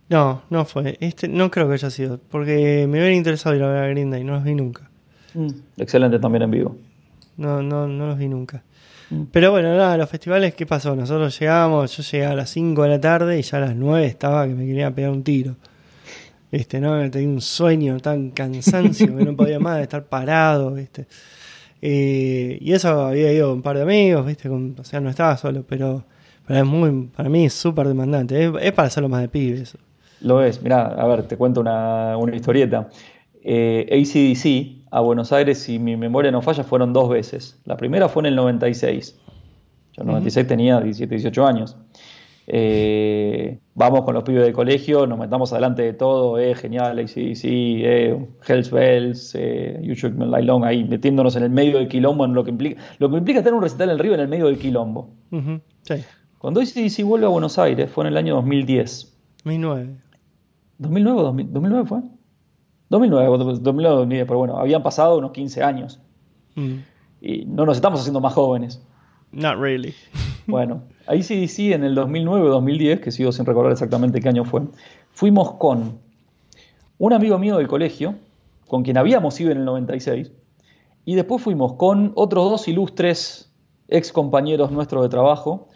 No, 0.09 0.41
no 0.49 0.65
fue. 0.65 0.97
Este, 0.99 1.27
no 1.27 1.51
creo 1.51 1.67
que 1.67 1.75
haya 1.75 1.89
sido. 1.89 2.19
Porque 2.29 2.85
me 2.89 2.97
hubiera 2.99 3.13
interesado 3.13 3.55
ir 3.55 3.63
a 3.63 3.67
ver 3.69 3.83
a 3.83 3.87
Green 3.87 4.09
Day. 4.09 4.23
No 4.23 4.33
los 4.33 4.43
vi 4.43 4.55
nunca. 4.55 4.89
Mm, 5.35 5.47
excelente 5.77 6.17
también 6.19 6.43
en 6.43 6.51
vivo. 6.51 6.75
No, 7.37 7.61
no, 7.61 7.87
no 7.87 8.07
los 8.07 8.17
vi 8.17 8.27
nunca. 8.27 8.63
Mm. 9.11 9.23
Pero 9.31 9.51
bueno, 9.51 9.75
nada, 9.75 9.97
los 9.97 10.09
festivales, 10.09 10.55
¿qué 10.55 10.65
pasó? 10.65 10.95
Nosotros 10.95 11.39
llegamos, 11.39 11.95
yo 11.95 12.03
llegué 12.03 12.25
a 12.25 12.33
las 12.35 12.49
5 12.49 12.83
de 12.83 12.89
la 12.89 12.99
tarde 12.99 13.39
y 13.39 13.41
ya 13.43 13.57
a 13.57 13.61
las 13.61 13.75
9 13.75 14.05
estaba 14.07 14.47
que 14.47 14.53
me 14.55 14.65
quería 14.65 14.93
pegar 14.93 15.11
un 15.11 15.23
tiro. 15.23 15.55
Este, 16.51 16.79
no, 16.81 17.09
tenía 17.11 17.29
un 17.29 17.41
sueño 17.41 17.99
tan 17.99 18.31
cansancio 18.31 19.15
que 19.15 19.23
no 19.23 19.35
podía 19.35 19.59
más 19.59 19.77
de 19.77 19.83
estar 19.83 20.05
parado, 20.05 20.73
¿viste? 20.73 21.05
Eh, 21.81 22.57
y 22.59 22.73
eso 22.73 23.01
había 23.05 23.31
ido 23.31 23.49
con 23.49 23.57
un 23.57 23.61
par 23.61 23.77
de 23.77 23.83
amigos, 23.83 24.25
¿viste? 24.25 24.49
Con- 24.49 24.75
o 24.79 24.83
sea, 24.83 24.99
no 24.99 25.09
estaba 25.11 25.37
solo, 25.37 25.63
pero, 25.67 26.03
pero 26.47 26.59
es 26.61 26.65
muy, 26.65 27.07
para 27.15 27.29
mí 27.29 27.45
es 27.45 27.53
súper 27.53 27.87
demandante. 27.87 28.43
Es, 28.43 28.51
es 28.61 28.71
para 28.73 28.87
hacerlo 28.87 29.07
más 29.09 29.21
de 29.21 29.29
pibes. 29.29 29.77
Lo 30.21 30.43
es, 30.43 30.61
mirá, 30.61 30.87
a 30.87 31.07
ver, 31.07 31.23
te 31.23 31.37
cuento 31.37 31.61
una, 31.61 32.17
una 32.17 32.35
historieta. 32.35 32.89
Eh, 33.41 33.87
ACDC 33.91 34.87
a 34.91 34.99
Buenos 35.01 35.31
Aires, 35.31 35.59
si 35.59 35.79
mi 35.79 35.95
memoria 35.95 36.31
no 36.31 36.41
falla, 36.41 36.63
fueron 36.63 36.93
dos 36.93 37.09
veces. 37.09 37.59
La 37.65 37.77
primera 37.77 38.09
fue 38.09 38.23
en 38.23 38.27
el 38.27 38.35
96. 38.35 39.17
Yo 39.93 40.01
en 40.03 40.07
el 40.09 40.13
96 40.13 40.47
tenía 40.47 40.79
17, 40.81 41.15
18 41.15 41.45
años. 41.45 41.77
Eh, 42.51 43.59
vamos 43.75 44.01
con 44.01 44.15
los 44.15 44.23
pibes 44.23 44.43
del 44.43 44.53
colegio, 44.53 45.05
nos 45.05 45.19
metamos 45.19 45.53
adelante 45.53 45.83
de 45.83 45.93
todo, 45.93 46.39
eh, 46.39 46.55
genial, 46.55 46.97
ACDC, 46.97 47.43
eh, 47.45 48.27
Hells 48.47 48.71
Bells, 48.71 49.35
eh, 49.35 49.79
You 49.83 49.93
Shook 49.93 50.15
Me 50.15 50.25
Like 50.25 50.47
Long, 50.47 50.65
ahí 50.65 50.83
metiéndonos 50.83 51.35
en 51.35 51.43
el 51.43 51.51
medio 51.51 51.77
del 51.77 51.87
quilombo, 51.87 52.25
en 52.25 52.33
lo 52.33 52.43
que 52.43 52.49
implica, 52.49 52.81
lo 52.97 53.07
que 53.11 53.17
implica 53.17 53.41
tener 53.43 53.53
un 53.53 53.61
recital 53.61 53.89
en 53.89 53.93
el 53.93 53.99
río 53.99 54.15
en 54.15 54.21
el 54.21 54.27
medio 54.27 54.47
del 54.47 54.57
quilombo. 54.57 55.11
Sí, 55.83 56.03
Cuando 56.39 56.59
ACDC 56.59 57.03
vuelve 57.03 57.27
a 57.27 57.29
Buenos 57.29 57.59
Aires, 57.59 57.91
fue 57.91 58.05
en 58.05 58.07
el 58.07 58.17
año 58.17 58.33
2010. 58.33 59.15
2009. 59.43 59.89
¿2009 60.79 61.19
o 61.19 61.23
2000 61.23 61.53
2009 61.53 61.87
fue? 61.87 62.01
2009, 62.89 63.37
2009, 63.37 63.95
2010, 63.97 64.25
pero 64.25 64.39
bueno, 64.39 64.57
habían 64.57 64.81
pasado 64.81 65.17
unos 65.17 65.31
15 65.31 65.61
años 65.61 65.99
Mm, 66.55 66.75
y 67.21 67.45
no 67.45 67.65
nos 67.65 67.77
estamos 67.77 67.99
haciendo 67.99 68.21
más 68.21 68.33
jóvenes. 68.33 68.81
Not 69.31 69.59
really. 69.59 69.93
Bueno, 70.47 70.81
ahí 71.05 71.21
sí, 71.21 71.47
sí, 71.47 71.73
en 71.73 71.83
el 71.83 71.93
2009 71.93 72.47
o 72.47 72.49
2010, 72.49 73.01
que 73.01 73.11
sigo 73.11 73.31
sin 73.31 73.45
recordar 73.45 73.71
exactamente 73.71 74.19
qué 74.19 74.29
año 74.29 74.45
fue, 74.45 74.63
fuimos 75.11 75.51
con 75.57 75.99
un 76.97 77.13
amigo 77.13 77.37
mío 77.37 77.57
del 77.57 77.67
colegio, 77.67 78.15
con 78.67 78.81
quien 78.81 78.97
habíamos 78.97 79.39
ido 79.39 79.51
en 79.51 79.59
el 79.59 79.65
96, 79.65 80.31
y 81.05 81.13
después 81.13 81.43
fuimos 81.43 81.73
con 81.73 82.13
otros 82.15 82.49
dos 82.49 82.67
ilustres 82.67 83.53
ex 83.89 84.11
compañeros 84.11 84.71
nuestros 84.71 85.03
de 85.03 85.09
trabajo, 85.09 85.67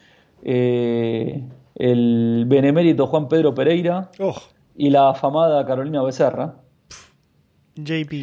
eh, 0.41 1.47
el 1.76 2.45
benemérito 2.47 3.06
Juan 3.06 3.28
Pedro 3.28 3.54
Pereira 3.54 4.10
Oh, 4.20 4.34
y 4.76 4.89
la 4.89 5.09
afamada 5.09 5.65
Carolina 5.65 6.01
Becerra. 6.03 6.55
JP. 7.76 8.13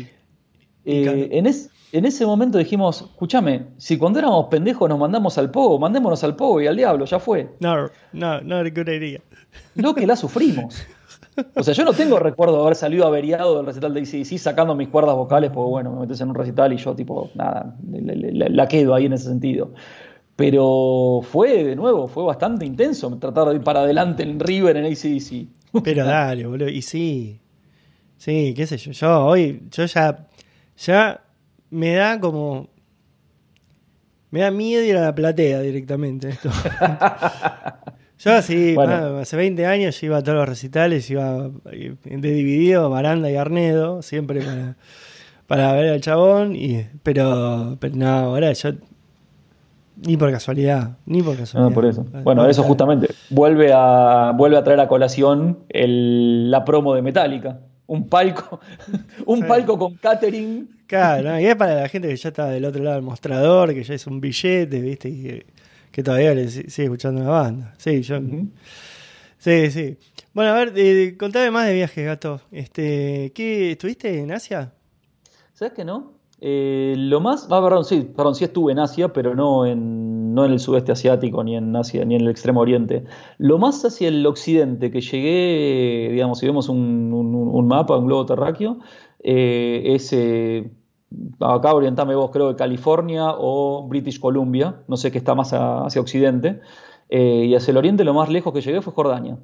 Eh, 0.84 1.28
en, 1.32 1.46
es- 1.46 1.70
en 1.92 2.05
ese 2.05 2.24
momento 2.24 2.57
dijimos, 2.59 3.03
escúchame, 3.03 3.66
si 3.76 3.98
cuando 3.98 4.18
éramos 4.20 4.46
pendejos 4.46 4.88
nos 4.88 4.98
mandamos 4.98 5.36
al 5.38 5.51
pogo, 5.51 5.78
mandémonos 5.78 6.22
al 6.22 6.36
pogo 6.36 6.61
y 6.61 6.66
al 6.66 6.76
diablo, 6.76 7.05
ya 7.05 7.18
fue. 7.18 7.51
No, 7.61 7.88
no, 8.12 8.40
not 8.42 8.66
a 8.66 8.70
good 8.70 8.88
idea. 8.88 9.20
Lo 9.74 9.94
que 9.94 10.07
la 10.07 10.14
sufrimos. 10.16 10.86
O 11.57 11.62
sea, 11.62 11.74
yo 11.74 11.84
no 11.84 11.92
tengo 11.92 12.18
recuerdo 12.18 12.57
de 12.57 12.62
haber 12.62 12.76
salido 12.76 13.07
averiado 13.07 13.57
del 13.57 13.66
recital 13.66 13.94
de 13.94 14.01
ACDC 14.03 14.38
sacando 14.38 14.74
mis 14.74 14.88
cuerdas 14.88 15.14
vocales, 15.16 15.51
porque 15.53 15.68
bueno, 15.70 15.92
me 15.92 16.01
metes 16.01 16.20
en 16.20 16.28
un 16.28 16.34
recital 16.34 16.72
y 16.72 16.76
yo 16.76 16.94
tipo, 16.94 17.30
nada, 17.34 17.74
la 17.90 18.68
quedo 18.68 18.94
ahí 18.94 19.07
en 19.07 19.14
ese 19.14 19.24
sentido. 19.28 19.72
Pero 20.41 21.20
fue, 21.22 21.64
de 21.64 21.76
nuevo, 21.76 22.09
fue 22.09 22.24
bastante 22.24 22.64
intenso 22.64 23.14
tratar 23.18 23.49
de 23.51 23.57
ir 23.57 23.61
para 23.62 23.80
adelante 23.80 24.22
en 24.22 24.41
River 24.41 24.76
en 24.78 24.86
ACDC. 24.86 25.82
Pero 25.84 26.05
dale, 26.05 26.47
boludo. 26.47 26.68
Y 26.68 26.82
sí. 26.82 27.38
Sí, 28.16 28.55
qué 28.57 28.66
sé 28.66 28.76
yo. 28.78 28.93
Yo 28.93 29.24
hoy, 29.26 29.62
yo 29.70 29.84
ya, 29.84 30.26
ya 30.78 31.20
me 31.70 31.95
da 31.95 32.18
como. 32.18 32.68
Me 34.30 34.41
da 34.41 34.51
miedo 34.51 34.82
ir 34.84 34.97
a 34.97 35.03
la 35.03 35.14
platea 35.14 35.61
directamente. 35.61 36.28
Esto. 36.30 36.51
yo 38.18 38.43
sí, 38.43 38.74
Bueno. 38.74 39.12
ma- 39.14 39.20
hace 39.20 39.36
20 39.36 39.66
años 39.66 40.01
yo 40.01 40.07
iba 40.07 40.18
a 40.18 40.22
todos 40.22 40.38
los 40.38 40.49
recitales, 40.49 41.09
iba 41.11 41.49
de 41.49 42.32
dividido, 42.32 42.88
Baranda 42.91 43.30
y 43.30 43.36
Arnedo, 43.36 44.03
siempre 44.03 44.41
para, 44.41 44.76
para 45.47 45.72
ver 45.72 45.93
al 45.93 46.01
chabón. 46.01 46.55
Y, 46.57 46.86
pero, 47.03 47.76
pero 47.80 47.97
no, 47.97 48.09
ahora 48.09 48.53
yo. 48.53 48.70
Ni 50.07 50.16
por 50.16 50.30
casualidad, 50.30 50.96
ni 51.07 51.22
por 51.22 51.36
casualidad. 51.36 51.68
No, 51.68 51.74
por 51.74 51.84
eso. 51.84 52.05
Bueno, 52.24 52.46
eso 52.48 52.62
justamente. 52.62 53.09
Vuelve 53.28 53.70
a, 53.74 54.32
vuelve 54.36 54.57
a 54.57 54.64
traer 54.64 54.80
a 54.80 54.88
colación 54.88 55.61
el- 55.68 56.51
la 56.51 56.64
promo 56.64 56.94
de 56.94 57.03
Metallica. 57.03 57.61
Un 57.86 58.09
palco, 58.09 58.61
un 59.26 59.40
Sí. 59.40 59.44
palco 59.46 59.76
con 59.78 59.96
catering. 59.96 60.78
Claro, 60.86 61.38
y 61.38 61.46
es 61.46 61.55
para 61.57 61.74
la 61.74 61.88
gente 61.88 62.09
que 62.09 62.16
ya 62.16 62.28
está 62.30 62.46
del 62.48 62.64
otro 62.64 62.82
lado 62.82 62.96
del 62.96 63.05
mostrador, 63.05 63.74
que 63.74 63.82
ya 63.84 63.94
es 63.94 64.07
un 64.07 64.20
billete, 64.20 64.80
¿viste? 64.80 65.09
Y 65.09 65.22
que, 65.22 65.46
que 65.92 66.03
todavía 66.03 66.34
le 66.34 66.48
si- 66.48 66.70
sigue 66.70 66.84
escuchando 66.86 67.22
la 67.22 67.30
banda. 67.30 67.74
Sí, 67.78 68.01
yo. 68.03 68.18
Sí, 69.38 69.70
sí. 69.70 69.96
Bueno, 70.32 70.51
a 70.53 70.55
ver, 70.55 70.72
eh, 70.76 71.16
contame 71.18 71.51
más 71.51 71.66
de 71.66 71.74
viajes, 71.74 72.05
gato. 72.07 72.40
Este, 72.53 73.32
¿qué, 73.34 73.72
¿Estuviste 73.72 74.20
en 74.20 74.32
Asia? 74.32 74.72
¿Sabes 75.55 75.74
qué 75.74 75.84
no? 75.84 76.12
Eh, 76.41 76.95
lo 76.97 77.20
más. 77.20 77.47
Ah, 77.51 77.61
perdón, 77.62 77.84
sí, 77.84 78.01
perdón, 78.16 78.34
sí 78.34 78.45
estuve 78.45 78.72
en 78.72 78.78
Asia, 78.78 79.12
pero 79.12 79.34
no 79.34 79.66
en, 79.66 80.34
no 80.34 80.45
en 80.45 80.53
el 80.53 80.61
sudeste 80.61 80.93
asiático, 80.93 81.45
ni 81.45 81.57
en 81.57 81.74
Asia, 81.76 82.05
ni 82.05 82.14
en 82.14 82.22
el 82.22 82.28
extremo 82.28 82.61
oriente. 82.61 83.05
Lo 83.38 83.59
más 83.59 83.84
hacia 83.84 84.09
el 84.09 84.24
occidente 84.26 84.91
que 84.91 85.01
llegué, 85.03 86.09
digamos, 86.12 86.38
si 86.38 86.47
vemos 86.47 86.68
un, 86.68 87.66
mapa, 87.68 87.97
un 87.99 88.07
globo 88.07 88.26
terráqueo, 88.26 88.78
eh, 89.22 89.82
es. 89.95 90.12
eh, 90.12 90.70
acá 91.41 91.74
orientame 91.74 92.14
vos, 92.14 92.30
creo 92.30 92.49
que 92.51 92.57
California 92.57 93.34
o 93.36 93.86
British 93.88 94.20
Columbia, 94.20 94.82
no 94.88 94.97
sé 94.97 95.11
qué 95.11 95.18
está 95.18 95.34
más 95.34 95.53
hacia 95.53 96.01
occidente. 96.01 96.61
Y 97.12 97.55
hacia 97.57 97.72
el 97.72 97.76
oriente 97.78 98.05
lo 98.05 98.14
más 98.14 98.28
lejos 98.28 98.53
que 98.53 98.61
llegué 98.61 98.80
fue 98.82 98.93
Jordania. 98.93 99.36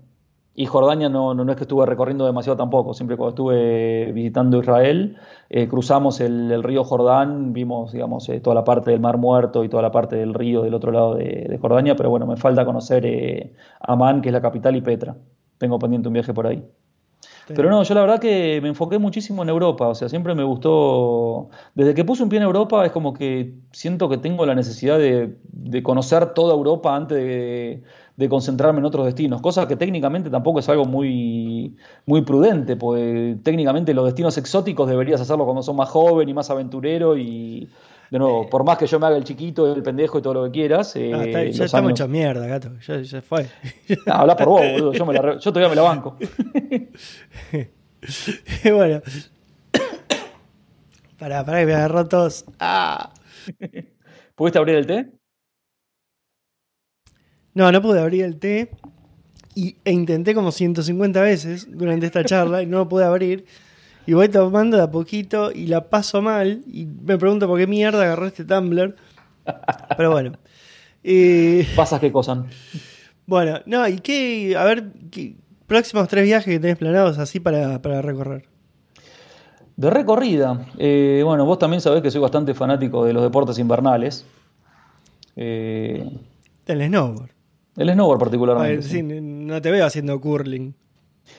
Y 0.59 0.65
Jordania 0.65 1.11
no, 1.11 1.35
no, 1.35 1.45
no 1.45 1.53
es 1.53 1.57
que 1.59 1.65
estuve 1.65 1.85
recorriendo 1.85 2.25
demasiado 2.25 2.57
tampoco, 2.57 2.95
siempre 2.95 3.19
cuando 3.19 3.31
estuve 3.31 4.11
visitando 4.13 4.59
Israel, 4.59 5.19
eh, 5.51 5.69
cruzamos 5.69 6.19
el, 6.21 6.51
el 6.51 6.63
río 6.63 6.83
Jordán, 6.83 7.53
vimos 7.53 7.93
digamos, 7.93 8.27
eh, 8.31 8.41
toda 8.41 8.55
la 8.55 8.65
parte 8.65 8.91
del 8.91 9.01
Mar 9.01 9.19
Muerto 9.19 9.65
y 9.65 9.69
toda 9.69 9.83
la 9.83 9.93
parte 9.93 10.17
del 10.17 10.33
río 10.33 10.63
del 10.63 10.73
otro 10.73 10.93
lado 10.93 11.15
de, 11.15 11.45
de 11.47 11.59
Jordania, 11.59 11.95
pero 11.95 12.09
bueno, 12.09 12.27
me 12.27 12.39
falta 12.39 12.65
conocer 12.65 13.05
eh, 13.05 13.53
Amán, 13.81 14.23
que 14.23 14.31
es 14.31 14.33
la 14.33 14.41
capital, 14.41 14.75
y 14.77 14.81
Petra. 14.81 15.15
Tengo 15.59 15.79
pendiente 15.79 16.09
un 16.09 16.15
viaje 16.15 16.33
por 16.33 16.47
ahí. 16.47 16.65
Pero 17.55 17.71
no, 17.71 17.83
yo 17.83 17.95
la 17.95 18.01
verdad 18.01 18.19
que 18.19 18.59
me 18.61 18.69
enfoqué 18.69 18.99
muchísimo 18.99 19.43
en 19.43 19.51
Europa, 19.51 19.87
o 19.87 19.95
sea, 19.95 20.09
siempre 20.09 20.35
me 20.35 20.43
gustó, 20.43 21.51
desde 21.75 21.95
que 21.95 22.05
puse 22.05 22.23
un 22.23 22.29
pie 22.29 22.39
en 22.39 22.45
Europa 22.45 22.85
es 22.85 22.91
como 22.91 23.13
que 23.13 23.55
siento 23.71 24.09
que 24.09 24.19
tengo 24.19 24.45
la 24.47 24.55
necesidad 24.55 24.99
de, 24.99 25.37
de 25.45 25.83
conocer 25.83 26.35
toda 26.35 26.55
Europa 26.55 26.97
antes 26.97 27.19
de, 27.19 27.85
de 28.17 28.29
concentrarme 28.29 28.79
en 28.81 28.87
otros 28.87 29.05
destinos, 29.05 29.43
cosa 29.43 29.69
que 29.69 29.77
técnicamente 29.77 30.31
tampoco 30.31 30.61
es 30.61 30.69
algo 30.71 30.87
muy, 30.87 31.77
muy 32.07 32.23
prudente, 32.23 32.77
porque 32.77 33.37
técnicamente 33.43 33.93
los 33.93 34.07
destinos 34.07 34.39
exóticos 34.39 34.89
deberías 34.89 35.21
hacerlo 35.21 35.45
cuando 35.45 35.63
sos 35.63 35.75
más 35.77 35.91
joven 35.91 36.27
y 36.29 36.33
más 36.35 36.49
aventurero 36.49 37.19
y, 37.19 37.69
de 38.11 38.19
nuevo, 38.19 38.49
por 38.49 38.65
más 38.65 38.79
que 38.79 38.87
yo 38.87 38.99
me 38.99 39.07
haga 39.07 39.19
el 39.19 39.25
chiquito, 39.25 39.75
el 39.75 39.83
pendejo 39.83 40.19
y 40.19 40.23
todo 40.23 40.33
lo 40.33 40.45
que 40.45 40.51
quieras, 40.53 40.97
eh, 40.97 41.11
está- 41.11 41.45
ya 41.45 41.65
está 41.67 41.79
años- 41.79 41.91
mucha 41.91 42.07
mierda, 42.07 42.47
gato. 42.47 42.71
Ya, 42.87 43.01
ya 43.03 43.21
fue. 43.21 43.47
No, 44.07 44.15
habla 44.15 44.35
por 44.37 44.49
vos, 44.49 44.63
boludo, 44.63 44.93
yo, 44.95 45.05
me 45.05 45.13
la 45.13 45.21
re- 45.23 45.39
yo 45.39 45.53
todavía 45.53 45.69
me 45.69 45.77
la 45.77 45.83
banco. 45.83 46.17
bueno. 48.65 49.03
Pará, 51.19 51.45
pará 51.45 51.61
que 51.61 51.67
me 51.67 51.75
agarró 51.75 52.07
tos. 52.09 52.45
Ah. 52.61 53.11
¿Pudiste 54.35 54.59
abrir 54.59 54.77
el 54.77 54.87
té? 54.87 55.11
No, 57.57 57.73
no 57.73 57.81
pude 57.81 58.01
abrir 58.01 58.23
el 58.23 58.37
té. 58.37 58.71
Y, 59.55 59.77
e 59.87 59.91
intenté 59.91 60.35
como 60.35 60.53
150 60.53 61.23
veces 61.23 61.67
durante 61.71 62.05
esta 62.05 62.23
charla 62.23 62.63
y 62.63 62.67
no 62.67 62.77
lo 62.77 62.89
pude 62.89 63.05
abrir. 63.07 63.47
Y 64.07 64.13
voy 64.13 64.29
tomando 64.29 64.77
de 64.77 64.83
a 64.83 64.91
poquito 64.91 65.51
y 65.51 65.67
la 65.67 65.89
paso 65.89 66.21
mal. 66.21 66.63
Y 66.71 66.85
me 66.85 67.17
pregunto 67.17 67.49
por 67.49 67.59
qué 67.59 67.67
mierda 67.67 68.03
agarré 68.03 68.27
este 68.27 68.45
tumbler. 68.45 68.95
Pero 69.97 70.13
bueno. 70.13 70.33
Eh, 71.09 71.65
¿Pasas 71.77 72.01
qué 72.01 72.11
cosa? 72.11 72.47
Bueno, 73.29 73.61
no, 73.65 73.87
y 73.87 74.01
qué. 74.01 74.57
A 74.57 74.65
ver, 74.65 74.91
qué, 75.13 75.37
próximos 75.69 76.09
tres 76.09 76.25
viajes 76.25 76.53
que 76.53 76.59
tenés 76.59 76.79
planados 76.79 77.19
así 77.19 77.39
para, 77.39 77.81
para 77.81 78.03
recorrer. 78.03 78.49
De 79.77 79.89
recorrida. 79.89 80.67
Eh, 80.79 81.23
bueno, 81.25 81.45
vos 81.45 81.61
también 81.61 81.81
sabés 81.81 82.03
que 82.03 82.11
soy 82.11 82.21
bastante 82.21 82.55
fanático 82.55 83.05
de 83.05 83.13
los 83.13 83.23
deportes 83.23 83.57
invernales. 83.61 84.27
Eh, 85.37 86.11
Del 86.67 86.89
snowboard. 86.89 87.36
El 87.77 87.91
snowboard 87.93 88.19
particularmente. 88.19 88.83
sí, 88.83 89.03
no 89.03 89.61
te 89.61 89.71
veo 89.71 89.85
haciendo 89.85 90.21
curling. 90.21 90.75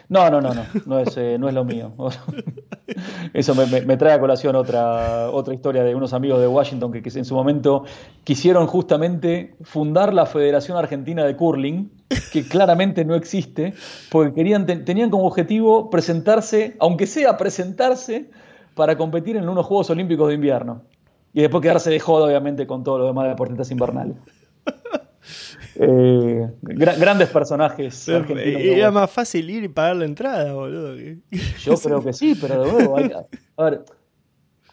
No, 0.10 0.30
no, 0.30 0.42
no, 0.42 0.54
no, 0.54 0.64
no 0.86 1.00
es, 1.00 1.16
eh, 1.18 1.38
no 1.40 1.48
es 1.48 1.54
lo 1.54 1.64
mío. 1.64 1.94
Eso 3.34 3.56
me, 3.56 3.98
trae 3.98 4.14
a 4.14 4.20
colación 4.20 4.56
otra, 4.56 5.30
otra 5.32 5.54
historia 5.54 5.84
de 5.84 5.96
unos 5.96 6.14
amigos 6.14 6.40
de 6.40 6.48
Washington 6.48 6.92
que, 6.92 7.02
en 7.04 7.26
su 7.26 7.36
momento 7.36 7.84
quisieron 8.24 8.68
justamente 8.68 9.56
fundar 9.62 10.14
la 10.14 10.26
Federación 10.26 10.78
Argentina 10.78 11.24
de 11.24 11.36
Curling, 11.36 11.92
que 12.32 12.48
claramente 12.48 13.06
no 13.06 13.16
existe, 13.16 13.74
porque 14.12 14.34
querían, 14.34 14.66
tenían 14.66 15.10
como 15.10 15.26
objetivo 15.26 15.90
presentarse, 15.90 16.76
aunque 16.80 17.08
sea 17.08 17.38
presentarse, 17.38 18.30
para 18.76 18.98
competir 18.98 19.36
en 19.38 19.50
unos 19.50 19.66
Juegos 19.66 19.90
Olímpicos 19.90 20.28
de 20.28 20.36
invierno. 20.36 20.84
Y 21.34 21.42
después 21.42 21.62
quedarse 21.62 21.90
de 21.90 22.00
joda, 22.00 22.28
obviamente, 22.28 22.68
con 22.68 22.84
todos 22.84 23.00
los 23.00 23.10
demás 23.10 23.28
deportistas 23.28 23.72
invernales. 23.72 24.16
Eh, 25.80 26.48
grandes 26.62 27.30
personajes 27.30 28.10
argentinos. 28.10 28.62
Era 28.62 28.92
más 28.92 29.10
fácil 29.12 29.50
ir 29.50 29.64
y 29.64 29.68
pagar 29.68 29.98
la 29.98 30.06
entrada, 30.06 30.54
boludo. 30.54 30.96
Yo 31.64 31.76
creo 31.76 32.04
que 32.04 32.14
sí, 32.14 32.36
pero 32.40 32.64
de 32.64 32.72
nuevo, 32.72 32.98
a 33.58 33.64
ver, 33.64 33.86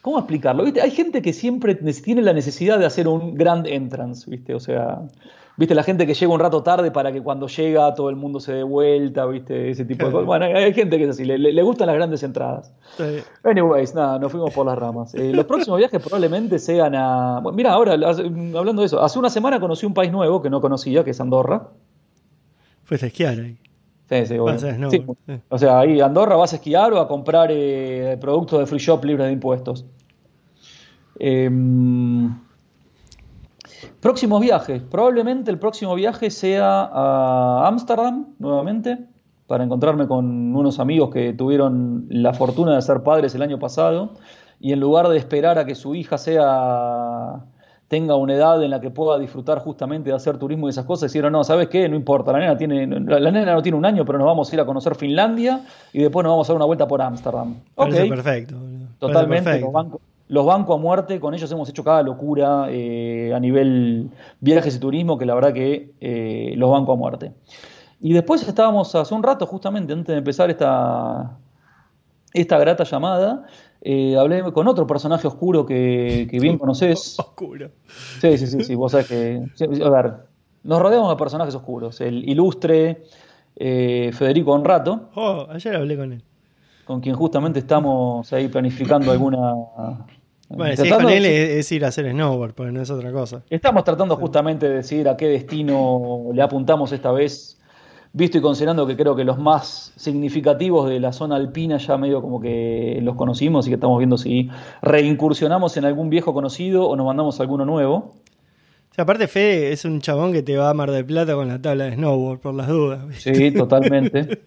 ¿cómo 0.01 0.19
explicarlo? 0.19 0.65
Hay 0.83 0.91
gente 0.91 1.21
que 1.23 1.33
siempre 1.33 1.75
tiene 1.75 2.23
la 2.23 2.33
necesidad 2.33 2.79
de 2.79 2.87
hacer 2.87 3.09
un 3.09 3.35
grand 3.35 3.67
entrance, 3.67 4.31
¿viste? 4.31 4.55
O 4.55 4.61
sea, 4.61 5.03
viste, 5.57 5.75
la 5.75 5.83
gente 5.83 6.07
que 6.07 6.15
llega 6.15 6.33
un 6.33 6.41
rato 6.41 6.63
tarde 6.63 6.91
para 6.91 7.13
que 7.13 7.23
cuando 7.23 7.47
llega 7.47 7.95
todo 7.95 8.11
el 8.11 8.17
mundo 8.17 8.41
se 8.41 8.53
dé 8.53 8.63
vuelta, 8.63 9.27
viste, 9.27 9.71
ese 9.71 9.85
tipo 9.85 10.07
de 10.07 10.13
cosas. 10.13 10.27
Bueno, 10.27 10.47
hay 10.47 10.73
gente 10.75 10.99
que 10.99 11.05
es 11.05 11.11
así, 11.11 11.25
le, 11.25 11.63
gustan 11.63 11.87
las 11.87 11.97
grandes 11.97 12.23
entradas. 12.23 12.73
Anyways, 13.43 13.95
nada, 13.95 14.19
nos 14.19 14.33
fuimos 14.33 14.53
por 14.53 14.67
las 14.67 14.79
ramas. 14.79 15.15
Eh, 15.15 15.33
los 15.33 15.45
próximos 15.47 15.79
viajes 15.79 16.01
probablemente 16.01 16.59
sean 16.59 16.95
a. 16.95 17.41
Bueno, 17.41 17.57
mira, 17.57 17.73
ahora, 17.73 17.93
hablando 17.93 18.83
de 18.83 18.87
eso, 18.87 19.03
hace 19.03 19.19
una 19.19 19.31
semana 19.31 19.61
conocí 19.61 19.87
un 19.87 19.95
país 19.95 20.11
nuevo 20.11 20.43
que 20.43 20.51
no 20.51 20.61
conocía, 20.61 21.05
que 21.05 21.11
es 21.11 21.21
Andorra. 21.21 21.69
Fuiste 22.85 23.07
a 23.07 23.09
esquiar 23.09 23.39
ahí. 23.39 23.59
Sí, 24.09 24.27
sí, 24.27 24.39
bueno. 24.39 24.59
sí. 24.91 25.05
O 25.49 25.59
sea, 25.59 25.81
ahí 25.81 26.01
Andorra 26.01 26.37
vas 26.37 26.53
a 26.53 26.57
esquiar 26.57 26.93
o 26.93 27.01
a 27.01 27.09
comprar 27.09 27.49
eh, 27.51 28.19
productos 28.21 28.61
de 28.61 28.67
free 28.67 28.79
shop 28.79 29.05
libres 29.05 29.27
de 29.27 29.33
impuestos. 29.33 29.87
Eh, 31.19 31.49
Próximos 34.05 34.43
viajes. 34.43 34.83
Probablemente 34.83 35.51
el 35.51 35.59
próximo 35.59 35.95
viaje 35.95 36.29
sea 36.29 36.91
a 36.93 37.67
Ámsterdam 37.67 38.35
nuevamente 38.39 38.99
para 39.47 39.65
encontrarme 39.65 40.07
con 40.07 40.55
unos 40.55 40.79
amigos 40.79 41.09
que 41.09 41.33
tuvieron 41.33 42.05
la 42.11 42.35
fortuna 42.35 42.75
de 42.75 42.83
ser 42.83 43.03
padres 43.03 43.35
el 43.35 43.41
año 43.41 43.59
pasado 43.59 44.11
y 44.61 44.75
en 44.75 44.81
lugar 44.81 45.09
de 45.09 45.17
esperar 45.17 45.59
a 45.59 45.65
que 45.65 45.75
su 45.75 45.95
hija 45.95 46.19
sea 46.19 47.47
tenga 47.89 48.17
una 48.17 48.35
edad 48.35 48.63
en 48.63 48.73
la 48.73 48.83
que 48.83 48.91
pueda 48.91 49.19
disfrutar 49.19 49.61
justamente 49.61 50.11
de 50.11 50.17
hacer 50.17 50.37
turismo 50.37 50.67
y 50.67 50.71
esas 50.71 50.85
cosas, 50.85 51.11
dijeron, 51.11 51.33
no, 51.33 51.43
¿sabes 51.43 51.69
qué? 51.69 51.89
No 51.89 51.97
importa, 51.97 52.31
la 52.33 52.41
nena, 52.41 52.59
tiene, 52.59 52.87
la, 52.87 53.31
nena 53.31 53.55
no 53.55 53.63
tiene 53.63 53.79
un 53.79 53.87
año, 53.87 54.05
pero 54.05 54.19
nos 54.19 54.27
vamos 54.27 54.53
a 54.53 54.55
ir 54.55 54.61
a 54.61 54.67
conocer 54.67 54.97
Finlandia 54.97 55.63
y 55.95 56.03
después 56.03 56.25
nos 56.25 56.33
vamos 56.33 56.51
a 56.51 56.53
dar 56.53 56.57
una 56.57 56.67
vuelta 56.67 56.87
por 56.87 57.01
Ámsterdam. 57.01 57.55
Ok. 57.77 57.95
perfecto. 58.11 58.55
Totalmente, 58.99 59.45
perfecto 59.45 59.73
los 59.73 60.14
banco 60.29 60.75
a 60.75 60.79
muerte, 60.79 61.21
con 61.21 61.35
ellos 61.35 61.51
hemos 61.53 61.69
hecho 61.69 61.85
cada 61.85 62.03
locura 62.03 62.67
eh, 62.71 63.33
a 63.35 63.41
nivel 63.41 64.11
viajes 64.41 64.77
y 64.77 64.79
turismo, 64.79 65.19
que 65.19 65.27
la 65.27 65.35
verdad 65.35 65.53
que 65.53 65.93
eh, 66.01 66.55
los 66.57 66.71
banco 66.71 66.93
a 66.93 66.97
muerte. 66.97 67.33
Y 68.01 68.13
después 68.13 68.47
estábamos 68.47 68.95
hace 68.95 69.15
un 69.15 69.23
rato, 69.23 69.47
justamente 69.47 69.93
antes 69.93 70.09
de 70.09 70.19
empezar 70.19 70.51
esta, 70.51 71.39
esta 72.33 72.59
grata 72.59 72.85
llamada, 72.85 73.47
eh, 73.81 74.17
hablé 74.17 74.43
con 74.53 74.67
otro 74.69 74.87
personaje 74.87 75.27
oscuro 75.27 75.65
que, 75.67 76.29
bien 76.41 76.59
conoces. 76.59 77.19
Oscuro. 77.19 77.71
Sí, 78.21 78.39
sí, 78.39 78.47
sí, 78.47 78.65
sí, 78.65 78.75
vos 78.75 78.93
sabés 78.93 79.09
que... 79.09 79.43
A 79.85 79.91
ver, 79.91 80.15
nos 80.63 80.81
rodeamos 80.81 81.11
de 81.11 81.17
personajes 81.17 81.55
oscuros. 81.55 82.01
El 82.01 82.29
ilustre 82.29 83.05
Federico 83.57 84.53
Honrato. 84.53 85.11
Oh, 85.15 85.47
ayer 85.51 85.77
hablé 85.77 85.97
con 85.97 86.13
él 86.13 86.25
con 86.85 87.01
quien 87.01 87.15
justamente 87.15 87.59
estamos 87.59 88.33
ahí 88.33 88.49
planificando 88.49 89.11
alguna. 89.11 89.55
Bueno, 90.49 90.77
si 90.77 90.89
es 90.89 90.95
con 90.95 91.09
él 91.09 91.25
es, 91.25 91.71
ir 91.73 91.85
a 91.85 91.89
hacer 91.89 92.11
snowboard, 92.11 92.55
porque 92.55 92.73
no 92.73 92.81
es 92.83 92.91
otra 92.91 93.11
cosa. 93.13 93.43
Estamos 93.49 93.85
tratando 93.85 94.17
justamente 94.17 94.69
de 94.69 94.77
decidir 94.77 95.09
a 95.09 95.17
qué 95.17 95.27
destino 95.27 96.29
le 96.33 96.43
apuntamos 96.43 96.93
esta 96.93 97.13
vez, 97.13 97.59
visto 98.13 98.39
y 98.39 98.41
considerando 98.41 98.87
que 98.87 98.97
creo 98.97 99.17
que 99.17 99.25
los 99.25 99.39
más 99.39 99.93
significativos 99.97 100.89
de 100.89 101.01
la 101.01 101.13
zona 101.13 101.37
alpina 101.37 101.79
ya 101.79 101.97
medio 101.97 102.21
como 102.21 102.41
que 102.41 102.99
los 103.03 103.17
conocimos 103.17 103.67
y 103.67 103.71
que 103.71 103.75
estamos 103.77 103.99
viendo 103.99 104.19
si 104.19 104.51
reincursionamos 104.83 105.77
en 105.77 105.87
algún 105.87 106.11
viejo 106.11 106.35
conocido 106.35 106.87
o 106.89 106.97
nos 106.97 107.07
mandamos 107.07 107.41
alguno 107.41 107.65
nuevo. 107.65 108.15
aparte 108.97 109.29
Fede 109.29 109.73
es 109.73 109.85
un 109.87 110.01
chabón 110.01 110.33
que 110.33 110.43
te 110.43 110.57
va 110.57 110.71
a 110.71 110.75
Mar 110.75 110.91
del 110.91 111.07
Plata 111.07 111.35
con 111.35 111.49
la 111.49 111.61
tabla 111.61 111.85
de 111.85 111.95
snowboard, 111.95 112.41
por 112.41 112.55
las 112.55 112.69
dudas. 112.69 113.01
Sí, 113.17 113.51
totalmente. 113.51 114.43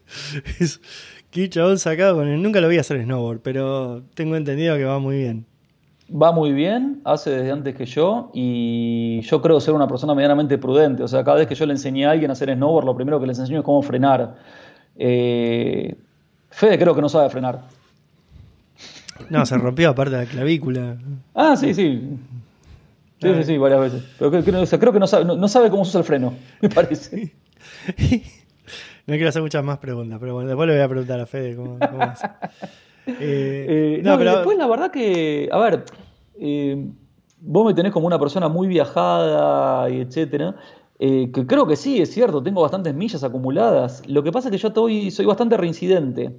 Qué 1.32 1.49
chabón 1.49 1.78
sacado 1.80 2.18
con 2.18 2.28
él. 2.28 2.41
Nunca 2.41 2.61
lo 2.61 2.69
vi 2.69 2.78
hacer 2.78 3.03
snowboard, 3.03 3.41
pero 3.41 4.03
tengo 4.14 4.36
entendido 4.36 4.78
que 4.78 4.86
va 4.86 4.99
muy 4.99 5.18
bien. 5.18 5.45
Va 6.10 6.32
muy 6.32 6.54
bien, 6.54 7.02
hace 7.04 7.32
desde 7.32 7.52
antes 7.52 7.76
que 7.76 7.86
yo 7.86 8.32
y 8.34 9.20
yo 9.22 9.42
creo 9.42 9.60
ser 9.60 9.74
una 9.74 9.88
persona 9.88 10.16
medianamente 10.16 10.58
prudente. 10.58 11.04
O 11.04 11.08
sea, 11.08 11.24
cada 11.24 11.38
vez 11.38 11.48
que 11.48 11.56
yo 11.56 11.66
le 11.66 11.74
enseñé 11.74 12.06
a 12.06 12.12
alguien 12.12 12.30
a 12.30 12.34
hacer 12.34 12.54
snowboard, 12.54 12.86
lo 12.86 12.96
primero 12.96 13.20
que 13.20 13.28
les 13.28 13.38
enseño 13.40 13.60
es 13.60 13.66
cómo 13.66 13.82
frenar. 13.82 14.36
Eh, 14.96 15.96
Fede 16.50 16.80
creo 16.80 16.96
que 16.96 17.02
no 17.02 17.10
sabe 17.10 17.30
frenar. 17.30 17.62
No, 19.30 19.46
se 19.46 19.58
rompió 19.58 19.90
aparte 19.90 20.16
de 20.16 20.26
la 20.26 20.30
clavícula. 20.30 20.96
Ah, 21.36 21.58
sí, 21.58 21.74
sí. 21.74 22.18
Sí, 23.22 23.34
sí, 23.34 23.44
sí, 23.44 23.58
varias 23.58 23.82
veces. 23.82 24.04
Pero 24.18 24.32
creo, 24.32 24.44
que 24.94 25.00
no 25.00 25.08
sabe, 25.08 25.26
no 25.26 25.48
sabe 25.48 25.70
cómo 25.70 25.84
se 25.84 25.90
usa 25.90 26.00
el 26.00 26.06
freno, 26.06 26.34
me 26.62 26.70
parece. 26.70 27.34
No 29.08 29.14
quiero 29.14 29.30
hacer 29.30 29.42
muchas 29.42 29.64
más 29.64 29.78
preguntas, 29.78 30.20
pero 30.20 30.34
bueno, 30.34 30.50
después 30.50 30.68
le 30.68 30.76
voy 30.76 30.84
a 30.84 30.90
preguntar 30.90 31.18
a 31.22 31.26
Fede 31.26 31.56
cómo, 31.56 31.80
cómo 31.80 32.14
eh, 33.08 34.02
no, 34.04 34.18
pero 34.18 34.36
después 34.36 34.58
la 34.58 34.68
verdad 34.68 34.92
que, 34.92 35.50
a 35.52 35.58
ver, 35.60 35.86
eh, 36.40 36.90
vos 37.42 37.66
me 37.66 37.74
tenés 37.74 37.92
como 37.92 38.08
una 38.08 38.20
persona 38.20 38.48
muy 38.48 38.68
viajada 38.68 39.90
y 39.90 40.02
etcétera. 40.02 40.56
que 41.00 41.46
creo 41.48 41.66
que 41.68 41.76
sí, 41.76 42.02
es 42.02 42.12
cierto, 42.12 42.44
tengo 42.44 42.62
bastantes 42.62 42.94
millas 42.94 43.24
acumuladas. 43.24 44.04
Lo 44.08 44.24
que 44.24 44.32
pasa 44.32 44.50
es 44.50 44.52
que 44.52 44.58
yo 44.58 44.68
estoy, 44.70 45.12
soy 45.12 45.26
bastante 45.26 45.58
reincidente. 45.58 46.38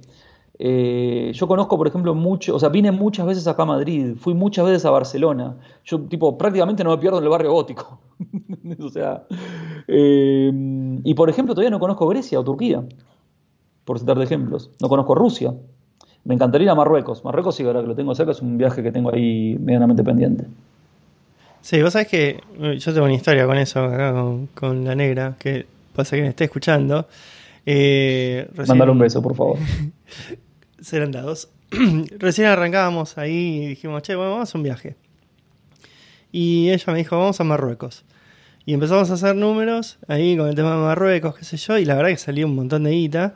Eh, 0.61 1.31
yo 1.33 1.47
conozco, 1.47 1.77
por 1.77 1.87
ejemplo, 1.87 2.13
mucho, 2.13 2.53
o 2.53 2.59
sea, 2.59 2.67
vine 2.67 2.91
muchas 2.91 3.25
veces 3.25 3.47
acá 3.47 3.63
a 3.63 3.65
Madrid, 3.65 4.15
fui 4.17 4.33
muchas 4.33 4.65
veces 4.65 4.83
a 4.85 4.91
Barcelona. 4.91 5.57
Yo, 5.85 6.01
tipo, 6.01 6.37
prácticamente 6.37 6.83
no 6.83 6.89
me 6.89 6.97
pierdo 6.97 7.19
en 7.19 7.23
el 7.23 7.29
barrio 7.29 7.53
gótico. 7.53 8.01
o 8.83 8.89
sea, 8.89 9.23
eh, 9.87 10.51
y 11.05 11.13
por 11.13 11.29
ejemplo, 11.29 11.55
todavía 11.55 11.71
no 11.71 11.79
conozco 11.79 12.05
Grecia 12.09 12.41
o 12.41 12.43
Turquía, 12.43 12.83
por 13.85 13.99
citar 13.99 14.17
de 14.17 14.25
ejemplos. 14.25 14.69
No 14.81 14.89
conozco 14.89 15.15
Rusia. 15.15 15.55
Me 16.25 16.35
encantaría 16.35 16.65
ir 16.65 16.69
a 16.69 16.75
Marruecos. 16.75 17.23
Marruecos, 17.23 17.55
sí, 17.55 17.63
ahora 17.63 17.81
que 17.81 17.87
lo 17.87 17.95
tengo 17.95 18.13
cerca, 18.13 18.31
es 18.31 18.41
un 18.41 18.57
viaje 18.57 18.83
que 18.83 18.91
tengo 18.91 19.13
ahí 19.13 19.57
medianamente 19.59 20.03
pendiente. 20.03 20.45
Sí, 21.61 21.81
vos 21.81 21.93
sabés 21.93 22.07
que 22.07 22.41
eh, 22.59 22.77
yo 22.77 22.93
tengo 22.93 23.05
una 23.05 23.15
historia 23.15 23.45
con 23.45 23.57
eso 23.57 23.83
acá, 23.83 24.13
con, 24.53 24.85
la 24.85 24.95
negra, 24.95 25.35
que 25.39 25.65
pasa 25.95 26.15
que 26.15 26.21
me 26.21 26.29
está 26.29 26.43
escuchando. 26.43 27.07
Eh, 27.65 28.49
Mándale 28.67 28.91
un 28.91 28.99
beso, 28.99 29.21
por 29.21 29.35
favor. 29.35 29.57
serán 30.81 31.11
dados. 31.11 31.49
Recién 32.17 32.47
arrancábamos 32.47 33.17
ahí 33.17 33.63
y 33.63 33.67
dijimos, 33.67 34.01
che, 34.03 34.15
bueno, 34.15 34.31
vamos 34.31 34.53
a 34.53 34.57
un 34.57 34.63
viaje. 34.63 34.95
Y 36.31 36.69
ella 36.69 36.93
me 36.93 36.99
dijo, 36.99 37.17
vamos 37.17 37.39
a 37.39 37.43
Marruecos. 37.43 38.05
Y 38.65 38.73
empezamos 38.73 39.09
a 39.09 39.15
hacer 39.15 39.35
números 39.35 39.97
ahí 40.07 40.37
con 40.37 40.47
el 40.47 40.55
tema 40.55 40.71
de 40.71 40.77
Marruecos, 40.77 41.35
qué 41.35 41.43
sé 41.43 41.57
yo, 41.57 41.77
y 41.77 41.85
la 41.85 41.95
verdad 41.95 42.09
que 42.09 42.17
salió 42.17 42.45
un 42.45 42.55
montón 42.55 42.83
de 42.83 42.91
guita. 42.91 43.33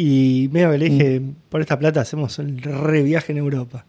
Y 0.00 0.48
medio 0.52 0.70
que 0.70 0.78
le 0.78 0.88
dije, 0.90 1.18
mm. 1.18 1.34
por 1.48 1.60
esta 1.60 1.76
plata 1.76 2.02
hacemos 2.02 2.38
el 2.38 2.62
re 2.62 3.02
viaje 3.02 3.32
en 3.32 3.38
Europa. 3.38 3.84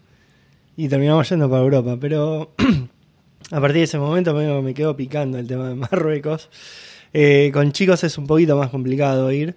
Y 0.76 0.88
terminamos 0.88 1.28
yendo 1.28 1.48
para 1.48 1.62
Europa. 1.62 1.98
Pero 2.00 2.52
a 3.52 3.60
partir 3.60 3.76
de 3.76 3.82
ese 3.84 3.96
momento 3.96 4.34
medio 4.34 4.60
me 4.60 4.74
quedó 4.74 4.96
picando 4.96 5.38
el 5.38 5.46
tema 5.46 5.68
de 5.68 5.74
Marruecos. 5.76 6.50
Eh, 7.12 7.52
con 7.52 7.70
chicos 7.70 8.02
es 8.02 8.18
un 8.18 8.26
poquito 8.26 8.56
más 8.56 8.70
complicado 8.70 9.30
ir. 9.30 9.54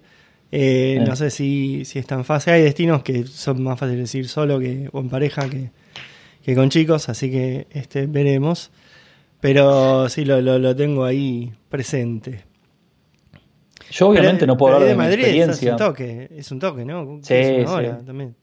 Eh, 0.52 1.02
no 1.04 1.16
sé 1.16 1.30
si, 1.30 1.84
si 1.84 1.98
es 1.98 2.06
tan 2.06 2.24
fácil. 2.24 2.52
Hay 2.52 2.62
destinos 2.62 3.02
que 3.02 3.26
son 3.26 3.60
más 3.60 3.76
fáciles 3.76 4.14
ir 4.14 4.28
solo 4.28 4.60
que, 4.60 4.88
o 4.92 5.00
en 5.00 5.08
pareja 5.08 5.48
que, 5.48 6.54
con 6.54 6.70
chicos, 6.70 7.08
así 7.08 7.32
que 7.32 7.66
este, 7.72 8.06
veremos. 8.06 8.70
Pero 9.40 10.08
sí, 10.08 10.24
lo, 10.24 10.40
lo, 10.40 10.76
tengo 10.76 11.04
ahí 11.04 11.52
presente. 11.68 12.44
Yo 13.90 14.08
obviamente 14.08 14.46
no 14.46 14.56
puedo 14.56 14.74
hablar 14.74 14.88
de, 14.88 14.96
Madrid 14.96 15.16
mi 15.16 15.22
experiencia. 15.22 15.74
Es 15.74 15.80
un 15.80 15.86
toque, 15.86 16.28
es 16.30 16.52
un 16.52 16.58
toque, 16.58 16.84
¿no? 16.84 17.20
Sí, 17.22 17.34
es 17.34 17.70
sí. 17.70 17.76
también. 18.06 18.34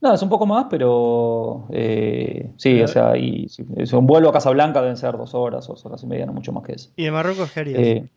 No, 0.00 0.12
es 0.12 0.22
un 0.22 0.28
poco 0.28 0.46
más, 0.46 0.66
pero 0.68 1.66
eh, 1.70 2.52
sí, 2.56 2.82
o 2.82 2.88
sea, 2.88 3.16
y, 3.16 3.48
si 3.48 3.62
un 3.96 4.06
vuelo 4.06 4.28
a 4.28 4.32
Casablanca 4.32 4.82
deben 4.82 4.96
ser 4.96 5.16
dos 5.16 5.34
horas, 5.34 5.66
dos 5.66 5.84
horas 5.86 6.02
y 6.02 6.06
media, 6.06 6.26
no 6.26 6.32
mucho 6.32 6.52
más 6.52 6.64
que 6.64 6.72
eso. 6.74 6.90
¿Y 6.96 7.04
de 7.04 7.10
Marruecos 7.10 7.50
qué 7.52 7.60
harías? 7.60 7.80
Eh, 7.80 8.08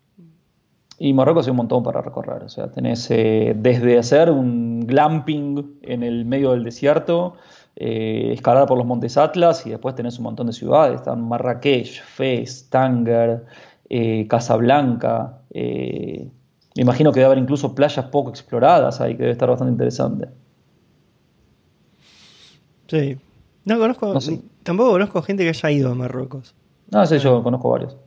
y 1.00 1.14
Marruecos 1.14 1.48
hay 1.48 1.52
un 1.52 1.58
montón 1.58 1.82
para 1.82 2.02
recorrer, 2.02 2.44
o 2.44 2.50
sea, 2.50 2.70
tenés 2.70 3.10
eh, 3.10 3.56
desde 3.56 3.98
hacer 3.98 4.30
un 4.30 4.86
glamping 4.86 5.80
en 5.84 6.04
el 6.04 6.26
medio 6.26 6.52
del 6.52 6.64
desierto, 6.64 7.36
escalar 7.76 8.68
por 8.68 8.78
los 8.78 8.86
montes 8.86 9.16
Atlas 9.16 9.66
y 9.66 9.70
después 9.70 9.96
tenés 9.96 10.18
un 10.18 10.26
montón 10.26 10.48
de 10.48 10.54
ciudades, 10.54 10.96
están 10.96 11.26
Marrakech, 11.26 12.04
Fez, 12.04 12.70
Tánger, 12.70 13.46
eh, 13.90 14.28
Casablanca, 14.28 15.40
me 15.54 16.32
imagino 16.76 17.12
que 17.12 17.20
debe 17.20 17.26
haber 17.28 17.40
incluso 17.40 17.74
playas 17.76 18.06
poco 18.06 18.30
exploradas 18.30 19.02
ahí, 19.02 19.14
que 19.16 19.24
debe 19.24 19.32
estar 19.32 19.50
bastante 19.50 19.72
interesante. 19.72 20.30
Sí. 22.88 23.18
No 23.66 23.78
conozco, 23.78 24.14
No 24.14 24.22
sé. 24.22 24.40
tampoco 24.64 24.92
conozco 24.92 25.22
gente 25.22 25.44
que 25.44 25.50
haya 25.50 25.72
ido 25.72 25.92
a 25.92 25.96
Marruecos. 25.96 26.56
No 26.92 27.06
sé, 27.06 27.20
yo 27.20 27.44
conozco 27.44 27.70
varios. 27.70 27.98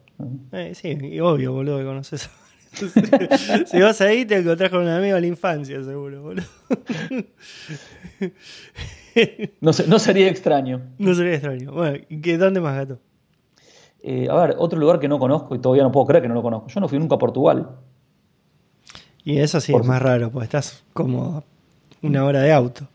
Eh, 0.53 0.73
sí, 0.75 0.97
y 1.01 1.21
obvio, 1.21 1.53
boludo, 1.53 1.79
que 1.79 1.85
conoces. 1.85 2.31
si 3.67 3.81
vas 3.81 4.01
ahí 4.01 4.25
te 4.25 4.39
encontrás 4.39 4.71
con 4.71 4.83
un 4.83 4.89
amigo 4.89 5.15
de 5.17 5.21
la 5.21 5.27
infancia, 5.27 5.83
seguro, 5.85 6.23
boludo. 6.23 6.45
No, 9.61 9.71
no 9.89 9.99
sería 9.99 10.29
extraño. 10.29 10.81
no 10.99 11.15
sería 11.15 11.35
extraño. 11.35 11.73
Bueno, 11.73 11.99
¿y 12.09 12.21
qué, 12.21 12.39
¿dónde 12.39 12.61
más, 12.61 12.75
gato? 12.75 12.99
Eh, 14.03 14.27
a 14.31 14.35
ver, 14.35 14.57
otro 14.59 14.79
lugar 14.79 14.99
que 14.99 15.09
no 15.09 15.19
conozco 15.19 15.55
y 15.55 15.59
todavía 15.61 15.85
no 15.85 15.93
puedo 15.93 16.07
creer 16.07 16.23
que 16.23 16.29
no 16.29 16.35
lo 16.35 16.43
conozco. 16.43 16.69
Yo 16.69 16.81
no 16.81 16.89
fui 16.89 16.99
nunca 16.99 17.15
a 17.15 17.19
Portugal. 17.19 17.69
Y 19.25 19.39
eso 19.39 19.61
sí 19.61 19.71
Por 19.73 19.83
es 19.83 19.87
más 19.87 20.03
raro, 20.03 20.31
porque 20.31 20.45
estás 20.45 20.83
como 20.93 21.45
una 22.03 22.25
hora 22.25 22.41
de 22.41 22.53
auto. 22.53 22.89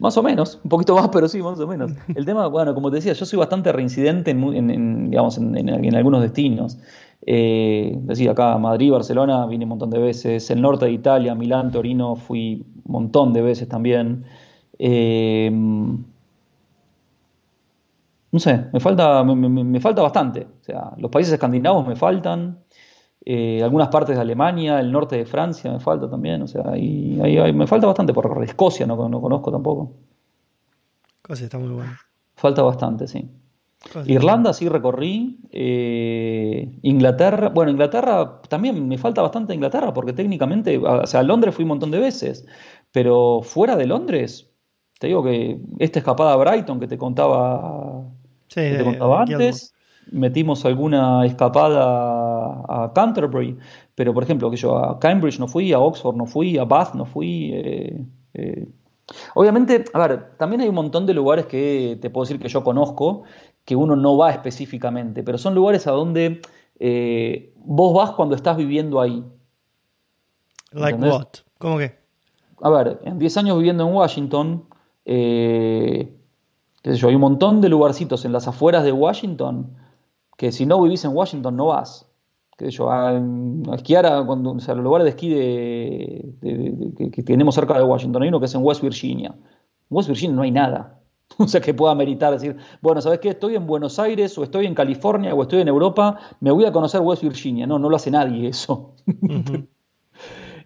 Más 0.00 0.16
o 0.16 0.22
menos, 0.22 0.58
un 0.64 0.70
poquito 0.70 0.94
más, 0.96 1.08
pero 1.10 1.28
sí, 1.28 1.40
más 1.42 1.60
o 1.60 1.66
menos. 1.66 1.92
El 2.14 2.24
tema, 2.24 2.46
bueno, 2.48 2.74
como 2.74 2.90
te 2.90 2.96
decía, 2.96 3.12
yo 3.12 3.26
soy 3.26 3.38
bastante 3.38 3.70
reincidente 3.70 4.30
en, 4.30 4.38
mu- 4.40 4.52
en- 4.52 4.70
en, 4.70 5.10
digamos, 5.10 5.36
en 5.38 5.94
algunos 5.94 6.22
destinos. 6.22 6.78
Eh, 7.26 7.96
decía 8.02 8.32
acá, 8.32 8.56
Madrid, 8.58 8.90
Barcelona, 8.92 9.46
vine 9.46 9.64
un 9.66 9.70
montón 9.70 9.90
de 9.90 9.98
veces. 9.98 10.50
El 10.50 10.60
norte 10.62 10.86
de 10.86 10.92
Italia, 10.92 11.34
Milán, 11.34 11.70
Torino, 11.70 12.16
fui 12.16 12.64
un 12.84 12.92
montón 12.92 13.32
de 13.32 13.42
veces 13.42 13.68
también. 13.68 14.24
Eh, 14.78 15.50
no 18.34 18.40
sé, 18.40 18.66
me 18.72 18.80
falta, 18.80 19.22
me, 19.22 19.34
me- 19.36 19.62
me 19.64 19.80
falta 19.80 20.02
bastante. 20.02 20.40
O 20.60 20.64
sea, 20.64 20.90
los 20.98 21.08
países 21.10 21.32
escandinavos 21.34 21.86
me 21.86 21.94
faltan. 21.94 22.58
eh, 23.24 23.62
algunas 23.62 23.88
partes 23.88 24.16
de 24.16 24.20
Alemania, 24.22 24.80
el 24.80 24.90
norte 24.92 25.16
de 25.16 25.24
Francia 25.24 25.70
me 25.72 25.78
falta 25.80 26.10
también. 26.10 26.42
O 26.42 26.46
sea, 26.48 26.76
y, 26.76 27.20
ahí- 27.22 27.38
ahí 27.38 27.52
me 27.52 27.66
falta 27.66 27.86
bastante 27.86 28.12
por. 28.12 28.42
Escocia 28.44 28.86
no, 28.86 29.08
no 29.08 29.20
conozco 29.20 29.50
tampoco. 29.52 29.92
Cosa 31.22 31.44
está 31.44 31.58
muy 31.58 31.70
buena. 31.70 31.98
Falta 32.36 32.62
bastante, 32.62 33.06
sí. 33.06 33.30
Irlanda 34.12 34.52
sí 34.52 34.68
recorrí. 34.68 35.38
eh, 35.52 36.78
Inglaterra, 36.82 37.50
bueno, 37.50 37.70
Inglaterra 37.70 38.40
también 38.48 38.88
me 38.88 38.98
falta 38.98 39.22
bastante 39.22 39.54
Inglaterra 39.54 39.92
porque 39.94 40.12
técnicamente, 40.12 40.76
o 40.78 41.06
sea, 41.06 41.20
a 41.20 41.22
Londres 41.22 41.54
fui 41.54 41.62
un 41.64 41.68
montón 41.68 41.90
de 41.92 41.98
veces, 42.00 42.46
pero 42.90 43.40
fuera 43.42 43.76
de 43.76 43.86
Londres, 43.86 44.50
te 44.98 45.06
digo 45.08 45.22
que 45.22 45.60
esta 45.78 45.98
escapada 46.00 46.32
a 46.32 46.36
Brighton 46.36 46.80
que 46.80 46.86
te 46.88 46.96
contaba, 46.98 48.04
Sí, 48.54 48.60
que 48.68 48.76
te 48.76 48.76
de- 48.78 48.84
contaba 48.84 49.16
de 49.18 49.22
antes, 49.22 49.74
metimos 50.12 50.64
alguna 50.64 51.24
escapada 51.26 51.82
a 52.68 52.92
Canterbury, 52.94 53.58
pero 53.94 54.12
por 54.14 54.22
ejemplo, 54.22 54.50
que 54.50 54.56
yo 54.56 54.76
a 54.76 54.98
Cambridge 54.98 55.38
no 55.38 55.48
fui, 55.48 55.72
a 55.72 55.80
Oxford 55.80 56.16
no 56.16 56.26
fui, 56.26 56.58
a 56.58 56.64
Bath 56.64 56.94
no 56.94 57.04
fui. 57.06 57.50
eh, 57.54 58.04
eh, 58.34 58.68
Obviamente, 59.34 59.84
a 59.92 59.98
ver, 60.08 60.36
también 60.38 60.62
hay 60.62 60.68
un 60.68 60.74
montón 60.76 61.06
de 61.06 61.14
lugares 61.14 61.46
que 61.46 61.98
te 62.00 62.10
puedo 62.10 62.24
decir 62.24 62.40
que 62.40 62.48
yo 62.48 62.64
conozco, 62.64 63.24
que 63.64 63.76
uno 63.76 63.96
no 63.96 64.16
va 64.16 64.30
específicamente, 64.30 65.22
pero 65.22 65.38
son 65.38 65.54
lugares 65.54 65.86
a 65.86 65.92
donde 65.92 66.40
eh, 66.78 67.52
vos 67.56 67.94
vas 67.94 68.12
cuando 68.12 68.34
estás 68.36 68.56
viviendo 68.56 69.00
ahí. 69.00 69.24
Like 70.74 70.98
what? 71.00 71.42
¿Cómo 71.58 71.78
que? 71.78 71.96
A 72.62 72.70
ver, 72.70 73.00
en 73.04 73.18
10 73.18 73.36
años 73.36 73.56
viviendo 73.58 73.86
en 73.86 73.94
Washington, 73.94 74.64
eh, 75.04 76.12
yo, 76.84 77.08
hay 77.08 77.14
un 77.14 77.20
montón 77.20 77.60
de 77.60 77.68
lugarcitos 77.68 78.24
en 78.24 78.32
las 78.32 78.46
afueras 78.46 78.84
de 78.84 78.92
Washington 78.92 79.74
que 80.36 80.52
si 80.52 80.66
no 80.66 80.82
vivís 80.82 81.04
en 81.04 81.16
Washington 81.16 81.56
no 81.56 81.66
vas. 81.66 82.10
Qué 82.56 82.70
yo, 82.70 82.90
a, 82.90 83.20
esquiar, 83.74 84.06
a, 84.06 84.24
cuando, 84.24 84.52
o 84.52 84.60
sea, 84.60 84.74
los 84.74 84.84
lugares 84.84 85.04
de 85.04 85.10
esquí 85.10 85.28
que, 87.10 87.22
tenemos 87.22 87.54
cerca 87.54 87.76
de 87.76 87.84
Washington. 87.84 88.22
Hay 88.22 88.28
uno 88.28 88.38
que 88.38 88.46
es 88.46 88.54
en 88.54 88.62
West 88.62 88.82
Virginia. 88.82 89.34
En 89.34 89.96
West 89.96 90.08
Virginia 90.08 90.36
no 90.36 90.42
hay 90.42 90.50
nada. 90.50 91.00
O 91.38 91.48
sea, 91.48 91.60
que 91.60 91.74
pueda 91.74 91.94
meritar 91.96 92.32
decir, 92.32 92.56
bueno, 92.80 93.00
¿sabes 93.00 93.18
qué? 93.18 93.30
Estoy 93.30 93.56
en 93.56 93.66
Buenos 93.66 93.98
Aires 93.98 94.36
o 94.38 94.44
estoy 94.44 94.66
en 94.66 94.74
California 94.74 95.34
o 95.34 95.42
estoy 95.42 95.62
en 95.62 95.68
Europa, 95.68 96.18
me 96.38 96.52
voy 96.52 96.64
a 96.64 96.70
conocer 96.70 97.00
West 97.00 97.22
Virginia. 97.22 97.66
No, 97.66 97.78
no 97.78 97.88
lo 97.88 97.96
hace 97.96 98.10
nadie 98.10 98.46
eso. 98.46 98.94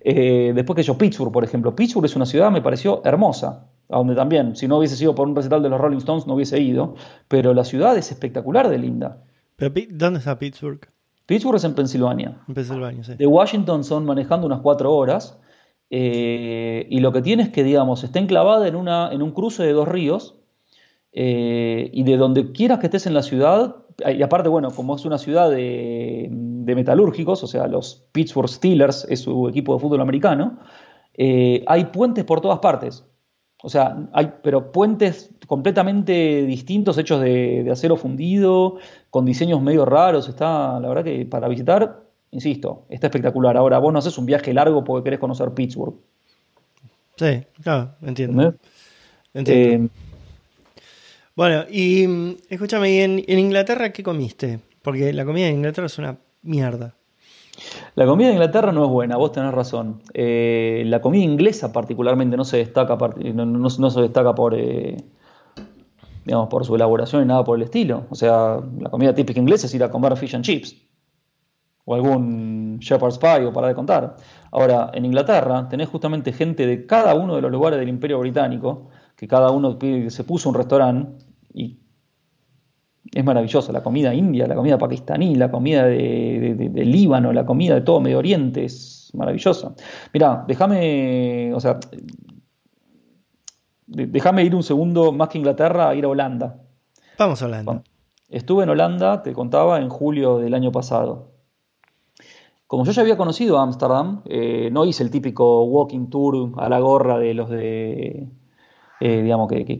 Eh, 0.00 0.52
después 0.54 0.76
que 0.76 0.82
yo, 0.82 0.96
Pittsburgh, 0.96 1.32
por 1.32 1.44
ejemplo. 1.44 1.74
Pittsburgh 1.74 2.04
es 2.06 2.16
una 2.16 2.26
ciudad, 2.26 2.50
me 2.50 2.62
pareció 2.62 3.02
hermosa. 3.04 3.68
A 3.90 3.96
donde 3.98 4.14
también, 4.14 4.54
si 4.54 4.68
no 4.68 4.78
hubiese 4.78 4.96
sido 4.96 5.14
por 5.14 5.26
un 5.26 5.34
recital 5.34 5.62
de 5.62 5.68
los 5.70 5.80
Rolling 5.80 5.98
Stones, 5.98 6.26
no 6.26 6.34
hubiese 6.34 6.60
ido. 6.60 6.94
Pero 7.26 7.54
la 7.54 7.64
ciudad 7.64 7.96
es 7.96 8.10
espectacular 8.12 8.68
de 8.68 8.78
linda. 8.78 9.24
Pero, 9.56 9.74
¿Dónde 9.90 10.18
está 10.18 10.38
Pittsburgh? 10.38 10.80
Pittsburgh 11.26 11.56
es 11.56 11.64
en 11.64 11.74
Pensilvania. 11.74 12.38
En 12.48 12.54
Pensilvania, 12.54 13.02
sí. 13.04 13.14
De 13.16 13.26
Washington 13.26 13.84
son 13.84 14.04
manejando 14.04 14.46
unas 14.46 14.60
cuatro 14.60 14.94
horas. 14.94 15.38
eh, 15.90 16.86
y 16.90 17.00
lo 17.00 17.12
que 17.12 17.22
tiene 17.22 17.42
es 17.44 17.48
que, 17.48 17.64
digamos, 17.64 18.04
está 18.04 18.18
enclavada 18.18 18.68
en, 18.68 18.76
una, 18.76 19.10
en 19.12 19.22
un 19.22 19.32
cruce 19.32 19.62
de 19.62 19.72
dos 19.72 19.88
ríos. 19.88 20.36
eh, 21.12 21.90
y 21.92 22.02
de 22.04 22.16
donde 22.16 22.52
quieras 22.52 22.78
que 22.78 22.86
estés 22.86 23.06
en 23.06 23.14
la 23.14 23.22
ciudad, 23.22 23.76
y 24.14 24.22
aparte, 24.22 24.48
bueno, 24.48 24.70
como 24.70 24.94
es 24.96 25.04
una 25.04 25.18
ciudad 25.18 25.50
de, 25.50 26.28
de 26.68 26.76
metalúrgicos, 26.76 27.42
o 27.42 27.46
sea, 27.46 27.66
los 27.66 28.04
Pittsburgh 28.12 28.48
Steelers 28.48 29.06
es 29.08 29.20
su 29.20 29.48
equipo 29.48 29.74
de 29.74 29.80
fútbol 29.80 30.00
americano, 30.00 30.58
eh, 31.14 31.64
hay 31.66 31.86
puentes 31.86 32.24
por 32.24 32.40
todas 32.40 32.60
partes. 32.60 33.04
O 33.60 33.68
sea, 33.68 34.08
hay, 34.12 34.34
pero 34.40 34.70
puentes 34.70 35.30
completamente 35.48 36.44
distintos, 36.46 36.96
hechos 36.96 37.20
de, 37.20 37.64
de 37.64 37.70
acero 37.72 37.96
fundido, 37.96 38.76
con 39.10 39.24
diseños 39.24 39.60
medio 39.60 39.84
raros. 39.84 40.28
Está, 40.28 40.78
la 40.78 40.86
verdad 40.88 41.02
que 41.02 41.26
para 41.26 41.48
visitar, 41.48 42.04
insisto, 42.30 42.84
está 42.88 43.08
espectacular. 43.08 43.56
Ahora, 43.56 43.78
vos 43.80 43.92
no 43.92 43.98
haces 43.98 44.16
un 44.16 44.26
viaje 44.26 44.54
largo 44.54 44.84
porque 44.84 45.02
querés 45.02 45.18
conocer 45.18 45.50
Pittsburgh. 45.54 45.96
Sí, 47.16 47.42
claro, 47.60 47.96
entiendo. 48.02 48.42
¿entendés? 48.42 48.60
Entiendo. 49.34 49.86
Eh, 49.86 49.90
Bueno, 51.34 51.64
y 51.70 52.06
mm, 52.06 52.36
escúchame, 52.50 52.92
¿y 52.92 52.98
en, 53.00 53.24
en 53.26 53.38
Inglaterra 53.40 53.90
qué 53.92 54.02
comiste? 54.04 54.60
Porque 54.82 55.12
la 55.12 55.24
comida 55.24 55.48
en 55.48 55.56
Inglaterra 55.56 55.86
es 55.86 55.98
una 55.98 56.16
mierda. 56.48 56.94
La 57.94 58.06
comida 58.06 58.28
de 58.28 58.34
Inglaterra 58.34 58.72
no 58.72 58.84
es 58.84 58.90
buena, 58.90 59.16
vos 59.16 59.32
tenés 59.32 59.52
razón. 59.52 60.02
Eh, 60.14 60.84
la 60.86 61.00
comida 61.00 61.24
inglesa 61.24 61.72
particularmente 61.72 62.36
no 62.36 62.44
se 62.44 62.58
destaca, 62.58 62.96
no, 62.96 63.90
se 63.90 64.00
destaca 64.00 64.34
por, 64.34 64.54
eh, 64.54 64.96
digamos, 66.24 66.48
por 66.48 66.64
su 66.64 66.76
elaboración 66.76 67.22
y 67.22 67.26
nada 67.26 67.44
por 67.44 67.56
el 67.56 67.64
estilo. 67.64 68.06
O 68.10 68.14
sea, 68.14 68.60
la 68.80 68.90
comida 68.90 69.14
típica 69.14 69.40
inglesa 69.40 69.66
es 69.66 69.74
ir 69.74 69.82
a 69.82 69.90
comer 69.90 70.16
fish 70.16 70.34
and 70.34 70.44
chips. 70.44 70.76
O 71.84 71.94
algún 71.94 72.78
shepherd's 72.80 73.18
pie, 73.18 73.46
o 73.46 73.52
para 73.52 73.68
de 73.68 73.74
contar. 73.74 74.16
Ahora, 74.52 74.90
en 74.92 75.04
Inglaterra 75.06 75.68
tenés 75.68 75.88
justamente 75.88 76.32
gente 76.32 76.66
de 76.66 76.86
cada 76.86 77.14
uno 77.14 77.34
de 77.34 77.42
los 77.42 77.50
lugares 77.50 77.78
del 77.80 77.88
Imperio 77.88 78.18
Británico, 78.20 78.90
que 79.16 79.26
cada 79.26 79.50
uno 79.50 79.78
se 80.08 80.24
puso 80.24 80.50
un 80.50 80.54
restaurante 80.54 81.24
y 81.54 81.80
es 83.12 83.24
maravilloso. 83.24 83.72
La 83.72 83.82
comida 83.82 84.14
india, 84.14 84.46
la 84.46 84.54
comida 84.54 84.78
pakistaní, 84.78 85.34
la 85.34 85.50
comida 85.50 85.84
de, 85.86 85.96
de- 86.40 86.54
de- 86.54 86.68
de 86.68 86.84
Líbano, 86.84 87.32
la 87.32 87.44
comida 87.46 87.74
de 87.74 87.80
todo 87.80 88.00
Medio 88.00 88.18
Oriente 88.18 88.64
es 88.64 89.10
maravillosa. 89.14 89.74
Mirá, 90.12 90.44
déjame, 90.46 91.52
o 91.54 91.60
sea, 91.60 91.78
déjame 93.86 94.44
ir 94.44 94.54
un 94.54 94.62
segundo 94.62 95.12
más 95.12 95.28
que 95.28 95.38
Inglaterra 95.38 95.88
a 95.88 95.94
ir 95.94 96.04
a 96.04 96.08
Holanda. 96.08 96.60
Vamos 97.18 97.42
hablando. 97.42 97.72
Bueno, 97.72 97.84
estuve 98.28 98.64
en 98.64 98.70
Holanda, 98.70 99.22
te 99.22 99.32
contaba, 99.32 99.80
en 99.80 99.88
julio 99.88 100.38
del 100.38 100.54
año 100.54 100.70
pasado. 100.72 101.32
Como 102.66 102.84
yo 102.84 102.92
ya 102.92 103.00
había 103.00 103.16
conocido 103.16 103.58
Ámsterdam, 103.58 104.20
eh, 104.26 104.68
no 104.70 104.84
hice 104.84 105.02
el 105.02 105.10
típico 105.10 105.64
walking 105.64 106.08
tour 106.10 106.52
a 106.58 106.68
la 106.68 106.78
gorra 106.80 107.18
de 107.18 107.32
los 107.32 107.48
de, 107.48 108.28
eh, 109.00 109.22
digamos, 109.22 109.48
que, 109.48 109.64
que- 109.64 109.78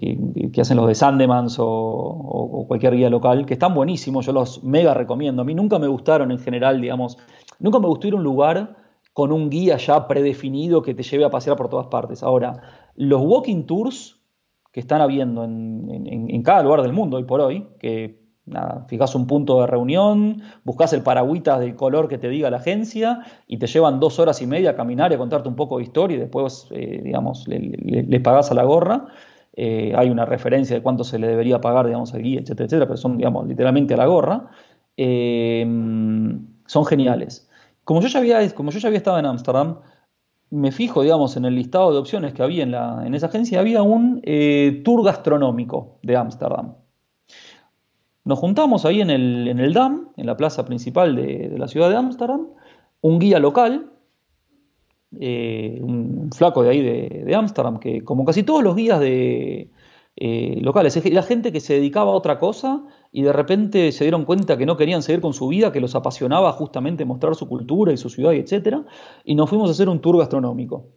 que- 0.53 0.61
hacen 0.61 0.77
los 0.77 0.87
de 0.87 0.95
Sandemans 0.95 1.57
o 1.61 2.65
cualquier 2.69 2.95
guía 2.97 3.11
local, 3.11 3.47
que 3.47 3.55
están 3.55 3.75
buenísimos, 3.75 4.27
yo 4.27 4.33
los 4.33 4.63
mega 4.65 4.95
recomiendo. 4.95 5.43
A 5.43 5.45
mí 5.45 5.55
nunca 5.55 5.79
me 5.79 5.89
gustaron 5.89 6.31
en 6.31 6.39
general, 6.39 6.81
digamos, 6.81 7.19
nunca 7.59 7.79
me 7.79 7.87
gustó 7.89 8.07
ir 8.09 8.15
a 8.15 8.17
un 8.17 8.23
lugar 8.25 8.77
con 9.13 9.33
un 9.33 9.51
guía 9.51 9.77
ya 9.79 10.07
predefinido 10.07 10.83
que 10.83 10.95
te 10.95 11.03
lleve 11.03 11.25
a 11.25 11.31
pasear 11.31 11.57
por 11.57 11.69
todas 11.69 11.89
partes. 11.89 12.23
Ahora, 12.23 12.61
los 12.95 13.21
walking 13.25 13.65
tours 13.65 14.21
que 14.73 14.81
están 14.81 15.01
habiendo 15.01 15.43
en, 15.45 15.89
en- 15.91 16.31
en 16.31 16.43
cada 16.43 16.63
lugar 16.63 16.83
del 16.83 16.93
mundo 16.93 17.17
hoy 17.17 17.25
por 17.25 17.41
hoy, 17.41 17.67
que 17.81 18.28
fijas 18.89 19.15
un 19.15 19.27
punto 19.27 19.61
de 19.61 19.67
reunión, 19.67 20.43
buscas 20.65 20.93
el 20.93 21.03
paragüitas 21.03 21.61
del 21.61 21.75
color 21.77 22.09
que 22.09 22.19
te 22.19 22.29
diga 22.29 22.51
la 22.51 22.59
agencia 22.59 23.21
y 23.47 23.59
te 23.59 23.67
llevan 23.67 24.01
dos 24.01 24.19
horas 24.19 24.41
y 24.43 24.47
media 24.47 24.71
a 24.71 24.77
caminar 24.77 25.13
y 25.13 25.15
a 25.15 25.19
contarte 25.19 25.49
un 25.49 25.57
poco 25.57 25.79
de 25.79 25.85
historia 25.85 26.17
y 26.17 26.21
después, 26.21 26.69
eh, 26.71 27.01
digamos, 27.03 27.47
le, 27.49 28.21
pagás 28.21 28.51
a 28.51 28.55
la 28.55 28.65
gorra. 28.65 29.07
Eh, 29.55 29.93
hay 29.97 30.11
una 30.11 30.25
referencia 30.25 30.77
de 30.77 30.83
cuánto 30.83 31.05
se 31.05 31.19
le 31.19 31.27
debería 31.27 31.61
pagar, 31.61 31.87
digamos, 31.87 32.15
al 32.15 32.23
guía, 32.23 32.41
etcétera, 32.41 32.67
etcétera, 32.67 32.87
pero 32.87 32.97
son, 32.97 33.17
digamos, 33.17 33.47
literalmente 33.47 33.95
a 33.95 33.97
la 33.97 34.07
gorra. 34.07 34.51
Eh, 34.97 35.67
son 36.67 36.85
geniales. 36.87 37.49
Como 37.85 38.01
yo, 38.01 38.09
ya 38.09 38.19
había, 38.19 38.55
como 38.55 38.71
yo 38.71 38.79
ya 38.79 38.89
había 38.89 38.99
estado 38.99 39.19
en 39.19 39.27
Ámsterdam, 39.27 39.79
me 40.51 40.73
fijo, 40.73 41.03
digamos, 41.03 41.37
en 41.37 41.45
el 41.45 41.55
listado 41.55 41.93
de 41.93 41.99
opciones 41.99 42.35
que 42.35 42.43
había 42.43 42.63
en, 42.63 42.73
la, 42.73 43.03
en 43.07 43.15
esa 43.15 43.27
agencia, 43.27 43.61
había 43.61 43.83
un 43.83 44.23
tour 44.85 45.05
gastronómico 45.05 45.99
de 46.03 46.17
Ámsterdam. 46.17 46.75
Nos 48.29 48.39
juntamos 48.39 48.85
ahí 48.85 49.01
en 49.01 49.09
el, 49.09 49.49
en 49.49 49.59
el 49.59 49.73
DAM, 49.73 50.11
en 50.19 50.27
la 50.27 50.37
plaza 50.37 50.65
principal 50.65 51.17
de, 51.17 51.55
la 51.57 51.67
ciudad 51.67 51.89
de 51.89 51.97
Ámsterdam, 51.97 52.49
un 53.01 53.19
guía 53.19 53.39
local, 53.39 53.91
eh, 55.19 55.81
un 55.83 56.31
flaco 56.33 56.63
de 56.63 56.69
ahí 56.71 56.83
de 56.83 57.35
Ámsterdam, 57.35 57.79
que 57.81 58.05
como 58.05 58.27
casi 58.27 58.43
todos 58.43 58.63
los 58.63 58.77
guías 58.77 59.01
de, 59.01 59.71
eh, 60.21 60.59
locales, 60.63 61.01
la 61.13 61.23
gente 61.23 61.53
que 61.53 61.61
se 61.61 61.75
dedicaba 61.75 62.11
a 62.11 62.15
otra 62.15 62.41
cosa 62.41 62.83
y 63.13 63.23
de 63.23 63.33
repente 63.33 63.93
se 63.93 64.03
dieron 64.03 64.25
cuenta 64.25 64.59
que 64.59 64.67
no 64.67 64.77
querían 64.77 65.01
seguir 65.01 65.21
con 65.21 65.33
su 65.33 65.47
vida, 65.47 65.71
que 65.71 65.81
los 65.81 65.95
apasionaba 65.95 66.51
justamente 66.53 67.05
mostrar 67.05 67.37
su 67.37 67.49
cultura 67.49 67.93
y 67.93 67.97
su 67.97 68.11
ciudad, 68.11 68.33
y 68.33 68.39
etc. 68.41 68.79
Y 69.25 69.37
nos 69.37 69.49
fuimos 69.49 69.71
a 69.71 69.73
hacer 69.73 69.89
un 69.89 70.01
tour 70.01 70.19
gastronómico. 70.19 70.89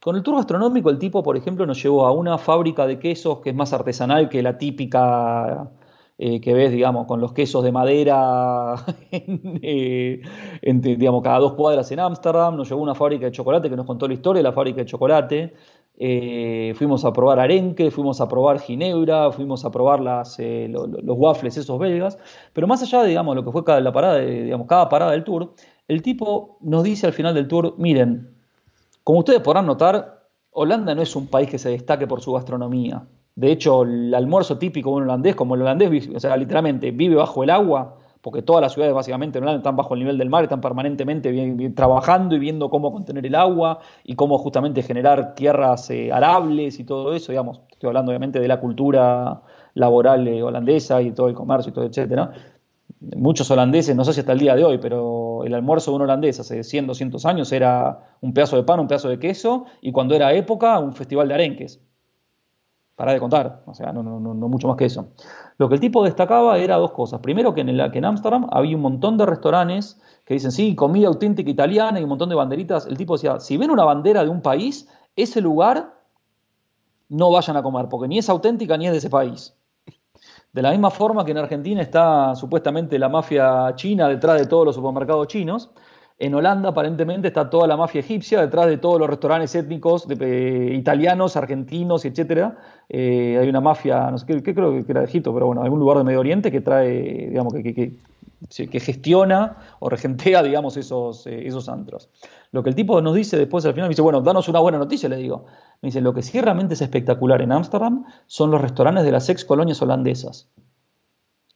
Con 0.00 0.16
el 0.16 0.22
tour 0.22 0.36
gastronómico, 0.36 0.88
el 0.88 0.98
tipo, 0.98 1.22
por 1.22 1.36
ejemplo, 1.36 1.66
nos 1.66 1.82
llevó 1.82 2.06
a 2.06 2.12
una 2.12 2.38
fábrica 2.38 2.86
de 2.86 2.98
quesos 2.98 3.40
que 3.40 3.50
es 3.50 3.54
más 3.54 3.74
artesanal 3.74 4.30
que 4.30 4.42
la 4.42 4.56
típica 4.56 5.70
eh, 6.24 6.40
que 6.40 6.54
ves, 6.54 6.70
digamos, 6.70 7.08
con 7.08 7.20
los 7.20 7.32
quesos 7.32 7.64
de 7.64 7.72
madera, 7.72 8.76
eh, 9.10 10.22
digamos, 10.62 11.20
cada 11.20 11.40
dos 11.40 11.54
cuadras 11.54 11.90
en 11.90 11.98
Ámsterdam. 11.98 12.54
Nos 12.54 12.68
llevó 12.68 12.78
a 12.82 12.84
una 12.84 12.94
fábrica 12.94 13.24
de 13.26 13.32
chocolate 13.32 13.68
que 13.68 13.74
nos 13.74 13.86
contó 13.86 14.06
la 14.06 14.14
historia 14.14 14.38
de 14.38 14.44
la 14.44 14.52
fábrica 14.52 14.76
de 14.76 14.84
chocolate. 14.84 15.52
Eh, 15.98 16.74
fuimos 16.76 17.04
a 17.04 17.12
probar 17.12 17.40
arenque, 17.40 17.90
fuimos 17.90 18.20
a 18.20 18.28
probar 18.28 18.60
ginebra, 18.60 19.32
fuimos 19.32 19.64
a 19.64 19.72
probar 19.72 19.98
las, 19.98 20.38
los, 20.38 21.18
waffles 21.18 21.56
esos 21.56 21.76
belgas. 21.76 22.16
Pero 22.52 22.68
más 22.68 22.80
allá 22.84 23.02
de, 23.02 23.08
digamos, 23.08 23.34
lo 23.34 23.44
que 23.44 23.50
fue 23.50 23.64
cada, 23.64 23.80
la 23.80 23.92
parada, 23.92 24.20
digamos, 24.20 24.68
cada 24.68 24.88
parada 24.88 25.10
del 25.10 25.24
tour, 25.24 25.52
el 25.88 26.02
tipo 26.02 26.56
nos 26.60 26.84
dice 26.84 27.08
al 27.08 27.14
final 27.14 27.34
del 27.34 27.48
tour, 27.48 27.74
miren, 27.78 28.32
como 29.02 29.18
ustedes 29.18 29.40
podrán 29.40 29.66
notar, 29.66 30.28
Holanda 30.52 30.94
no 30.94 31.02
es 31.02 31.16
un 31.16 31.26
país 31.26 31.50
que 31.50 31.58
se 31.58 31.70
destaque 31.70 32.06
por 32.06 32.20
su 32.20 32.32
gastronomía. 32.32 33.08
De 33.34 33.50
hecho, 33.50 33.82
el 33.82 34.14
almuerzo 34.14 34.58
típico 34.58 34.90
de 34.90 34.96
un 34.96 35.02
holandés, 35.04 35.34
como 35.34 35.54
el 35.54 35.62
holandés, 35.62 36.08
o 36.14 36.20
sea, 36.20 36.36
literalmente 36.36 36.90
vive 36.90 37.16
bajo 37.16 37.42
el 37.42 37.50
agua, 37.50 37.96
porque 38.22 38.40
todas 38.40 38.62
las 38.62 38.72
ciudades 38.72 38.94
básicamente 38.94 39.38
en 39.38 39.44
Holanda 39.44 39.58
están 39.58 39.76
bajo 39.76 39.94
el 39.94 40.00
nivel 40.00 40.16
del 40.16 40.30
mar, 40.30 40.44
están 40.44 40.60
permanentemente 40.60 41.70
trabajando 41.70 42.36
y 42.36 42.38
viendo 42.38 42.70
cómo 42.70 42.92
contener 42.92 43.26
el 43.26 43.34
agua 43.34 43.80
y 44.04 44.14
cómo 44.14 44.38
justamente 44.38 44.82
generar 44.82 45.34
tierras 45.34 45.90
eh, 45.90 46.12
arables 46.12 46.78
y 46.78 46.84
todo 46.84 47.14
eso, 47.14 47.32
digamos, 47.32 47.62
estoy 47.70 47.88
hablando 47.88 48.10
obviamente 48.10 48.38
de 48.38 48.46
la 48.46 48.60
cultura 48.60 49.42
laboral 49.74 50.28
eh, 50.28 50.42
holandesa 50.42 51.02
y 51.02 51.10
todo 51.10 51.28
el 51.28 51.34
comercio 51.34 51.70
y 51.70 51.74
todo, 51.74 51.84
etcétera. 51.84 52.32
Muchos 53.16 53.50
holandeses, 53.50 53.96
no 53.96 54.04
sé 54.04 54.12
si 54.12 54.20
hasta 54.20 54.32
el 54.32 54.38
día 54.38 54.54
de 54.54 54.62
hoy, 54.62 54.78
pero 54.78 55.42
el 55.44 55.52
almuerzo 55.54 55.90
de 55.90 55.96
un 55.96 56.02
holandés 56.02 56.38
hace 56.38 56.62
100, 56.62 56.86
200 56.86 57.26
años 57.26 57.50
era 57.50 58.16
un 58.20 58.32
pedazo 58.32 58.56
de 58.56 58.62
pan, 58.62 58.78
un 58.78 58.86
pedazo 58.86 59.08
de 59.08 59.18
queso 59.18 59.64
y 59.80 59.90
cuando 59.90 60.14
era 60.14 60.32
época, 60.32 60.78
un 60.78 60.92
festival 60.92 61.26
de 61.26 61.34
arenques 61.34 61.80
para 62.96 63.12
de 63.12 63.20
contar, 63.20 63.62
o 63.66 63.74
sea, 63.74 63.92
no, 63.92 64.02
no, 64.02 64.20
no, 64.20 64.48
mucho 64.48 64.68
más 64.68 64.76
que 64.76 64.84
eso. 64.84 65.08
Lo 65.58 65.68
que 65.68 65.76
el 65.76 65.80
tipo 65.80 66.04
destacaba 66.04 66.58
era 66.58 66.76
dos 66.76 66.92
cosas. 66.92 67.20
Primero, 67.20 67.54
que 67.54 67.62
en, 67.62 67.90
que 67.90 67.98
en 67.98 68.04
Ámsterdam 68.04 68.46
había 68.50 68.76
un 68.76 68.82
montón 68.82 69.16
de 69.16 69.26
restaurantes 69.26 70.00
que 70.24 70.34
dicen, 70.34 70.52
sí, 70.52 70.74
comida 70.74 71.08
auténtica 71.08 71.50
italiana 71.50 71.98
y 71.98 72.02
un 72.02 72.10
montón 72.10 72.28
de 72.28 72.34
banderitas. 72.34 72.86
El 72.86 72.96
tipo 72.96 73.14
decía, 73.14 73.40
si 73.40 73.56
ven 73.56 73.70
una 73.70 73.84
bandera 73.84 74.22
de 74.22 74.28
un 74.28 74.42
país, 74.42 74.88
ese 75.16 75.40
lugar 75.40 75.94
no 77.08 77.30
vayan 77.30 77.56
a 77.56 77.62
comer, 77.62 77.88
porque 77.88 78.08
ni 78.08 78.18
es 78.18 78.28
auténtica 78.28 78.76
ni 78.76 78.86
es 78.86 78.92
de 78.92 78.98
ese 78.98 79.10
país. 79.10 79.54
De 80.52 80.60
la 80.60 80.70
misma 80.70 80.90
forma 80.90 81.24
que 81.24 81.30
en 81.30 81.38
Argentina 81.38 81.80
está 81.80 82.34
supuestamente 82.34 82.98
la 82.98 83.08
mafia 83.08 83.72
china 83.74 84.08
detrás 84.08 84.38
de 84.38 84.46
todos 84.46 84.66
los 84.66 84.74
supermercados 84.74 85.26
chinos, 85.26 85.70
en 86.22 86.36
Holanda 86.36 86.68
aparentemente 86.68 87.26
está 87.26 87.50
toda 87.50 87.66
la 87.66 87.76
mafia 87.76 87.98
egipcia 87.98 88.40
detrás 88.40 88.68
de 88.68 88.78
todos 88.78 88.96
los 88.96 89.10
restaurantes 89.10 89.56
étnicos 89.56 90.06
de, 90.06 90.72
italianos, 90.72 91.36
argentinos, 91.36 92.04
etcétera. 92.04 92.58
Eh, 92.88 93.38
hay 93.40 93.48
una 93.48 93.60
mafia, 93.60 94.08
no 94.08 94.18
sé 94.18 94.26
qué, 94.26 94.54
creo 94.54 94.72
que 94.72 94.92
era 94.92 95.00
de 95.00 95.06
Egipto, 95.06 95.34
pero 95.34 95.46
bueno, 95.46 95.64
algún 95.64 95.80
lugar 95.80 95.98
de 95.98 96.04
Medio 96.04 96.20
Oriente 96.20 96.52
que 96.52 96.60
trae, 96.60 97.28
digamos, 97.28 97.52
que, 97.54 97.74
que, 97.74 98.80
gestiona 98.80 99.56
o 99.80 99.88
regentea, 99.88 100.44
digamos, 100.44 100.76
esos, 100.76 101.26
eh, 101.26 101.44
esos 101.44 101.68
antros. 101.68 102.08
Lo 102.52 102.62
que 102.62 102.68
el 102.68 102.76
tipo 102.76 103.00
nos 103.02 103.16
dice 103.16 103.36
después 103.36 103.66
al 103.66 103.72
final, 103.72 103.88
me 103.88 103.94
dice, 103.94 104.02
bueno, 104.02 104.20
danos 104.20 104.48
una 104.48 104.60
buena 104.60 104.78
noticia, 104.78 105.08
le 105.08 105.16
digo. 105.16 105.46
Me 105.80 105.88
dice, 105.88 106.00
lo 106.00 106.14
que 106.14 106.22
sí 106.22 106.40
realmente 106.40 106.74
es 106.74 106.82
espectacular 106.82 107.42
en 107.42 107.50
Ámsterdam 107.50 108.04
son 108.28 108.52
los 108.52 108.60
restaurantes 108.60 109.04
de 109.04 109.10
las 109.10 109.28
ex 109.28 109.44
colonias 109.44 109.82
holandesas. 109.82 110.48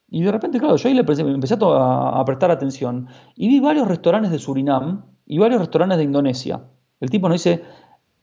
Y 0.08 0.22
de 0.22 0.30
repente, 0.30 0.58
claro, 0.58 0.76
yo 0.76 0.88
ahí 0.88 0.94
le 0.94 1.00
empecé, 1.00 1.56
a, 1.60 2.22
prestar 2.24 2.50
atención 2.50 3.08
y 3.34 3.48
vi 3.48 3.60
varios 3.60 3.88
restaurantes 3.88 4.30
de 4.30 4.38
Surinam 4.38 5.04
y 5.26 5.38
varios 5.38 5.60
restaurantes 5.60 5.98
de 5.98 6.04
Indonesia. 6.04 6.62
El 7.00 7.10
tipo 7.10 7.28
nos 7.28 7.42
dice, 7.42 7.64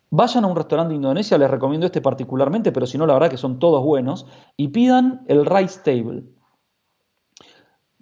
vayan 0.10 0.46
a 0.46 0.48
un 0.48 0.56
restaurante 0.56 0.92
de 0.92 0.96
Indonesia, 0.96 1.38
les 1.38 1.52
recomiendo 1.52 1.86
este 1.86 2.02
particularmente, 2.02 2.72
pero 2.72 2.86
si 2.86 2.98
no, 2.98 3.06
la 3.06 3.14
verdad 3.14 3.30
que 3.30 3.38
son 3.38 3.60
todos 3.60 3.84
buenos, 3.84 4.26
y 4.56 4.70
pidan 4.70 5.26
el 5.28 5.46
rice 5.46 5.82
table. 5.84 6.24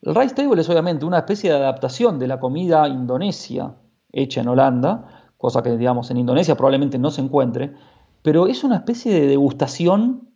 El 0.03 0.16
rice 0.16 0.36
table 0.36 0.62
es 0.62 0.70
obviamente 0.70 1.06
una 1.06 1.20
especie 1.20 1.52
de 1.52 1.58
adaptación 1.58 2.20
de 2.20 2.28
la 2.28 2.40
comida 2.40 2.88
indonesia 2.88 3.76
hecha 4.12 4.41
en 4.41 4.48
Holanda, 4.48 5.32
cosa 5.38 5.64
que 5.64 5.76
digamos 5.76 6.12
en 6.12 6.18
Indonesia 6.18 6.56
probablemente 6.56 6.99
no 6.99 7.12
se 7.12 7.22
encuentre, 7.22 7.74
pero 8.22 8.48
es 8.48 8.64
una 8.64 8.78
especie 8.78 9.14
de 9.14 9.28
degustación 9.28 10.30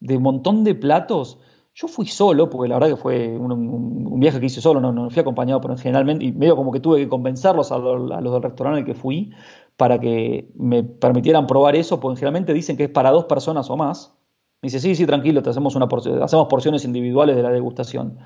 de 0.00 0.16
un 0.16 0.22
montón 0.22 0.64
de 0.64 0.74
platos 0.74 1.38
yo 1.76 1.88
fui 1.88 2.06
solo, 2.06 2.48
porque 2.48 2.70
la 2.70 2.76
verdad 2.76 2.96
que 2.96 2.96
fue 2.96 3.36
un, 3.36 4.18
viaje 4.18 4.40
que 4.40 4.46
hice 4.46 4.62
solo, 4.62 4.80
no, 4.80 4.92
no 4.92 5.10
fui 5.10 5.20
acompañado, 5.20 5.60
pero 5.60 5.76
generalmente, 5.76 6.24
y 6.24 6.32
medio 6.32 6.56
como 6.56 6.72
que 6.72 6.80
tuve 6.80 7.00
que 7.00 7.08
convencerlos 7.08 7.70
a, 7.70 7.76
los, 7.76 8.08
del 8.08 8.42
restaurante 8.42 8.80
al 8.80 8.86
que 8.86 8.94
fui 8.94 9.30
para 9.76 10.00
que 10.00 10.48
me 10.54 10.82
permitieran 10.82 11.46
probar 11.46 11.76
eso, 11.76 12.00
porque 12.00 12.18
generalmente 12.18 12.54
dicen 12.54 12.78
que 12.78 12.84
es 12.84 12.90
para 12.90 13.10
dos 13.10 13.26
personas 13.26 13.68
o 13.68 13.76
más. 13.76 14.14
Me 14.62 14.68
dice, 14.68 14.80
sí, 14.80 14.94
sí, 14.94 15.04
tranquilo, 15.04 15.42
te 15.42 15.50
hacemos, 15.50 15.76
una 15.76 15.86
hacemos 16.22 16.48
porciones 16.48 16.86
individuales 16.86 17.36
de 17.36 17.42
la 17.42 17.50
degustación. 17.50 18.16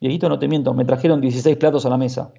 Dieguito, 0.00 0.28
no 0.28 0.40
te 0.40 0.48
miento, 0.48 0.74
me 0.74 0.84
trajeron 0.84 1.20
16 1.20 1.58
platos 1.58 1.86
a 1.86 1.90
la 1.90 1.96
mesa. 1.96 2.32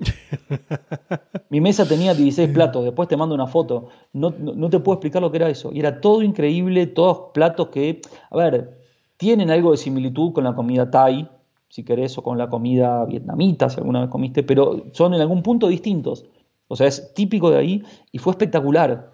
Mi 1.50 1.62
mesa 1.62 1.88
tenía 1.88 2.14
16 2.14 2.50
platos, 2.50 2.84
después 2.84 3.08
te 3.08 3.16
mando 3.16 3.34
una 3.36 3.48
foto. 3.48 3.88
No, 4.12 4.34
no, 4.38 4.54
no, 4.54 4.70
te 4.70 4.80
puedo 4.80 4.96
explicar 4.96 5.22
lo 5.22 5.32
que 5.32 5.38
era 5.38 5.48
eso. 5.48 5.72
Y 5.72 5.80
era 5.80 6.02
todo 6.02 6.22
increíble, 6.24 6.88
todos 6.88 7.32
platos 7.34 7.70
que, 7.70 8.02
a 8.30 8.36
ver, 8.36 8.81
tienen 9.22 9.52
algo 9.52 9.70
de 9.70 9.78
similitud 9.78 10.34
con 10.34 10.44
la 10.44 10.56
comida 10.56 10.90
thai, 10.90 11.30
si 11.70 11.84
querés, 11.84 12.18
o 12.18 12.24
con 12.24 12.40
la 12.40 12.50
comida 12.50 13.06
vietnamita, 13.06 13.70
si 13.70 13.78
alguna 13.78 14.02
vez 14.02 14.10
comiste, 14.10 14.42
pero 14.42 14.86
son 14.94 15.14
en 15.14 15.22
algún 15.22 15.44
punto 15.44 15.68
distintos. 15.68 16.26
O 16.68 16.76
sea, 16.76 16.88
es 16.88 17.14
típico 17.14 17.52
de 17.52 17.60
ahí 17.60 17.84
y 18.12 18.18
fue 18.18 18.32
espectacular. 18.32 19.12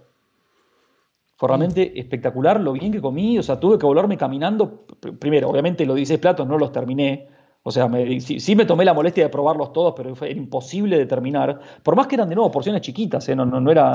Fue 1.35 1.49
realmente 1.49 1.99
espectacular 1.99 2.57
lo 2.61 2.71
bien 2.71 2.93
que 2.93 3.01
comí, 3.01 3.37
o 3.37 3.43
sea, 3.43 3.59
tuve 3.59 3.77
que 3.77 3.85
volverme 3.85 4.15
caminando. 4.15 4.85
Primero, 5.19 5.49
obviamente 5.49 5.85
los 5.85 5.97
16 5.97 6.21
platos 6.21 6.47
no 6.47 6.57
los 6.57 6.71
terminé, 6.71 7.27
o 7.63 7.71
sea, 7.71 7.89
sí, 8.21 8.55
me 8.55 8.63
tomé 8.63 8.85
la 8.85 8.93
molestia 8.93 9.25
de 9.25 9.29
probarlos 9.29 9.73
todos, 9.73 9.93
pero 9.93 10.15
fue, 10.15 10.31
era 10.31 10.39
imposible 10.39 10.97
de 10.97 11.05
terminar. 11.05 11.59
Por 11.83 11.97
más 11.97 12.07
que 12.07 12.15
eran 12.15 12.29
de 12.29 12.35
nuevo 12.35 12.49
porciones 12.49 12.79
chiquitas, 12.79 13.27
¿eh? 13.27 13.35
no, 13.35 13.45
no, 13.45 13.69
era, 13.69 13.91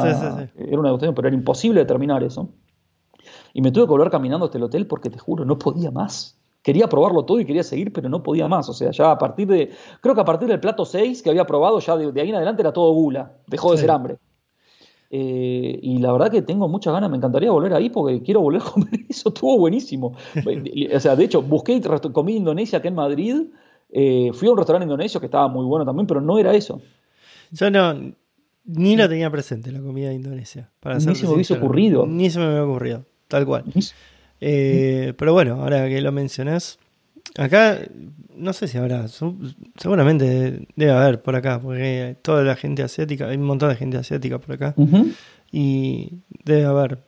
era 0.55 0.79
una 0.79 0.91
degustación, 0.91 1.15
pero 1.15 1.29
era 1.29 1.35
imposible 1.35 1.81
de 1.81 1.87
terminar 1.87 2.23
eso. 2.23 2.51
Y 3.55 3.63
me 3.63 3.71
tuve 3.71 3.85
que 3.85 3.91
volver 3.91 4.11
caminando 4.11 4.47
hasta 4.47 4.59
el 4.59 4.65
hotel 4.65 4.87
porque 4.87 5.11
te 5.11 5.19
juro, 5.19 5.45
no 5.45 5.59
podía 5.59 5.91
más. 5.91 6.39
Quería 6.63 6.89
probarlo 6.89 7.25
todo 7.25 7.41
y 7.41 7.45
quería 7.45 7.65
seguir, 7.65 7.93
pero 7.93 8.09
no 8.09 8.23
podía 8.23 8.47
más. 8.47 8.69
O 8.69 8.73
sea, 8.73 8.93
ya 8.93 9.11
a 9.11 9.19
partir 9.19 9.49
de. 9.49 9.71
Creo 10.01 10.15
que 10.15 10.21
a 10.21 10.25
partir 10.25 10.49
del 10.49 10.61
plato 10.61 10.85
6 10.85 11.23
que 11.23 11.31
había 11.31 11.45
probado, 11.45 11.81
ya 11.81 11.97
de, 11.97 12.21
ahí 12.21 12.29
en 12.29 12.37
adelante 12.37 12.63
era 12.63 12.73
todo 12.73 12.93
gula. 12.93 13.33
Dejó 13.49 13.73
de 13.73 13.79
ser 13.79 13.91
hambre. 13.91 14.17
Eh, 15.11 15.79
y 15.83 15.99
la 15.99 16.13
verdad 16.13 16.31
que 16.31 16.41
tengo 16.41 16.69
muchas 16.69 16.95
ganas, 16.95 17.11
me 17.11 17.19
encantaría 17.19 17.51
volver 17.51 17.75
ahí 17.75 17.91
porque 17.91 18.23
quiero 18.23 18.41
volver 18.41 18.63
a 18.63 18.65
comer 18.65 19.01
eso, 19.09 19.29
estuvo 19.29 19.59
buenísimo. 19.59 20.15
o 20.95 21.01
sea, 21.01 21.17
de 21.17 21.25
hecho, 21.25 21.43
busqué 21.43 21.81
comí 22.13 22.37
Indonesia 22.37 22.79
aquí 22.79 22.89
en 22.89 22.95
Madrid, 22.95 23.37
eh, 23.91 24.31
fui 24.33 24.49
a 24.49 24.53
un 24.53 24.57
restaurante 24.57 24.85
indonesio 24.85 25.21
que 25.21 25.27
estaba 25.27 25.49
muy 25.49 25.67
bueno 25.67 25.85
también, 25.85 26.07
pero 26.07 26.21
no 26.21 26.39
era 26.39 26.55
eso. 26.55 26.81
Yo 27.51 27.71
no, 27.71 27.93
ni 28.65 28.97
lo 28.97 29.07
tenía 29.07 29.31
presente 29.31 29.71
la 29.71 29.83
comida 29.83 30.09
de 30.09 30.15
Indonesia. 30.15 30.71
Para 30.81 30.95
ni 30.95 31.15
se 31.15 31.27
me 31.27 31.35
hubiese 31.35 31.55
ocurrido. 31.55 32.07
Ni 32.07 32.31
se 32.31 32.39
me 32.39 32.47
había 32.47 32.65
ocurrido 32.65 33.05
tal 33.33 33.47
cual. 33.47 33.65
Eh, 34.43 35.15
pero 35.17 35.33
bueno, 35.33 35.63
ahora 35.63 35.89
que 35.89 36.03
lo 36.03 36.13
mencionás, 36.13 36.79
acá 37.39 37.79
no 38.37 38.53
sé 38.53 38.69
si 38.69 38.77
habrá, 38.77 39.07
seguramente 39.79 40.67
debe 40.77 40.93
haber 40.93 41.23
por 41.23 41.35
acá, 41.35 41.59
porque 41.59 42.15
toda 42.21 42.43
la 42.43 42.57
gente 42.57 42.83
asiática, 42.83 43.29
hay 43.29 43.39
un 43.39 43.45
montón 43.45 43.71
de 43.71 43.77
gente 43.77 43.97
asiática 43.97 44.39
por 44.39 44.55
acá, 44.55 44.75
y 45.51 46.11
debe 46.45 46.67
haber. 46.67 46.99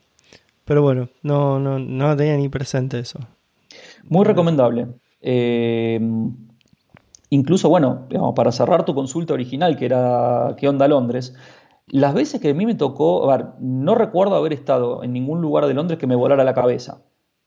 Pero 0.65 0.81
bueno, 0.81 1.11
no, 1.23 1.61
no, 1.61 1.79
no 1.79 2.17
tenía 2.17 2.39
ni 2.39 2.49
presente 2.49 2.99
eso. 2.99 3.19
Muy 4.05 4.25
recomendable. 4.25 4.87
Eh, 5.21 6.01
incluso, 7.29 7.69
bueno, 7.69 8.09
para 8.35 8.51
cerrar 8.51 8.87
tu 8.87 8.95
consulta 8.95 9.35
original, 9.35 9.77
que 9.77 9.85
era 9.85 10.57
¿qué 10.57 10.69
onda 10.69 10.89
Londres? 10.89 11.35
Las 11.87 12.15
veces 12.15 12.41
que 12.41 12.51
a 12.51 12.55
mí 12.55 12.65
me 12.65 12.75
tocó, 12.75 13.31
a 13.31 13.37
ver, 13.37 13.47
no 13.61 13.95
recuerdo 13.95 14.37
haber 14.37 14.53
estado 14.53 15.03
en 15.03 15.13
ningún 15.13 15.41
lugar 15.41 15.67
de 15.67 15.75
Londres 15.75 15.99
que 15.99 16.07
me 16.07 16.17
volara 16.17 16.45
la 16.45 16.55
cabeza 16.55 17.03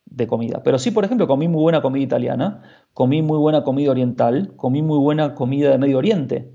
de 0.05 0.27
comida. 0.27 0.61
Pero 0.63 0.79
sí, 0.79 0.91
por 0.91 1.03
ejemplo, 1.05 1.27
comí 1.27 1.47
muy 1.47 1.61
buena 1.61 1.81
comida 1.81 2.03
italiana, 2.03 2.61
comí 2.93 3.21
muy 3.21 3.37
buena 3.37 3.63
comida 3.63 3.91
oriental, 3.91 4.53
comí 4.55 4.81
muy 4.81 4.99
buena 4.99 5.33
comida 5.35 5.71
de 5.71 5.77
Medio 5.77 5.97
Oriente. 5.97 6.51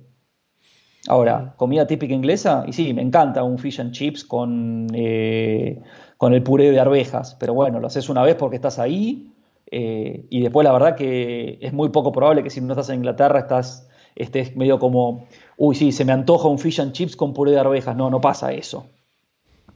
Ahora, 1.08 1.54
comida 1.56 1.86
típica 1.86 2.14
inglesa, 2.14 2.64
y 2.66 2.72
sí, 2.72 2.94
me 2.94 3.02
encanta 3.02 3.42
un 3.42 3.58
fish 3.58 3.80
and 3.80 3.90
chips 3.90 4.24
con, 4.24 4.86
eh, 4.94 5.82
con 6.16 6.32
el 6.32 6.44
puré 6.44 6.70
de 6.70 6.78
arvejas, 6.78 7.36
pero 7.40 7.54
bueno, 7.54 7.80
lo 7.80 7.88
haces 7.88 8.08
una 8.08 8.22
vez 8.22 8.36
porque 8.36 8.56
estás 8.56 8.78
ahí, 8.78 9.32
eh, 9.66 10.26
y 10.30 10.42
después 10.42 10.64
la 10.64 10.72
verdad 10.72 10.94
que 10.94 11.58
es 11.60 11.72
muy 11.72 11.88
poco 11.88 12.12
probable 12.12 12.44
que 12.44 12.50
si 12.50 12.60
no 12.60 12.72
estás 12.72 12.88
en 12.90 12.96
Inglaterra 12.96 13.40
estás, 13.40 13.88
estés 14.16 14.56
medio 14.56 14.78
como, 14.78 15.26
uy, 15.56 15.74
sí, 15.74 15.92
se 15.92 16.04
me 16.04 16.12
antoja 16.12 16.48
un 16.48 16.58
fish 16.58 16.80
and 16.80 16.92
chips 16.92 17.16
con 17.16 17.32
puré 17.32 17.52
de 17.52 17.60
arvejas. 17.60 17.96
No, 17.96 18.10
no 18.10 18.20
pasa 18.20 18.52
eso. 18.52 18.86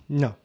No. 0.08 0.36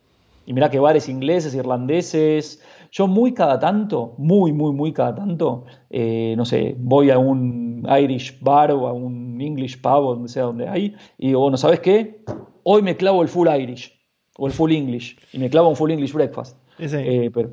Y 0.45 0.53
mira 0.53 0.69
que 0.69 0.80
bares 0.80 1.07
ingleses, 1.07 1.53
irlandeses, 1.53 2.61
yo 2.91 3.07
muy 3.07 3.34
cada 3.34 3.59
tanto, 3.59 4.15
muy, 4.18 4.51
muy, 4.51 4.73
muy 4.73 4.91
cada 4.91 5.15
tanto, 5.15 5.65
eh, 5.89 6.34
no 6.35 6.45
sé, 6.45 6.76
voy 6.77 7.09
a 7.11 7.19
un 7.19 7.88
Irish 8.01 8.39
bar 8.41 8.72
o 8.72 8.88
a 8.88 8.93
un 8.93 9.39
English 9.39 9.80
pub 9.80 10.03
o 10.05 10.13
donde 10.15 10.30
sea 10.30 10.43
donde 10.43 10.68
hay, 10.68 10.95
y 11.18 11.27
digo, 11.27 11.41
bueno, 11.41 11.57
¿sabes 11.57 11.80
qué? 11.80 12.23
Hoy 12.63 12.81
me 12.81 12.97
clavo 12.97 13.22
el 13.22 13.30
full 13.30 13.47
Irish 13.47 13.93
o 14.38 14.47
el 14.47 14.53
full 14.53 14.72
English 14.72 15.18
y 15.31 15.39
me 15.39 15.49
clavo 15.49 15.69
un 15.69 15.76
full 15.76 15.91
English 15.91 16.11
breakfast. 16.11 16.57
Eh, 16.80 17.30
pero, 17.34 17.51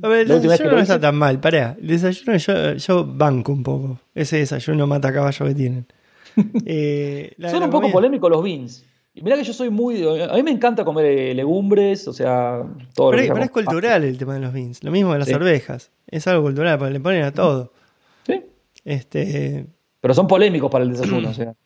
a 0.00 0.08
ver, 0.08 0.30
el 0.30 0.42
desayuno 0.42 0.72
no 0.72 0.78
está 0.80 1.00
tan 1.00 1.16
mal, 1.16 1.40
pará. 1.40 1.76
El 1.80 1.88
desayuno 1.88 2.36
yo, 2.36 2.74
yo 2.74 3.04
banco 3.04 3.52
un 3.52 3.62
poco. 3.62 3.98
Ese 4.14 4.38
desayuno 4.38 4.86
mata 4.86 5.12
caballo 5.12 5.46
que 5.46 5.54
tienen. 5.54 5.86
Eh, 6.64 7.34
Son 7.50 7.62
un 7.62 7.70
poco 7.70 7.90
polémicos 7.90 8.30
los 8.30 8.42
beans. 8.42 8.86
Y 9.14 9.20
mira 9.20 9.36
que 9.36 9.44
yo 9.44 9.52
soy 9.52 9.68
muy. 9.68 10.02
A 10.02 10.32
mí 10.34 10.42
me 10.42 10.50
encanta 10.50 10.82
comer 10.84 11.04
eh, 11.04 11.34
legumbres, 11.34 12.08
o 12.08 12.14
sea, 12.14 12.62
todo 12.94 13.10
pero, 13.10 13.36
es 13.36 13.50
cultural 13.50 14.04
el 14.04 14.16
tema 14.16 14.34
de 14.34 14.40
los 14.40 14.52
beans. 14.54 14.82
Lo 14.82 14.90
mismo 14.90 15.12
de 15.12 15.18
las 15.18 15.30
arvejas. 15.30 15.90
Es 16.06 16.26
algo 16.26 16.44
cultural, 16.44 16.78
porque 16.78 16.94
le 16.94 17.00
ponen 17.00 17.24
a 17.24 17.32
todo. 17.32 17.72
Sí. 18.26 18.42
Este... 18.84 19.66
Pero 20.00 20.14
son 20.14 20.26
polémicos 20.26 20.70
para 20.70 20.84
el 20.84 20.92
desayuno, 20.92 21.28
o 21.28 21.34
sea. 21.34 21.54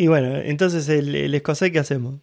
Y 0.00 0.06
bueno, 0.06 0.36
entonces 0.36 0.88
el, 0.88 1.12
el 1.12 1.34
escocés, 1.34 1.72
¿qué 1.72 1.80
hacemos? 1.80 2.20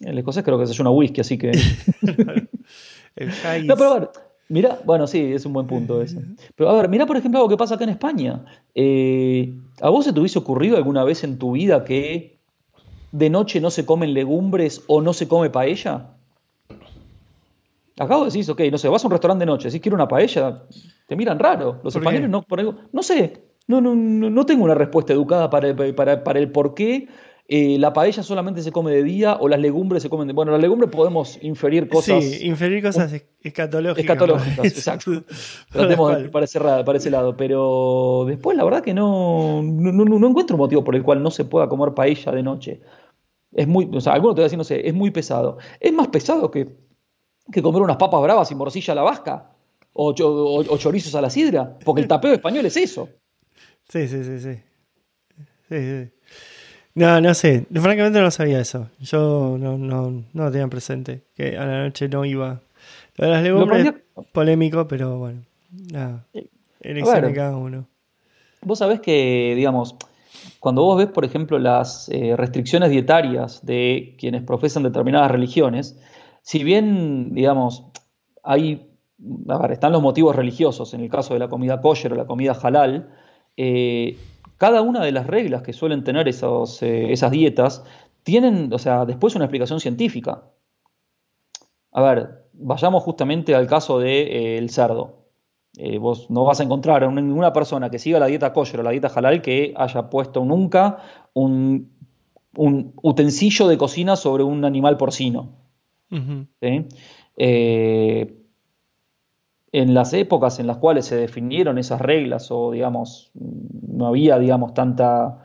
El 0.00 0.18
escocés 0.18 0.42
creo 0.44 0.56
que 0.56 0.62
desayuna 0.62 0.90
whisky, 0.90 1.20
así 1.20 1.38
que. 1.38 1.50
el 3.16 3.66
no, 3.66 3.76
pero 3.76 3.90
a 3.90 3.98
ver, 3.98 4.10
Mira, 4.50 4.80
bueno, 4.84 5.06
sí, 5.06 5.32
es 5.32 5.46
un 5.46 5.52
buen 5.52 5.68
punto 5.68 6.02
ese. 6.02 6.24
Pero 6.56 6.70
a 6.70 6.74
ver, 6.74 6.88
mira 6.88 7.06
por 7.06 7.16
ejemplo 7.16 7.38
algo 7.38 7.48
que 7.48 7.56
pasa 7.56 7.76
acá 7.76 7.84
en 7.84 7.90
España. 7.90 8.44
Eh, 8.74 9.54
¿A 9.80 9.90
vos 9.90 10.04
se 10.04 10.12
te 10.12 10.18
hubiese 10.18 10.40
ocurrido 10.40 10.76
alguna 10.76 11.04
vez 11.04 11.22
en 11.22 11.38
tu 11.38 11.52
vida 11.52 11.84
que 11.84 12.40
de 13.12 13.30
noche 13.30 13.60
no 13.60 13.70
se 13.70 13.86
comen 13.86 14.12
legumbres 14.12 14.82
o 14.88 15.00
no 15.02 15.12
se 15.12 15.28
come 15.28 15.50
paella? 15.50 16.08
Acabo 17.96 18.24
de 18.24 18.32
decir, 18.32 18.50
ok, 18.50 18.60
no 18.72 18.78
sé, 18.78 18.88
vas 18.88 19.04
a 19.04 19.06
un 19.06 19.12
restaurante 19.12 19.42
de 19.42 19.46
noche, 19.46 19.70
si 19.70 19.78
quieres 19.78 19.94
una 19.94 20.08
paella, 20.08 20.64
te 21.06 21.14
miran 21.14 21.38
raro. 21.38 21.78
Los 21.84 21.94
españoles 21.94 22.28
no, 22.28 22.44
no 22.90 23.02
sé, 23.04 23.44
no, 23.68 23.80
no, 23.80 23.94
no, 23.94 24.46
tengo 24.46 24.64
una 24.64 24.74
respuesta 24.74 25.12
educada 25.12 25.48
para, 25.48 25.76
para, 25.94 26.24
para 26.24 26.40
el 26.40 26.50
por 26.50 26.74
qué 26.74 27.06
eh, 27.52 27.80
la 27.80 27.92
paella 27.92 28.22
solamente 28.22 28.62
se 28.62 28.70
come 28.70 28.92
de 28.92 29.02
día 29.02 29.36
o 29.40 29.48
las 29.48 29.58
legumbres 29.58 30.04
se 30.04 30.08
comen 30.08 30.28
de... 30.28 30.32
Bueno, 30.32 30.52
las 30.52 30.60
legumbres 30.60 30.88
podemos 30.88 31.36
inferir 31.42 31.88
cosas... 31.88 32.22
Sí, 32.22 32.46
inferir 32.46 32.80
cosas 32.80 33.12
escatológicas. 33.42 34.04
Escatológicas, 34.04 34.64
exacto. 34.64 35.24
Tratemos 35.68 36.22
de 36.22 36.28
para 36.28 36.44
ese, 36.44 36.60
para 36.60 36.96
ese 36.96 37.10
lado. 37.10 37.36
Pero 37.36 38.22
después 38.28 38.56
la 38.56 38.62
verdad 38.62 38.84
que 38.84 38.94
no, 38.94 39.62
no, 39.64 40.28
encuentro 40.28 40.54
un 40.54 40.60
motivo 40.60 40.84
por 40.84 40.94
el 40.94 41.02
cual 41.02 41.24
no 41.24 41.32
se 41.32 41.44
pueda 41.44 41.68
comer 41.68 41.92
paella 41.92 42.30
de 42.30 42.42
noche. 42.44 42.82
Es 43.52 43.66
muy, 43.66 43.90
o 43.92 44.00
sea, 44.00 44.12
alguno 44.12 44.32
te 44.32 44.42
va 44.42 44.44
a 44.44 44.46
decir, 44.46 44.56
no 44.58 44.62
sé, 44.62 44.86
es 44.86 44.94
muy 44.94 45.10
pesado. 45.10 45.58
Es 45.80 45.92
más 45.92 46.06
pesado 46.06 46.52
que, 46.52 46.76
que 47.50 47.62
comer 47.62 47.82
unas 47.82 47.96
papas 47.96 48.22
bravas 48.22 48.48
y 48.52 48.54
morcilla 48.54 48.92
a 48.92 48.94
la 48.94 49.02
vasca 49.02 49.50
o, 49.92 50.14
o, 50.14 50.78
chorizos 50.78 51.16
a 51.16 51.20
la 51.20 51.30
sidra, 51.30 51.76
porque 51.84 52.02
el 52.02 52.06
tapeo 52.06 52.32
español 52.32 52.64
es 52.66 52.76
eso. 52.76 53.08
Sí, 53.88 54.06
sí, 54.06 54.22
sí, 54.22 54.38
sí. 54.38 54.62
Sí, 55.68 55.76
sí. 55.78 56.10
No, 57.00 57.18
no 57.18 57.32
sé. 57.32 57.66
Francamente 57.72 58.20
no 58.20 58.30
sabía 58.30 58.60
eso. 58.60 58.88
Yo 59.00 59.56
no, 59.58 59.78
no, 59.78 60.10
no 60.10 60.44
lo 60.44 60.50
tenía 60.50 60.68
presente. 60.68 61.22
Que 61.34 61.56
a 61.56 61.64
la 61.64 61.84
noche 61.84 62.10
no 62.10 62.26
iba. 62.26 62.60
Lo 63.16 63.26
de 63.26 63.32
las 63.32 63.42
legumbres 63.42 63.94
polémico, 64.32 64.86
pero 64.86 65.16
bueno. 65.16 65.40
Nada. 65.92 66.26
Elección 66.82 67.22
de 67.22 67.32
cada 67.32 67.56
uno. 67.56 67.86
Vos 68.60 68.80
sabés 68.80 69.00
que, 69.00 69.54
digamos, 69.56 69.96
cuando 70.58 70.82
vos 70.82 70.98
ves, 70.98 71.06
por 71.06 71.24
ejemplo, 71.24 71.58
las 71.58 72.10
eh, 72.10 72.34
restricciones 72.36 72.90
dietarias 72.90 73.64
de 73.64 74.14
quienes 74.18 74.42
profesan 74.42 74.82
determinadas 74.82 75.30
religiones, 75.30 75.98
si 76.42 76.62
bien, 76.64 77.32
digamos, 77.32 77.86
hay. 78.42 78.86
A 79.48 79.58
ver, 79.58 79.72
están 79.72 79.92
los 79.92 80.02
motivos 80.02 80.36
religiosos, 80.36 80.92
en 80.92 81.00
el 81.00 81.10
caso 81.10 81.32
de 81.32 81.40
la 81.40 81.48
comida 81.48 81.80
kosher 81.80 82.12
o 82.12 82.16
la 82.16 82.26
comida 82.26 82.52
halal, 82.52 83.10
eh, 83.56 84.18
cada 84.60 84.82
una 84.82 85.02
de 85.02 85.10
las 85.10 85.26
reglas 85.26 85.62
que 85.62 85.72
suelen 85.72 86.04
tener 86.04 86.28
esos, 86.28 86.82
eh, 86.82 87.10
esas 87.12 87.30
dietas 87.30 87.82
tienen, 88.24 88.70
o 88.74 88.78
sea, 88.78 89.06
después 89.06 89.34
una 89.34 89.46
explicación 89.46 89.80
científica. 89.80 90.42
A 91.92 92.02
ver, 92.02 92.44
vayamos 92.52 93.02
justamente 93.02 93.54
al 93.54 93.66
caso 93.66 93.98
del 94.00 94.26
de, 94.26 94.58
eh, 94.58 94.68
cerdo. 94.68 95.24
Eh, 95.78 95.96
vos 95.96 96.28
no 96.28 96.44
vas 96.44 96.60
a 96.60 96.64
encontrar 96.64 97.02
a 97.02 97.10
ninguna 97.10 97.54
persona 97.54 97.88
que 97.88 97.98
siga 97.98 98.18
la 98.18 98.26
dieta 98.26 98.52
kosher 98.52 98.80
o 98.80 98.82
la 98.82 98.90
dieta 98.90 99.08
halal 99.08 99.40
que 99.40 99.72
haya 99.74 100.10
puesto 100.10 100.44
nunca 100.44 100.98
un, 101.32 101.94
utensilio 102.52 103.66
de 103.66 103.78
cocina 103.78 104.14
sobre 104.14 104.42
un 104.42 104.66
animal 104.66 104.98
porcino 104.98 105.54
en 109.72 109.94
las 109.94 110.12
épocas 110.12 110.58
en 110.58 110.66
las 110.66 110.78
cuales 110.78 111.06
se 111.06 111.16
definieron 111.16 111.78
esas 111.78 112.00
reglas 112.00 112.50
o, 112.50 112.72
digamos, 112.72 113.30
no 113.34 114.06
había, 114.06 114.38
digamos, 114.38 114.74
tanta 114.74 115.38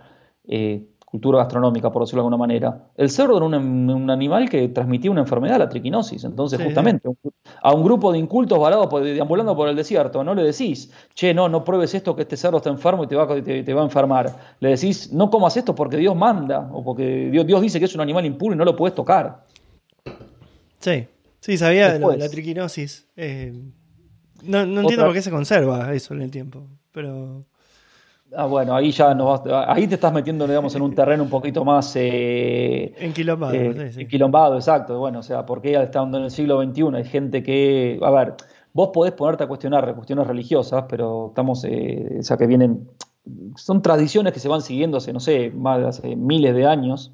eh, 0.48 0.88
cultura 1.06 1.38
gastronómica, 1.38 1.92
por 1.92 2.02
decirlo 2.02 2.24
de 2.24 2.26
alguna 2.26 2.38
manera, 2.38 2.90
el 2.98 3.10
cerdo 3.10 3.38
era 3.38 3.46
un, 3.46 4.10
animal 4.10 4.50
que 4.50 4.68
transmitía 4.70 5.12
una 5.12 5.22
enfermedad, 5.22 5.60
la 5.60 5.70
triquinosis. 5.70 6.24
Entonces, 6.24 6.60
justamente, 6.62 7.08
a 7.62 7.74
un 7.74 7.84
grupo 7.84 8.12
de 8.12 8.18
incultos 8.18 8.60
varados 8.60 8.90
deambulando 9.02 9.56
por 9.56 9.70
el 9.70 9.76
desierto, 9.76 10.24
no 10.24 10.34
le 10.34 10.44
decís, 10.44 10.92
che, 11.14 11.34
no, 11.34 11.48
no 11.48 11.64
pruebes 11.64 11.94
esto 11.94 12.16
que 12.16 12.24
este 12.24 12.36
cerdo 12.36 12.58
está 12.58 12.70
enfermo 12.70 13.04
y 13.04 13.08
te 13.08 13.16
va, 13.16 13.28
te, 13.28 13.74
va 13.74 13.82
a 13.82 13.86
enfermar. 13.86 14.36
Le 14.60 14.70
decís, 14.70 15.14
no 15.14 15.30
comas 15.30 15.56
esto 15.56 15.74
porque 15.76 15.98
Dios 15.98 16.16
manda 16.16 16.70
o 16.74 16.84
porque 16.84 17.30
Dios, 17.32 17.46
Dios 17.46 17.62
dice 17.62 17.80
que 17.80 17.86
es 17.86 17.96
un 17.96 18.02
animal 18.02 18.26
impuro 18.26 18.56
y 18.56 18.58
no 18.58 18.66
lo 18.66 18.76
puedes 18.76 18.96
tocar. 18.96 19.46
Sí, 20.80 21.08
sí, 21.40 21.58
sabía 21.58 21.94
de 21.94 22.18
la, 22.18 22.28
triquinosis. 22.28 23.08
Eh 23.16 23.54
no, 24.44 24.62
entiendo 24.62 25.06
por 25.06 25.14
qué 25.14 25.22
se 25.22 25.32
conserva 25.32 25.94
eso 25.94 26.14
en 26.14 26.22
el 26.22 26.32
tiempo, 26.32 26.68
pero... 26.92 27.46
Ah, 28.36 28.46
bueno, 28.48 28.76
ahí 28.76 28.92
ya 28.92 29.14
no 29.14 29.42
ahí 29.68 29.88
te 29.88 29.96
estás 29.96 30.12
metiendo, 30.12 30.48
digamos, 30.48 30.76
en 30.76 30.82
un 30.82 30.94
terreno 30.96 31.24
un 31.24 31.30
poquito 31.30 31.64
más 31.64 31.96
eh, 31.96 32.94
enquilombado, 32.98 33.54
eh, 33.54 33.92
enquilombado, 33.98 34.56
exacto. 34.56 34.98
Bueno, 35.00 35.20
o 35.20 35.24
sea, 35.24 35.46
porque 35.46 35.72
ya 35.72 35.84
estando 35.84 36.18
en 36.18 36.26
el 36.26 36.32
siglo 36.32 36.62
XXI 36.62 36.84
hay 36.96 37.06
gente 37.06 37.44
que, 37.44 38.00
a 38.02 38.10
ver, 38.10 38.34
vos 38.74 38.90
podés 38.94 39.14
ponerte 39.14 39.44
a 39.44 39.48
cuestionar 39.48 39.94
cuestiones 39.96 40.28
religiosas, 40.28 40.86
pero 40.90 41.28
estamos, 41.30 41.64
eh, 41.66 42.18
o 42.20 42.24
sea, 42.24 42.36
que 42.36 42.48
vienen, 42.48 42.90
son 43.56 43.82
tradiciones 43.82 44.34
que 44.34 44.40
se 44.40 44.50
van 44.50 44.62
siguiendo 44.62 44.98
hace, 44.98 45.14
no 45.14 45.20
sé, 45.20 45.52
más 45.52 45.80
de 45.80 45.88
hace 45.88 46.16
miles 46.16 46.56
de 46.56 46.66
años. 46.66 47.14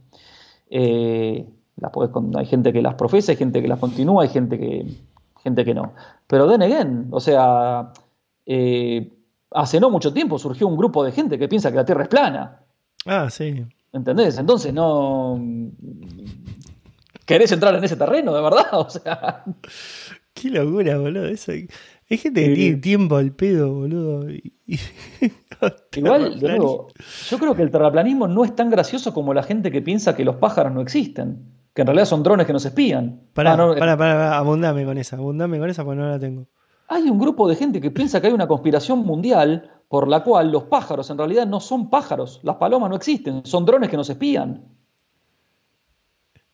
Las 0.69 1.91
hay 2.37 2.45
gente 2.45 2.71
que 2.71 2.81
las 2.81 2.95
profesa, 2.95 3.33
hay 3.33 3.37
gente 3.37 3.61
que 3.61 3.67
las 3.67 3.79
continúa, 3.79 4.23
hay 4.23 4.29
gente 4.29 4.57
que, 4.57 4.85
gente 5.43 5.65
que 5.65 5.73
no. 5.73 5.93
Pero 6.27 6.49
then 6.49 6.61
again, 6.61 7.07
o 7.11 7.19
sea, 7.19 7.91
eh, 8.45 9.11
hace 9.51 9.79
no 9.79 9.89
mucho 9.89 10.13
tiempo 10.13 10.39
surgió 10.39 10.67
un 10.67 10.77
grupo 10.77 11.03
de 11.03 11.11
gente 11.11 11.37
que 11.37 11.47
piensa 11.47 11.71
que 11.71 11.77
la 11.77 11.85
Tierra 11.85 12.03
es 12.03 12.09
plana. 12.09 12.59
Ah, 13.05 13.29
sí. 13.29 13.65
¿Entendés? 13.93 14.37
Entonces 14.37 14.73
no. 14.73 15.39
¿Querés 17.25 17.51
entrar 17.51 17.75
en 17.75 17.83
ese 17.83 17.95
terreno, 17.95 18.33
de 18.33 18.41
verdad? 18.41 18.67
O 18.73 18.89
sea. 18.89 19.43
Qué 20.33 20.49
locura, 20.49 20.97
boludo. 20.97 21.25
Eso... 21.25 21.51
Hay 21.51 22.17
gente 22.17 22.45
que 22.45 22.55
tiene 22.55 22.77
tiempo 22.77 23.15
al 23.15 23.31
pedo, 23.31 23.73
boludo. 23.73 24.27
Igual, 25.95 26.39
de 26.39 26.47
nuevo, 26.49 26.89
yo 27.29 27.37
creo 27.37 27.55
que 27.55 27.61
el 27.61 27.71
terraplanismo 27.71 28.27
no 28.27 28.43
es 28.43 28.53
tan 28.53 28.69
gracioso 28.69 29.13
como 29.13 29.33
la 29.33 29.43
gente 29.43 29.71
que 29.71 29.81
piensa 29.81 30.13
que 30.13 30.25
los 30.25 30.35
pájaros 30.35 30.73
no 30.73 30.81
existen 30.81 31.60
que 31.73 31.81
en 31.81 31.87
realidad 31.87 32.05
son 32.05 32.23
drones 32.23 32.45
que 32.45 32.53
nos 32.53 32.65
espían. 32.65 33.21
Pará, 33.33 33.53
ah, 33.53 33.75
pará, 33.77 33.97
pará, 33.97 34.37
abundame 34.37 34.85
con 34.85 34.97
esa, 34.97 35.17
abundame 35.17 35.59
con 35.59 35.69
esa 35.69 35.83
porque 35.83 35.99
no 35.99 36.09
la 36.09 36.19
tengo. 36.19 36.47
Hay 36.87 37.09
un 37.09 37.17
grupo 37.17 37.47
de 37.47 37.55
gente 37.55 37.79
que 37.79 37.91
piensa 37.91 38.19
que 38.19 38.27
hay 38.27 38.33
una 38.33 38.47
conspiración 38.47 38.99
mundial 38.99 39.71
por 39.87 40.07
la 40.07 40.23
cual 40.23 40.51
los 40.51 40.63
pájaros 40.63 41.09
en 41.09 41.17
realidad 41.17 41.47
no 41.47 41.59
son 41.59 41.89
pájaros, 41.89 42.41
las 42.43 42.57
palomas 42.57 42.89
no 42.89 42.95
existen, 42.95 43.45
son 43.45 43.65
drones 43.65 43.89
que 43.89 43.97
nos 43.97 44.09
espían. 44.09 44.65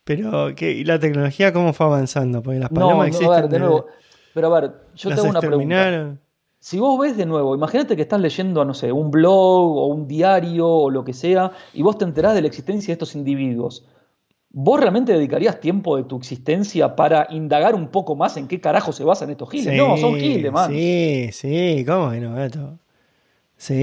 Pero, 0.03 0.55
¿qué? 0.55 0.71
¿y 0.71 0.83
la 0.85 0.99
tecnología 0.99 1.51
cómo 1.51 1.73
fue 1.73 1.87
avanzando? 1.87 2.41
Porque 2.41 2.59
las 2.59 2.69
palomas 2.69 2.97
no, 2.97 3.03
existen. 3.03 3.31
A 3.31 3.41
ver, 3.41 3.49
de 3.49 3.59
nuevo, 3.59 3.85
pero 4.33 4.55
a 4.55 4.61
ver, 4.61 4.73
yo 4.95 5.09
tengo 5.09 5.29
una 5.29 5.41
pregunta. 5.41 6.17
si 6.59 6.79
vos 6.79 6.99
ves 6.99 7.17
de 7.17 7.25
nuevo, 7.25 7.55
imagínate 7.55 7.95
que 7.95 8.03
estás 8.03 8.21
leyendo, 8.21 8.63
no 8.63 8.73
sé, 8.75 8.91
un 8.91 9.09
blog 9.09 9.75
o 9.75 9.87
un 9.87 10.07
diario 10.07 10.67
o 10.67 10.89
lo 10.91 11.03
que 11.03 11.13
sea, 11.13 11.51
y 11.73 11.81
vos 11.81 11.97
te 11.97 12.05
enterás 12.05 12.35
de 12.35 12.41
la 12.41 12.47
existencia 12.47 12.87
de 12.87 12.93
estos 12.93 13.15
individuos. 13.15 13.87
¿Vos 14.49 14.79
realmente 14.79 15.13
dedicarías 15.13 15.59
tiempo 15.59 15.97
de 15.97 16.03
tu 16.03 16.17
existencia 16.17 16.95
para 16.95 17.27
indagar 17.29 17.75
un 17.75 17.89
poco 17.89 18.15
más 18.15 18.37
en 18.37 18.47
qué 18.47 18.61
carajo 18.61 18.91
se 18.91 19.03
basan 19.03 19.29
estos 19.29 19.49
giles? 19.49 19.75
no, 19.75 19.97
son 19.97 20.15
giles, 20.15 20.51
man. 20.51 20.71
Sí, 20.71 21.29
sí, 21.31 21.83
¿cómo 21.85 22.11
que 22.11 22.21
no? 22.21 22.79
Sí, 23.57 23.73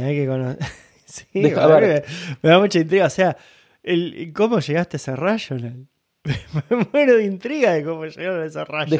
hay 0.00 0.14
que 0.14 0.26
conocer. 0.26 0.58
sí, 1.04 1.26
me, 1.34 1.50
da 1.50 2.58
mucha 2.58 2.78
intriga. 2.78 3.06
O 3.06 3.10
sea, 3.10 3.36
el, 3.82 4.32
¿cómo 4.34 4.60
llegaste 4.60 4.96
a 4.96 4.98
ese 4.98 5.16
rayo? 5.16 5.56
me 6.70 6.88
muero 6.92 7.16
de 7.16 7.24
intriga 7.24 7.72
de 7.72 7.84
cómo 7.84 8.04
llegaron 8.04 8.42
a 8.42 8.46
ese 8.46 8.64
rayo. 8.64 8.98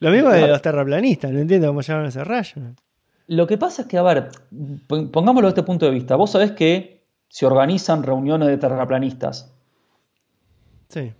Lo 0.00 0.10
mismo 0.10 0.30
de 0.30 0.46
los 0.46 0.62
terraplanistas, 0.62 1.30
no 1.30 1.40
entiendo 1.40 1.68
cómo 1.68 1.80
llegaron 1.80 2.06
a 2.06 2.08
ese 2.08 2.24
rayo. 2.24 2.62
Lo 3.26 3.46
que 3.46 3.56
pasa 3.56 3.82
es 3.82 3.88
que, 3.88 3.96
a 3.96 4.02
ver, 4.02 4.28
pongámoslo 4.88 5.48
desde 5.48 5.60
este 5.60 5.62
punto 5.62 5.86
de 5.86 5.92
vista. 5.92 6.16
Vos 6.16 6.30
sabés 6.30 6.52
que 6.52 7.06
se 7.28 7.46
organizan 7.46 8.02
reuniones 8.02 8.48
de 8.48 8.58
terraplanistas. 8.58 9.53
Sí. 10.88 11.12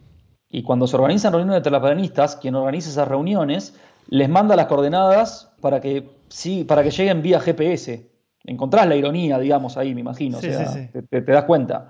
Y 0.51 0.62
cuando 0.62 0.86
se 0.86 0.97
organizan 0.97 1.32
reuniones 1.32 1.62
de 1.62 1.70
terraplanistas, 1.70 2.36
quien 2.36 2.55
organiza 2.55 2.91
esas 2.91 3.09
reuniones 3.09 3.74
les 4.09 4.28
manda 4.28 4.57
las 4.57 4.66
coordenadas 4.66 5.53
para 5.61 5.81
que, 5.81 6.09
sí, 6.28 6.65
para 6.65 6.82
que 6.82 6.91
lleguen 6.91 7.23
vía 7.23 7.41
GPS. 7.41 8.11
Encontrás 8.45 8.86
la 8.86 8.97
ironía, 8.97 9.39
digamos, 9.39 9.77
ahí, 9.77 9.95
me 9.95 10.03
imagino. 10.03 10.39
Te, 10.39 11.03
te, 11.03 11.20
das 11.23 11.45
cuenta. 11.45 11.89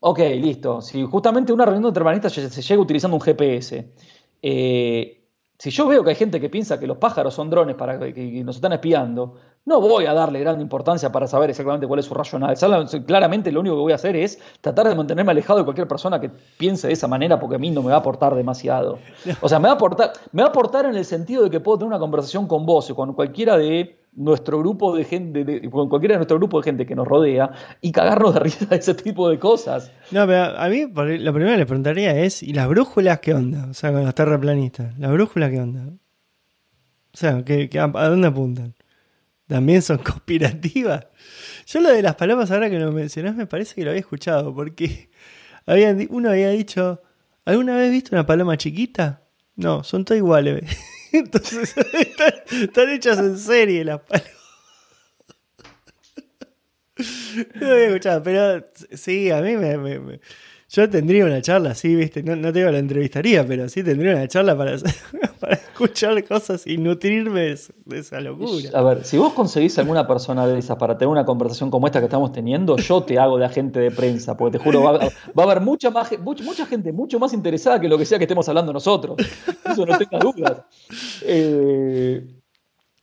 Ok, 0.00 0.20
listo. 0.40 0.80
Si 0.80 1.02
justamente 1.04 1.52
una 1.52 1.64
reunión 1.64 1.90
de 1.90 1.92
terraplanistas 1.92 2.32
se 2.32 2.62
llega 2.62 2.80
utilizando 2.80 3.16
un 3.16 3.20
GPS, 3.20 3.92
eh, 4.42 5.26
si 5.58 5.70
yo 5.70 5.88
veo 5.88 6.04
que 6.04 6.10
hay 6.10 6.16
gente 6.16 6.40
que 6.40 6.50
piensa 6.50 6.78
que 6.78 6.86
los 6.86 6.98
pájaros 6.98 7.34
son 7.34 7.50
drones 7.50 7.76
para 7.76 7.98
que, 7.98 8.44
nos 8.44 8.56
están 8.56 8.72
espiando, 8.72 9.36
no 9.66 9.80
voy 9.80 10.06
a 10.06 10.14
darle 10.14 10.38
gran 10.40 10.60
importancia 10.60 11.10
para 11.10 11.26
saber 11.26 11.50
exactamente 11.50 11.88
cuál 11.88 11.98
es 11.98 12.06
su 12.06 12.14
racional. 12.14 12.56
Claramente 13.04 13.50
lo 13.50 13.60
único 13.60 13.74
que 13.74 13.80
voy 13.80 13.92
a 13.92 13.96
hacer 13.96 14.14
es 14.14 14.38
tratar 14.60 14.88
de 14.88 14.94
mantenerme 14.94 15.32
alejado 15.32 15.58
de 15.58 15.64
cualquier 15.64 15.88
persona 15.88 16.20
que 16.20 16.30
piense 16.56 16.86
de 16.86 16.92
esa 16.92 17.08
manera 17.08 17.40
porque 17.40 17.56
a 17.56 17.58
mí 17.58 17.70
no 17.70 17.82
me 17.82 17.90
va 17.90 17.96
a 17.96 17.98
aportar 17.98 18.34
demasiado. 18.34 18.98
O 19.42 19.48
sea, 19.48 19.58
me 19.58 19.64
va 19.64 19.72
a 19.72 19.74
aportar, 19.74 20.12
me 20.32 20.42
va 20.42 20.48
a 20.48 20.50
aportar 20.50 20.86
en 20.86 20.94
el 20.94 21.04
sentido 21.04 21.44
de 21.44 21.50
que 21.50 21.60
puedo 21.60 21.78
tener 21.78 21.88
una 21.88 21.98
conversación 21.98 22.46
con 22.46 22.64
vos 22.64 22.90
o 22.90 22.94
con 22.94 23.12
cualquiera 23.12 23.58
de 23.58 23.98
nuestro 24.14 24.58
grupo 24.60 24.96
de 24.96 25.04
gente, 25.04 25.68
con 25.68 25.88
cualquiera 25.88 26.14
de 26.14 26.18
nuestro 26.18 26.38
grupo 26.38 26.58
de 26.58 26.64
gente 26.64 26.86
que 26.86 26.94
nos 26.94 27.06
rodea 27.06 27.50
y 27.80 27.92
cagarnos 27.92 28.34
de 28.34 28.40
risa 28.46 28.66
de 28.66 28.76
ese 28.76 28.94
tipo 28.94 29.28
de 29.28 29.38
cosas. 29.38 29.90
No, 30.10 30.26
pero 30.26 30.58
a 30.58 30.68
mí 30.68 30.82
lo 30.82 31.32
primero 31.32 31.50
que 31.50 31.58
le 31.58 31.66
preguntaría 31.66 32.16
es, 32.20 32.42
¿y 32.42 32.52
las 32.52 32.68
brújulas 32.68 33.20
qué 33.20 33.34
onda? 33.34 33.66
O 33.70 33.74
sea, 33.74 33.92
con 33.92 34.04
los 34.04 34.14
terraplanistas, 34.14 34.96
¿las 34.98 35.10
brújulas 35.10 35.50
qué 35.50 35.60
onda? 35.60 35.88
O 37.12 37.18
sea, 37.18 37.42
a, 37.42 38.08
dónde 38.08 38.28
apuntan? 38.28 38.74
¿También 39.46 39.82
son 39.82 39.98
conspirativas? 40.04 41.06
Yo 41.66 41.80
lo 41.80 41.90
de 41.90 42.02
las 42.02 42.14
palomas, 42.16 42.50
ahora 42.50 42.70
que 42.70 42.78
lo 42.78 42.92
mencionás, 42.92 43.36
me 43.36 43.46
parece 43.46 43.74
que 43.74 43.84
lo 43.84 43.90
había 43.90 44.00
escuchado, 44.00 44.54
porque 44.54 45.10
uno 46.10 46.30
había 46.30 46.50
dicho, 46.50 47.02
¿alguna 47.44 47.76
vez 47.76 47.90
viste 47.90 48.14
una 48.14 48.26
paloma 48.26 48.56
chiquita? 48.56 49.22
No, 49.56 49.82
son 49.84 50.04
todas 50.04 50.18
iguales. 50.18 50.64
Entonces, 51.12 51.74
están, 51.76 52.90
hechas 52.90 53.18
en 53.18 53.38
serie 53.38 53.84
las 53.84 54.00
palomas. 54.00 54.32
No 57.54 57.70
había 57.70 57.86
escuchado, 57.88 58.22
pero 58.22 58.64
sí, 58.92 59.30
a 59.30 59.40
mí 59.40 59.56
me, 59.56 60.20
yo 60.68 60.90
tendría 60.90 61.24
una 61.24 61.40
charla, 61.40 61.74
sí, 61.74 61.94
viste, 61.94 62.22
no, 62.22 62.34
no 62.34 62.52
te 62.52 62.58
digo 62.58 62.70
la 62.70 62.78
entrevistaría, 62.78 63.46
pero 63.46 63.68
sí 63.68 63.84
tendría 63.84 64.12
una 64.16 64.26
charla 64.26 64.56
para, 64.56 64.76
para 65.40 65.54
escuchar 65.54 66.24
cosas 66.24 66.66
y 66.66 66.76
nutrirme 66.76 67.40
de, 67.40 67.98
esa 67.98 68.20
locura. 68.20 68.70
A 68.74 68.82
ver, 68.82 69.04
si 69.04 69.16
vos 69.16 69.32
conseguís 69.32 69.78
alguna 69.78 70.06
persona 70.06 70.46
de 70.46 70.58
esas 70.58 70.76
para 70.76 70.98
tener 70.98 71.08
una 71.08 71.24
conversación 71.24 71.70
como 71.70 71.86
esta 71.86 72.00
que 72.00 72.06
estamos 72.06 72.32
teniendo, 72.32 72.76
yo 72.76 73.02
te 73.02 73.18
hago 73.18 73.38
de 73.38 73.44
agente 73.44 73.78
de 73.78 73.90
prensa, 73.92 74.36
porque 74.36 74.58
te 74.58 74.64
juro, 74.64 74.82
va, 74.82 74.98
a 74.98 75.42
haber 75.42 75.60
mucha, 75.60 75.90
más, 75.90 76.10
mucha, 76.20 76.66
gente 76.66 76.92
mucho 76.92 77.20
más 77.20 77.32
interesada 77.32 77.80
que 77.80 77.88
lo 77.88 77.96
que 77.96 78.04
sea 78.04 78.18
que 78.18 78.24
estemos 78.24 78.48
hablando 78.48 78.72
nosotros. 78.72 79.16
Eso 79.70 79.86
no 79.86 79.96
tenga 79.96 80.18
dudas. 80.18 80.62
Eh, 81.22 82.26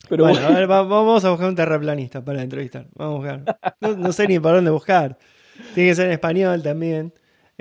pero 0.09 0.25
bueno, 0.25 0.45
A 0.45 0.51
ver, 0.51 0.67
vamos 0.67 1.23
a 1.23 1.29
buscar 1.29 1.47
un 1.47 1.55
terraplanista 1.55 2.23
para 2.23 2.41
entrevistar. 2.41 2.87
Vamos 2.95 3.25
a 3.25 3.37
buscar. 3.37 3.75
No, 3.79 3.95
no, 3.95 4.11
sé 4.11 4.27
ni 4.27 4.37
por 4.37 4.53
dónde 4.53 4.69
buscar. 4.69 5.17
Tiene 5.73 5.91
que 5.91 5.95
ser 5.95 6.07
en 6.07 6.11
español 6.11 6.61
también. 6.61 7.13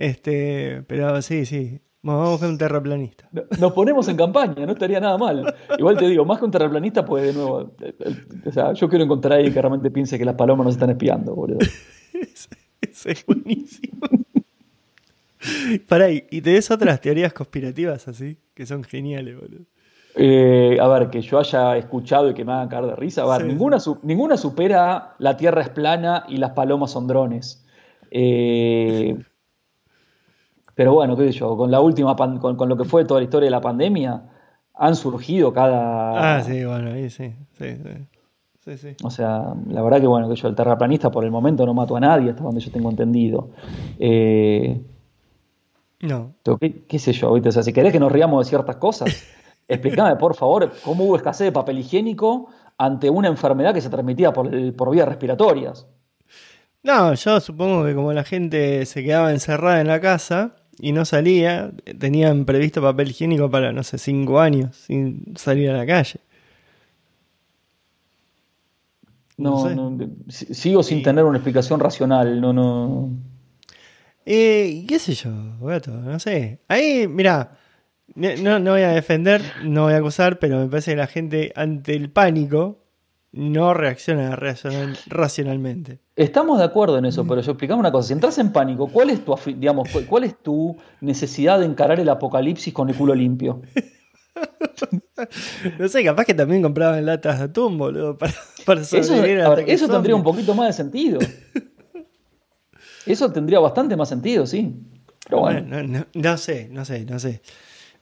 Este, 0.03 0.83
pero 0.89 1.23
sí, 1.23 1.47
sí. 1.47 1.81
Vamos 2.03 2.31
buscar 2.31 2.49
un 2.51 2.59
terraplanista. 2.59 3.29
Nos 3.61 3.73
ponemos 3.73 4.09
en 4.09 4.17
campaña, 4.17 4.67
no 4.67 4.73
estaría 4.73 4.99
nada 4.99 5.17
mal. 5.17 5.55
Igual 5.79 5.97
te 5.97 6.09
digo, 6.09 6.25
más 6.25 6.41
que 6.41 6.45
un 6.45 6.51
terraplanista, 6.51 7.05
pues 7.05 7.23
de 7.23 7.33
nuevo. 7.33 7.73
O 8.45 8.51
sea, 8.51 8.73
yo 8.73 8.89
quiero 8.89 9.05
encontrar 9.05 9.35
a 9.35 9.37
alguien 9.37 9.55
que 9.55 9.63
realmente 9.63 9.93
piense 9.93 10.19
que 10.19 10.25
las 10.25 10.35
palomas 10.35 10.65
nos 10.65 10.75
están 10.75 10.91
espiando, 10.91 11.37
boludo. 11.37 11.61
Eso 12.81 13.09
es 13.09 13.25
buenísimo. 13.25 14.01
Pará, 15.87 16.11
¿y 16.11 16.41
ves 16.41 16.73
otras 16.73 17.01
teorías 17.01 17.33
conspirativas 17.33 18.09
así? 18.09 18.39
Que 18.55 18.67
son 18.67 18.83
geniales, 18.83 19.37
boludo. 19.37 19.67
Eh, 20.17 20.79
a 20.81 20.89
ver, 20.89 21.11
que 21.11 21.21
yo 21.21 21.39
haya 21.39 21.77
escuchado 21.77 22.29
y 22.29 22.35
que 22.35 22.45
me 22.45 22.51
hagan 22.51 22.69
caer 22.69 22.87
de 22.87 22.97
risa. 22.97 23.23
A 23.23 23.39
ver, 23.39 23.47
ninguna, 23.47 23.79
ninguna 24.03 24.37
supera 24.37 25.15
la 25.21 25.37
Tierra 25.37 25.63
es 25.63 25.69
plana 25.69 26.25
y 26.27 26.39
las 26.39 26.51
palomas 26.51 26.91
son 26.91 27.07
drones. 27.07 27.65
Eh, 28.11 29.17
pero 30.75 30.95
bueno, 30.95 31.17
qué 31.17 31.33
sé 31.33 31.39
yo, 31.39 31.57
con 31.57 31.71
la 31.71 31.81
última, 31.81 32.17
con, 32.17 32.69
lo 32.69 32.77
que 32.77 32.85
fue 32.85 33.05
toda 33.05 33.21
la 33.21 33.25
historia 33.25 33.47
de 33.47 33.51
la 33.51 33.61
pandemia, 33.61 34.23
han 34.75 34.97
surgido 34.97 35.53
cada... 35.53 36.37
Ah, 36.37 36.43
sí, 36.43 36.65
bueno, 36.65 36.93
ahí 36.93 37.11
sí, 37.11 37.35
sí, 37.59 37.77
sí. 37.77 38.09
O 39.03 39.11
sea, 39.11 39.55
la 39.69 39.83
verdad 39.83 40.01
que 40.01 40.07
bueno, 40.07 40.29
que 40.29 40.37
yo 40.37 40.47
el 40.47 40.55
terraplanista 40.55 41.11
por 41.11 41.25
el 41.25 41.31
momento 41.31 41.67
no 41.67 41.75
mato 41.75 41.97
a 41.97 42.01
nadie, 42.01 42.31
hasta 42.31 42.45
donde 42.45 42.61
yo 42.61 42.71
tengo 42.71 42.91
entendido. 42.91 43.51
Eh, 43.99 44.81
no. 46.01 46.35
¿qué, 46.89 46.99
sé 46.99 47.13
yo? 47.13 47.33
O 47.33 47.51
sea, 47.51 47.63
si 47.63 47.73
querés 47.73 47.93
que 47.93 48.01
nos 48.01 48.13
riamos 48.13 48.47
de 48.47 48.49
ciertas 48.49 48.77
cosas, 48.77 49.25
explícame 49.69 50.17
por 50.17 50.37
favor 50.37 50.73
cómo 50.85 51.05
hubo 51.05 51.17
escasez 51.17 51.47
de 51.47 51.53
papel 51.53 51.79
higiénico 51.79 52.49
ante 52.79 53.11
una 53.11 53.29
enfermedad 53.29 53.75
que 53.75 53.81
se 53.81 53.91
transmitía 53.91 54.33
por, 54.33 54.51
por 54.75 54.91
vías 54.91 55.09
respiratorias. 55.09 55.87
No, 56.85 57.15
yo 57.15 57.41
supongo 57.41 57.85
que 57.85 57.95
como 57.95 58.13
la 58.13 58.25
gente 58.25 58.87
se 58.87 59.05
quedaba 59.05 59.33
encerrada 59.33 59.81
en 59.81 59.87
la 59.87 60.01
casa, 60.01 60.57
y 60.83 60.91
no 60.91 61.05
salía, 61.05 61.71
tenían 61.97 62.45
previsto 62.45 62.83
papel 62.83 63.11
higiénico 63.11 63.49
para, 63.49 63.73
no 63.73 63.85
sé, 63.85 63.99
cinco 63.99 64.41
años 64.41 64.75
sin 64.75 65.33
salir 65.37 65.71
a 65.71 65.77
la 65.77 65.87
calle. 65.87 66.19
No, 69.37 69.97
sigo 70.29 70.83
sin 70.83 71.05
tener 71.05 71.25
una 71.25 71.39
explicación 71.39 71.79
racional, 71.79 72.41
no, 72.41 72.53
no. 72.53 73.11
Eh, 74.27 74.85
¿Qué 74.89 74.99
sé 74.99 75.15
yo, 75.15 75.31
No 75.31 76.19
sé. 76.19 76.59
Ahí, 76.67 77.07
mira, 77.07 77.59
no, 78.17 78.59
no 78.59 78.73
voy 78.73 78.83
a 78.83 78.89
defender, 78.89 79.41
no 79.63 79.85
voy 79.85 79.93
a 79.93 79.99
acusar, 79.99 80.41
pero 80.41 80.59
me 80.59 80.67
parece 80.67 80.91
que 80.91 80.97
la 80.97 81.07
gente 81.07 81.53
ante 81.55 81.95
el 81.95 82.11
pánico 82.11 82.82
no 83.33 83.73
reacciona 83.73 84.37
racionalmente. 84.37 86.01
Estamos 86.17 86.59
de 86.59 86.65
acuerdo 86.65 86.99
en 86.99 87.07
eso, 87.07 87.27
pero 87.27 87.41
yo 87.41 87.53
explicamos 87.53 87.81
una 87.81 87.91
cosa. 87.91 88.09
Si 88.09 88.13
entras 88.13 88.37
en 88.39 88.53
pánico, 88.53 88.89
¿cuál 88.89 89.09
es 89.11 89.25
tu, 89.25 89.35
digamos, 89.47 89.89
cuál 90.07 90.25
es 90.25 90.37
tu 90.39 90.77
necesidad 91.01 91.59
de 91.59 91.65
encarar 91.65 91.99
el 91.99 92.11
apocalipsis 92.11 92.75
con 92.75 92.91
el 92.91 92.97
culo 92.97 93.15
limpio? 93.15 93.63
no 95.79 95.89
sé, 95.89 96.05
capaz 96.05 96.27
que 96.27 96.35
también 96.35 96.63
compraban 96.63 97.07
latas 97.07 97.39
de 97.39 97.45
atún, 97.47 97.79
boludo, 97.79 98.19
para, 98.19 98.35
para 98.67 98.85
sobrevivir 98.85 99.39
Eso, 99.39 99.59
eso 99.67 99.89
tendría 99.89 100.15
un 100.15 100.23
poquito 100.23 100.55
más 100.55 100.69
de 100.69 100.73
sentido. 100.75 101.19
Eso 103.07 103.33
tendría 103.33 103.61
bastante 103.61 103.97
más 103.97 104.11
sentido, 104.11 104.47
sí. 104.47 104.77
Pero 105.25 105.41
bueno. 105.41 106.05
No, 106.13 106.37
sé, 106.37 106.69
no 106.71 106.85
sé, 106.85 107.07
no 107.07 107.19
sé. 107.19 107.41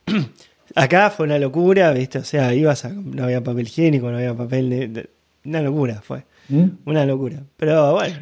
Acá 0.75 1.11
fue 1.11 1.27
una 1.27 1.39
locura, 1.39 1.93
¿viste? 1.93 2.19
O 2.19 2.25
sea, 2.25 2.53
ibas 2.53 2.85
a. 2.85 2.91
No 2.91 3.25
había 3.25 3.43
papel 3.43 3.67
higiénico, 3.67 4.11
no 4.11 4.19
había 4.19 4.37
papel 4.37 4.93
de 4.93 5.11
una 5.45 5.63
locura 5.63 6.01
fue. 6.03 6.25
¿Mm? 6.49 6.65
Una 6.87 7.07
locura. 7.07 7.43
Pero 7.57 7.95
bueno. 7.95 8.17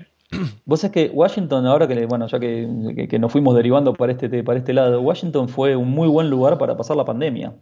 Vos 0.67 0.81
sabés 0.81 0.93
que 0.93 1.11
Washington, 1.15 1.67
ahora 1.67 1.89
que, 1.89 2.07
bueno, 2.07 2.27
ya 2.27 2.39
que, 2.39 3.19
nos 3.19 3.33
fuimos 3.33 3.55
derivando 3.57 3.95
para 3.95 4.13
este, 4.13 4.45
para 4.45 4.59
este 4.59 4.75
lado, 4.75 5.01
Washington 5.01 5.49
fue 5.49 5.75
un 5.75 5.91
muy 5.91 6.09
buen 6.09 6.29
lugar 6.29 6.59
para 6.59 6.77
pasar 6.77 6.97
la 6.97 7.05
pandemia. 7.05 7.55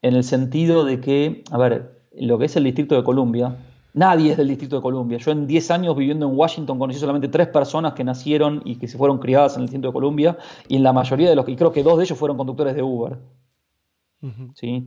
En 0.00 0.14
el 0.14 0.24
sentido 0.24 0.84
de 0.84 1.00
que, 1.00 1.44
a 1.50 1.58
ver, 1.58 2.00
lo 2.18 2.38
que 2.38 2.46
es 2.46 2.56
el 2.56 2.64
Distrito 2.64 2.94
de 2.94 3.04
Columbia, 3.04 3.56
nadie 3.92 4.30
es 4.32 4.38
del 4.38 4.48
Distrito 4.48 4.76
de 4.76 4.82
Columbia. 4.82 5.18
Yo 5.18 5.32
en 5.32 5.46
10 5.46 5.70
años 5.70 5.96
viviendo 5.96 6.26
en 6.26 6.36
Washington 6.36 6.78
conocí 6.78 6.98
solamente 6.98 7.28
tres 7.28 7.48
personas 7.48 7.92
que 7.92 8.04
nacieron 8.04 8.62
y 8.64 8.76
que 8.76 8.88
se 8.88 8.96
fueron 8.96 9.18
criadas 9.18 9.56
en 9.56 9.62
el 9.62 9.66
Distrito 9.66 9.88
de 9.88 9.92
Columbia, 9.92 10.38
y 10.66 10.76
en 10.76 10.82
la 10.82 10.94
mayoría 10.94 11.28
de 11.28 11.36
los, 11.36 11.46
y 11.48 11.56
creo 11.56 11.72
que 11.72 11.82
dos 11.82 11.98
de 11.98 12.04
ellos 12.04 12.18
fueron 12.18 12.38
conductores 12.38 12.74
de 12.74 12.82
Uber. 12.82 13.18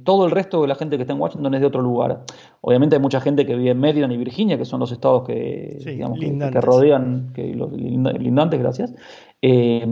Todo 0.03 0.25
el 0.25 0.31
resto 0.31 0.61
de 0.61 0.67
la 0.67 0.75
gente 0.75 0.97
que 0.97 1.03
está 1.03 1.13
en 1.13 1.19
Washington 1.19 1.53
es 1.53 1.61
de 1.61 1.67
otro 1.67 1.81
lugar. 1.81 2.23
Obviamente 2.61 2.95
hay 2.95 3.01
mucha 3.01 3.21
gente 3.21 3.45
que 3.45 3.55
vive 3.55 3.71
en 3.71 3.79
Maryland 3.79 4.13
y 4.13 4.17
Virginia, 4.17 4.57
que 4.57 4.65
son 4.65 4.79
los 4.79 4.91
estados 4.91 5.23
que, 5.25 5.79
que, 5.83 6.61
rodean, 6.61 7.31
que 7.33 7.53
los 7.53 7.71
lindantes, 7.71 8.59
gracias. 8.59 8.93
Eh, 9.41 9.85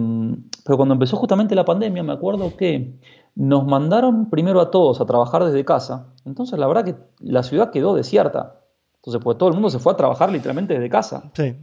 pero 0.65 0.77
cuando 0.77 0.93
empezó 0.93 1.17
justamente 1.17 1.55
la 1.55 1.65
pandemia, 1.65 2.03
me 2.03 2.13
acuerdo 2.13 2.55
que 2.57 2.95
nos 3.35 3.65
mandaron 3.65 4.29
primero 4.29 4.61
a 4.61 4.71
todos 4.71 5.01
a 5.01 5.05
trabajar 5.05 5.43
desde 5.43 5.63
casa. 5.65 6.13
Entonces 6.25 6.57
la 6.57 6.67
verdad 6.67 6.85
que 6.85 6.95
la 7.19 7.43
ciudad 7.43 7.71
quedó 7.71 7.95
desierta. 7.95 8.61
Entonces, 9.05 9.21
pues 9.23 9.37
todo 9.37 9.49
el 9.49 9.53
mundo 9.53 9.69
se 9.69 9.77
fue 9.77 9.93
a 9.93 9.97
trabajar 9.97 10.31
literalmente 10.31 10.73
desde 10.73 10.89
casa. 10.89 11.29
Sí. 11.33 11.55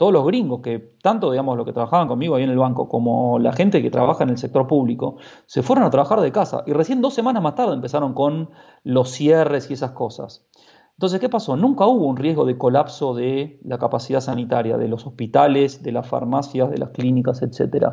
Todos 0.00 0.14
los 0.14 0.24
gringos, 0.24 0.62
que 0.62 0.78
tanto, 1.02 1.30
digamos, 1.30 1.58
los 1.58 1.66
que 1.66 1.74
trabajaban 1.74 2.08
conmigo 2.08 2.34
ahí 2.34 2.42
en 2.42 2.48
el 2.48 2.56
banco, 2.56 2.88
como 2.88 3.38
la 3.38 3.52
gente 3.52 3.82
que 3.82 3.90
trabaja 3.90 4.24
en 4.24 4.30
el 4.30 4.38
sector 4.38 4.66
público, 4.66 5.18
se 5.44 5.62
fueron 5.62 5.84
a 5.84 5.90
trabajar 5.90 6.22
de 6.22 6.32
casa. 6.32 6.62
Y 6.66 6.72
recién 6.72 7.02
dos 7.02 7.12
semanas 7.12 7.42
más 7.42 7.54
tarde 7.54 7.74
empezaron 7.74 8.14
con 8.14 8.48
los 8.82 9.10
cierres 9.10 9.68
y 9.68 9.74
esas 9.74 9.90
cosas. 9.90 10.48
Entonces, 10.94 11.20
¿qué 11.20 11.28
pasó? 11.28 11.54
Nunca 11.54 11.84
hubo 11.84 12.06
un 12.06 12.16
riesgo 12.16 12.46
de 12.46 12.56
colapso 12.56 13.12
de 13.12 13.60
la 13.62 13.76
capacidad 13.76 14.22
sanitaria, 14.22 14.78
de 14.78 14.88
los 14.88 15.06
hospitales, 15.06 15.82
de 15.82 15.92
las 15.92 16.08
farmacias, 16.08 16.70
de 16.70 16.78
las 16.78 16.92
clínicas, 16.92 17.42
etc. 17.42 17.88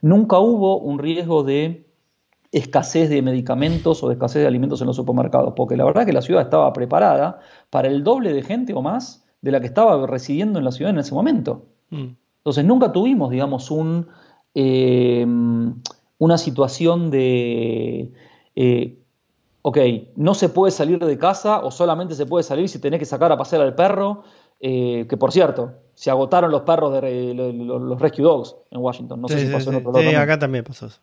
Nunca 0.00 0.38
hubo 0.38 0.78
un 0.78 1.00
riesgo 1.00 1.42
de 1.42 1.90
escasez 2.52 3.10
de 3.10 3.20
medicamentos 3.20 4.04
o 4.04 4.06
de 4.06 4.14
escasez 4.14 4.42
de 4.42 4.46
alimentos 4.46 4.80
en 4.80 4.86
los 4.86 4.94
supermercados, 4.94 5.54
porque 5.56 5.76
la 5.76 5.84
verdad 5.84 6.04
es 6.04 6.06
que 6.06 6.12
la 6.12 6.22
ciudad 6.22 6.42
estaba 6.42 6.72
preparada 6.72 7.40
para 7.68 7.88
el 7.88 8.04
doble 8.04 8.32
de 8.32 8.42
gente 8.44 8.74
o 8.74 8.80
más 8.80 9.27
de 9.40 9.52
la 9.52 9.60
que 9.60 9.66
estaba 9.66 10.06
residiendo 10.06 10.58
en 10.58 10.64
la 10.64 10.72
ciudad 10.72 10.90
en 10.90 10.98
ese 10.98 11.14
momento. 11.14 11.66
Mm. 11.90 12.08
Entonces 12.38 12.64
nunca 12.64 12.92
tuvimos, 12.92 13.30
digamos, 13.30 13.70
un, 13.70 14.08
eh, 14.54 15.26
una 16.18 16.38
situación 16.38 17.10
de, 17.10 18.12
eh, 18.56 18.98
ok, 19.62 19.78
no 20.16 20.34
se 20.34 20.48
puede 20.48 20.72
salir 20.72 20.98
de 20.98 21.18
casa 21.18 21.60
o 21.60 21.70
solamente 21.70 22.14
se 22.14 22.26
puede 22.26 22.42
salir 22.42 22.68
si 22.68 22.78
tenés 22.78 22.98
que 22.98 23.06
sacar 23.06 23.30
a 23.32 23.36
pasear 23.36 23.62
al 23.62 23.74
perro, 23.74 24.24
eh, 24.60 25.06
que 25.08 25.16
por 25.16 25.32
cierto, 25.32 25.74
se 25.94 26.10
agotaron 26.10 26.50
los 26.50 26.62
perros 26.62 27.00
de 27.00 27.34
los, 27.34 28.00
Rescue 28.00 28.24
Dogs 28.24 28.56
en 28.70 28.80
Washington. 28.80 29.20
No 29.20 29.28
sé 29.28 29.40
si 29.40 29.52
pasó 29.52 29.70
en 29.70 29.76
otro 29.76 29.92
lado. 29.92 30.08
Sí, 30.08 30.14
acá 30.14 30.38
también 30.38 30.64
pasó 30.64 30.86
eso. 30.86 31.00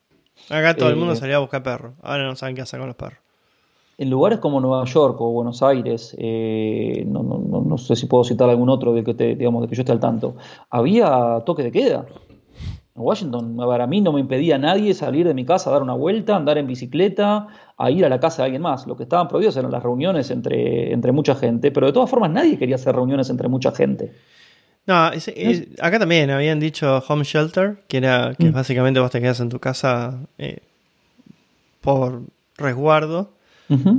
Acá 0.49 0.75
todo 0.75 0.89
el 0.89 0.97
mundo 0.97 1.15
salía 1.15 1.37
a 1.37 1.39
buscar 1.39 1.63
perros. 1.63 1.93
Ahora 2.01 2.25
no 2.25 2.35
saben 2.35 2.55
qué 2.55 2.61
hacer 2.61 2.79
con 2.79 2.87
los 2.87 2.97
perros 2.97 3.24
en 3.97 4.09
lugares 4.09 4.39
como 4.39 4.59
Nueva 4.59 4.83
York 4.85 5.19
o 5.21 5.31
Buenos 5.31 5.63
Aires, 5.63 6.15
eh, 6.17 7.05
no, 7.07 7.23
no, 7.23 7.61
no, 7.61 7.77
sé 7.77 7.95
si 7.95 8.07
puedo 8.07 8.23
citar 8.23 8.49
algún 8.49 8.69
otro 8.69 8.93
de 8.93 9.03
que, 9.03 9.13
te, 9.13 9.35
digamos, 9.35 9.61
de 9.61 9.69
que 9.69 9.75
yo 9.75 9.81
esté 9.83 9.91
al 9.91 9.99
tanto, 9.99 10.35
había 10.69 11.41
toque 11.45 11.63
de 11.63 11.71
queda. 11.71 12.05
En 12.95 13.01
Washington, 13.01 13.59
a, 13.59 13.67
ver, 13.67 13.81
a 13.81 13.87
mí 13.87 14.01
no 14.01 14.13
me 14.13 14.21
impedía 14.21 14.55
a 14.55 14.57
nadie 14.57 14.93
salir 14.93 15.27
de 15.27 15.33
mi 15.33 15.45
casa 15.45 15.69
a 15.69 15.73
dar 15.73 15.81
una 15.81 15.93
vuelta, 15.93 16.35
andar 16.35 16.57
en 16.57 16.67
bicicleta, 16.67 17.47
a 17.77 17.91
ir 17.91 18.05
a 18.05 18.09
la 18.09 18.19
casa 18.19 18.41
de 18.41 18.45
alguien 18.45 18.61
más. 18.61 18.87
Lo 18.87 18.95
que 18.95 19.03
estaban 19.03 19.27
prohibidos 19.27 19.57
eran 19.57 19.71
las 19.71 19.83
reuniones 19.83 20.31
entre, 20.31 20.93
entre 20.93 21.11
mucha 21.11 21.35
gente, 21.35 21.71
pero 21.71 21.87
de 21.87 21.93
todas 21.93 22.09
formas 22.09 22.31
nadie 22.31 22.57
quería 22.57 22.75
hacer 22.75 22.95
reuniones 22.95 23.29
entre 23.29 23.47
mucha 23.49 23.71
gente. 23.71 24.13
No, 24.87 24.95
acá 24.95 25.99
también 25.99 26.29
habían 26.29 26.59
dicho 26.59 27.03
home 27.07 27.23
shelter, 27.23 27.79
que 27.87 27.97
era 27.97 28.35
que 28.37 28.49
mm. 28.49 28.53
básicamente 28.53 28.99
vos 28.99 29.09
te 29.09 29.19
quedas 29.19 29.39
en 29.39 29.49
tu 29.49 29.59
casa 29.59 30.19
eh, 30.37 30.59
por 31.81 32.21
resguardo 32.57 33.35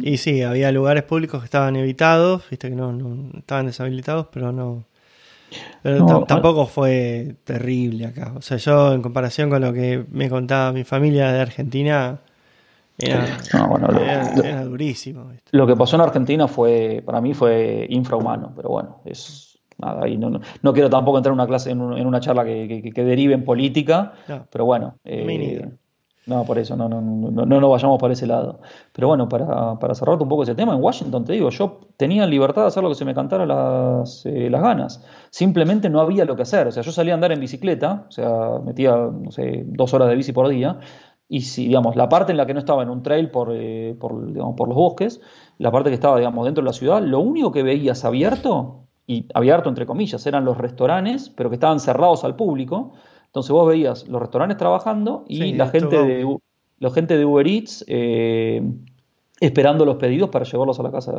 y 0.02 0.16
sí, 0.18 0.42
había 0.42 0.70
lugares 0.72 1.02
públicos 1.02 1.40
que 1.40 1.46
estaban 1.46 1.76
evitados, 1.76 2.42
viste 2.50 2.68
que 2.68 2.76
no, 2.76 2.92
no 2.92 3.38
estaban 3.38 3.66
deshabilitados, 3.66 4.28
pero 4.32 4.52
no. 4.52 4.84
Pero 5.82 6.24
tampoco 6.24 6.66
fue 6.66 7.36
terrible 7.44 8.06
acá. 8.06 8.32
O 8.36 8.42
sea, 8.42 8.56
yo 8.56 8.92
en 8.92 9.02
comparación 9.02 9.48
con 9.48 9.62
lo 9.62 9.72
que 9.72 10.04
me 10.10 10.28
contaba 10.28 10.72
mi 10.72 10.84
familia 10.84 11.32
de 11.32 11.40
Argentina, 11.40 12.18
era, 12.98 13.38
era, 14.42 14.64
durísimo. 14.64 15.30
Lo 15.50 15.66
que 15.66 15.76
pasó 15.76 15.96
en 15.96 16.02
Argentina 16.02 16.48
fue, 16.48 17.02
para 17.04 17.20
mí 17.20 17.34
fue 17.34 17.86
infrahumano, 17.90 18.52
pero 18.56 18.70
bueno, 18.70 19.00
es 19.04 19.58
nada, 19.78 20.08
y 20.08 20.16
no, 20.16 20.40
no, 20.62 20.72
quiero 20.72 20.88
tampoco 20.88 21.18
entrar 21.18 21.32
en 21.32 21.34
una 21.34 21.46
clase, 21.46 21.70
en, 21.70 21.80
una 21.80 22.20
charla 22.20 22.44
que, 22.44 22.90
que, 22.94 23.04
derive 23.04 23.34
en 23.34 23.44
política, 23.44 24.14
pero 24.50 24.64
bueno. 24.64 24.96
Eh, 25.04 25.68
no, 26.26 26.44
por 26.44 26.58
eso, 26.58 26.76
no, 26.76 26.88
no, 26.88 27.00
no, 27.00 27.46
no, 27.46 27.68
vayamos 27.70 28.00
por 28.00 28.10
ese 28.10 28.26
lado. 28.26 28.58
Pero 28.92 29.06
bueno, 29.06 29.28
para, 29.28 29.78
para 29.78 29.94
cerrarte 29.94 30.24
un 30.24 30.28
poco 30.28 30.42
ese 30.42 30.56
tema, 30.56 30.74
en 30.74 30.82
Washington 30.82 31.24
te 31.24 31.34
digo, 31.34 31.50
yo 31.50 31.78
tenía 31.96 32.26
libertad 32.26 32.62
de 32.62 32.68
hacer 32.68 32.82
lo 32.82 32.88
que 32.88 32.96
se 32.96 33.04
me 33.04 33.14
cantara 33.14 33.46
las, 33.46 34.26
eh, 34.26 34.50
las 34.50 34.60
ganas. 34.60 35.04
Simplemente 35.30 35.88
no 35.88 36.00
había 36.00 36.24
lo 36.24 36.34
que 36.34 36.42
hacer. 36.42 36.66
O 36.66 36.72
sea, 36.72 36.82
yo 36.82 36.90
salía 36.90 37.12
a 37.12 37.14
andar 37.14 37.30
en 37.30 37.38
bicicleta, 37.38 38.06
o 38.08 38.10
sea, 38.10 38.58
metía, 38.64 38.96
no 38.96 39.30
sé, 39.30 39.62
dos 39.66 39.94
horas 39.94 40.08
de 40.08 40.16
bici 40.16 40.32
por 40.32 40.48
día. 40.48 40.80
Y 41.28 41.42
si, 41.42 41.68
digamos, 41.68 41.94
la 41.94 42.08
parte 42.08 42.32
en 42.32 42.38
la 42.38 42.46
que 42.46 42.54
no 42.54 42.58
estaba 42.58 42.82
en 42.82 42.90
un 42.90 43.04
trail 43.04 43.30
por, 43.30 43.52
eh, 43.52 43.96
por, 43.98 44.26
digamos, 44.32 44.56
por 44.56 44.68
los 44.68 44.76
bosques, 44.76 45.20
la 45.58 45.70
parte 45.70 45.90
que 45.90 45.94
estaba, 45.94 46.18
digamos, 46.18 46.44
dentro 46.44 46.62
de 46.62 46.66
la 46.66 46.72
ciudad, 46.72 47.00
lo 47.02 47.20
único 47.20 47.52
que 47.52 47.62
veías 47.62 48.04
abierto, 48.04 48.86
y 49.06 49.26
abierto 49.32 49.68
entre 49.68 49.86
comillas, 49.86 50.26
eran 50.26 50.44
los 50.44 50.58
restaurantes, 50.58 51.30
pero 51.30 51.50
que 51.50 51.54
estaban 51.54 51.78
cerrados 51.78 52.24
al 52.24 52.34
público 52.34 52.94
entonces 53.26 53.50
vos 53.50 53.68
veías 53.68 54.08
los 54.08 54.20
restaurantes 54.20 54.56
trabajando 54.56 55.24
y 55.28 55.52
la, 55.54 55.68
gente 55.68 55.96
de, 56.02 56.38
la 56.78 56.90
gente 56.90 57.18
de 57.18 57.24
Uber 57.24 57.46
Eats 57.46 57.84
eh, 57.86 58.62
esperando 59.40 59.84
los 59.84 59.96
pedidos 59.96 60.30
para 60.30 60.44
llevarlos 60.44 60.80
a 60.80 60.82
la 60.82 60.90
casa, 60.90 61.12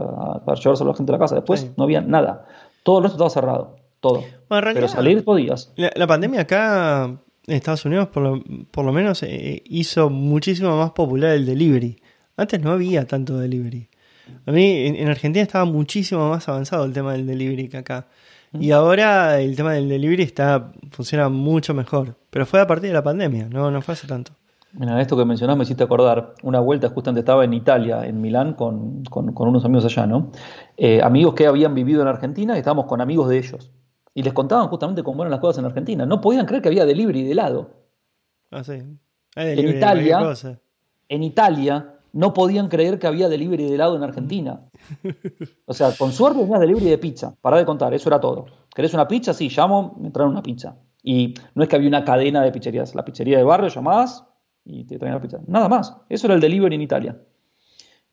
para 0.46 0.60
llevarse 0.60 0.84
a 0.84 0.88
la 0.88 0.94
gente 0.94 1.12
a 1.12 1.14
la 1.14 1.20
casa. 1.20 1.36
Después 1.36 1.72
no 1.78 1.84
había 1.84 2.02
nada. 2.02 2.46
Todo 2.84 3.00
el 3.00 3.04
resto 3.04 3.16
estaba 3.16 3.30
cerrado. 3.30 3.76
Todo. 4.00 4.24
Pero 4.48 4.88
salir 4.88 5.24
podías. 5.24 5.74
La, 5.76 6.08
pandemia 6.08 6.42
acá 6.42 7.06
en 7.06 7.56
Estados 7.56 7.86
Unidos, 7.86 8.08
por 8.10 8.24
lo, 8.24 8.44
por 8.72 8.86
lo 8.86 8.94
menos, 8.94 9.24
eh, 9.24 9.64
hizo 9.66 10.10
muchísimo 10.10 10.78
más 10.78 10.92
popular 10.92 11.32
el 11.32 11.46
delivery. 11.46 12.00
Antes 12.36 12.62
no 12.62 12.72
había 12.72 13.06
tanto 13.06 13.38
delivery. 13.38 13.90
A 14.45 14.52
mí 14.52 14.88
en 14.88 15.08
Argentina 15.08 15.44
estaba 15.44 15.66
muchísimo 15.66 16.30
más 16.30 16.48
avanzado 16.48 16.86
el 16.86 16.94
tema 16.94 17.14
del 17.14 17.26
delivery 17.26 17.70
que 17.70 17.78
acá. 17.78 18.08
Y 18.54 18.72
ahora 18.72 19.40
el 19.40 19.56
tema 19.56 19.74
del 19.74 19.90
delivery 19.90 20.24
está 20.24 20.72
funciona 20.91 21.30
mucho 21.30 21.74
mejor. 21.74 22.16
Pero 22.30 22.45
fue 22.45 22.62
a 22.62 22.68
partir 22.68 22.90
de 22.90 22.94
la 22.94 23.04
pandemia, 23.04 23.48
no, 23.49 23.72
no 23.72 23.82
fue 23.82 23.94
hace 23.94 24.08
tanto. 24.08 24.32
Mira, 24.74 25.02
esto 25.02 25.18
que 25.18 25.26
mencionás 25.26 25.58
me 25.58 25.64
hiciste 25.64 25.84
acordar. 25.84 26.36
Una 26.44 26.60
vuelta 26.60 26.90
justamente 26.90 27.22
estaba 27.22 27.44
en 27.44 27.54
Italia, 27.54 28.06
en 28.06 28.22
Milán, 28.22 28.54
con, 28.54 29.04
unos 29.12 29.66
amigos 29.66 29.86
allá, 29.86 30.06
¿no? 30.06 30.32
Eh, 30.76 31.02
amigos 31.02 31.34
que 31.34 31.48
habían 31.48 31.74
vivido 31.74 32.02
en 32.02 32.08
Argentina 32.08 32.56
y 32.56 32.60
estábamos 32.60 32.86
con 32.86 33.02
amigos 33.02 33.30
de 33.30 33.38
ellos. 33.38 33.72
Y 34.14 34.24
les 34.24 34.34
contaban 34.34 34.68
justamente 34.68 35.04
cómo 35.04 35.24
eran 35.24 35.32
las 35.32 35.40
cosas 35.40 35.60
en 35.60 35.66
Argentina. 35.66 36.06
No 36.06 36.22
podían 36.22 36.45
creer 36.45 36.62
que 36.62 36.70
había 36.70 36.86
delivery 36.86 37.24
de 37.24 37.32
helado. 37.32 37.72
Ah, 38.52 38.64
sí. 38.64 38.84
en 39.36 39.68
Italia, 39.68 40.34
en 41.10 41.24
Italia, 41.24 41.97
no 42.18 42.34
podían 42.34 42.68
creer 42.68 42.98
que 42.98 43.06
había 43.06 43.30
delivery 43.30 43.65
de 43.65 43.76
helado 43.76 43.95
en 43.95 44.02
Argentina. 44.02 44.61
O 45.68 45.73
sea, 45.76 45.91
con 45.91 46.11
suerte 46.11 46.39
tenías 46.39 46.60
delivery 46.60 46.89
de 46.89 46.98
pizza. 46.98 47.35
Para 47.41 47.57
de 47.57 47.65
contar, 47.65 47.94
eso 47.94 48.10
era 48.10 48.19
todo. 48.19 48.48
¿Querés 48.73 48.95
una 48.95 49.07
pizza? 49.07 49.35
Sí, 49.35 49.49
llamo, 49.56 49.95
me 50.02 50.10
traen 50.10 50.30
una 50.30 50.41
pizza. 50.41 50.77
Y 51.03 51.35
no 51.53 51.61
es 51.61 51.69
que 51.69 51.76
había 51.76 51.88
una 51.88 52.03
cadena 52.03 52.41
de 52.41 52.52
pizzerías. 52.52 52.95
La 52.95 53.06
pizzería 53.06 53.38
de 53.38 53.44
barrio 53.44 53.69
llamás 53.69 54.26
y 54.65 54.85
te 54.85 54.98
traen 54.98 55.14
la 55.14 55.22
pizza. 55.22 55.38
Nada 55.45 55.69
más. 55.69 55.95
Eso 56.10 56.26
era 56.26 56.34
el 56.34 56.41
delivery 56.41 56.73
en 56.73 56.81
Italia. 56.81 57.22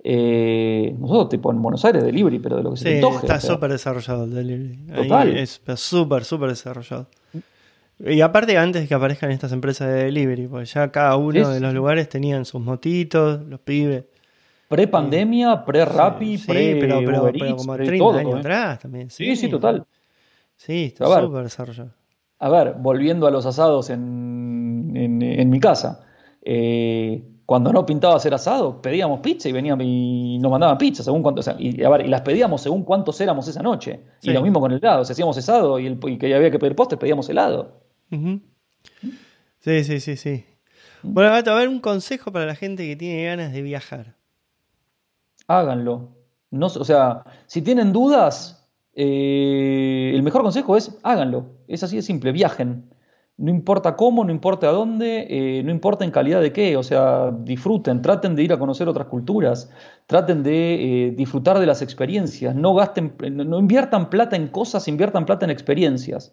Eh, 0.03 0.95
nosotros, 0.99 1.31
tipo 1.31 1.51
en 1.51 1.63
Buenos 1.63 1.83
Aires, 1.87 2.05
delivery, 2.05 2.41
pero 2.41 2.57
de 2.59 2.63
lo 2.63 2.73
que 2.73 2.77
se 2.77 3.01
sí, 3.01 3.07
Está 3.23 3.41
súper 3.41 3.71
desarrollado 3.71 4.25
el 4.25 4.35
delivery. 4.35 4.87
Total. 4.95 5.35
es 5.35 5.63
súper, 5.77 6.25
súper 6.25 6.51
desarrollado. 6.51 7.09
Y 7.99 8.21
aparte, 8.21 8.59
antes 8.59 8.83
de 8.83 8.89
que 8.89 8.95
aparezcan 8.95 9.31
estas 9.31 9.53
empresas 9.53 9.89
de 9.89 10.05
delivery, 10.05 10.49
porque 10.49 10.67
ya 10.67 10.91
cada 10.91 11.17
uno 11.17 11.49
de 11.49 11.61
los 11.61 11.73
lugares 11.73 12.09
tenían 12.09 12.45
sus 12.45 12.61
motitos, 12.61 13.41
los 13.47 13.61
pibes. 13.61 14.05
Pre-pandemia, 14.69 15.65
pre-Rappi, 15.65 16.39
pre 16.39 16.77
pero, 16.81 17.01
pero, 17.05 17.31
pero 17.33 17.57
como 17.57 17.77
30 17.77 18.19
años 18.19 18.35
¿eh? 18.35 18.39
atrás 18.39 18.79
también. 18.81 19.11
Sí, 19.11 19.37
sí, 19.37 19.49
total. 19.49 19.87
Sí, 20.57 20.87
está 20.87 21.21
súper 21.21 21.45
desarrollado. 21.45 21.91
A 22.39 22.49
ver, 22.49 22.75
volviendo 22.79 23.27
a 23.27 23.31
los 23.31 23.47
asados 23.47 23.91
en, 23.91 24.93
en, 24.95 25.51
mi 25.51 25.61
casa. 25.61 26.05
Eh, 26.43 27.23
cuando 27.47 27.73
no 27.73 27.87
pintaba 27.87 28.17
hacer 28.17 28.35
asado, 28.35 28.83
pedíamos 28.83 29.21
pizza 29.21 29.49
y 29.49 29.53
venían 29.53 29.81
y 29.81 30.39
nos 30.39 30.51
mandaban 30.51 30.77
pizza 30.79 31.03
según 31.03 31.23
cuántos. 31.23 31.49
y, 31.59 31.83
a 31.83 31.89
ver, 31.91 32.07
y 32.07 32.09
las 32.09 32.23
pedíamos 32.23 32.61
según 32.61 32.83
cuántos 32.83 33.21
éramos 33.21 33.47
esa 33.49 33.63
noche. 33.63 34.01
Y 34.23 34.33
lo 34.33 34.43
mismo 34.43 34.61
con 34.61 34.73
el 34.73 34.79
helado. 34.79 35.05
Si 35.05 35.13
hacíamos 35.13 35.37
asado 35.39 35.79
y, 35.79 35.87
el, 35.87 35.99
y 36.07 36.19
que 36.19 36.35
había 36.35 36.51
que 36.51 36.59
pedir 36.59 36.75
postre, 36.75 36.99
pedíamos 36.99 37.29
helado. 37.29 37.84
Sí, 39.61 39.85
sí, 39.85 40.01
sí, 40.01 40.17
sí. 40.17 40.45
Bueno, 41.03 41.31
a 41.35 41.41
ver 41.41 41.69
un 41.69 41.81
consejo 41.81 42.33
para 42.33 42.47
la 42.47 42.55
gente 42.55 42.87
que 42.87 42.97
tiene 42.97 43.25
ganas 43.25 43.53
de 43.53 43.63
viajar. 43.63 44.15
Háganlo. 45.47 46.11
No, 46.51 46.67
o 46.67 46.85
sea, 46.85 47.25
si 47.47 47.63
tienen 47.63 47.93
dudas, 47.93 48.69
eh, 48.95 50.13
el 50.15 50.23
mejor 50.23 50.43
consejo 50.43 50.77
es 50.77 50.99
háganlo. 51.03 51.47
Es 51.69 51.83
así 51.83 51.97
de 51.97 52.03
simple, 52.03 52.33
viajen. 52.33 52.91
No 53.37 53.51
importa 53.51 53.97
cómo, 53.97 54.25
no 54.25 54.31
importa 54.31 54.69
a 54.69 54.73
dónde, 54.73 55.27
eh, 55.29 55.63
no 55.65 55.73
importa 55.73 56.05
en 56.05 56.13
calidad 56.13 56.41
de 56.41 56.53
qué, 56.53 56.77
o 56.77 56.85
sea, 56.85 57.33
disfruten, 57.33 58.01
traten 58.01 58.37
de 58.37 58.45
ir 58.45 58.53
a 58.53 58.59
conocer 58.61 58.89
otras 58.89 59.09
culturas, 59.09 59.73
traten 60.07 60.45
de 60.45 61.09
eh, 61.09 61.11
disfrutar 61.11 61.59
de 61.59 61.67
las 61.67 61.83
experiencias, 61.83 62.55
no 62.55 62.75
gasten, 62.75 63.17
no 63.33 63.59
inviertan 63.59 64.09
plata 64.09 64.37
en 64.37 64.47
cosas, 64.49 64.87
inviertan 64.87 65.27
plata 65.27 65.45
en 65.45 65.51
experiencias. 65.51 66.33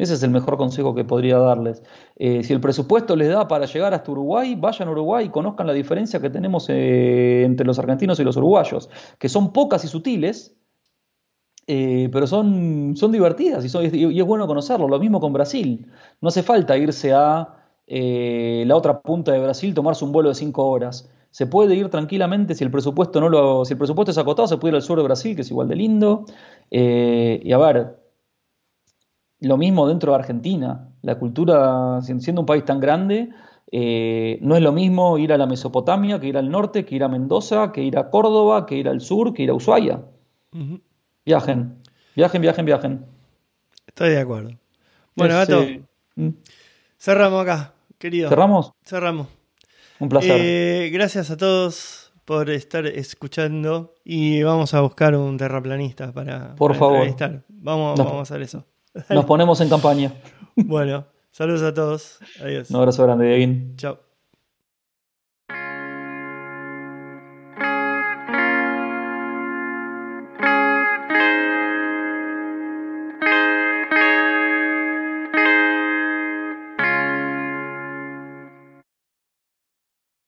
Ese 0.00 0.14
es 0.14 0.22
el 0.22 0.30
mejor 0.30 0.56
consejo 0.56 0.94
que 0.94 1.04
podría 1.04 1.36
darles. 1.36 1.82
Eh, 2.16 2.42
si 2.42 2.54
el 2.54 2.60
presupuesto 2.62 3.14
les 3.16 3.28
da 3.28 3.46
para 3.46 3.66
llegar 3.66 3.92
hasta 3.92 4.10
Uruguay, 4.10 4.54
vayan 4.54 4.88
a 4.88 4.92
Uruguay 4.92 5.26
y 5.26 5.28
conozcan 5.28 5.66
la 5.66 5.74
diferencia 5.74 6.18
que 6.20 6.30
tenemos 6.30 6.70
eh, 6.70 7.42
entre 7.44 7.66
los 7.66 7.78
argentinos 7.78 8.18
y 8.18 8.24
los 8.24 8.34
uruguayos, 8.38 8.88
que 9.18 9.28
son 9.28 9.52
pocas 9.52 9.84
y 9.84 9.88
sutiles, 9.88 10.56
eh, 11.66 12.08
pero 12.10 12.26
son, 12.26 12.94
son 12.96 13.12
divertidas 13.12 13.62
y, 13.62 13.98
y, 13.98 14.18
es 14.18 14.26
bueno 14.26 14.46
conocerlo. 14.46 14.88
Lo 14.88 14.98
mismo 14.98 15.20
con 15.20 15.34
Brasil. 15.34 15.86
No 16.22 16.28
hace 16.28 16.42
falta 16.42 16.78
irse 16.78 17.12
a 17.12 17.56
la 17.86 18.76
otra 18.76 19.02
punta 19.02 19.32
de 19.32 19.40
Brasil, 19.40 19.74
tomarse 19.74 20.02
un 20.06 20.12
vuelo 20.12 20.30
de 20.30 20.34
cinco 20.34 20.66
horas. 20.66 21.10
Se 21.30 21.46
puede 21.46 21.74
ir 21.74 21.90
tranquilamente 21.90 22.54
si 22.54 22.64
el 22.64 22.70
presupuesto 22.70 23.20
no 23.20 23.28
lo, 23.28 23.66
si 23.66 23.74
el 23.74 23.78
presupuesto 23.78 24.12
es 24.12 24.18
acotado, 24.18 24.48
se 24.48 24.56
puede 24.56 24.72
ir 24.72 24.76
al 24.76 24.82
sur 24.82 24.96
de 24.96 25.04
Brasil, 25.04 25.36
que 25.36 25.42
es 25.42 25.50
igual 25.50 25.68
de 25.68 25.76
lindo. 25.76 26.24
Y 26.70 27.52
a 27.52 27.58
ver, 27.58 27.99
lo 29.40 29.56
mismo 29.56 29.88
dentro 29.88 30.12
de 30.12 30.18
Argentina. 30.18 30.88
La 31.02 31.18
cultura, 31.18 32.00
siendo 32.02 32.42
un 32.42 32.46
país 32.46 32.64
tan 32.64 32.80
grande, 32.80 33.30
eh, 33.72 34.38
no 34.42 34.56
es 34.56 34.62
lo 34.62 34.72
mismo 34.72 35.16
ir 35.18 35.32
a 35.32 35.38
la 35.38 35.46
Mesopotamia 35.46 36.20
que 36.20 36.26
ir 36.26 36.36
al 36.36 36.50
norte, 36.50 36.84
que 36.84 36.96
ir 36.96 37.04
a 37.04 37.08
Mendoza, 37.08 37.72
que 37.72 37.82
ir 37.82 37.96
a 37.98 38.10
Córdoba, 38.10 38.66
que 38.66 38.76
ir 38.76 38.88
al 38.88 39.00
sur, 39.00 39.32
que 39.32 39.44
ir 39.44 39.50
a 39.50 39.54
Ushuaia. 39.54 40.02
Viajen, 41.24 41.76
viajen, 42.16 42.42
viajen, 42.42 42.64
viajen. 42.64 43.06
Estoy 43.86 44.10
de 44.10 44.20
acuerdo. 44.20 44.50
Bueno, 45.14 45.34
Gato, 45.34 45.64
mm. 46.16 46.28
cerramos 46.98 47.42
acá, 47.42 47.74
querido. 47.98 48.28
¿Cerramos? 48.28 48.72
Cerramos. 48.84 49.28
Un 50.00 50.08
placer. 50.08 50.36
Eh, 50.40 50.90
gracias 50.90 51.30
a 51.30 51.36
todos 51.36 52.12
por 52.24 52.50
estar 52.50 52.86
escuchando 52.86 53.94
y 54.04 54.42
vamos 54.42 54.74
a 54.74 54.80
buscar 54.80 55.14
un 55.14 55.36
terraplanista 55.36 56.12
para, 56.12 56.54
por 56.56 56.74
favor. 56.74 57.06
Vamos, 57.48 57.98
vamos 57.98 58.18
a 58.18 58.22
hacer 58.22 58.42
eso. 58.42 58.64
Nos 59.08 59.24
ponemos 59.24 59.60
en 59.60 59.68
campaña. 59.68 60.12
Bueno, 60.56 61.06
saludos 61.30 61.62
a 61.62 61.72
todos. 61.72 62.18
Adiós. 62.42 62.70
Un 62.70 62.76
abrazo 62.76 63.04
grande, 63.04 63.24
Devin. 63.24 63.76
Chao. 63.76 64.09